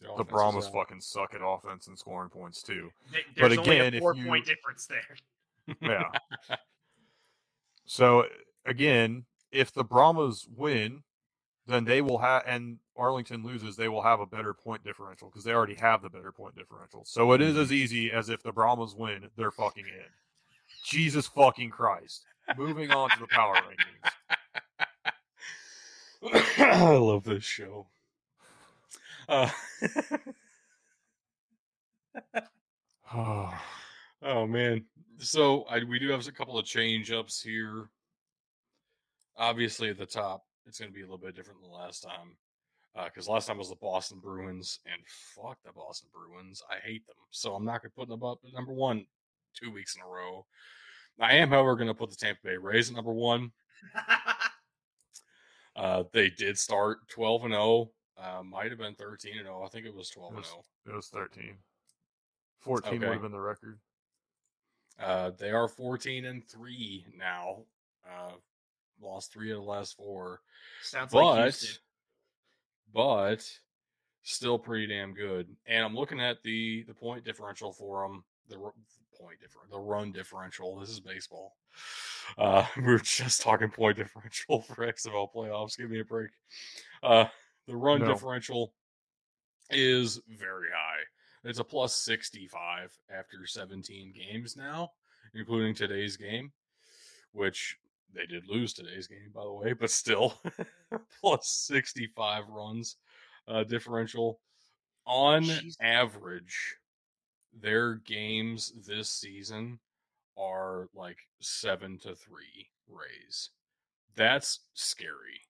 The 0.00 0.14
the 0.18 0.24
Brahmas 0.24 0.68
fucking 0.68 1.00
suck 1.00 1.34
at 1.34 1.40
offense 1.44 1.88
and 1.88 1.98
scoring 1.98 2.30
points 2.30 2.62
too. 2.62 2.90
Th- 3.12 3.24
But 3.36 3.48
There's 3.48 3.58
only 3.58 3.78
again, 3.78 3.94
a 3.94 3.96
if 3.96 4.00
four 4.02 4.14
you- 4.14 4.26
point 4.26 4.46
difference 4.46 4.86
there. 4.86 5.16
Yeah. 5.80 6.10
so 7.86 8.26
again, 8.64 9.24
if 9.50 9.72
the 9.72 9.84
Brahmas 9.84 10.46
win, 10.56 11.02
then 11.66 11.84
they 11.84 12.00
will 12.00 12.18
have, 12.18 12.42
and 12.46 12.78
Arlington 12.96 13.42
loses, 13.44 13.76
they 13.76 13.88
will 13.88 14.02
have 14.02 14.20
a 14.20 14.26
better 14.26 14.54
point 14.54 14.82
differential 14.84 15.28
because 15.28 15.44
they 15.44 15.52
already 15.52 15.74
have 15.74 16.02
the 16.02 16.08
better 16.10 16.32
point 16.32 16.54
differential. 16.56 17.04
So 17.04 17.32
it 17.32 17.40
is 17.40 17.56
as 17.56 17.72
easy 17.72 18.10
as 18.10 18.28
if 18.28 18.42
the 18.42 18.52
Brahmas 18.52 18.94
win, 18.94 19.28
they're 19.36 19.50
fucking 19.50 19.86
in. 19.86 20.04
Jesus 20.84 21.26
fucking 21.28 21.70
Christ. 21.70 22.24
Moving 22.56 22.90
on 22.90 23.10
to 23.10 23.18
the 23.20 23.26
power 23.28 23.54
rankings. 23.56 24.10
I 26.22 26.96
love 26.96 27.24
this 27.24 27.44
show. 27.44 27.86
Uh, 29.28 29.48
oh 33.14 34.46
man, 34.46 34.84
so 35.18 35.62
I, 35.62 35.84
we 35.84 35.98
do 35.98 36.08
have 36.10 36.26
a 36.26 36.32
couple 36.32 36.58
of 36.58 36.64
change 36.64 37.10
ups 37.10 37.40
here. 37.40 37.88
Obviously, 39.36 39.88
at 39.88 39.98
the 39.98 40.06
top, 40.06 40.44
it's 40.66 40.78
going 40.78 40.90
to 40.90 40.94
be 40.94 41.02
a 41.02 41.04
little 41.04 41.18
bit 41.18 41.34
different 41.34 41.62
than 41.62 41.70
last 41.70 42.00
time 42.00 42.36
because 43.04 43.28
last 43.28 43.46
time 43.46 43.58
was 43.58 43.70
the 43.70 43.76
Boston 43.76 44.18
Bruins, 44.20 44.80
and 44.84 45.00
fuck 45.06 45.58
the 45.64 45.72
Boston 45.72 46.08
Bruins, 46.12 46.62
I 46.70 46.76
hate 46.84 47.06
them. 47.06 47.16
So 47.30 47.54
I'm 47.54 47.64
not 47.64 47.82
going 47.82 47.90
to 47.90 47.96
put 47.96 48.08
them 48.08 48.24
up 48.24 48.40
at 48.44 48.52
number 48.52 48.72
one 48.72 49.06
two 49.54 49.70
weeks 49.72 49.96
in 49.96 50.02
a 50.02 50.06
row. 50.06 50.44
I 51.20 51.34
am, 51.34 51.50
however, 51.50 51.76
going 51.76 51.88
to 51.88 51.94
put 51.94 52.10
the 52.10 52.16
Tampa 52.16 52.40
Bay 52.44 52.56
Rays 52.56 52.90
at 52.90 52.96
number 52.96 53.12
one. 53.12 53.52
Uh, 55.76 56.04
they 56.12 56.30
did 56.30 56.58
start 56.58 57.08
12 57.08 57.44
and 57.44 57.54
0. 57.54 57.90
Uh, 58.18 58.42
might 58.42 58.70
have 58.70 58.78
been 58.78 58.94
13 58.94 59.38
and 59.38 59.46
0. 59.46 59.62
I 59.64 59.68
think 59.68 59.86
it 59.86 59.94
was 59.94 60.10
12 60.10 60.36
and 60.36 60.44
0. 60.44 60.62
It 60.86 60.94
was 60.94 61.08
13. 61.08 61.56
14 62.60 63.00
would 63.00 63.08
have 63.08 63.22
been 63.22 63.32
the 63.32 63.40
record. 63.40 63.78
Uh, 64.98 65.30
they 65.38 65.50
are 65.50 65.68
14 65.68 66.26
and 66.26 66.46
3 66.46 67.06
now. 67.16 67.62
Uh, 68.06 68.32
lost 69.02 69.32
three 69.32 69.50
of 69.50 69.56
the 69.58 69.62
last 69.62 69.96
four, 69.96 70.40
Sounds 70.82 71.12
like 71.12 71.22
but 71.22 71.42
Houston. 71.42 71.82
but 72.92 73.50
still 74.22 74.58
pretty 74.58 74.86
damn 74.86 75.14
good. 75.14 75.48
And 75.66 75.84
I'm 75.84 75.94
looking 75.94 76.20
at 76.20 76.42
the 76.42 76.84
the 76.86 76.94
point 76.94 77.24
differential 77.24 77.72
for 77.72 78.02
them. 78.02 78.24
The 78.48 78.58
point 79.20 79.40
different, 79.40 79.70
the 79.70 79.78
run 79.78 80.12
differential. 80.12 80.78
This 80.78 80.90
is 80.90 81.00
baseball. 81.00 81.56
Uh, 82.38 82.64
we 82.76 82.82
were 82.84 82.98
just 82.98 83.42
talking 83.42 83.70
point 83.70 83.96
differential 83.96 84.60
for 84.74 84.86
XFL 84.86 85.32
playoffs. 85.34 85.76
Give 85.76 85.90
me 85.90 86.00
a 86.00 86.04
break. 86.04 86.30
Uh, 87.02 87.26
the 87.66 87.76
run 87.76 88.00
No. 88.00 88.06
differential 88.06 88.72
is 89.70 90.20
very 90.28 90.68
high. 90.74 91.02
It's 91.44 91.58
a 91.58 91.64
plus 91.64 91.94
65 91.94 92.96
after 93.10 93.46
17 93.46 94.12
games 94.12 94.56
now, 94.56 94.90
including 95.34 95.74
today's 95.74 96.16
game, 96.16 96.52
which 97.32 97.76
they 98.12 98.26
did 98.26 98.46
lose 98.48 98.72
today's 98.72 99.06
game, 99.06 99.30
by 99.34 99.44
the 99.44 99.52
way, 99.52 99.72
but 99.72 99.90
still 99.90 100.34
plus 101.20 101.48
65 101.48 102.48
runs 102.48 102.96
uh, 103.48 103.64
differential. 103.64 104.40
On 105.06 105.42
Jeez. 105.42 105.76
average, 105.80 106.76
their 107.52 107.94
games 107.94 108.72
this 108.86 109.10
season 109.10 109.78
are 110.36 110.88
like 110.94 111.18
seven 111.40 111.98
to 111.98 112.14
three 112.14 112.68
Rays. 112.88 113.50
That's 114.16 114.60
scary. 114.74 115.40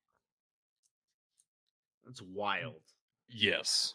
That's 2.04 2.22
wild. 2.22 2.82
Yes. 3.28 3.94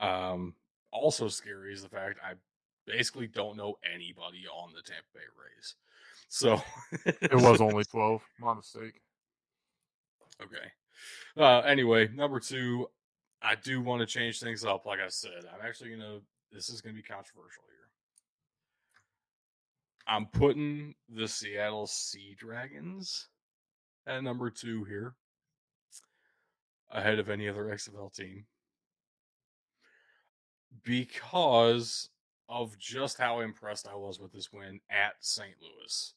Um, 0.00 0.54
also 0.92 1.28
scary 1.28 1.72
is 1.72 1.82
the 1.82 1.88
fact 1.88 2.18
I 2.24 2.34
basically 2.86 3.26
don't 3.26 3.56
know 3.56 3.78
anybody 3.94 4.44
on 4.46 4.72
the 4.74 4.82
Tampa 4.82 5.02
Bay 5.14 5.20
Rays. 5.20 5.74
So 6.28 6.60
It 7.22 7.34
was 7.34 7.60
only 7.60 7.84
12. 7.90 8.22
My 8.40 8.54
mistake. 8.54 9.00
okay. 10.42 10.72
Uh, 11.36 11.60
anyway, 11.60 12.08
number 12.08 12.40
two, 12.40 12.88
I 13.46 13.54
do 13.54 13.80
want 13.80 14.00
to 14.00 14.06
change 14.06 14.40
things 14.40 14.64
up. 14.64 14.86
Like 14.86 14.98
I 14.98 15.08
said, 15.08 15.44
I'm 15.54 15.64
actually 15.64 15.90
gonna. 15.90 16.18
This 16.50 16.68
is 16.68 16.80
gonna 16.80 16.96
be 16.96 17.02
controversial 17.02 17.62
here. 17.68 17.88
I'm 20.08 20.26
putting 20.26 20.96
the 21.08 21.28
Seattle 21.28 21.86
Sea 21.86 22.34
Dragons 22.36 23.28
at 24.04 24.24
number 24.24 24.50
two 24.50 24.82
here, 24.84 25.14
ahead 26.90 27.20
of 27.20 27.30
any 27.30 27.48
other 27.48 27.66
XFL 27.66 28.12
team, 28.12 28.46
because 30.82 32.10
of 32.48 32.76
just 32.78 33.16
how 33.16 33.40
impressed 33.40 33.86
I 33.86 33.94
was 33.94 34.18
with 34.18 34.32
this 34.32 34.52
win 34.52 34.80
at 34.90 35.14
St. 35.20 35.54
Louis. 35.62 36.14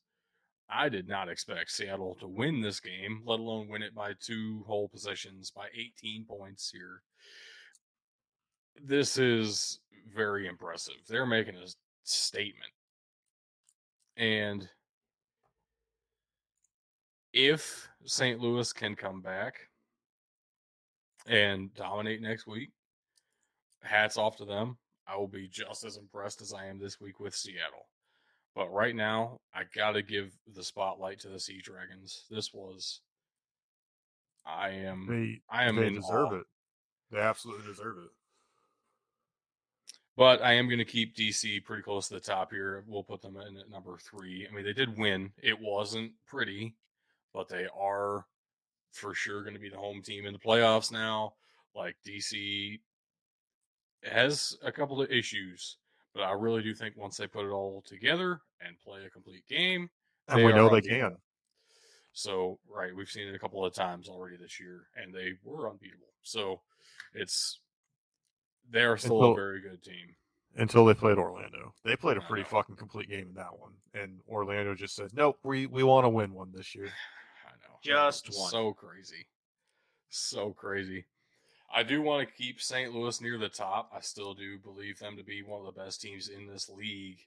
I 0.67 0.89
did 0.89 1.07
not 1.07 1.29
expect 1.29 1.71
Seattle 1.71 2.15
to 2.21 2.27
win 2.27 2.61
this 2.61 2.79
game, 2.79 3.21
let 3.23 3.39
alone 3.39 3.67
win 3.67 3.83
it 3.83 3.93
by 3.93 4.13
two 4.19 4.63
whole 4.65 4.87
possessions 4.87 5.51
by 5.51 5.67
18 5.75 6.25
points 6.25 6.71
here. 6.71 7.03
This 8.85 9.17
is 9.17 9.79
very 10.15 10.47
impressive. 10.47 10.95
They're 11.07 11.25
making 11.25 11.55
a 11.55 11.67
statement. 12.03 12.71
And 14.17 14.67
if 17.33 17.87
St. 18.05 18.39
Louis 18.39 18.71
can 18.73 18.95
come 18.95 19.21
back 19.21 19.55
and 21.27 21.73
dominate 21.75 22.21
next 22.21 22.47
week, 22.47 22.71
hats 23.83 24.17
off 24.17 24.37
to 24.37 24.45
them. 24.45 24.77
I 25.07 25.15
will 25.15 25.27
be 25.27 25.47
just 25.47 25.83
as 25.85 25.97
impressed 25.97 26.41
as 26.41 26.53
I 26.53 26.65
am 26.65 26.79
this 26.79 26.99
week 26.99 27.19
with 27.19 27.35
Seattle. 27.35 27.87
But 28.55 28.71
right 28.73 28.95
now, 28.95 29.39
I 29.53 29.63
got 29.75 29.91
to 29.93 30.01
give 30.01 30.33
the 30.53 30.63
spotlight 30.63 31.19
to 31.21 31.29
the 31.29 31.39
Sea 31.39 31.61
Dragons. 31.63 32.25
This 32.29 32.53
was, 32.53 33.01
I 34.45 34.69
am, 34.69 35.07
They, 35.07 35.41
I 35.49 35.65
am 35.65 35.75
they 35.77 35.87
in 35.87 35.95
deserve 35.95 36.29
awe. 36.33 36.35
it. 36.35 36.45
They 37.11 37.19
absolutely 37.19 37.65
deserve 37.67 37.97
it. 37.99 38.09
But 40.19 40.43
I 40.43 40.51
am 40.55 40.67
going 40.67 40.79
to 40.79 40.83
keep 40.85 41.15
DC 41.15 41.63
pretty 41.63 41.81
close 41.81 42.09
to 42.09 42.15
the 42.15 42.19
top 42.19 42.51
here. 42.51 42.83
We'll 42.85 43.05
put 43.05 43.21
them 43.21 43.37
in 43.37 43.55
at 43.55 43.69
number 43.69 43.97
three. 43.97 44.45
I 44.45 44.53
mean, 44.53 44.65
they 44.65 44.73
did 44.73 44.97
win. 44.97 45.31
It 45.41 45.57
wasn't 45.57 46.11
pretty, 46.27 46.75
but 47.33 47.47
they 47.47 47.67
are 47.73 48.25
for 48.91 49.13
sure 49.13 49.43
going 49.43 49.53
to 49.53 49.61
be 49.61 49.69
the 49.69 49.77
home 49.77 50.01
team 50.01 50.25
in 50.25 50.33
the 50.33 50.39
playoffs 50.39 50.91
now. 50.91 51.35
Like 51.73 51.95
DC 52.05 52.81
has 54.03 54.57
a 54.61 54.73
couple 54.73 55.01
of 55.01 55.09
issues, 55.09 55.77
but 56.13 56.23
I 56.23 56.33
really 56.33 56.63
do 56.63 56.73
think 56.73 56.97
once 56.97 57.15
they 57.15 57.25
put 57.25 57.45
it 57.45 57.53
all 57.53 57.81
together 57.87 58.41
and 58.59 58.77
play 58.77 59.05
a 59.05 59.09
complete 59.09 59.47
game, 59.47 59.89
And 60.27 60.43
we 60.43 60.51
know 60.51 60.67
they 60.67 60.81
can. 60.81 61.15
So, 62.11 62.59
right, 62.69 62.93
we've 62.93 63.09
seen 63.09 63.29
it 63.29 63.35
a 63.35 63.39
couple 63.39 63.65
of 63.65 63.73
times 63.73 64.09
already 64.09 64.35
this 64.35 64.59
year, 64.59 64.81
and 65.01 65.15
they 65.15 65.35
were 65.45 65.69
unbeatable. 65.69 66.11
So, 66.23 66.59
it's 67.13 67.61
they're 68.71 68.97
still 68.97 69.17
Until- 69.17 69.31
a 69.31 69.35
very 69.35 69.61
good 69.61 69.83
team. 69.83 70.15
Until 70.55 70.83
they 70.85 70.95
played 70.95 71.17
Orlando. 71.17 71.73
They 71.85 71.95
played 71.95 72.17
a 72.17 72.21
pretty 72.21 72.43
fucking 72.43 72.75
complete 72.75 73.07
game 73.07 73.27
in 73.29 73.33
that 73.35 73.57
one. 73.57 73.73
And 73.93 74.19
Orlando 74.27 74.73
just 74.73 74.95
said, 74.95 75.11
Nope, 75.13 75.37
we, 75.43 75.67
we 75.67 75.83
want 75.83 76.05
to 76.05 76.09
win 76.09 76.33
one 76.33 76.51
this 76.53 76.73
year. 76.73 76.87
I 77.47 77.51
know. 77.61 77.77
Just 77.81 78.29
one. 78.35 78.49
So 78.49 78.73
crazy. 78.73 79.27
So 80.09 80.51
crazy. 80.51 81.05
I 81.73 81.83
do 81.83 82.01
want 82.01 82.27
to 82.27 82.33
keep 82.33 82.59
St. 82.59 82.93
Louis 82.93 83.21
near 83.21 83.37
the 83.37 83.47
top. 83.47 83.91
I 83.95 84.01
still 84.01 84.33
do 84.33 84.57
believe 84.57 84.97
them 84.97 85.15
to 85.17 85.23
be 85.23 85.43
one 85.43 85.65
of 85.65 85.73
the 85.73 85.79
best 85.83 86.01
teams 86.01 86.29
in 86.29 86.47
this 86.47 86.67
league, 86.67 87.19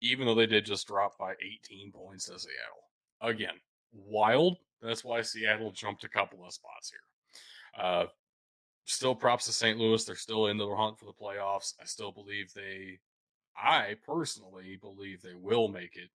even 0.00 0.26
though 0.26 0.34
they 0.34 0.46
did 0.46 0.64
just 0.64 0.88
drop 0.88 1.18
by 1.18 1.34
18 1.34 1.92
points 1.92 2.24
to 2.26 2.38
Seattle. 2.38 2.88
Again, 3.20 3.54
wild. 3.92 4.56
That's 4.80 5.04
why 5.04 5.20
Seattle 5.20 5.70
jumped 5.70 6.04
a 6.04 6.08
couple 6.08 6.44
of 6.46 6.52
spots 6.54 6.90
here. 6.90 7.84
Uh, 7.84 8.06
still 8.88 9.14
props 9.14 9.46
to 9.46 9.52
St. 9.52 9.78
Louis. 9.78 10.04
They're 10.04 10.16
still 10.16 10.46
in 10.46 10.56
the 10.56 10.74
hunt 10.74 10.98
for 10.98 11.04
the 11.04 11.12
playoffs. 11.12 11.74
I 11.80 11.84
still 11.84 12.12
believe 12.12 12.52
they, 12.52 12.98
I 13.56 13.96
personally 14.04 14.78
believe 14.80 15.22
they 15.22 15.34
will 15.34 15.68
make 15.68 15.96
it. 15.96 16.10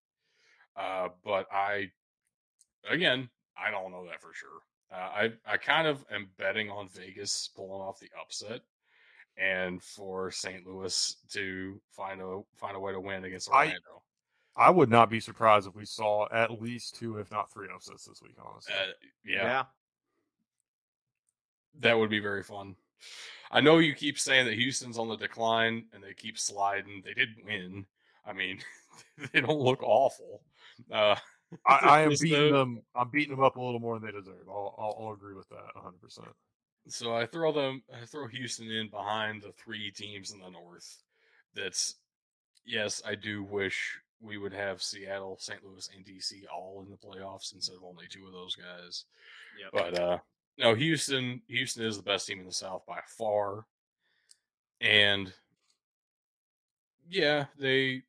Uh, 0.75 1.09
but 1.23 1.45
I, 1.51 1.91
again, 2.89 3.29
I 3.57 3.71
don't 3.71 3.91
know 3.91 4.05
that 4.05 4.21
for 4.21 4.33
sure. 4.33 4.49
Uh, 4.91 4.95
I 4.95 5.53
I 5.53 5.57
kind 5.57 5.87
of 5.87 6.05
am 6.11 6.29
betting 6.37 6.69
on 6.69 6.87
Vegas 6.89 7.49
pulling 7.55 7.81
off 7.81 7.99
the 7.99 8.09
upset, 8.19 8.61
and 9.37 9.81
for 9.81 10.29
St. 10.29 10.67
Louis 10.67 11.15
to 11.31 11.81
find 11.89 12.21
a 12.21 12.41
find 12.55 12.75
a 12.75 12.79
way 12.79 12.91
to 12.91 12.99
win 12.99 13.23
against 13.25 13.49
I- 13.51 13.65
Orlando. 13.65 14.03
I 14.55 14.69
would 14.69 14.89
not 14.89 15.09
be 15.09 15.19
surprised 15.19 15.67
if 15.67 15.75
we 15.75 15.85
saw 15.85 16.27
at 16.31 16.61
least 16.61 16.95
two, 16.95 17.17
if 17.17 17.31
not 17.31 17.51
three 17.51 17.69
upsets 17.73 18.05
this 18.05 18.21
week, 18.21 18.35
honestly. 18.43 18.75
Uh, 18.75 18.91
yeah, 19.25 19.43
yeah. 19.43 19.63
That 21.79 21.97
would 21.97 22.09
be 22.09 22.19
very 22.19 22.43
fun. 22.43 22.75
I 23.51 23.61
know 23.61 23.77
you 23.77 23.93
keep 23.93 24.17
saying 24.17 24.45
that 24.47 24.55
Houston's 24.55 24.97
on 24.97 25.09
the 25.09 25.15
decline 25.15 25.85
and 25.93 26.03
they 26.03 26.13
keep 26.13 26.39
sliding. 26.39 27.03
They 27.05 27.13
did 27.13 27.29
win. 27.45 27.85
I 28.25 28.33
mean, 28.33 28.59
they 29.33 29.41
don't 29.41 29.59
look 29.59 29.83
awful. 29.83 30.41
Uh, 30.91 31.15
I, 31.67 31.75
I 31.75 32.01
am 32.01 32.09
beating 32.09 32.51
the- 32.51 32.57
them. 32.57 32.81
I'm 32.95 33.09
beating 33.09 33.35
them 33.35 33.43
up 33.43 33.57
a 33.57 33.61
little 33.61 33.79
more 33.79 33.99
than 33.99 34.07
they 34.07 34.17
deserve. 34.17 34.47
I'll, 34.49 34.75
I'll, 34.77 34.97
I'll 35.07 35.13
agree 35.13 35.35
with 35.35 35.47
that 35.49 35.75
100. 35.75 36.01
percent 36.01 36.27
So 36.87 37.15
I 37.15 37.25
throw 37.27 37.51
them, 37.51 37.83
I 37.93 38.05
throw 38.05 38.27
Houston 38.27 38.71
in 38.71 38.89
behind 38.89 39.43
the 39.43 39.51
three 39.51 39.91
teams 39.91 40.31
in 40.31 40.39
the 40.39 40.49
North. 40.49 41.03
That's 41.53 41.95
yes, 42.65 43.03
I 43.05 43.13
do 43.13 43.43
wish 43.43 43.99
we 44.19 44.37
would 44.37 44.53
have 44.53 44.81
Seattle, 44.81 45.37
St. 45.39 45.63
Louis, 45.63 45.87
and 45.95 46.03
DC 46.05 46.41
all 46.51 46.83
in 46.83 46.89
the 46.89 46.97
playoffs 46.97 47.53
instead 47.53 47.75
of 47.75 47.83
only 47.83 48.05
two 48.09 48.25
of 48.25 48.31
those 48.33 48.55
guys. 48.55 49.05
Yep. 49.61 49.71
But 49.73 49.99
uh 50.01 50.17
no, 50.57 50.75
Houston, 50.75 51.41
Houston 51.47 51.83
is 51.85 51.97
the 51.97 52.03
best 52.03 52.27
team 52.27 52.39
in 52.39 52.45
the 52.45 52.51
South 52.51 52.85
by 52.87 52.99
far, 53.07 53.65
and 54.81 55.33
yeah, 57.09 57.45
they 57.57 58.03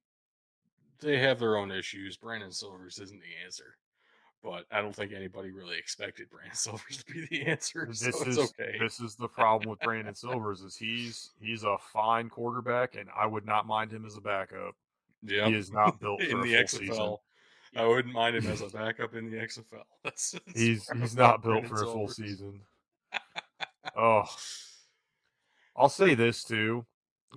they 1.01 1.19
have 1.19 1.39
their 1.39 1.57
own 1.57 1.71
issues. 1.71 2.17
Brandon 2.17 2.53
Silvers 2.53 2.99
isn't 2.99 3.21
the 3.21 3.45
answer. 3.45 3.77
But 4.43 4.67
I 4.71 4.83
don't 4.83 4.95
think 4.95 5.13
anybody 5.13 5.51
really 5.53 5.79
expected 5.79 6.29
Brandon 6.29 6.55
Silvers 6.55 7.03
to 7.03 7.13
be 7.13 7.27
the 7.31 7.47
answer. 7.47 7.87
This 7.89 8.01
so 8.01 8.09
it's 8.09 8.27
is 8.27 8.39
okay. 8.39 8.77
this 8.79 9.01
is 9.01 9.17
the 9.17 9.27
problem 9.29 9.71
with 9.71 9.81
Brandon 9.81 10.15
Silvers 10.15 10.61
is 10.61 10.77
he's 10.77 11.31
he's 11.41 11.65
a 11.65 11.79
fine 11.79 12.29
quarterback, 12.29 12.95
and 12.95 13.09
I 13.17 13.27
would 13.27 13.47
not 13.47 13.67
mind 13.67 13.91
him 13.91 14.05
as 14.05 14.19
a 14.19 14.21
backup. 14.21 14.75
Yeah, 15.23 15.49
He 15.49 15.55
is 15.55 15.73
not 15.73 15.99
built 15.99 16.21
in 16.21 16.33
for 16.33 16.43
the 16.43 16.55
a 16.57 16.67
full 16.67 16.79
XFL. 16.81 16.87
season. 16.89 17.17
I 17.77 17.87
wouldn't 17.87 18.15
mind 18.15 18.37
him 18.37 18.47
as 18.47 18.61
a 18.61 18.69
backup 18.69 19.15
in 19.15 19.31
the 19.31 19.37
XFL. 19.37 19.83
That's, 20.05 20.33
that's 20.33 20.59
He's 20.59 20.89
he's 20.91 21.17
not 21.17 21.43
built 21.43 21.67
for 21.67 21.83
a 21.83 21.87
full 21.87 22.09
Silvers. 22.09 22.17
season. 22.17 22.61
Oh, 23.97 24.25
I'll 25.77 25.89
say 25.89 26.15
this 26.15 26.45
too 26.45 26.85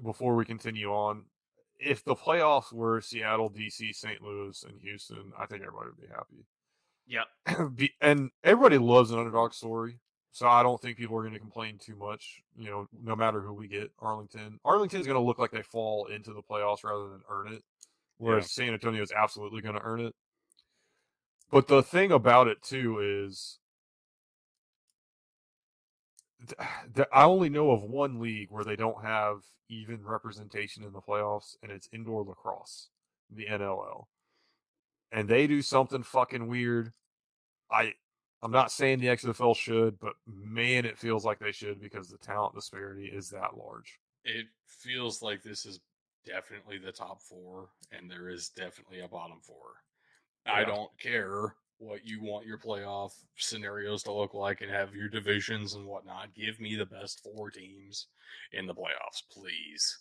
before 0.04 0.36
we 0.36 0.46
continue 0.46 0.90
on. 0.92 1.24
If 1.80 2.04
the 2.04 2.16
playoffs 2.16 2.74
were 2.74 3.02
Seattle, 3.02 3.50
DC, 3.52 3.94
St. 3.94 4.22
Louis, 4.22 4.64
and 4.64 4.80
Houston, 4.82 5.32
I 5.38 5.46
think 5.46 5.62
everybody 5.62 5.90
would 5.90 6.02
be 6.02 6.08
happy. 6.08 6.46
Yep. 7.08 7.76
Be- 7.76 7.94
and 8.02 8.32
everybody 8.44 8.78
loves 8.78 9.12
an 9.12 9.20
underdog 9.20 9.54
story. 9.54 10.00
So 10.32 10.48
I 10.48 10.62
don't 10.62 10.80
think 10.82 10.98
people 10.98 11.18
are 11.18 11.22
going 11.22 11.34
to 11.34 11.40
complain 11.40 11.78
too 11.80 11.96
much. 11.96 12.42
You 12.56 12.70
know, 12.70 12.88
no 13.04 13.16
matter 13.16 13.42
who 13.42 13.54
we 13.54 13.68
get, 13.68 13.92
Arlington. 14.00 14.60
Arlington's 14.66 15.08
going 15.08 15.20
to 15.20 15.26
look 15.26 15.40
like 15.40 15.52
they 15.52 15.64
fall 15.64 16.06
into 16.08 16.32
the 16.34 16.42
playoffs 16.44 16.84
rather 16.84 17.10
than 17.10 17.22
earn 17.30 17.54
it, 17.54 17.64
whereas 18.18 18.52
San 18.52 18.74
Antonio 18.74 19.02
is 19.02 19.12
absolutely 19.12 19.62
going 19.62 19.76
to 19.76 19.82
earn 19.82 20.02
it. 20.02 20.14
But 21.50 21.68
the 21.68 21.82
thing 21.82 22.12
about 22.12 22.48
it 22.48 22.62
too 22.62 23.00
is, 23.00 23.60
th- 26.96 27.08
I 27.14 27.24
only 27.24 27.50
know 27.50 27.72
of 27.72 27.84
one 27.84 28.20
league 28.20 28.50
where 28.52 28.64
they 28.64 28.76
don't 28.76 29.04
have 29.04 29.42
even 29.70 30.06
representation 30.06 30.84
in 30.84 30.94
the 30.94 31.02
playoffs, 31.02 31.56
and 31.62 31.72
it's 31.72 31.90
indoor 31.92 32.24
lacrosse, 32.24 32.90
the 33.30 33.46
NLL, 33.46 34.06
and 35.12 35.28
they 35.28 35.48
do 35.48 35.62
something 35.62 36.04
fucking 36.04 36.48
weird. 36.48 36.94
I 37.72 37.94
I'm 38.42 38.52
not 38.52 38.72
saying 38.72 39.00
the 39.00 39.08
XFL 39.08 39.56
should, 39.56 40.00
but 40.00 40.14
man, 40.28 40.86
it 40.86 40.98
feels 40.98 41.26
like 41.26 41.40
they 41.40 41.52
should 41.52 41.82
because 41.82 42.10
the 42.10 42.18
talent 42.18 42.54
disparity 42.54 43.08
is 43.08 43.30
that 43.30 43.58
large. 43.58 44.00
It 44.24 44.46
feels 44.68 45.22
like 45.22 45.42
this 45.42 45.66
is 45.66 45.80
definitely 46.26 46.78
the 46.78 46.92
top 46.92 47.22
four, 47.22 47.70
and 47.92 48.12
there 48.12 48.30
is 48.30 48.50
definitely 48.50 49.00
a 49.00 49.08
bottom 49.08 49.40
four. 49.42 49.82
I 50.48 50.64
don't 50.64 50.90
care 51.00 51.56
what 51.80 52.06
you 52.06 52.22
want 52.24 52.46
your 52.46 52.58
playoff 52.58 53.14
scenarios 53.36 54.04
to 54.04 54.12
look 54.12 54.34
like 54.34 54.62
and 54.62 54.72
have 54.72 54.96
your 54.96 55.08
divisions 55.10 55.76
and 55.76 55.86
whatnot. 55.86 56.34
Give 56.34 56.60
me 56.60 56.76
the 56.76 56.86
best 56.86 57.22
four 57.24 57.52
teams 57.52 58.08
in 58.54 58.66
the 58.66 58.74
playoffs, 58.74 59.22
please. 59.32 60.00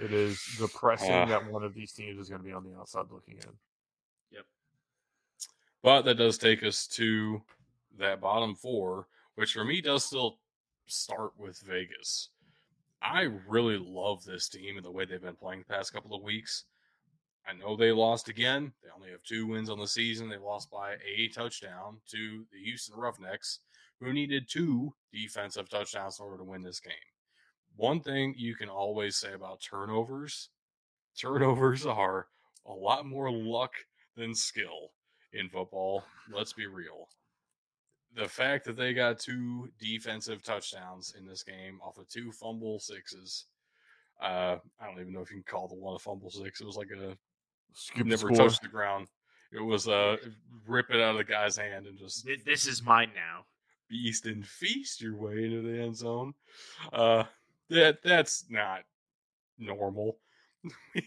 It 0.00 0.12
is 0.12 0.40
depressing 0.58 1.12
Ah. 1.12 1.26
that 1.26 1.50
one 1.50 1.64
of 1.64 1.74
these 1.74 1.92
teams 1.92 2.18
is 2.18 2.28
going 2.28 2.40
to 2.40 2.46
be 2.46 2.52
on 2.52 2.64
the 2.64 2.78
outside 2.78 3.06
looking 3.10 3.34
in. 3.38 3.58
Yep. 4.30 4.46
But 5.82 6.02
that 6.02 6.14
does 6.14 6.38
take 6.38 6.62
us 6.62 6.86
to 6.88 7.42
that 7.98 8.20
bottom 8.20 8.54
four, 8.54 9.08
which 9.34 9.52
for 9.52 9.64
me 9.64 9.80
does 9.80 10.04
still 10.04 10.38
start 10.86 11.32
with 11.36 11.60
Vegas. 11.60 12.30
I 13.02 13.22
really 13.46 13.76
love 13.76 14.24
this 14.24 14.48
team 14.48 14.76
and 14.76 14.84
the 14.84 14.90
way 14.90 15.04
they've 15.04 15.20
been 15.20 15.36
playing 15.36 15.60
the 15.66 15.74
past 15.74 15.92
couple 15.92 16.14
of 16.16 16.22
weeks. 16.22 16.64
I 17.48 17.54
know 17.54 17.76
they 17.76 17.92
lost 17.92 18.28
again. 18.28 18.72
They 18.82 18.90
only 18.94 19.10
have 19.10 19.22
two 19.22 19.46
wins 19.46 19.70
on 19.70 19.78
the 19.78 19.88
season. 19.88 20.28
They 20.28 20.36
lost 20.36 20.70
by 20.70 20.96
a 20.96 21.28
touchdown 21.28 21.98
to 22.10 22.44
the 22.52 22.62
Houston 22.62 22.96
Roughnecks, 22.96 23.60
who 24.00 24.12
needed 24.12 24.48
two 24.48 24.92
defensive 25.12 25.68
touchdowns 25.70 26.18
in 26.18 26.26
order 26.26 26.38
to 26.38 26.44
win 26.44 26.62
this 26.62 26.80
game. 26.80 26.92
One 27.76 28.00
thing 28.00 28.34
you 28.36 28.54
can 28.54 28.68
always 28.68 29.16
say 29.16 29.32
about 29.32 29.60
turnovers 29.62 30.50
turnovers 31.18 31.84
are 31.84 32.26
a 32.66 32.72
lot 32.72 33.06
more 33.06 33.30
luck 33.30 33.72
than 34.16 34.34
skill 34.34 34.92
in 35.32 35.48
football. 35.48 36.04
Let's 36.32 36.52
be 36.52 36.66
real. 36.66 37.08
The 38.14 38.28
fact 38.28 38.64
that 38.64 38.76
they 38.76 38.94
got 38.94 39.18
two 39.18 39.68
defensive 39.78 40.42
touchdowns 40.42 41.14
in 41.18 41.26
this 41.26 41.42
game 41.42 41.78
off 41.84 41.98
of 41.98 42.08
two 42.08 42.32
fumble 42.32 42.78
sixes. 42.78 43.46
Uh, 44.20 44.56
I 44.80 44.86
don't 44.86 45.00
even 45.00 45.12
know 45.12 45.20
if 45.20 45.30
you 45.30 45.36
can 45.36 45.44
call 45.44 45.68
the 45.68 45.74
one 45.74 45.94
a 45.94 45.98
fumble 45.98 46.30
six. 46.30 46.60
It 46.60 46.66
was 46.66 46.76
like 46.76 46.90
a 46.90 47.16
Skip 47.72 48.06
never 48.06 48.32
score. 48.32 48.48
touched 48.48 48.62
the 48.62 48.68
ground. 48.68 49.08
It 49.52 49.60
was 49.60 49.88
uh 49.88 50.16
rip 50.66 50.90
it 50.90 51.00
out 51.00 51.12
of 51.12 51.16
the 51.18 51.24
guy's 51.24 51.56
hand 51.56 51.86
and 51.86 51.98
just 51.98 52.28
This 52.44 52.66
is 52.66 52.82
mine 52.82 53.10
now. 53.14 53.44
beast 53.88 54.26
and 54.26 54.46
feast 54.46 55.00
your 55.00 55.16
way 55.16 55.44
into 55.44 55.62
the 55.62 55.80
end 55.80 55.96
zone. 55.96 56.34
Uh, 56.92 57.24
that 57.70 58.02
that's 58.02 58.44
not 58.50 58.80
normal. 59.58 60.18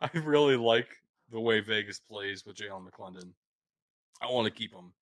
I 0.00 0.08
really 0.14 0.56
like 0.56 0.88
the 1.30 1.40
way 1.40 1.60
Vegas 1.60 2.00
plays 2.00 2.44
with 2.46 2.56
Jalan 2.56 2.88
McClendon. 2.88 3.30
I 4.22 4.30
want 4.30 4.46
to 4.46 4.50
keep 4.50 4.72
him 4.72 4.92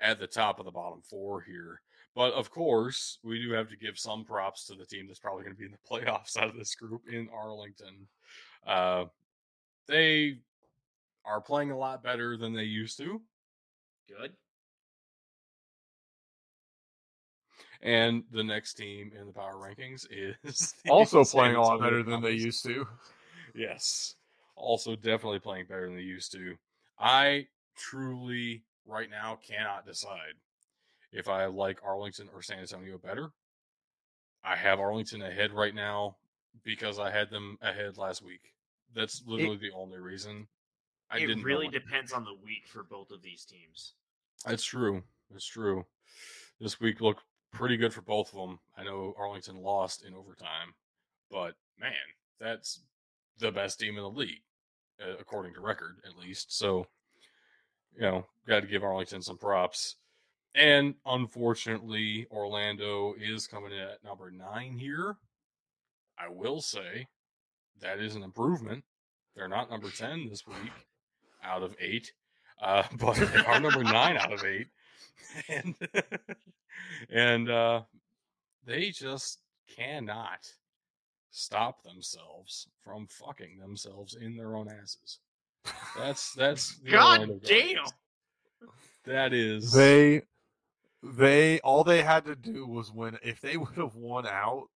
at 0.00 0.18
the 0.18 0.26
top 0.26 0.58
of 0.58 0.64
the 0.64 0.70
bottom 0.70 1.00
four 1.02 1.40
here. 1.42 1.80
But 2.14 2.32
of 2.34 2.50
course, 2.50 3.18
we 3.22 3.40
do 3.40 3.52
have 3.52 3.68
to 3.70 3.76
give 3.76 3.98
some 3.98 4.24
props 4.24 4.66
to 4.66 4.74
the 4.74 4.84
team 4.84 5.06
that's 5.06 5.18
probably 5.18 5.44
going 5.44 5.54
to 5.54 5.58
be 5.58 5.66
in 5.66 5.72
the 5.72 5.78
playoffs 5.90 6.36
out 6.36 6.48
of 6.48 6.56
this 6.56 6.74
group 6.74 7.02
in 7.10 7.28
Arlington. 7.34 8.06
Uh, 8.66 9.04
they 9.88 10.38
are 11.24 11.40
playing 11.40 11.70
a 11.70 11.78
lot 11.78 12.02
better 12.02 12.36
than 12.36 12.52
they 12.52 12.62
used 12.64 12.98
to. 12.98 13.20
Good. 14.08 14.32
And 17.82 18.22
the 18.30 18.44
next 18.44 18.74
team 18.74 19.10
in 19.18 19.26
the 19.26 19.32
power 19.32 19.54
rankings 19.54 20.06
is 20.10 20.74
Also 20.88 21.24
playing 21.24 21.56
a 21.56 21.60
lot 21.60 21.80
better 21.80 22.02
than 22.02 22.22
they 22.22 22.32
used 22.32 22.64
to. 22.64 22.86
Yes. 23.54 24.14
Also, 24.54 24.94
definitely 24.94 25.40
playing 25.40 25.66
better 25.66 25.86
than 25.86 25.96
they 25.96 26.02
used 26.02 26.30
to. 26.32 26.54
I 26.98 27.48
truly, 27.76 28.62
right 28.86 29.10
now, 29.10 29.38
cannot 29.42 29.84
decide 29.84 30.34
if 31.12 31.28
I 31.28 31.46
like 31.46 31.80
Arlington 31.84 32.28
or 32.32 32.42
San 32.42 32.60
Antonio 32.60 32.98
better. 32.98 33.30
I 34.44 34.56
have 34.56 34.78
Arlington 34.78 35.22
ahead 35.22 35.52
right 35.52 35.74
now 35.74 36.16
because 36.64 36.98
I 36.98 37.10
had 37.10 37.30
them 37.30 37.58
ahead 37.62 37.98
last 37.98 38.22
week. 38.22 38.52
That's 38.94 39.22
literally 39.26 39.56
the 39.56 39.72
only 39.72 39.98
reason. 39.98 40.46
I 41.10 41.18
it 41.18 41.26
didn't 41.26 41.44
really 41.44 41.68
depends 41.68 42.12
on 42.12 42.24
the 42.24 42.34
week 42.44 42.66
for 42.66 42.82
both 42.82 43.10
of 43.10 43.22
these 43.22 43.44
teams. 43.44 43.94
That's 44.44 44.64
true. 44.64 45.02
That's 45.30 45.46
true. 45.46 45.84
This 46.60 46.80
week 46.80 47.00
looked 47.00 47.22
pretty 47.52 47.76
good 47.76 47.92
for 47.92 48.02
both 48.02 48.32
of 48.32 48.40
them. 48.40 48.58
I 48.76 48.84
know 48.84 49.14
Arlington 49.18 49.56
lost 49.56 50.04
in 50.04 50.14
overtime, 50.14 50.74
but 51.30 51.54
man, 51.78 51.92
that's 52.40 52.80
the 53.38 53.52
best 53.52 53.80
team 53.80 53.96
in 53.96 54.02
the 54.02 54.10
league, 54.10 54.42
uh, 55.00 55.16
according 55.20 55.54
to 55.54 55.60
record, 55.60 55.96
at 56.06 56.18
least. 56.18 56.56
So, 56.56 56.86
you 57.94 58.02
know, 58.02 58.26
got 58.46 58.60
to 58.60 58.66
give 58.66 58.82
Arlington 58.82 59.22
some 59.22 59.38
props. 59.38 59.96
And 60.54 60.94
unfortunately, 61.06 62.26
Orlando 62.30 63.14
is 63.18 63.46
coming 63.46 63.72
in 63.72 63.78
at 63.78 64.04
number 64.04 64.30
nine 64.30 64.78
here. 64.78 65.16
I 66.18 66.28
will 66.28 66.60
say 66.60 67.06
that 67.80 67.98
is 68.00 68.14
an 68.14 68.22
improvement. 68.22 68.84
They're 69.34 69.48
not 69.48 69.70
number 69.70 69.90
10 69.90 70.28
this 70.28 70.46
week 70.46 70.72
out 71.42 71.62
of 71.62 71.74
eight, 71.80 72.12
uh, 72.62 72.84
but 72.98 73.16
they 73.16 73.44
are 73.44 73.60
number 73.60 73.82
nine 73.82 74.16
out 74.16 74.32
of 74.32 74.44
eight. 74.44 74.68
And, 75.48 75.74
and 77.10 77.50
uh, 77.50 77.82
they 78.66 78.90
just 78.90 79.38
cannot 79.76 80.50
stop 81.30 81.82
themselves 81.82 82.68
from 82.82 83.06
fucking 83.06 83.58
themselves 83.58 84.14
in 84.14 84.36
their 84.36 84.56
own 84.56 84.68
asses. 84.68 85.18
That's 85.96 86.32
that's 86.34 86.76
the 86.78 86.90
God 86.90 87.40
damn. 87.44 87.84
That 89.04 89.32
is 89.32 89.72
They 89.72 90.22
they 91.02 91.60
all 91.60 91.84
they 91.84 92.02
had 92.02 92.24
to 92.26 92.36
do 92.36 92.66
was 92.66 92.92
win. 92.92 93.18
If 93.22 93.40
they 93.40 93.56
would 93.56 93.74
have 93.76 93.96
won 93.96 94.26
out, 94.26 94.68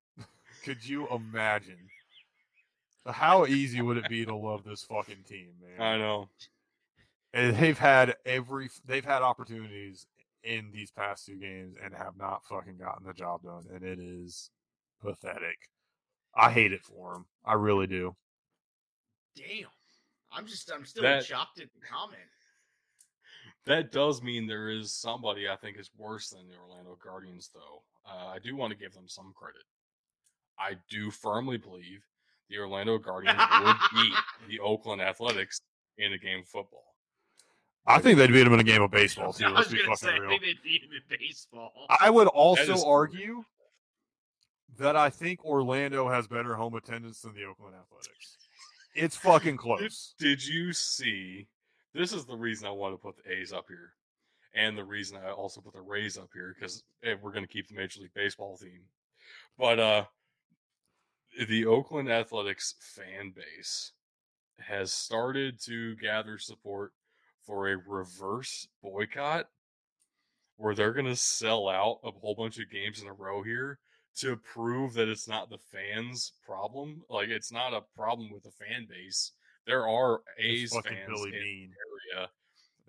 could 0.67 0.85
you 0.87 1.07
imagine? 1.09 1.79
How 3.07 3.47
easy 3.47 3.81
would 3.81 3.99
it 3.99 4.09
be 4.09 4.25
to 4.27 4.35
love 4.35 4.65
this 4.65 4.83
fucking 4.83 5.23
team, 5.29 5.51
man? 5.63 5.81
I 5.81 5.97
know. 5.97 6.29
And 7.33 7.55
they've 7.57 7.79
had 7.79 8.17
every 8.27 8.69
they've 8.85 9.05
had 9.05 9.23
opportunities 9.23 10.07
in 10.43 10.71
these 10.73 10.91
past 10.91 11.25
two 11.27 11.37
games 11.37 11.77
and 11.83 11.95
have 11.95 12.17
not 12.17 12.45
fucking 12.47 12.79
gotten 12.79 13.07
the 13.07 13.13
job 13.13 13.43
done, 13.45 13.63
and 13.73 13.85
it 13.85 14.01
is 14.01 14.51
pathetic. 15.01 15.57
I 16.35 16.51
hate 16.51 16.73
it 16.73 16.83
for 16.83 17.13
them. 17.13 17.27
I 17.45 17.53
really 17.55 17.87
do. 17.87 18.17
Damn. 19.37 19.69
I'm 20.33 20.47
just 20.47 20.71
I'm 20.73 20.85
still 20.85 21.05
That- 21.05 21.25
shocked 21.25 21.61
at 21.61 21.69
the 21.73 21.87
comment. 21.87 22.19
That 23.67 23.91
does 23.93 24.23
mean 24.23 24.47
there 24.47 24.69
is 24.69 24.93
somebody 24.93 25.49
I 25.49 25.57
think 25.57 25.79
is 25.79 25.91
worse 25.97 26.31
than 26.31 26.49
the 26.49 26.57
Orlando 26.57 26.97
Guardians, 27.03 27.51
though. 27.53 27.83
Uh, 28.09 28.27
I 28.29 28.39
do 28.39 28.55
want 28.57 28.73
to 28.73 28.79
give 28.79 28.95
them 28.95 29.09
some 29.09 29.33
credit. 29.35 29.63
I 30.59 30.77
do 30.91 31.11
firmly 31.11 31.57
believe 31.59 32.03
the 32.49 32.59
Orlando 32.59 32.99
Guardians 32.99 33.39
would 33.63 33.77
beat 33.93 34.15
the 34.49 34.61
Oakland 34.61 35.03
Athletics 35.03 35.61
in 35.99 36.13
a 36.13 36.19
game 36.19 36.41
of 36.41 36.49
football. 36.49 36.85
I 37.87 38.01
think 38.01 38.19
they'd 38.19 38.33
beat 38.33 38.43
them 38.45 38.53
in 38.53 38.61
a 38.61 38.65
game 38.65 38.83
of 38.83 38.91
baseball 38.91 39.33
too. 39.33 39.45
I 39.47 39.51
Let's 39.51 39.71
was 39.71 39.75
be 39.75 39.85
gonna 39.85 39.97
fucking 39.97 40.17
say 40.17 40.19
real. 40.21 40.31
they 40.31 40.39
didn't 40.39 40.63
beat 40.65 40.83
him 40.83 40.91
in 40.93 41.19
baseball. 41.19 41.73
I 42.01 42.11
would 42.11 42.27
also 42.29 42.75
true. 42.75 42.85
argue 42.85 43.45
that 44.79 44.97
I 44.97 45.09
think 45.11 45.45
Orlando 45.45 46.09
has 46.09 46.27
better 46.27 46.55
home 46.55 46.75
attendance 46.75 47.21
than 47.21 47.35
the 47.35 47.45
Oakland 47.45 47.75
Athletics. 47.77 48.37
It's 48.95 49.17
fucking 49.17 49.57
close. 49.57 50.15
did 50.19 50.45
you 50.45 50.73
see? 50.73 51.47
This 51.95 52.13
is 52.13 52.25
the 52.27 52.37
reason 52.37 52.67
I 52.67 52.73
want 52.73 52.95
to 52.95 52.99
put 52.99 53.17
the 53.23 53.33
A's 53.33 53.53
up 53.53 53.67
here, 53.69 53.93
and 54.55 54.77
the 54.77 54.85
reason 54.85 55.17
I 55.17 55.31
also 55.31 55.61
put 55.61 55.73
the 55.73 55.81
Rays 55.81 56.19
up 56.19 56.29
here 56.35 56.55
because 56.59 56.83
we're 57.23 57.33
going 57.33 57.45
to 57.45 57.49
keep 57.49 57.69
the 57.69 57.75
Major 57.75 58.01
League 58.01 58.15
Baseball 58.15 58.57
theme. 58.57 58.83
But 59.59 59.79
uh, 59.79 60.05
the 61.49 61.67
Oakland 61.67 62.11
Athletics 62.11 62.75
fan 62.81 63.33
base 63.35 63.93
has 64.59 64.93
started 64.93 65.61
to 65.65 65.95
gather 65.97 66.39
support 66.39 66.93
for 67.45 67.69
a 67.69 67.77
reverse 67.87 68.69
boycott, 68.83 69.47
where 70.57 70.75
they're 70.75 70.95
going 70.95 71.07
to 71.07 71.17
sell 71.17 71.69
out 71.69 72.01
a 72.03 72.11
whole 72.11 72.35
bunch 72.35 72.59
of 72.59 72.71
games 72.71 73.01
in 73.03 73.09
a 73.09 73.13
row 73.13 73.43
here 73.43 73.79
to 74.17 74.37
prove 74.37 74.95
that 74.95 75.09
it's 75.09 75.29
not 75.29 75.51
the 75.51 75.59
fans' 75.59 76.33
problem. 76.47 77.03
Like 77.11 77.29
it's 77.29 77.53
not 77.53 77.75
a 77.75 77.83
problem 77.95 78.31
with 78.33 78.43
the 78.45 78.51
fan 78.51 78.87
base. 78.89 79.33
There 79.67 79.87
are 79.87 80.23
A's 80.39 80.73
fucking 80.73 80.93
fans 80.93 81.07
Billy 81.09 81.29
in 81.29 81.71
the 81.71 82.17
area, 82.17 82.31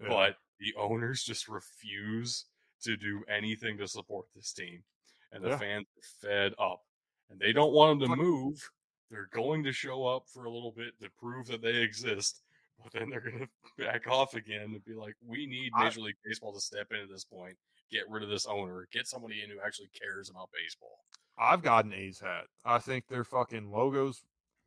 Yeah. 0.02 0.08
but 0.08 0.38
the 0.60 0.74
owners 0.80 1.24
just 1.24 1.48
refuse 1.50 2.46
to 2.84 2.96
do 2.96 3.24
anything 3.28 3.78
to 3.80 3.88
support 3.88 4.28
this 4.34 4.54
team, 4.54 4.84
and 5.32 5.44
the 5.44 5.50
Yeah. 5.50 5.58
fans 5.58 5.88
are 5.98 6.28
fed 6.30 6.54
up, 6.58 6.87
and 7.30 7.40
they 7.40 7.54
don't 7.54 7.74
want 7.74 8.00
them 8.00 8.10
to 8.10 8.16
move. 8.16 8.70
They're 9.10 9.30
going 9.32 9.64
to 9.64 9.72
show 9.72 10.06
up 10.06 10.24
for 10.28 10.46
a 10.46 10.52
little 10.52 10.72
bit 10.72 11.00
to 11.02 11.10
prove 11.18 11.48
that 11.48 11.62
they 11.62 11.78
exist, 11.78 12.42
but 12.84 12.92
then 12.92 13.10
they're 13.10 13.22
going 13.22 13.40
to 13.80 13.84
back 13.84 14.08
off 14.08 14.34
again 14.34 14.74
and 14.74 14.86
be 14.86 14.94
like, 14.94 15.16
"We 15.26 15.46
need 15.46 15.72
Major 15.78 16.02
League 16.02 16.18
Baseball 16.26 16.54
to 16.54 16.60
step 16.60 16.88
in 16.92 17.00
at 17.00 17.10
this 17.10 17.24
point, 17.24 17.56
get 17.92 18.10
rid 18.10 18.24
of 18.24 18.30
this 18.30 18.46
owner, 18.46 18.88
get 18.92 19.08
somebody 19.08 19.42
in 19.44 19.50
who 19.50 19.58
actually 19.66 19.90
cares 20.00 20.30
about 20.30 20.50
baseball." 20.52 21.00
I've 21.40 21.62
got 21.62 21.86
an 21.86 21.94
A's 21.94 22.20
hat. 22.20 22.46
I 22.66 22.80
think 22.80 23.08
their 23.08 23.24
fucking 23.24 23.72
logos. 23.72 24.24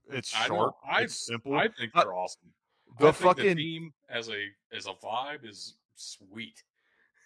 It's 0.09 0.35
I 0.35 0.47
sharp. 0.47 0.74
I- 0.89 1.03
it's 1.03 1.27
simple. 1.27 1.57
I 1.59 1.69
think 1.69 1.93
they're 1.95 2.15
awesome. 2.15 2.53
the 2.99 3.09
I 3.09 3.12
think 3.12 3.19
the 3.19 3.24
fucking 3.24 3.57
team 3.57 3.93
as 4.09 4.28
a 4.28 4.47
as 4.73 4.87
a 4.87 4.93
vibe 4.93 5.49
is 5.49 5.77
sweet. 5.95 6.62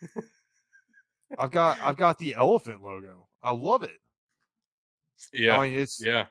I've 1.39 1.51
got 1.51 1.81
I've 1.81 1.97
got 1.97 2.19
the 2.19 2.35
elephant 2.35 2.83
logo. 2.83 3.29
I 3.43 3.53
love 3.53 3.83
it. 3.83 4.01
Yeah, 5.33 5.59
I 5.59 5.69
mean, 5.69 5.79
it's 5.79 6.05
yeah. 6.05 6.27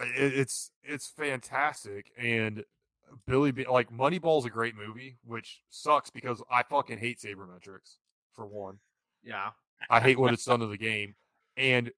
it, 0.00 0.34
it's 0.34 0.70
it's 0.82 1.08
fantastic 1.08 2.10
and 2.18 2.64
Billy 3.26 3.52
Be- 3.52 3.64
like 3.64 3.90
Moneyball's 3.90 4.44
a 4.44 4.50
great 4.50 4.76
movie, 4.76 5.16
which 5.24 5.62
sucks 5.70 6.10
because 6.10 6.42
I 6.50 6.62
fucking 6.62 6.98
hate 6.98 7.18
sabermetrics 7.18 7.96
for 8.34 8.46
one. 8.46 8.78
Yeah. 9.22 9.50
I 9.88 10.00
hate 10.00 10.18
what 10.18 10.32
it's 10.34 10.44
done 10.44 10.60
to 10.60 10.66
the 10.66 10.76
game, 10.76 11.14
and 11.56 11.90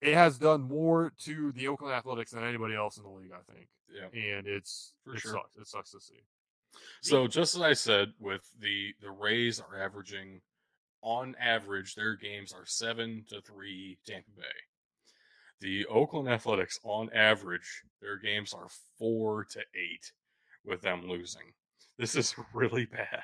it 0.00 0.14
has 0.14 0.38
done 0.38 0.62
more 0.62 1.12
to 1.24 1.52
the 1.52 1.68
Oakland 1.68 1.94
Athletics 1.94 2.32
than 2.32 2.42
anybody 2.44 2.74
else 2.74 2.96
in 2.96 3.04
the 3.04 3.08
league. 3.10 3.30
I 3.32 3.52
think, 3.52 3.68
Yeah. 3.88 4.36
and 4.36 4.46
it's 4.46 4.94
For 5.04 5.14
it 5.14 5.20
sure. 5.20 5.32
sucks. 5.32 5.56
It 5.56 5.66
sucks 5.68 5.90
to 5.92 6.00
see. 6.00 6.22
So 7.02 7.26
just 7.26 7.54
as 7.54 7.60
I 7.62 7.74
said, 7.74 8.12
with 8.18 8.42
the 8.58 8.94
the 9.00 9.10
Rays 9.10 9.60
are 9.60 9.80
averaging 9.80 10.40
on 11.02 11.34
average, 11.40 11.94
their 11.94 12.16
games 12.16 12.52
are 12.52 12.64
seven 12.64 13.24
to 13.28 13.40
three 13.42 13.98
Tampa 14.06 14.30
Bay. 14.36 14.42
The 15.62 15.86
Oakland 15.86 16.28
Athletics, 16.28 16.80
on 16.82 17.08
average, 17.14 17.84
their 18.00 18.16
games 18.16 18.52
are 18.52 18.66
four 18.98 19.44
to 19.52 19.60
eight 19.60 20.10
with 20.64 20.80
them 20.82 21.06
losing. 21.06 21.52
This 21.96 22.16
is 22.16 22.34
really 22.52 22.86
bad. 22.86 23.22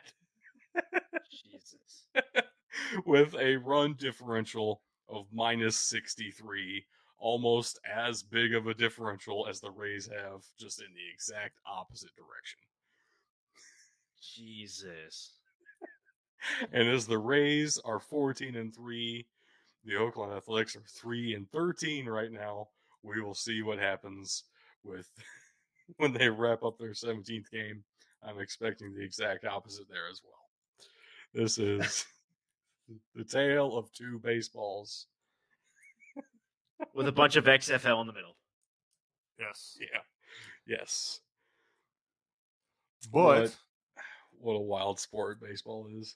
Jesus. 1.29 2.05
with 3.05 3.35
a 3.35 3.57
run 3.57 3.97
differential 3.99 4.83
of 5.09 5.27
minus 5.33 5.77
63, 5.79 6.87
almost 7.19 7.81
as 7.85 8.23
big 8.23 8.55
of 8.55 8.69
a 8.69 8.75
differential 8.75 9.49
as 9.51 9.59
the 9.59 9.73
Rays 9.73 10.07
have, 10.07 10.45
just 10.61 10.81
in 10.81 10.95
the 10.95 11.13
exact 11.13 11.59
opposite 11.67 12.15
direction. 12.15 12.61
Jesus. 14.23 15.33
And 16.73 16.89
as 16.89 17.09
the 17.09 17.19
Rays 17.19 17.81
are 17.85 17.99
14 17.99 18.55
and 18.55 18.73
3, 18.73 19.27
the 19.89 19.97
Oakland 19.97 20.33
Athletics 20.35 20.77
are 20.77 20.83
3 21.01 21.35
and 21.35 21.51
13 21.51 22.07
right 22.07 22.31
now. 22.31 22.69
We 23.03 23.21
will 23.23 23.35
see 23.35 23.63
what 23.63 23.79
happens 23.79 24.45
with 24.85 25.09
when 25.97 26.13
they 26.13 26.29
wrap 26.29 26.63
up 26.63 26.79
their 26.79 26.91
17th 26.93 27.51
game. 27.51 27.83
I'm 28.23 28.39
expecting 28.39 28.95
the 28.95 29.03
exact 29.03 29.45
opposite 29.47 29.89
there 29.89 30.09
as 30.11 30.21
well. 30.23 30.35
This 31.33 31.57
is 31.59 32.05
the 33.15 33.25
tale 33.25 33.77
of 33.79 33.91
two 33.93 34.21
baseballs. 34.23 35.07
With 36.95 37.09
a 37.09 37.13
bunch 37.13 37.37
of 37.37 37.45
XFL 37.45 38.01
in 38.03 38.07
the 38.07 38.13
middle. 38.13 38.37
Yes. 39.41 39.77
Yeah. 39.81 40.01
Yes. 40.67 41.21
But 43.13 43.41
What- 43.43 43.57
What 44.41 44.53
a 44.55 44.61
wild 44.61 45.01
sport 45.01 45.41
baseball 45.41 45.89
is. 45.99 46.15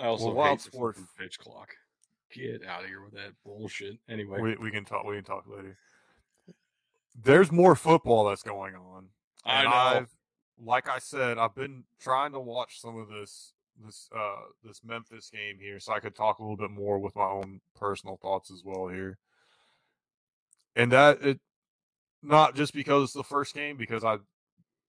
I 0.00 0.06
also 0.06 0.26
Well, 0.26 0.34
wild 0.34 0.58
hate 0.60 0.64
the 0.70 0.76
sport- 0.76 0.98
pitch 1.18 1.38
clock. 1.40 1.74
Get 2.32 2.64
out 2.66 2.82
of 2.82 2.88
here 2.88 3.02
with 3.02 3.14
that 3.14 3.32
bullshit. 3.44 3.98
Anyway, 4.08 4.40
we, 4.40 4.56
we 4.56 4.70
can 4.70 4.84
talk 4.84 5.04
we 5.04 5.16
can 5.16 5.24
talk 5.24 5.44
later. 5.46 5.76
There's 7.20 7.50
more 7.50 7.74
football 7.74 8.28
that's 8.28 8.42
going 8.42 8.74
on. 8.74 9.06
I 9.44 9.64
know. 9.64 9.70
I've, 9.70 10.10
like 10.62 10.88
I 10.88 10.98
said, 10.98 11.38
I've 11.38 11.54
been 11.54 11.84
trying 11.98 12.32
to 12.32 12.40
watch 12.40 12.80
some 12.80 12.98
of 12.98 13.08
this 13.08 13.54
this 13.84 14.08
uh 14.14 14.42
this 14.62 14.82
Memphis 14.84 15.30
game 15.30 15.58
here 15.60 15.80
so 15.80 15.92
I 15.92 16.00
could 16.00 16.14
talk 16.14 16.38
a 16.38 16.42
little 16.42 16.56
bit 16.56 16.70
more 16.70 16.98
with 16.98 17.16
my 17.16 17.24
own 17.24 17.60
personal 17.74 18.18
thoughts 18.20 18.50
as 18.50 18.62
well 18.64 18.88
here. 18.88 19.18
And 20.76 20.92
that 20.92 21.22
it 21.22 21.40
not 22.22 22.54
just 22.54 22.74
because 22.74 23.04
it's 23.04 23.12
the 23.12 23.24
first 23.24 23.54
game, 23.54 23.76
because 23.76 24.04
I 24.04 24.18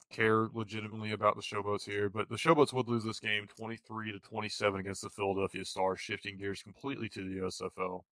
care 0.10 0.48
legitimately 0.54 1.12
about 1.12 1.36
the 1.36 1.42
Showboats 1.42 1.86
here, 1.86 2.10
but 2.10 2.30
the 2.30 2.36
Showboats 2.36 2.74
would 2.74 2.88
lose 2.88 3.04
this 3.04 3.20
game 3.20 3.48
23 3.48 4.12
to 4.12 4.20
27 4.20 4.80
against 4.80 5.02
the 5.02 5.10
Philadelphia 5.10 5.64
Stars, 5.66 6.00
shifting 6.00 6.38
gears 6.38 6.64
completely 6.64 7.10
to 7.10 7.24
the 7.24 7.42
USFL. 7.42 8.04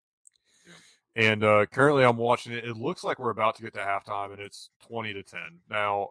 And 1.15 1.43
uh, 1.43 1.65
currently, 1.65 2.03
I'm 2.03 2.17
watching 2.17 2.53
it. 2.53 2.63
It 2.63 2.77
looks 2.77 3.03
like 3.03 3.17
we're 3.17 3.31
about 3.31 3.55
to 3.55 3.63
get 3.63 3.73
to 3.73 3.79
halftime, 3.79 4.31
and 4.31 4.41
it's 4.41 4.69
20 4.87 5.13
to 5.13 5.23
10. 5.23 5.39
Now, 5.69 6.09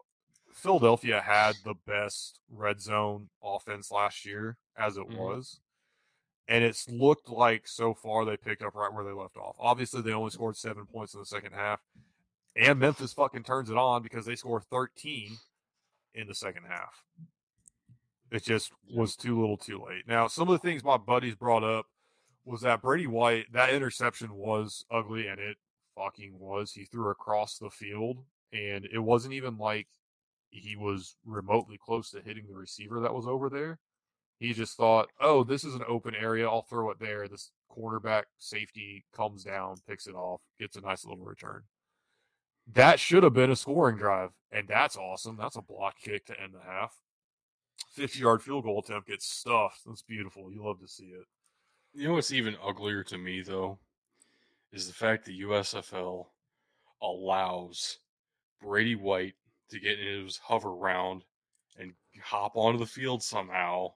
Philadelphia 0.52 1.20
had 1.20 1.54
the 1.64 1.74
best 1.86 2.40
red 2.50 2.80
zone 2.80 3.28
offense 3.42 3.92
last 3.92 4.24
year, 4.24 4.58
as 4.76 4.96
it 4.96 5.06
Mhm. 5.08 5.16
was. 5.16 5.60
And 6.48 6.64
it's 6.64 6.88
looked 6.88 7.28
like 7.28 7.68
so 7.68 7.92
far 7.94 8.24
they 8.24 8.36
picked 8.36 8.62
up 8.62 8.74
right 8.74 8.92
where 8.92 9.04
they 9.04 9.12
left 9.12 9.36
off. 9.36 9.56
Obviously, 9.58 10.00
they 10.00 10.12
only 10.12 10.30
scored 10.30 10.56
seven 10.56 10.86
points 10.86 11.14
in 11.14 11.20
the 11.20 11.26
second 11.26 11.52
half. 11.52 11.80
And 12.56 12.78
Memphis 12.78 13.12
fucking 13.12 13.42
turns 13.44 13.68
it 13.68 13.76
on 13.76 14.02
because 14.02 14.24
they 14.26 14.36
score 14.36 14.60
13 14.60 15.36
in 16.16 16.26
the 16.26 16.34
second 16.34 16.64
half. 16.68 17.04
It 18.32 18.42
just 18.42 18.72
was 18.92 19.14
too 19.14 19.38
little 19.38 19.56
too 19.56 19.80
late. 19.86 20.08
Now, 20.08 20.26
some 20.26 20.48
of 20.48 20.60
the 20.60 20.66
things 20.66 20.82
my 20.82 20.96
buddies 20.96 21.36
brought 21.36 21.62
up 21.62 21.86
was 22.44 22.62
that 22.62 22.82
Brady 22.82 23.06
White, 23.06 23.52
that 23.52 23.72
interception 23.72 24.34
was 24.34 24.84
ugly, 24.90 25.28
and 25.28 25.38
it 25.38 25.56
fucking 25.94 26.38
was. 26.38 26.72
He 26.72 26.84
threw 26.84 27.10
across 27.10 27.58
the 27.58 27.70
field, 27.70 28.24
and 28.52 28.86
it 28.92 28.98
wasn't 28.98 29.34
even 29.34 29.58
like 29.58 29.86
he 30.50 30.76
was 30.76 31.16
remotely 31.24 31.78
close 31.78 32.10
to 32.10 32.20
hitting 32.20 32.46
the 32.48 32.56
receiver 32.56 33.00
that 33.00 33.14
was 33.14 33.26
over 33.26 33.48
there. 33.48 33.78
He 34.38 34.52
just 34.52 34.76
thought, 34.76 35.08
oh, 35.20 35.44
this 35.44 35.64
is 35.64 35.74
an 35.74 35.84
open 35.88 36.14
area. 36.14 36.48
I'll 36.48 36.62
throw 36.62 36.90
it 36.90 36.98
there. 37.00 37.26
This 37.26 37.50
cornerback 37.70 38.24
safety 38.38 39.04
comes 39.14 39.44
down, 39.44 39.76
picks 39.88 40.06
it 40.06 40.14
off, 40.14 40.40
gets 40.58 40.76
a 40.76 40.80
nice 40.80 41.04
little 41.04 41.24
return. 41.24 41.62
That 42.72 42.98
should 42.98 43.22
have 43.22 43.34
been 43.34 43.50
a 43.50 43.56
scoring 43.56 43.96
drive, 43.96 44.30
and 44.50 44.66
that's 44.68 44.96
awesome. 44.96 45.36
That's 45.36 45.56
a 45.56 45.62
block 45.62 45.94
kick 46.02 46.26
to 46.26 46.40
end 46.40 46.54
the 46.54 46.60
half. 46.60 46.94
50 47.92 48.18
yard 48.18 48.42
field 48.42 48.64
goal 48.64 48.80
attempt 48.80 49.08
gets 49.08 49.26
stuffed. 49.26 49.80
That's 49.86 50.02
beautiful. 50.02 50.50
You 50.52 50.64
love 50.64 50.80
to 50.80 50.88
see 50.88 51.04
it. 51.04 51.24
You 51.94 52.08
know 52.08 52.14
what's 52.14 52.32
even 52.32 52.56
uglier 52.62 53.02
to 53.04 53.18
me 53.18 53.42
though 53.42 53.78
is 54.72 54.86
the 54.86 54.94
fact 54.94 55.24
that 55.24 55.40
USFL 55.40 56.26
allows 57.02 57.98
Brady 58.60 58.94
White 58.94 59.34
to 59.70 59.80
get 59.80 59.98
in 59.98 60.24
his 60.24 60.36
hover 60.36 60.74
round 60.74 61.22
and 61.78 61.92
hop 62.22 62.52
onto 62.56 62.78
the 62.78 62.86
field 62.86 63.22
somehow 63.22 63.92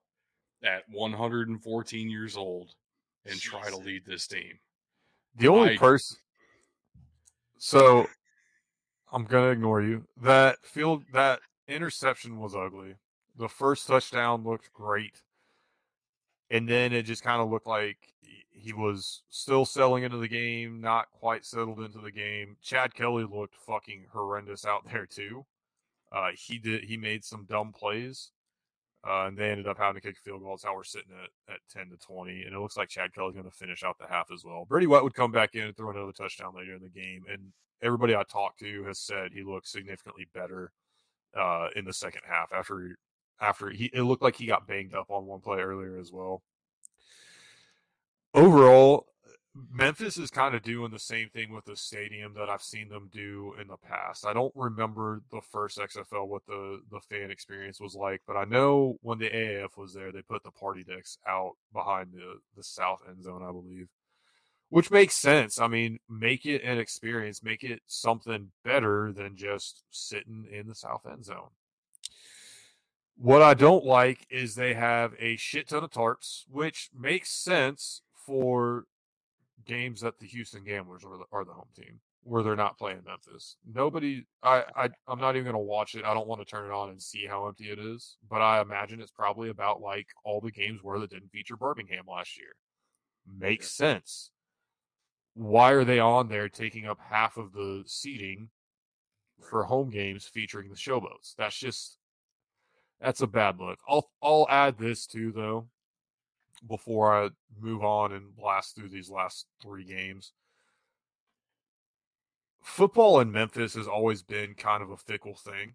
at 0.65 0.83
114 0.91 2.11
years 2.11 2.37
old 2.37 2.73
and 3.27 3.39
try 3.41 3.69
to 3.69 3.77
lead 3.77 4.05
this 4.07 4.27
team. 4.27 4.59
The 5.37 5.49
only 5.49 5.79
person. 5.79 6.17
So, 7.59 8.07
I'm 9.13 9.25
gonna 9.25 9.51
ignore 9.51 9.83
you. 9.83 10.07
That 10.17 10.65
field, 10.65 11.05
that 11.13 11.41
interception 11.69 12.39
was 12.39 12.55
ugly. 12.55 12.95
The 13.37 13.49
first 13.49 13.87
touchdown 13.87 14.45
looked 14.45 14.73
great, 14.73 15.23
and 16.51 16.69
then 16.69 16.93
it 16.93 17.03
just 17.03 17.23
kind 17.23 17.41
of 17.41 17.51
looked 17.51 17.67
like 17.67 18.13
he- 18.51 18.73
was 18.73 19.23
still 19.31 19.65
selling 19.65 20.05
into 20.05 20.19
the 20.19 20.29
game, 20.29 20.81
not 20.81 21.11
quite 21.11 21.45
settled 21.45 21.81
into 21.81 21.99
the 21.99 22.13
game. 22.13 22.57
Chad 22.63 22.95
Kelly 22.95 23.25
looked 23.25 23.57
fucking 23.57 24.07
horrendous 24.13 24.65
out 24.65 24.85
there 24.93 25.07
too. 25.07 25.47
Uh, 26.13 26.31
he 26.35 26.59
did. 26.59 26.85
He 26.85 26.97
made 26.97 27.25
some 27.25 27.45
dumb 27.45 27.73
plays. 27.73 28.33
Uh, 29.07 29.27
and 29.27 29.37
they 29.37 29.51
ended 29.51 29.67
up 29.67 29.79
having 29.79 30.01
to 30.01 30.07
kick 30.07 30.19
a 30.19 30.21
field 30.21 30.43
goal. 30.43 30.53
That's 30.53 30.65
how 30.65 30.77
we're 30.77 30.85
sitting 30.85 31.13
at, 31.49 31.55
at 31.55 31.61
10 31.73 31.89
to 31.91 31.97
20. 31.97 32.43
And 32.43 32.55
it 32.55 32.59
looks 32.59 32.77
like 32.77 32.91
Chad 32.91 33.15
Kelly's 33.15 33.35
going 33.35 33.47
to 33.47 33.51
finish 33.51 33.83
out 33.83 33.97
the 33.99 34.07
half 34.07 34.31
as 34.31 34.45
well. 34.45 34.67
Brady 34.69 34.87
White 34.87 35.03
would 35.03 35.15
come 35.15 35.33
back 35.33 35.55
in 35.55 35.63
and 35.63 35.77
throw 35.77 35.91
another 35.91 36.13
touchdown 36.13 36.55
later 36.55 36.75
in 36.75 36.83
the 36.83 36.91
game. 36.91 37.25
And 37.31 37.53
everybody 37.83 38.15
I 38.15 38.25
talked 38.25 38.59
to 38.59 38.85
has 38.85 38.99
said 38.99 39.33
he 39.33 39.43
looked 39.43 39.69
significantly 39.69 40.29
better 40.35 40.73
uh, 41.39 41.69
in 41.77 41.85
the 41.85 41.93
second 41.93 42.23
half 42.27 42.53
after 42.53 42.97
after 43.41 43.71
he 43.71 43.87
it 43.95 44.03
looked 44.03 44.23
like 44.23 44.37
he 44.37 44.47
got 44.47 44.67
banged 44.67 44.95
up 44.95 45.11
on 45.11 45.27
one 45.27 45.41
play 45.41 45.61
earlier 45.61 45.99
as 45.99 46.13
well. 46.13 46.43
Overall, 48.35 49.07
Memphis 49.73 50.17
is 50.17 50.31
kind 50.31 50.55
of 50.55 50.63
doing 50.63 50.91
the 50.91 50.99
same 50.99 51.29
thing 51.31 51.53
with 51.53 51.65
the 51.65 51.77
stadium 51.77 52.35
that 52.35 52.49
I've 52.49 52.63
seen 52.63 52.89
them 52.89 53.11
do 53.13 53.55
in 53.61 53.69
the 53.69 53.77
past. 53.77 54.27
I 54.27 54.33
don't 54.33 54.53
remember 54.55 55.23
the 55.31 55.41
first 55.41 55.79
XFL 55.79 56.29
what 56.29 56.47
the 56.47 56.81
the 56.91 57.01
fan 57.01 57.31
experience 57.31 57.81
was 57.81 57.95
like, 57.95 58.23
but 58.27 58.37
I 58.37 58.45
know 58.45 58.99
when 59.03 59.19
the 59.19 59.31
AAF 59.31 59.77
was 59.77 59.95
there, 59.95 60.13
they 60.13 60.23
put 60.23 60.45
the 60.45 60.51
party 60.51 60.85
decks 60.85 61.19
out 61.27 61.53
behind 61.73 62.13
the 62.13 62.39
the 62.57 62.63
south 62.63 63.03
end 63.09 63.23
zone, 63.23 63.43
I 63.43 63.53
believe, 63.53 63.89
which 64.69 64.91
makes 64.91 65.15
sense. 65.15 65.61
I 65.61 65.69
mean, 65.69 65.99
make 66.09 66.47
it 66.47 66.63
an 66.63 66.79
experience, 66.79 67.43
make 67.43 67.65
it 67.65 67.81
something 67.87 68.53
better 68.65 69.13
than 69.13 69.37
just 69.37 69.85
sitting 69.91 70.47
in 70.51 70.69
the 70.69 70.75
south 70.75 71.07
end 71.11 71.25
zone. 71.25 71.51
What 73.17 73.43
I 73.43 73.55
don't 73.55 73.85
like 73.85 74.27
is 74.31 74.55
they 74.55 74.75
have 74.75 75.13
a 75.19 75.37
shit 75.37 75.69
ton 75.69 75.85
of 75.85 75.91
tarps, 75.91 76.45
which 76.49 76.89
makes 76.99 77.31
sense 77.31 78.03
for 78.15 78.87
games 79.67 80.01
that 80.01 80.19
the 80.19 80.27
Houston 80.27 80.65
Gamblers 80.65 81.05
are 81.05 81.19
the, 81.19 81.25
are 81.33 81.45
the 81.45 81.53
home 81.53 81.69
team 81.75 82.01
where 82.23 82.43
they're 82.43 82.57
not 82.57 82.79
playing 82.79 83.01
Memphis. 83.07 83.57
Nobody, 83.67 84.27
I, 84.43 84.65
I, 84.77 84.89
I'm 85.09 85.21
not 85.21 85.37
even 85.37 85.45
going 85.45 85.55
to 85.55 85.59
watch 85.59 85.95
it. 85.95 86.05
I 86.05 86.13
don't 86.13 86.29
want 86.29 86.41
to 86.41 86.45
turn 86.45 86.67
it 86.67 86.73
on 86.73 86.91
and 86.91 87.01
see 87.01 87.27
how 87.27 87.47
empty 87.47 87.71
it 87.71 87.79
is, 87.79 88.19
but 88.29 88.43
I 88.43 88.61
imagine 88.61 89.01
it's 89.01 89.11
probably 89.11 89.49
about 89.49 89.81
like 89.81 90.07
all 90.25 90.41
the 90.41 90.51
games 90.51 90.83
were 90.83 90.99
that 90.99 91.11
didn't 91.11 91.31
feature 91.31 91.57
Birmingham 91.57 92.05
last 92.07 92.39
year. 92.39 92.53
Makes 93.39 93.71
sense. 93.71 94.31
Why 95.35 95.71
are 95.71 95.85
they 95.85 95.99
on 95.99 96.29
there 96.29 96.49
taking 96.49 96.87
up 96.87 96.99
half 97.09 97.37
of 97.37 97.53
the 97.53 97.85
seating 97.87 98.51
for 99.49 99.65
home 99.65 99.89
games 99.89 100.27
featuring 100.27 100.69
the 100.69 100.77
showboats? 100.77 101.35
That's 101.39 101.57
just 101.57 101.99
that's 103.01 103.23
a 103.23 103.27
bad 103.27 103.59
look. 103.59 103.79
I'll 103.89 104.11
I'll 104.23 104.47
add 104.51 104.77
this 104.79 105.07
too 105.07 105.33
though 105.33 105.69
before 106.67 107.15
I 107.15 107.31
move 107.59 107.83
on 107.83 108.13
and 108.13 108.37
blast 108.37 108.75
through 108.75 108.91
these 108.91 109.11
last 109.11 109.47
three 109.63 109.85
games. 109.85 110.33
Football 112.63 113.21
in 113.21 113.33
Memphis 113.33 113.75
has 113.75 113.89
always 113.89 114.23
been 114.23 114.55
kind 114.55 114.83
of 114.83 114.91
a 114.91 114.97
fickle 114.97 115.35
thing. 115.35 115.75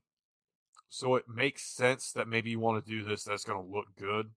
So 0.89 1.15
it 1.15 1.25
makes 1.27 1.63
sense 1.63 2.11
that 2.11 2.27
maybe 2.27 2.51
you 2.51 2.59
want 2.59 2.83
to 2.83 2.89
do 2.89 3.03
this 3.03 3.23
that's 3.23 3.43
going 3.43 3.61
to 3.61 3.73
look 3.73 3.87
good. 3.97 4.29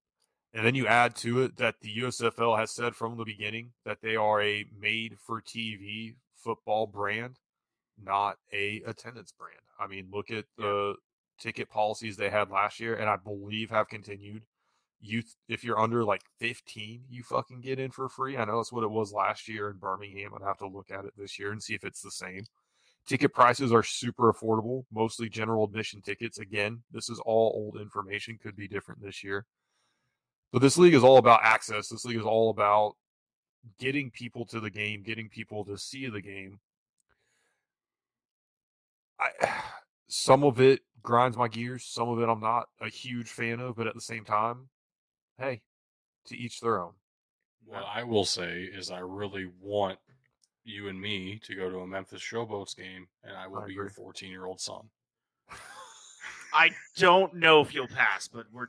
And 0.55 0.65
then 0.65 0.75
you 0.75 0.87
add 0.87 1.15
to 1.17 1.43
it 1.43 1.59
that 1.59 1.77
the 1.81 1.99
USFL 1.99 2.59
has 2.59 2.71
said 2.71 2.97
from 2.97 3.17
the 3.17 3.25
beginning 3.25 3.73
that 3.85 3.99
they 4.03 4.17
are 4.17 4.43
a 4.43 4.65
made 4.81 5.19
for 5.25 5.43
TV 5.43 6.15
football 6.35 6.87
brand, 6.87 7.37
not 8.03 8.39
a 8.53 8.83
attendance 8.87 9.33
brand. 9.33 9.61
I 9.79 9.87
mean, 9.87 10.09
look 10.11 10.31
at 10.31 10.47
the 10.57 10.95
ticket 11.39 11.69
policies 11.69 12.17
they 12.17 12.31
had 12.31 12.51
last 12.51 12.81
year 12.81 12.95
and 12.95 13.09
I 13.09 13.17
believe 13.17 13.71
have 13.71 13.89
continued 13.89 14.43
you 15.01 15.23
if 15.49 15.63
you're 15.63 15.79
under 15.79 16.05
like 16.05 16.23
15, 16.41 17.05
you 17.09 17.23
fucking 17.23 17.61
get 17.61 17.79
in 17.79 17.91
for 17.91 18.09
free. 18.09 18.37
I 18.37 18.45
know 18.45 18.57
that's 18.57 18.73
what 18.73 18.85
it 18.85 18.91
was 18.91 19.13
last 19.13 19.49
year 19.49 19.71
in 19.71 19.77
Birmingham. 19.77 20.33
I'd 20.35 20.47
have 20.47 20.59
to 20.59 20.67
look 20.67 20.91
at 20.91 21.05
it 21.05 21.13
this 21.17 21.39
year 21.39 21.53
and 21.53 21.63
see 21.63 21.75
if 21.75 21.85
it's 21.85 22.03
the 22.03 22.11
same. 22.11 22.45
Ticket 23.07 23.33
prices 23.33 23.73
are 23.73 23.83
super 23.83 24.33
affordable, 24.33 24.85
mostly 24.93 25.29
general 25.29 25.65
admission 25.65 26.03
tickets. 26.03 26.39
Again, 26.39 26.83
this 26.93 27.09
is 27.09 27.21
all 27.21 27.53
old 27.55 27.81
information, 27.81 28.39
could 28.43 28.57
be 28.57 28.69
different 28.69 29.03
this 29.03 29.25
year. 29.25 29.47
But 30.53 30.63
this 30.63 30.77
league 30.77 30.95
is 30.95 31.05
all 31.05 31.19
about 31.19 31.41
access. 31.43 31.89
This 31.89 32.05
league 32.05 32.19
is 32.19 32.25
all 32.25 32.51
about 32.51 32.97
getting 33.79 34.11
people 34.11 34.45
to 34.47 34.61
the 34.61 34.71
game, 34.71 35.03
getting 35.03 35.29
people 35.29 35.65
to 35.67 35.79
see 35.79 36.09
the 36.09 36.21
game. 36.21 36.59
I 39.21 39.31
some 40.11 40.43
of 40.43 40.61
it 40.61 40.81
grinds 41.03 41.37
my 41.37 41.49
gears, 41.49 41.85
some 41.85 42.09
of 42.09 42.19
it 42.19 42.29
I'm 42.29 42.41
not 42.41 42.69
a 42.81 42.89
huge 42.89 43.29
fan 43.29 43.61
of, 43.61 43.77
but 43.77 43.87
at 43.87 43.95
the 43.95 44.01
same 44.01 44.25
time, 44.25 44.69
hey, 45.39 45.63
to 46.27 46.37
each 46.37 46.61
their 46.61 46.81
own. 46.81 46.93
What 47.65 47.85
I 47.85 48.03
will 48.03 48.25
say 48.25 48.63
is, 48.63 48.91
I 48.91 49.01
really 49.01 49.47
want 49.61 49.99
you 50.65 50.89
and 50.89 51.01
me 51.01 51.41
to 51.45 51.55
go 51.55 51.71
to 51.71 51.79
a 51.79 51.87
Memphis 51.87 52.23
Showboats 52.23 52.77
game, 52.77 53.09
and 53.25 53.37
I 53.37 53.47
will 53.47 53.61
I 53.61 53.67
be 53.67 53.75
your 53.75 53.89
14 53.89 54.31
year 54.31 54.47
old 54.47 54.61
son. 54.61 54.89
I 56.53 56.71
don't 56.97 57.35
know 57.35 57.61
if 57.61 57.75
you'll 57.75 57.89
pass, 57.89 58.29
but 58.29 58.47
we're 58.53 58.69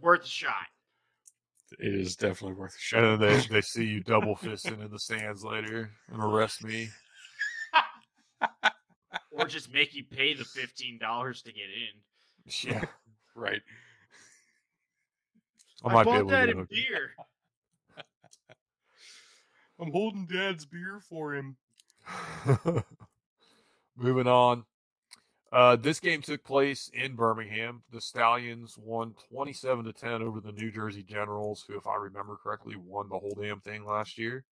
worth 0.00 0.24
a 0.24 0.28
shot. 0.28 0.66
It 1.78 1.94
is 1.94 2.16
definitely 2.16 2.56
worth 2.56 2.74
a 2.74 2.80
shot. 2.80 3.04
And 3.04 3.22
then 3.22 3.38
they, 3.38 3.46
they 3.46 3.60
see 3.60 3.84
you 3.84 4.00
double 4.04 4.36
fisting 4.36 4.84
in 4.84 4.90
the 4.90 4.98
stands 4.98 5.44
later 5.44 5.90
and 6.12 6.22
arrest 6.22 6.64
me. 6.64 6.88
Or 9.30 9.46
just 9.46 9.72
make 9.72 9.94
you 9.94 10.04
pay 10.04 10.34
the 10.34 10.44
fifteen 10.44 10.98
dollars 10.98 11.42
to 11.42 11.52
get 11.52 11.62
in. 11.62 12.00
Yeah. 12.64 12.84
right. 13.36 13.62
I 15.84 15.88
I, 15.88 15.92
might 15.94 16.02
be 16.04 16.10
bought 16.10 16.18
able 16.18 16.28
to 16.28 16.32
that 16.34 16.40
get 16.46 16.50
in 16.50 16.56
hooked. 16.58 16.70
beer. 16.70 17.10
I'm 19.80 19.90
holding 19.90 20.26
Dad's 20.26 20.64
beer 20.64 21.00
for 21.08 21.34
him. 21.34 21.56
Moving 23.96 24.26
on. 24.26 24.64
Uh, 25.50 25.76
this 25.76 26.00
game 26.00 26.22
took 26.22 26.42
place 26.44 26.90
in 26.94 27.14
Birmingham. 27.14 27.82
The 27.92 28.00
Stallions 28.00 28.78
won 28.78 29.14
27 29.30 29.84
to 29.84 29.92
10 29.92 30.22
over 30.22 30.40
the 30.40 30.52
New 30.52 30.70
Jersey 30.70 31.02
Generals, 31.02 31.64
who, 31.68 31.76
if 31.76 31.86
I 31.86 31.96
remember 31.96 32.36
correctly, 32.42 32.74
won 32.76 33.08
the 33.10 33.18
whole 33.18 33.36
damn 33.38 33.60
thing 33.60 33.84
last 33.84 34.16
year. 34.16 34.44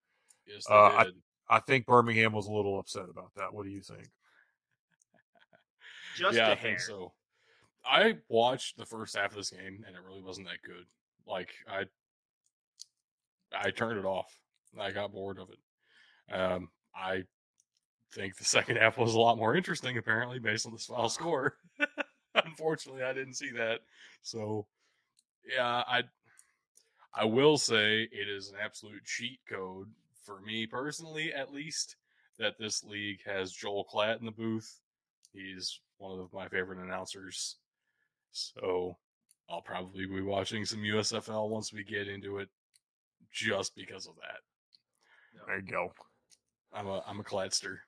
Yes, 0.46 0.66
they 0.66 0.74
Uh, 0.74 0.78
I- 0.96 1.04
did. 1.04 1.14
I 1.52 1.58
think 1.58 1.84
Birmingham 1.86 2.32
was 2.32 2.46
a 2.46 2.52
little 2.52 2.78
upset 2.78 3.08
about 3.10 3.32
that. 3.34 3.52
What 3.52 3.64
do 3.64 3.70
you 3.70 3.80
think? 3.80 4.08
Just 6.16 6.36
yeah, 6.36 6.48
a 6.48 6.52
I 6.52 6.54
hair. 6.54 6.56
think 6.76 6.80
so. 6.80 7.12
I 7.84 8.18
watched 8.28 8.76
the 8.76 8.86
first 8.86 9.16
half 9.16 9.30
of 9.30 9.36
this 9.36 9.50
game, 9.50 9.82
and 9.86 9.96
it 9.96 10.02
really 10.06 10.22
wasn't 10.22 10.46
that 10.48 10.62
good. 10.62 10.84
Like 11.30 11.50
I, 11.68 11.84
I 13.56 13.70
turned 13.70 13.98
it 13.98 14.04
off. 14.04 14.32
I 14.78 14.90
got 14.90 15.12
bored 15.12 15.38
of 15.38 15.48
it. 15.50 16.34
Um, 16.34 16.68
I 16.94 17.24
think 18.12 18.36
the 18.36 18.44
second 18.56 18.76
half 18.76 18.98
was 18.98 19.14
a 19.14 19.20
lot 19.20 19.38
more 19.38 19.56
interesting, 19.56 19.96
apparently, 19.96 20.38
based 20.38 20.66
on 20.66 20.72
the 20.72 20.78
final 20.78 21.08
score. 21.08 21.54
Unfortunately, 22.34 23.02
I 23.02 23.12
didn't 23.12 23.34
see 23.34 23.50
that. 23.52 23.80
So, 24.22 24.66
yeah, 25.52 25.82
I, 25.86 26.02
I 27.14 27.24
will 27.24 27.58
say 27.58 28.02
it 28.02 28.28
is 28.28 28.50
an 28.50 28.56
absolute 28.62 29.04
cheat 29.04 29.40
code 29.48 29.88
for 30.24 30.40
me 30.40 30.66
personally, 30.66 31.32
at 31.32 31.52
least, 31.52 31.96
that 32.38 32.58
this 32.58 32.84
league 32.84 33.20
has 33.26 33.52
Joel 33.52 33.86
Klatt 33.92 34.20
in 34.20 34.26
the 34.26 34.30
booth. 34.30 34.80
He's 35.32 35.80
one 35.98 36.18
of 36.18 36.32
my 36.32 36.48
favorite 36.48 36.78
announcers. 36.78 37.56
So 38.32 38.96
I'll 39.50 39.60
probably 39.60 40.06
be 40.06 40.20
watching 40.20 40.64
some 40.64 40.80
USFL 40.80 41.48
once 41.48 41.72
we 41.72 41.82
get 41.82 42.08
into 42.08 42.38
it 42.38 42.48
just 43.32 43.74
because 43.74 44.06
of 44.06 44.14
that. 44.16 44.40
There 45.46 45.56
you 45.58 45.66
go. 45.66 45.92
I'm 46.72 46.86
a 46.86 47.02
I'm 47.06 47.20
a 47.20 47.24
Cladster. 47.24 47.78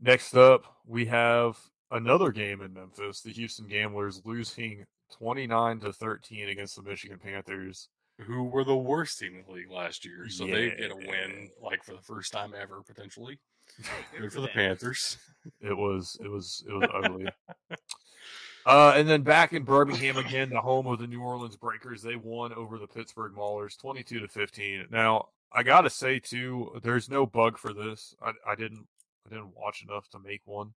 Next 0.00 0.36
up, 0.36 0.64
we 0.86 1.06
have 1.06 1.58
another 1.90 2.30
game 2.30 2.60
in 2.60 2.74
Memphis. 2.74 3.22
The 3.22 3.30
Houston 3.30 3.66
Gamblers 3.66 4.20
losing 4.24 4.84
29 5.18 5.80
to 5.80 5.92
13 5.92 6.48
against 6.50 6.76
the 6.76 6.82
Michigan 6.82 7.18
Panthers. 7.18 7.88
Who 8.18 8.44
were 8.44 8.64
the 8.64 8.76
worst 8.76 9.18
team 9.18 9.36
in 9.36 9.44
the 9.46 9.52
league 9.52 9.70
last 9.70 10.04
year. 10.04 10.28
So 10.28 10.46
they 10.46 10.70
get 10.70 10.90
a 10.90 10.96
win 10.96 11.50
like 11.62 11.82
for 11.84 11.92
the 11.92 12.00
first 12.02 12.32
time 12.32 12.52
ever, 12.58 12.82
potentially. 12.86 13.38
Good 13.76 13.86
Good 14.20 14.32
for 14.32 14.36
for 14.36 14.40
the. 14.42 14.48
Panthers. 14.48 15.18
It 15.60 15.76
was 15.76 16.18
it 16.22 16.28
was 16.28 16.64
it 16.66 16.72
was 16.72 16.88
ugly. 16.92 17.28
Uh, 18.66 18.94
and 18.96 19.08
then 19.08 19.22
back 19.22 19.52
in 19.52 19.62
Birmingham 19.62 20.16
again, 20.16 20.50
the 20.50 20.60
home 20.60 20.88
of 20.88 20.98
the 20.98 21.06
New 21.06 21.22
Orleans 21.22 21.56
Breakers, 21.56 22.02
they 22.02 22.16
won 22.16 22.52
over 22.52 22.78
the 22.78 22.88
Pittsburgh 22.88 23.32
Maulers, 23.32 23.78
twenty-two 23.78 24.18
to 24.18 24.26
fifteen. 24.26 24.84
Now, 24.90 25.28
I 25.52 25.62
gotta 25.62 25.88
say 25.88 26.18
too, 26.18 26.72
there's 26.82 27.08
no 27.08 27.26
bug 27.26 27.58
for 27.58 27.72
this. 27.72 28.16
I, 28.20 28.32
I 28.44 28.56
didn't 28.56 28.88
I 29.24 29.30
didn't 29.30 29.56
watch 29.56 29.84
enough 29.88 30.08
to 30.10 30.18
make 30.18 30.42
one, 30.46 30.74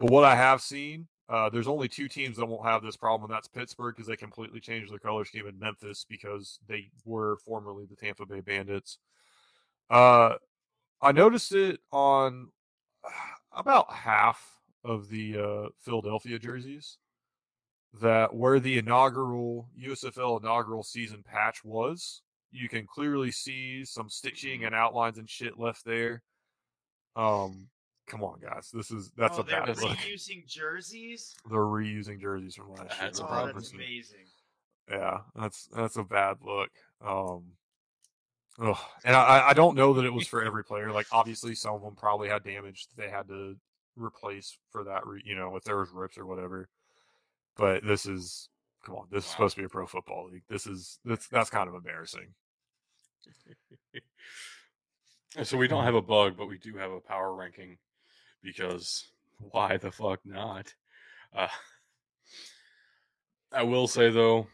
but 0.00 0.10
what 0.10 0.24
I 0.24 0.34
have 0.34 0.60
seen, 0.60 1.06
uh, 1.28 1.48
there's 1.48 1.68
only 1.68 1.86
two 1.86 2.08
teams 2.08 2.38
that 2.38 2.46
won't 2.46 2.66
have 2.66 2.82
this 2.82 2.96
problem, 2.96 3.30
and 3.30 3.36
that's 3.36 3.46
Pittsburgh 3.46 3.94
because 3.94 4.08
they 4.08 4.16
completely 4.16 4.58
changed 4.58 4.90
their 4.90 4.98
color 4.98 5.24
scheme 5.24 5.46
in 5.46 5.60
Memphis 5.60 6.04
because 6.08 6.58
they 6.66 6.90
were 7.04 7.36
formerly 7.44 7.86
the 7.86 7.94
Tampa 7.94 8.26
Bay 8.26 8.40
Bandits. 8.40 8.98
Uh, 9.88 10.34
I 11.00 11.12
noticed 11.12 11.52
it 11.52 11.78
on 11.92 12.48
about 13.52 13.92
half 13.92 14.55
of 14.86 15.08
the 15.08 15.38
uh, 15.38 15.68
Philadelphia 15.82 16.38
jerseys 16.38 16.98
that 18.00 18.34
where 18.34 18.60
the 18.60 18.78
inaugural 18.78 19.68
USFL 19.82 20.40
inaugural 20.40 20.82
season 20.82 21.22
patch 21.24 21.64
was, 21.64 22.22
you 22.50 22.68
can 22.68 22.86
clearly 22.86 23.30
see 23.30 23.84
some 23.84 24.08
stitching 24.08 24.64
and 24.64 24.74
outlines 24.74 25.18
and 25.18 25.28
shit 25.28 25.58
left 25.58 25.84
there. 25.84 26.22
Um, 27.16 27.68
come 28.06 28.22
on, 28.22 28.38
guys, 28.40 28.70
this 28.72 28.90
is 28.90 29.10
that's 29.16 29.38
oh, 29.38 29.42
a 29.42 29.44
bad 29.44 29.68
look. 29.68 29.96
reusing 29.98 30.46
jerseys. 30.46 31.34
They're 31.50 31.60
reusing 31.60 32.20
jerseys 32.20 32.54
from 32.54 32.70
last 32.70 32.82
year. 32.82 32.88
That's 33.00 33.20
oh, 33.20 33.50
that's 33.52 33.72
amazing. 33.72 34.26
Yeah, 34.90 35.18
that's 35.34 35.68
that's 35.74 35.96
a 35.96 36.04
bad 36.04 36.36
look. 36.42 36.70
Um, 37.04 37.44
ugh. 38.60 38.78
and 39.04 39.16
I, 39.16 39.48
I 39.48 39.52
don't 39.52 39.76
know 39.76 39.94
that 39.94 40.04
it 40.04 40.12
was 40.12 40.28
for 40.28 40.44
every 40.44 40.64
player. 40.64 40.92
Like 40.92 41.06
obviously, 41.10 41.54
some 41.54 41.74
of 41.74 41.82
them 41.82 41.96
probably 41.96 42.28
had 42.28 42.44
damage 42.44 42.86
that 42.88 43.02
they 43.02 43.10
had 43.10 43.26
to 43.28 43.56
replace 43.96 44.58
for 44.70 44.84
that. 44.84 45.06
Re- 45.06 45.22
you 45.24 45.34
know, 45.34 45.56
if 45.56 45.64
there 45.64 45.78
was 45.78 45.90
rips 45.90 46.18
or 46.18 46.26
whatever. 46.26 46.68
But 47.56 47.84
this 47.84 48.06
is 48.06 48.48
come 48.84 48.96
on. 48.96 49.06
This 49.10 49.24
is 49.24 49.30
supposed 49.30 49.54
to 49.56 49.62
be 49.62 49.66
a 49.66 49.68
pro 49.68 49.86
football 49.86 50.28
league. 50.30 50.44
This 50.48 50.66
is 50.66 50.98
that's 51.04 51.28
that's 51.28 51.50
kind 51.50 51.68
of 51.68 51.74
embarrassing. 51.74 52.34
So 55.42 55.58
we 55.58 55.68
don't 55.68 55.84
have 55.84 55.94
a 55.94 56.02
bug, 56.02 56.34
but 56.36 56.48
we 56.48 56.58
do 56.58 56.76
have 56.76 56.90
a 56.90 57.00
power 57.00 57.34
ranking 57.34 57.76
because 58.42 59.06
why 59.50 59.76
the 59.76 59.90
fuck 59.90 60.20
not? 60.24 60.72
Uh, 61.36 61.48
I 63.52 63.62
will 63.62 63.86
say 63.86 64.10
though, 64.10 64.46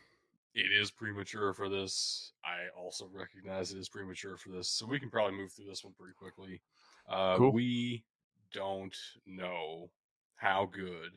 it 0.54 0.72
is 0.72 0.90
premature 0.90 1.52
for 1.54 1.68
this. 1.68 2.32
I 2.44 2.76
also 2.76 3.08
recognize 3.12 3.72
it 3.72 3.78
is 3.78 3.88
premature 3.88 4.36
for 4.36 4.50
this, 4.50 4.68
so 4.68 4.86
we 4.86 4.98
can 4.98 5.10
probably 5.10 5.36
move 5.36 5.52
through 5.52 5.66
this 5.66 5.84
one 5.84 5.94
pretty 5.98 6.14
quickly. 6.14 6.60
Uh, 7.08 7.36
Cool. 7.36 7.52
We 7.52 8.04
don't 8.52 8.94
know 9.26 9.90
how 10.36 10.66
good 10.70 11.10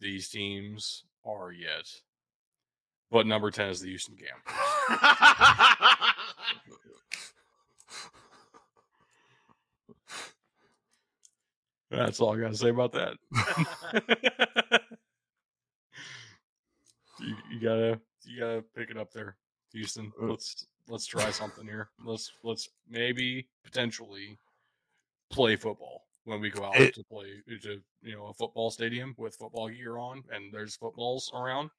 these 0.00 0.28
teams 0.28 1.04
are 1.24 1.52
yet, 1.52 1.86
but 3.10 3.26
number 3.26 3.50
ten 3.50 3.68
is 3.70 3.80
the 3.80 3.88
Houston 3.88 4.16
Gamblers. 4.16 4.44
That's 11.90 12.20
all 12.20 12.36
I 12.36 12.40
got 12.40 12.50
to 12.50 12.56
say 12.56 12.70
about 12.70 12.92
that. 12.92 13.14
you, 17.20 17.34
you 17.52 17.60
gotta 17.60 18.00
you 18.24 18.40
gotta 18.40 18.64
pick 18.76 18.90
it 18.90 18.98
up 18.98 19.12
there, 19.12 19.36
Houston. 19.72 20.12
Uh, 20.20 20.26
Let's 20.26 20.66
let's 20.88 21.06
try 21.06 21.30
something 21.30 21.66
here. 21.66 21.90
Let's 22.04 22.32
let's 22.42 22.68
maybe 22.88 23.46
potentially 23.64 24.38
play 25.30 25.56
football 25.56 26.04
when 26.24 26.40
we 26.40 26.50
go 26.50 26.64
out 26.64 26.76
It- 26.76 26.94
to 26.94 27.04
play 27.04 27.42
uh, 27.50 27.58
to 27.62 27.80
you 28.02 28.16
know 28.16 28.26
a 28.26 28.34
football 28.34 28.70
stadium 28.70 29.14
with 29.18 29.36
football 29.36 29.68
gear 29.68 29.98
on 29.98 30.22
and 30.32 30.52
there's 30.52 30.76
footballs 30.76 31.30
around. 31.34 31.70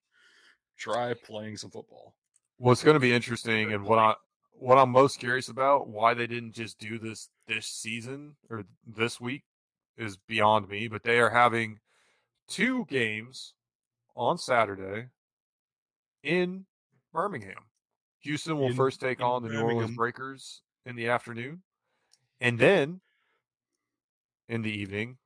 Try 0.78 1.14
playing 1.14 1.58
some 1.58 1.72
football. 1.72 2.16
What's 2.58 2.84
going 2.84 2.96
to 2.96 3.00
be 3.00 3.14
interesting, 3.14 3.74
and 3.74 3.84
what 3.84 4.00
I 4.00 4.16
what 4.58 4.78
I'm 4.78 4.90
most 4.90 5.20
curious 5.20 5.50
about, 5.50 5.88
why 5.90 6.14
they 6.14 6.28
didn't 6.28 6.54
just 6.54 6.80
do 6.80 6.98
this 7.00 7.30
this 7.48 7.68
season 7.68 8.36
or 8.50 8.64
this 8.86 9.20
week, 9.20 9.44
is 9.98 10.18
beyond 10.18 10.70
me. 10.70 10.88
But 10.88 11.04
they 11.04 11.20
are 11.20 11.30
having 11.30 11.80
two 12.48 12.86
games 12.86 13.54
on 14.16 14.38
Saturday 14.38 15.08
in 16.24 16.66
Birmingham. 17.14 17.66
Houston 18.22 18.58
will 18.58 18.68
In- 18.68 18.76
first 18.76 19.00
take 19.00 19.22
on 19.22 19.44
the 19.44 19.50
New 19.50 19.62
Orleans 19.62 19.96
Breakers 19.96 20.62
in 20.86 20.96
the 20.96 21.10
afternoon, 21.10 21.62
and 22.42 22.58
then 22.60 23.02
in 24.48 24.62
the 24.62 24.72
evening, 24.72 25.18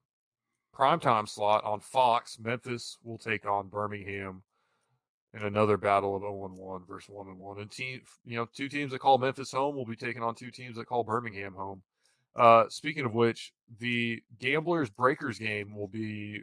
primetime 0.76 1.28
slot 1.28 1.64
on 1.64 1.80
Fox, 1.80 2.38
Memphis 2.40 2.98
will 3.04 3.18
take 3.18 3.46
on 3.46 3.68
Birmingham 3.68 4.44
in 5.34 5.44
another 5.44 5.78
battle 5.78 6.16
of 6.16 6.22
0 6.22 6.52
1 6.56 6.82
versus 6.88 7.10
1 7.10 7.38
1. 7.38 7.60
And 7.60 7.72
team, 7.72 8.02
you 8.26 8.38
know, 8.38 8.48
two 8.54 8.70
teams 8.70 8.92
that 8.92 9.00
call 9.00 9.18
Memphis 9.18 9.52
home 9.52 9.76
will 9.76 9.86
be 9.86 9.96
taking 9.96 10.24
on 10.24 10.36
two 10.36 10.52
teams 10.52 10.78
that 10.78 10.88
call 10.88 11.04
Birmingham 11.04 11.54
home. 11.54 11.82
Uh, 12.36 12.66
speaking 12.70 13.06
of 13.06 13.14
which, 13.14 13.54
the 13.80 14.22
Gamblers 14.40 14.90
Breakers 14.90 15.40
game 15.40 15.76
will 15.76 15.88
be 15.88 16.42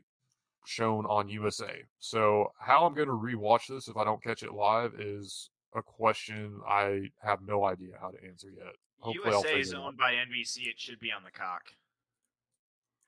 shown 0.67 1.07
on 1.07 1.29
USA. 1.29 1.83
So, 1.99 2.53
how 2.59 2.85
I'm 2.85 2.95
going 2.95 3.09
to 3.09 3.15
rewatch 3.15 3.69
this 3.69 3.89
if 3.89 3.97
I 3.97 4.05
don't 4.05 4.23
catch 4.23 4.43
it 4.43 4.53
live 4.53 4.95
is 4.99 5.51
a 5.75 5.83
question 5.83 6.61
I 6.69 7.11
have 7.23 7.41
no 7.47 7.65
idea 7.65 7.95
how 8.01 8.11
to 8.11 8.19
answer 8.27 8.49
yet. 8.51 8.75
Hopefully 8.99 9.35
USA 9.35 9.61
is 9.61 9.75
owned 9.75 9.97
by 9.97 10.13
NBC. 10.13 10.67
It 10.67 10.79
should 10.79 10.99
be 10.99 11.13
on 11.13 11.23
the 11.23 11.31
cock. 11.31 11.63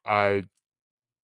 I 0.04 0.44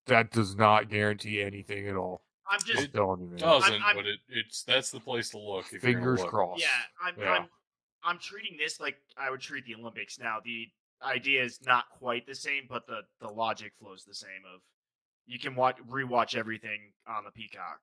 that 0.06 0.30
does 0.30 0.55
not 0.56 0.88
guarantee 0.90 1.42
anything 1.42 1.88
at 1.88 1.96
all. 1.96 2.22
I'm 2.51 2.60
just 2.60 2.84
I'm 2.84 2.90
telling 2.90 3.20
you, 3.22 3.28
man. 3.28 3.38
Doesn't, 3.38 3.72
I'm- 3.72 3.82
I'm- 3.82 3.96
but 3.96 4.06
it, 4.06 4.18
it's 4.28 4.62
that's 4.64 4.90
the 4.90 5.01
place 5.01 5.30
to 5.30 5.38
look. 5.38 5.66
If 5.72 5.80
Fingers 5.82 6.20
look. 6.20 6.28
crossed. 6.30 6.60
yeah. 6.62 6.68
I'm, 7.02 7.14
Yeah. 7.18 7.30
I'm 7.32 7.48
I'm 8.06 8.18
treating 8.18 8.59
this 8.59 8.80
like 8.80 8.96
I 9.16 9.30
would 9.30 9.40
treat 9.40 9.64
the 9.64 9.74
Olympics. 9.76 10.18
Now 10.18 10.38
the 10.44 10.66
idea 11.02 11.42
is 11.42 11.59
not 11.66 11.84
quite 11.98 12.26
the 12.26 12.34
same, 12.34 12.64
but 12.68 12.86
the 12.86 13.01
the 13.20 13.28
logic 13.28 13.72
flows 13.80 14.05
the 14.06 14.14
same. 14.14 14.42
Of 14.55 14.60
you 15.26 15.38
can 15.38 15.55
watch 15.55 15.78
rewatch 15.88 16.36
everything 16.36 16.92
on 17.09 17.24
the 17.24 17.30
Peacock 17.30 17.80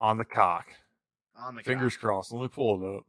On 0.00 0.18
the 0.18 0.24
cock. 0.24 0.66
on 1.36 1.54
the 1.54 1.62
Fingers 1.62 1.94
cock. 1.96 2.00
crossed. 2.02 2.32
Let 2.32 2.42
me 2.42 2.48
pull 2.48 2.82
it 2.82 2.96
up. 2.98 3.04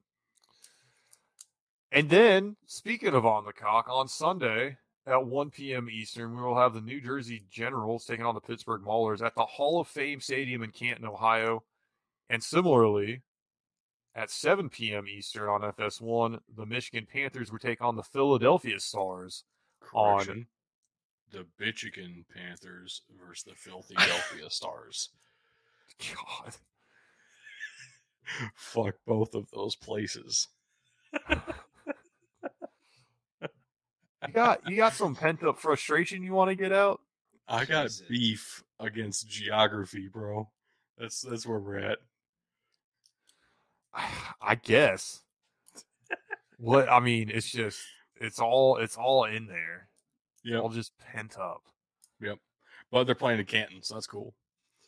And 1.91 2.09
then, 2.11 2.55
speaking 2.67 3.15
of 3.15 3.25
on 3.25 3.45
the 3.45 3.53
cock, 3.53 3.87
on 3.89 4.07
Sunday 4.07 4.77
at 5.07 5.26
1 5.26 5.49
p.m. 5.51 5.89
Eastern, 5.89 6.35
we 6.35 6.41
will 6.41 6.57
have 6.57 6.73
the 6.73 6.81
New 6.81 7.01
Jersey 7.01 7.43
Generals 7.49 8.05
taking 8.05 8.26
on 8.26 8.35
the 8.35 8.41
Pittsburgh 8.41 8.81
Maulers 8.84 9.21
at 9.26 9.34
the 9.35 9.45
Hall 9.45 9.80
of 9.80 9.88
Fame 9.88 10.19
Stadium 10.21 10.61
in 10.63 10.71
Canton, 10.71 11.05
Ohio. 11.05 11.63
And 12.30 12.43
similarly, 12.43 13.21
at 14.15 14.30
7 14.30 14.69
p.m. 14.69 15.07
Eastern 15.07 15.49
on 15.49 15.61
FS1, 15.61 16.39
the 16.55 16.65
Michigan 16.65 17.07
Panthers 17.11 17.51
will 17.51 17.59
take 17.59 17.81
on 17.81 17.95
the 17.95 18.03
Philadelphia 18.03 18.80
Stars. 18.80 19.45
on- 19.93 20.45
The 21.31 21.45
Michigan 21.59 22.26
Panthers 22.35 23.01
versus 23.26 23.43
the 23.45 23.53
Philadelphia 23.55 24.49
Stars. 24.49 25.09
God. 25.99 26.53
Fuck 28.55 28.95
both 29.07 29.34
of 29.34 29.49
those 29.51 29.76
places. 29.76 30.47
You 34.27 34.33
got 34.33 34.69
you 34.69 34.75
got 34.75 34.93
some 34.93 35.15
pent 35.15 35.43
up 35.43 35.59
frustration 35.59 36.23
you 36.23 36.33
want 36.33 36.49
to 36.49 36.55
get 36.55 36.71
out? 36.71 37.01
I 37.47 37.65
got 37.65 37.83
Jesus. 37.83 38.05
beef 38.09 38.63
against 38.79 39.27
geography, 39.29 40.07
bro. 40.07 40.49
That's 40.97 41.21
that's 41.21 41.47
where 41.47 41.59
we're 41.59 41.79
at. 41.79 41.99
I 44.41 44.55
guess. 44.55 45.21
what 46.57 46.89
I 46.89 46.99
mean, 46.99 47.31
it's 47.33 47.49
just 47.49 47.79
it's 48.19 48.39
all 48.39 48.77
it's 48.77 48.97
all 48.97 49.23
in 49.23 49.47
there. 49.47 49.87
Yeah, 50.43 50.59
All 50.59 50.69
just 50.69 50.97
pent 50.99 51.37
up. 51.37 51.63
Yep. 52.21 52.37
But 52.91 53.03
they're 53.05 53.15
playing 53.15 53.39
in 53.39 53.45
Canton, 53.45 53.81
so 53.81 53.95
that's 53.95 54.07
cool. 54.07 54.33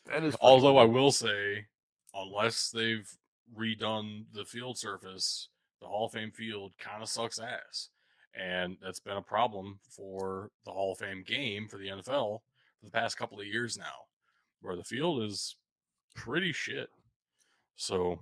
That 0.05 0.23
is 0.23 0.35
pretty 0.35 0.37
Although 0.41 0.77
I 0.77 0.85
will 0.85 1.11
say, 1.11 1.65
unless 2.13 2.69
they've 2.69 3.09
redone 3.57 4.25
the 4.33 4.45
field 4.45 4.77
surface, 4.77 5.49
the 5.81 5.87
Hall 5.87 6.05
of 6.05 6.13
Fame 6.13 6.31
field 6.31 6.73
kind 6.79 7.03
of 7.03 7.09
sucks 7.09 7.39
ass, 7.39 7.89
and 8.33 8.77
that's 8.81 8.99
been 8.99 9.17
a 9.17 9.21
problem 9.21 9.79
for 9.89 10.51
the 10.65 10.71
Hall 10.71 10.93
of 10.93 10.99
Fame 10.99 11.23
game 11.25 11.67
for 11.67 11.77
the 11.77 11.87
NFL 11.87 12.39
for 12.79 12.85
the 12.85 12.91
past 12.91 13.17
couple 13.17 13.39
of 13.39 13.45
years 13.45 13.77
now, 13.77 14.05
where 14.61 14.75
the 14.75 14.83
field 14.83 15.23
is 15.23 15.55
pretty 16.15 16.51
shit. 16.51 16.89
So 17.75 18.19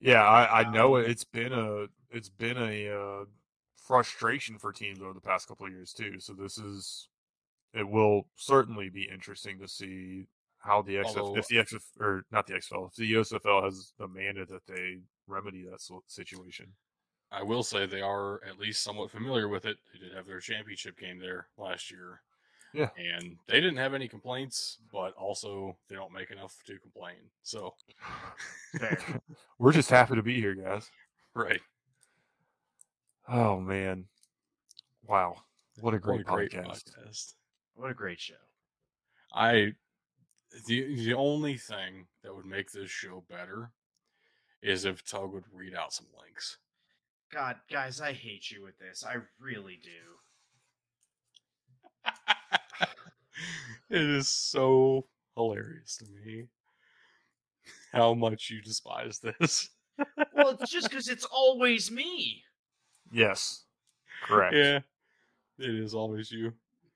Yeah, 0.00 0.26
I, 0.26 0.60
I 0.60 0.70
know 0.70 0.96
it. 0.96 1.10
It's 1.10 1.24
been 1.24 1.52
a 1.52 1.86
it's 2.10 2.28
been 2.28 2.56
a 2.56 2.88
uh, 2.88 3.24
frustration 3.76 4.58
for 4.58 4.72
teams 4.72 5.00
over 5.00 5.12
the 5.12 5.20
past 5.20 5.48
couple 5.48 5.66
of 5.66 5.72
years 5.72 5.92
too. 5.92 6.20
So 6.20 6.32
this 6.32 6.58
is 6.58 7.08
it 7.72 7.88
will 7.88 8.26
certainly 8.36 8.90
be 8.90 9.08
interesting 9.12 9.58
to 9.60 9.68
see 9.68 10.26
how 10.58 10.82
the 10.82 10.96
XFL 10.96 11.16
Although- 11.16 11.36
if 11.36 11.48
the 11.48 11.56
XF 11.56 11.82
or 11.98 12.24
not 12.30 12.46
the 12.46 12.54
XFL 12.54 12.88
if 12.88 12.94
the 12.94 13.12
USFL 13.14 13.64
has 13.64 13.92
demanded 13.98 14.48
that 14.48 14.66
they 14.66 14.98
remedy 15.26 15.64
that 15.64 15.80
situation. 16.06 16.66
I 17.32 17.42
will 17.42 17.62
say 17.62 17.86
they 17.86 18.00
are 18.00 18.42
at 18.44 18.58
least 18.58 18.82
somewhat 18.82 19.10
familiar 19.10 19.48
with 19.48 19.64
it. 19.64 19.78
They 19.92 20.00
did 20.00 20.14
have 20.16 20.26
their 20.26 20.40
championship 20.40 20.98
game 20.98 21.18
there 21.18 21.46
last 21.56 21.90
year. 21.90 22.22
Yeah. 22.72 22.88
And 22.96 23.36
they 23.48 23.60
didn't 23.60 23.78
have 23.78 23.94
any 23.94 24.08
complaints, 24.08 24.78
but 24.92 25.12
also 25.14 25.76
they 25.88 25.96
don't 25.96 26.12
make 26.12 26.30
enough 26.30 26.56
to 26.66 26.78
complain. 26.78 27.16
So, 27.42 27.74
We're 29.58 29.72
just 29.72 29.90
happy 29.90 30.14
to 30.16 30.22
be 30.22 30.40
here, 30.40 30.54
guys. 30.54 30.90
right. 31.34 31.60
Oh 33.28 33.60
man, 33.60 34.06
wow, 35.06 35.36
what 35.80 35.94
a 35.94 35.98
great, 36.00 36.26
What 36.28 36.34
a 36.42 36.48
great 36.48 36.50
podcast. 36.52 36.84
podcast. 36.84 37.34
What 37.74 37.90
a 37.90 37.94
great 37.94 38.18
show. 38.18 38.34
I 39.32 39.74
the 40.66 40.94
the 40.96 41.14
only 41.14 41.56
thing 41.56 42.06
that 42.24 42.34
would 42.34 42.46
make 42.46 42.72
this 42.72 42.90
show 42.90 43.22
better 43.28 43.70
is 44.62 44.84
if 44.84 45.04
Tug 45.04 45.32
would 45.32 45.44
read 45.52 45.74
out 45.74 45.92
some 45.92 46.06
links. 46.20 46.58
God, 47.32 47.56
guys, 47.70 48.00
I 48.00 48.12
hate 48.12 48.50
you 48.50 48.62
with 48.62 48.78
this. 48.78 49.04
I 49.06 49.16
really 49.38 49.78
do. 49.82 49.90
it 53.90 54.02
is 54.02 54.26
so 54.26 55.06
hilarious 55.36 55.96
to 55.98 56.06
me 56.06 56.48
how 57.92 58.14
much 58.14 58.50
you 58.50 58.60
despise 58.60 59.20
this. 59.20 59.70
Well, 60.34 60.56
it's 60.60 60.70
just 60.72 60.90
because 60.90 61.08
it's 61.08 61.24
always 61.24 61.90
me. 61.90 62.42
Yes, 63.12 63.64
correct. 64.26 64.54
Yeah, 64.56 64.80
it 65.58 65.74
is 65.74 65.94
always 65.94 66.32
you. 66.32 66.38
You. 66.38 66.52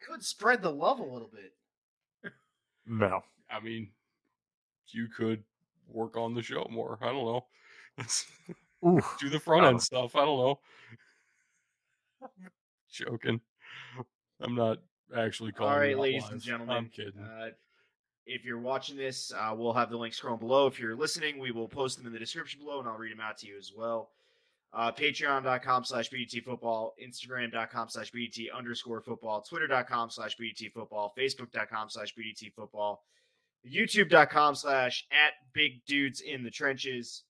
Could 0.08 0.24
spread 0.24 0.62
the 0.62 0.70
love 0.70 0.98
a 0.98 1.04
little 1.04 1.30
bit. 1.32 2.32
No, 2.86 3.22
I 3.50 3.60
mean, 3.60 3.88
you 4.88 5.06
could 5.08 5.42
work 5.88 6.16
on 6.16 6.34
the 6.34 6.42
show 6.42 6.66
more. 6.70 6.98
I 7.00 7.06
don't 7.06 7.24
know. 7.24 7.44
Do 8.84 9.30
the 9.30 9.40
front 9.40 9.66
end 9.66 9.82
stuff. 9.82 10.14
I 10.14 10.24
don't 10.24 10.38
know. 10.38 10.58
Joking. 12.92 13.40
I'm 14.40 14.54
not 14.54 14.78
actually 15.16 15.52
calling. 15.52 15.72
All 15.72 15.80
right, 15.80 15.98
ladies 15.98 16.28
and 16.30 16.40
gentlemen. 16.42 16.76
I'm 16.76 16.88
kidding. 16.88 17.18
Uh, 17.18 17.48
if 18.26 18.44
you're 18.44 18.58
watching 18.58 18.96
this, 18.96 19.32
uh, 19.36 19.54
we'll 19.56 19.72
have 19.72 19.90
the 19.90 19.96
link 19.96 20.14
scrolling 20.14 20.40
below. 20.40 20.66
If 20.66 20.78
you're 20.78 20.96
listening, 20.96 21.38
we 21.38 21.50
will 21.50 21.68
post 21.68 21.98
them 21.98 22.06
in 22.06 22.12
the 22.12 22.18
description 22.18 22.60
below, 22.60 22.78
and 22.80 22.88
I'll 22.88 22.96
read 22.96 23.12
them 23.12 23.20
out 23.20 23.38
to 23.38 23.46
you 23.46 23.56
as 23.58 23.72
well. 23.76 24.10
Uh, 24.72 24.90
Patreon.com 24.90 25.84
slash 25.84 26.10
BDT 26.10 26.42
football, 26.42 26.94
Instagram.com 27.02 27.88
slash 27.88 28.10
BDT 28.10 28.46
underscore 28.52 29.00
football, 29.00 29.40
Twitter.com 29.42 30.10
slash 30.10 30.36
BDT 30.36 30.72
football, 30.72 31.14
Facebook.com 31.16 31.90
slash 31.90 32.12
BDT 32.18 32.52
football, 32.54 33.04
YouTube.com 33.64 34.54
slash 34.56 35.06
at 35.12 35.34
big 35.52 35.84
dudes 35.86 36.22
in 36.22 36.42
the 36.42 36.50
trenches, 36.50 37.22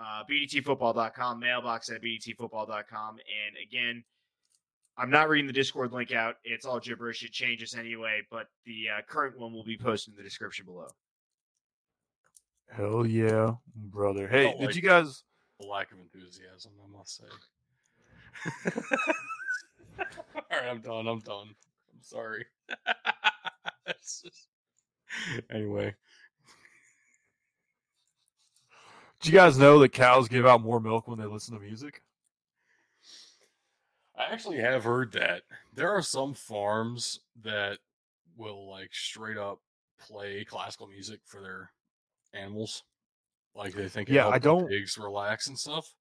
uh, 0.00 0.22
BDTfootball.com, 0.30 1.40
mailbox 1.40 1.90
at 1.90 2.02
BDTfootball.com. 2.02 3.10
And 3.16 3.56
again, 3.62 4.04
I'm 4.96 5.10
not 5.10 5.28
reading 5.28 5.46
the 5.46 5.52
Discord 5.52 5.92
link 5.92 6.12
out. 6.12 6.36
It's 6.44 6.64
all 6.66 6.80
gibberish. 6.80 7.22
It 7.22 7.32
changes 7.32 7.74
anyway, 7.74 8.22
but 8.30 8.48
the 8.66 8.86
uh, 8.98 9.02
current 9.06 9.38
one 9.38 9.52
will 9.52 9.64
be 9.64 9.76
posted 9.76 10.14
in 10.14 10.18
the 10.18 10.22
description 10.24 10.66
below. 10.66 10.88
Hell 12.70 13.06
yeah, 13.06 13.52
brother. 13.74 14.28
Hey, 14.28 14.52
did 14.52 14.66
like- 14.66 14.76
you 14.76 14.82
guys? 14.82 15.22
the 15.60 15.66
lack 15.66 15.90
of 15.90 15.98
enthusiasm, 15.98 16.72
I 16.84 16.96
must 16.96 17.16
say. 17.16 17.24
All 19.98 20.42
right, 20.52 20.68
I'm 20.68 20.80
done. 20.80 21.08
I'm 21.08 21.20
done. 21.20 21.48
I'm 21.92 22.02
sorry. 22.02 22.44
It's 23.86 24.20
just- 24.22 24.48
Anyway, 25.50 25.94
Did 29.20 29.32
you 29.32 29.38
guys 29.38 29.58
know 29.58 29.78
that 29.80 29.90
cows 29.92 30.28
give 30.28 30.46
out 30.46 30.62
more 30.62 30.80
milk 30.80 31.08
when 31.08 31.18
they 31.18 31.26
listen 31.26 31.54
to 31.54 31.60
music? 31.60 32.02
I 34.16 34.32
actually 34.32 34.58
have 34.58 34.84
heard 34.84 35.12
that 35.12 35.42
there 35.74 35.90
are 35.90 36.02
some 36.02 36.34
farms 36.34 37.20
that 37.42 37.78
will 38.36 38.68
like 38.68 38.94
straight 38.94 39.36
up 39.38 39.60
play 39.98 40.44
classical 40.44 40.86
music 40.86 41.20
for 41.24 41.40
their 41.40 41.70
animals. 42.32 42.84
Like 43.54 43.74
they 43.74 43.88
think 43.88 44.08
it 44.08 44.14
Yeah, 44.14 44.22
helps 44.22 44.34
I 44.36 44.38
don't- 44.38 44.68
pigs 44.68 44.98
relax 44.98 45.46
and 45.48 45.58
stuff. 45.58 45.94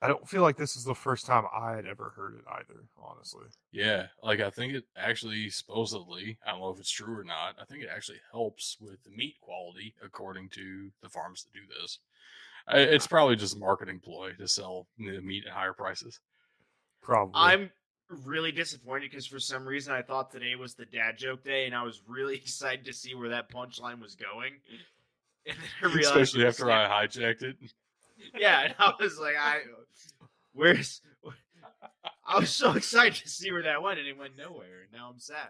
I 0.00 0.08
don't 0.08 0.28
feel 0.28 0.42
like 0.42 0.56
this 0.56 0.74
is 0.74 0.82
the 0.82 0.96
first 0.96 1.26
time 1.26 1.44
I 1.52 1.76
had 1.76 1.86
ever 1.86 2.10
heard 2.10 2.34
it 2.34 2.44
either. 2.48 2.88
Honestly, 2.96 3.46
Yeah, 3.70 4.08
like 4.20 4.40
I 4.40 4.50
think 4.50 4.72
it 4.74 4.84
actually 4.96 5.48
supposedly, 5.50 6.38
I 6.44 6.50
don't 6.50 6.60
know 6.60 6.70
if 6.70 6.80
it's 6.80 6.90
true 6.90 7.16
or 7.20 7.22
not. 7.22 7.54
I 7.60 7.64
think 7.64 7.84
it 7.84 7.88
actually 7.88 8.20
helps 8.32 8.76
with 8.80 9.00
the 9.04 9.10
meat 9.10 9.36
quality, 9.40 9.94
according 10.02 10.48
to 10.50 10.90
the 11.02 11.08
farms 11.08 11.44
that 11.44 11.52
do 11.52 11.64
this. 11.68 12.00
I- 12.68 12.78
It's 12.78 13.06
probably 13.06 13.36
just 13.36 13.56
a 13.56 13.58
marketing 13.58 14.00
ploy 14.00 14.32
to 14.38 14.48
sell 14.48 14.86
meat 14.98 15.44
at 15.46 15.52
higher 15.52 15.72
prices. 15.72 16.20
probably. 17.00 17.32
I'm 17.36 17.70
really 18.26 18.52
disappointed 18.52 19.10
because 19.10 19.26
for 19.26 19.38
some 19.40 19.66
reason 19.66 19.92
I 19.94 20.02
thought 20.02 20.30
today 20.30 20.54
was 20.54 20.74
the 20.74 20.84
dad 20.84 21.16
joke 21.16 21.42
day, 21.44 21.66
and 21.66 21.74
I 21.74 21.82
was 21.82 22.02
really 22.06 22.36
excited 22.42 22.84
to 22.84 22.92
see 22.92 23.14
where 23.14 23.30
that 23.30 23.50
punchline 23.50 24.00
was 24.00 24.14
going. 24.14 24.54
And 25.44 25.56
then 25.56 25.90
I 25.90 25.92
realized 25.92 26.36
Especially 26.36 26.46
after 26.46 26.70
I 26.70 26.86
hijacked 27.06 27.42
it. 27.42 27.56
Yeah, 28.38 28.60
and 28.60 28.74
I 28.78 28.92
was 29.00 29.18
like, 29.18 29.34
I 29.36 29.58
where's 30.52 31.00
I 32.24 32.38
was 32.38 32.50
so 32.50 32.74
excited 32.74 33.20
to 33.24 33.28
see 33.28 33.50
where 33.50 33.64
that 33.64 33.82
went, 33.82 33.98
and 33.98 34.06
it 34.06 34.16
went 34.16 34.36
nowhere. 34.36 34.82
And 34.82 34.92
now 34.92 35.08
I'm 35.12 35.18
sad. 35.18 35.48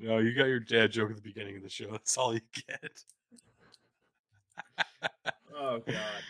No, 0.00 0.18
you 0.18 0.34
got 0.34 0.46
your 0.46 0.58
dad 0.58 0.90
joke 0.90 1.10
at 1.10 1.14
the 1.16 1.22
beginning 1.22 1.56
of 1.56 1.62
the 1.62 1.68
show. 1.68 1.88
That's 1.92 2.18
all 2.18 2.34
you 2.34 2.40
get. 2.66 3.04
Oh 5.56 5.78
god, 5.86 6.22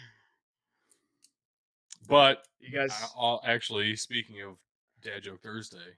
But 2.08 2.46
you 2.58 2.76
guys. 2.76 2.90
I'll, 3.16 3.42
actually, 3.44 3.94
speaking 3.96 4.40
of 4.40 4.56
Dad 5.02 5.24
Joke 5.24 5.42
Thursday, 5.42 5.96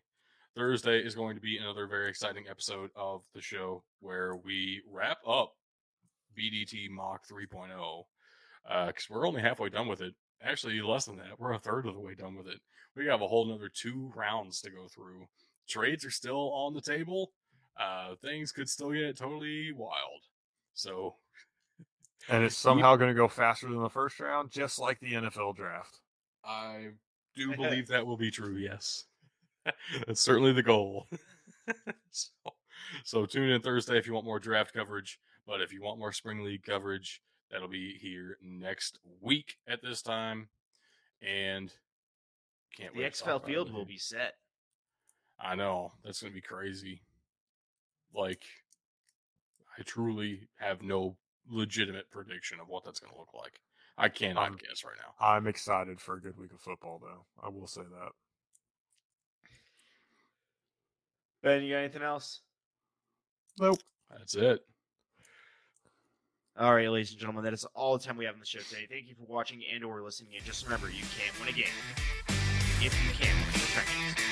Thursday 0.57 0.99
is 0.99 1.15
going 1.15 1.37
to 1.37 1.41
be 1.41 1.57
another 1.57 1.87
very 1.87 2.11
exciting 2.11 2.47
episode 2.51 2.91
of 2.97 3.23
the 3.33 3.41
show 3.41 3.85
where 4.01 4.35
we 4.35 4.83
wrap 4.91 5.19
up 5.27 5.53
BDT 6.37 6.91
Mock 6.91 7.23
3.0 7.31 8.05
because 8.89 9.09
we're 9.09 9.27
only 9.27 9.41
halfway 9.41 9.69
done 9.69 9.87
with 9.87 10.01
it. 10.01 10.15
Actually, 10.43 10.81
less 10.81 11.05
than 11.05 11.17
that. 11.19 11.39
We're 11.39 11.53
a 11.53 11.59
third 11.59 11.87
of 11.87 11.95
the 11.95 12.01
way 12.01 12.15
done 12.15 12.37
with 12.37 12.49
it. 12.49 12.61
We 12.97 13.07
have 13.07 13.23
a 13.23 13.29
whole 13.29 13.49
another 13.49 13.71
two 13.73 14.13
rounds 14.17 14.61
to 14.63 14.71
go 14.71 14.89
through. 14.89 15.27
Trades 15.69 16.05
are 16.05 16.11
still 16.11 16.53
on 16.53 16.75
the 16.75 16.81
table. 16.81 17.33
Uh, 17.79 18.17
things 18.21 18.51
could 18.51 18.69
still 18.69 18.91
get 18.91 19.17
totally 19.17 19.71
wild. 19.73 20.23
So 20.75 21.15
And 22.29 22.45
it's 22.45 22.57
somehow 22.57 22.97
going 22.97 23.11
to 23.11 23.15
go 23.15 23.29
faster 23.29 23.69
than 23.69 23.83
the 23.83 23.89
first 23.89 24.21
round, 24.21 24.51
just 24.51 24.79
like 24.79 25.01
the 25.01 25.15
NFL 25.15 25.57
draft. 25.57 26.01
I 26.45 26.89
do 27.35 27.57
believe 27.57 27.89
that 27.89 28.07
will 28.07 28.17
be 28.17 28.31
true. 28.31 28.57
Yes, 28.57 29.05
that's 30.07 30.21
certainly 30.21 30.53
the 30.53 30.63
goal. 30.63 31.07
so, 32.11 32.29
so 33.05 33.27
tune 33.27 33.51
in 33.51 33.63
Thursday 33.63 33.99
if 33.99 34.07
you 34.07 34.15
want 34.15 34.27
more 34.27 34.39
draft 34.39 34.75
coverage. 34.75 35.19
But 35.47 35.63
if 35.63 35.73
you 35.73 35.83
want 35.83 35.99
more 35.99 36.13
spring 36.13 36.45
league 36.45 36.63
coverage, 36.63 37.23
that'll 37.51 37.69
be 37.69 37.99
here 38.01 38.37
next 38.43 38.99
week 39.21 39.57
at 39.67 39.83
this 39.83 40.03
time. 40.03 40.49
And 41.23 41.73
can't 42.77 42.95
the 42.95 43.01
wait. 43.01 43.15
The 43.15 43.25
XFL 43.25 43.45
field 43.45 43.73
will 43.73 43.85
be 43.85 43.99
set. 43.99 44.35
I 45.39 45.55
know 45.55 45.93
that's 46.05 46.21
gonna 46.23 46.35
be 46.35 46.41
crazy. 46.41 47.03
Like, 48.15 48.43
I 49.79 49.83
truly 49.83 50.49
have 50.59 50.83
no 50.83 51.17
legitimate 51.51 52.11
prediction 52.11 52.61
of 52.61 52.69
what 52.69 52.85
that's 52.85 53.01
gonna 53.01 53.19
look 53.19 53.35
like. 53.35 53.61
I 53.99 54.09
cannot 54.09 54.49
Um, 54.49 54.57
guess 54.57 54.85
right 54.85 54.97
now. 54.99 55.15
I'm 55.25 55.47
excited 55.47 56.01
for 56.01 56.15
a 56.15 56.21
good 56.21 56.37
week 56.39 56.53
of 56.53 56.61
football, 56.61 56.99
though. 56.99 57.27
I 57.43 57.49
will 57.49 57.67
say 57.67 57.83
that. 57.83 58.13
Ben, 61.43 61.63
you 61.63 61.73
got 61.75 61.79
anything 61.81 62.03
else? 62.03 62.41
Nope. 63.59 63.81
That's 64.11 64.35
it. 64.35 64.67
All 66.59 66.75
right, 66.75 66.91
ladies 66.91 67.11
and 67.13 67.19
gentlemen, 67.19 67.45
that 67.45 67.53
is 67.55 67.65
all 67.75 67.97
the 67.97 68.05
time 68.05 68.17
we 68.17 68.25
have 68.27 68.35
on 68.35 68.41
the 68.41 68.47
show 68.47 68.59
today. 68.61 68.87
Thank 68.91 69.09
you 69.09 69.15
for 69.15 69.25
watching 69.25 69.63
and 69.73 69.85
or 69.85 70.03
listening. 70.03 70.33
And 70.37 70.45
just 70.45 70.65
remember, 70.65 70.89
you 70.91 71.05
can't 71.17 71.39
win 71.41 71.49
a 71.49 71.53
game 71.53 71.67
if 72.83 72.93
you 73.05 73.11
can't 73.13 73.35
win 73.35 73.53
the 73.53 73.59
trenches. 73.59 74.25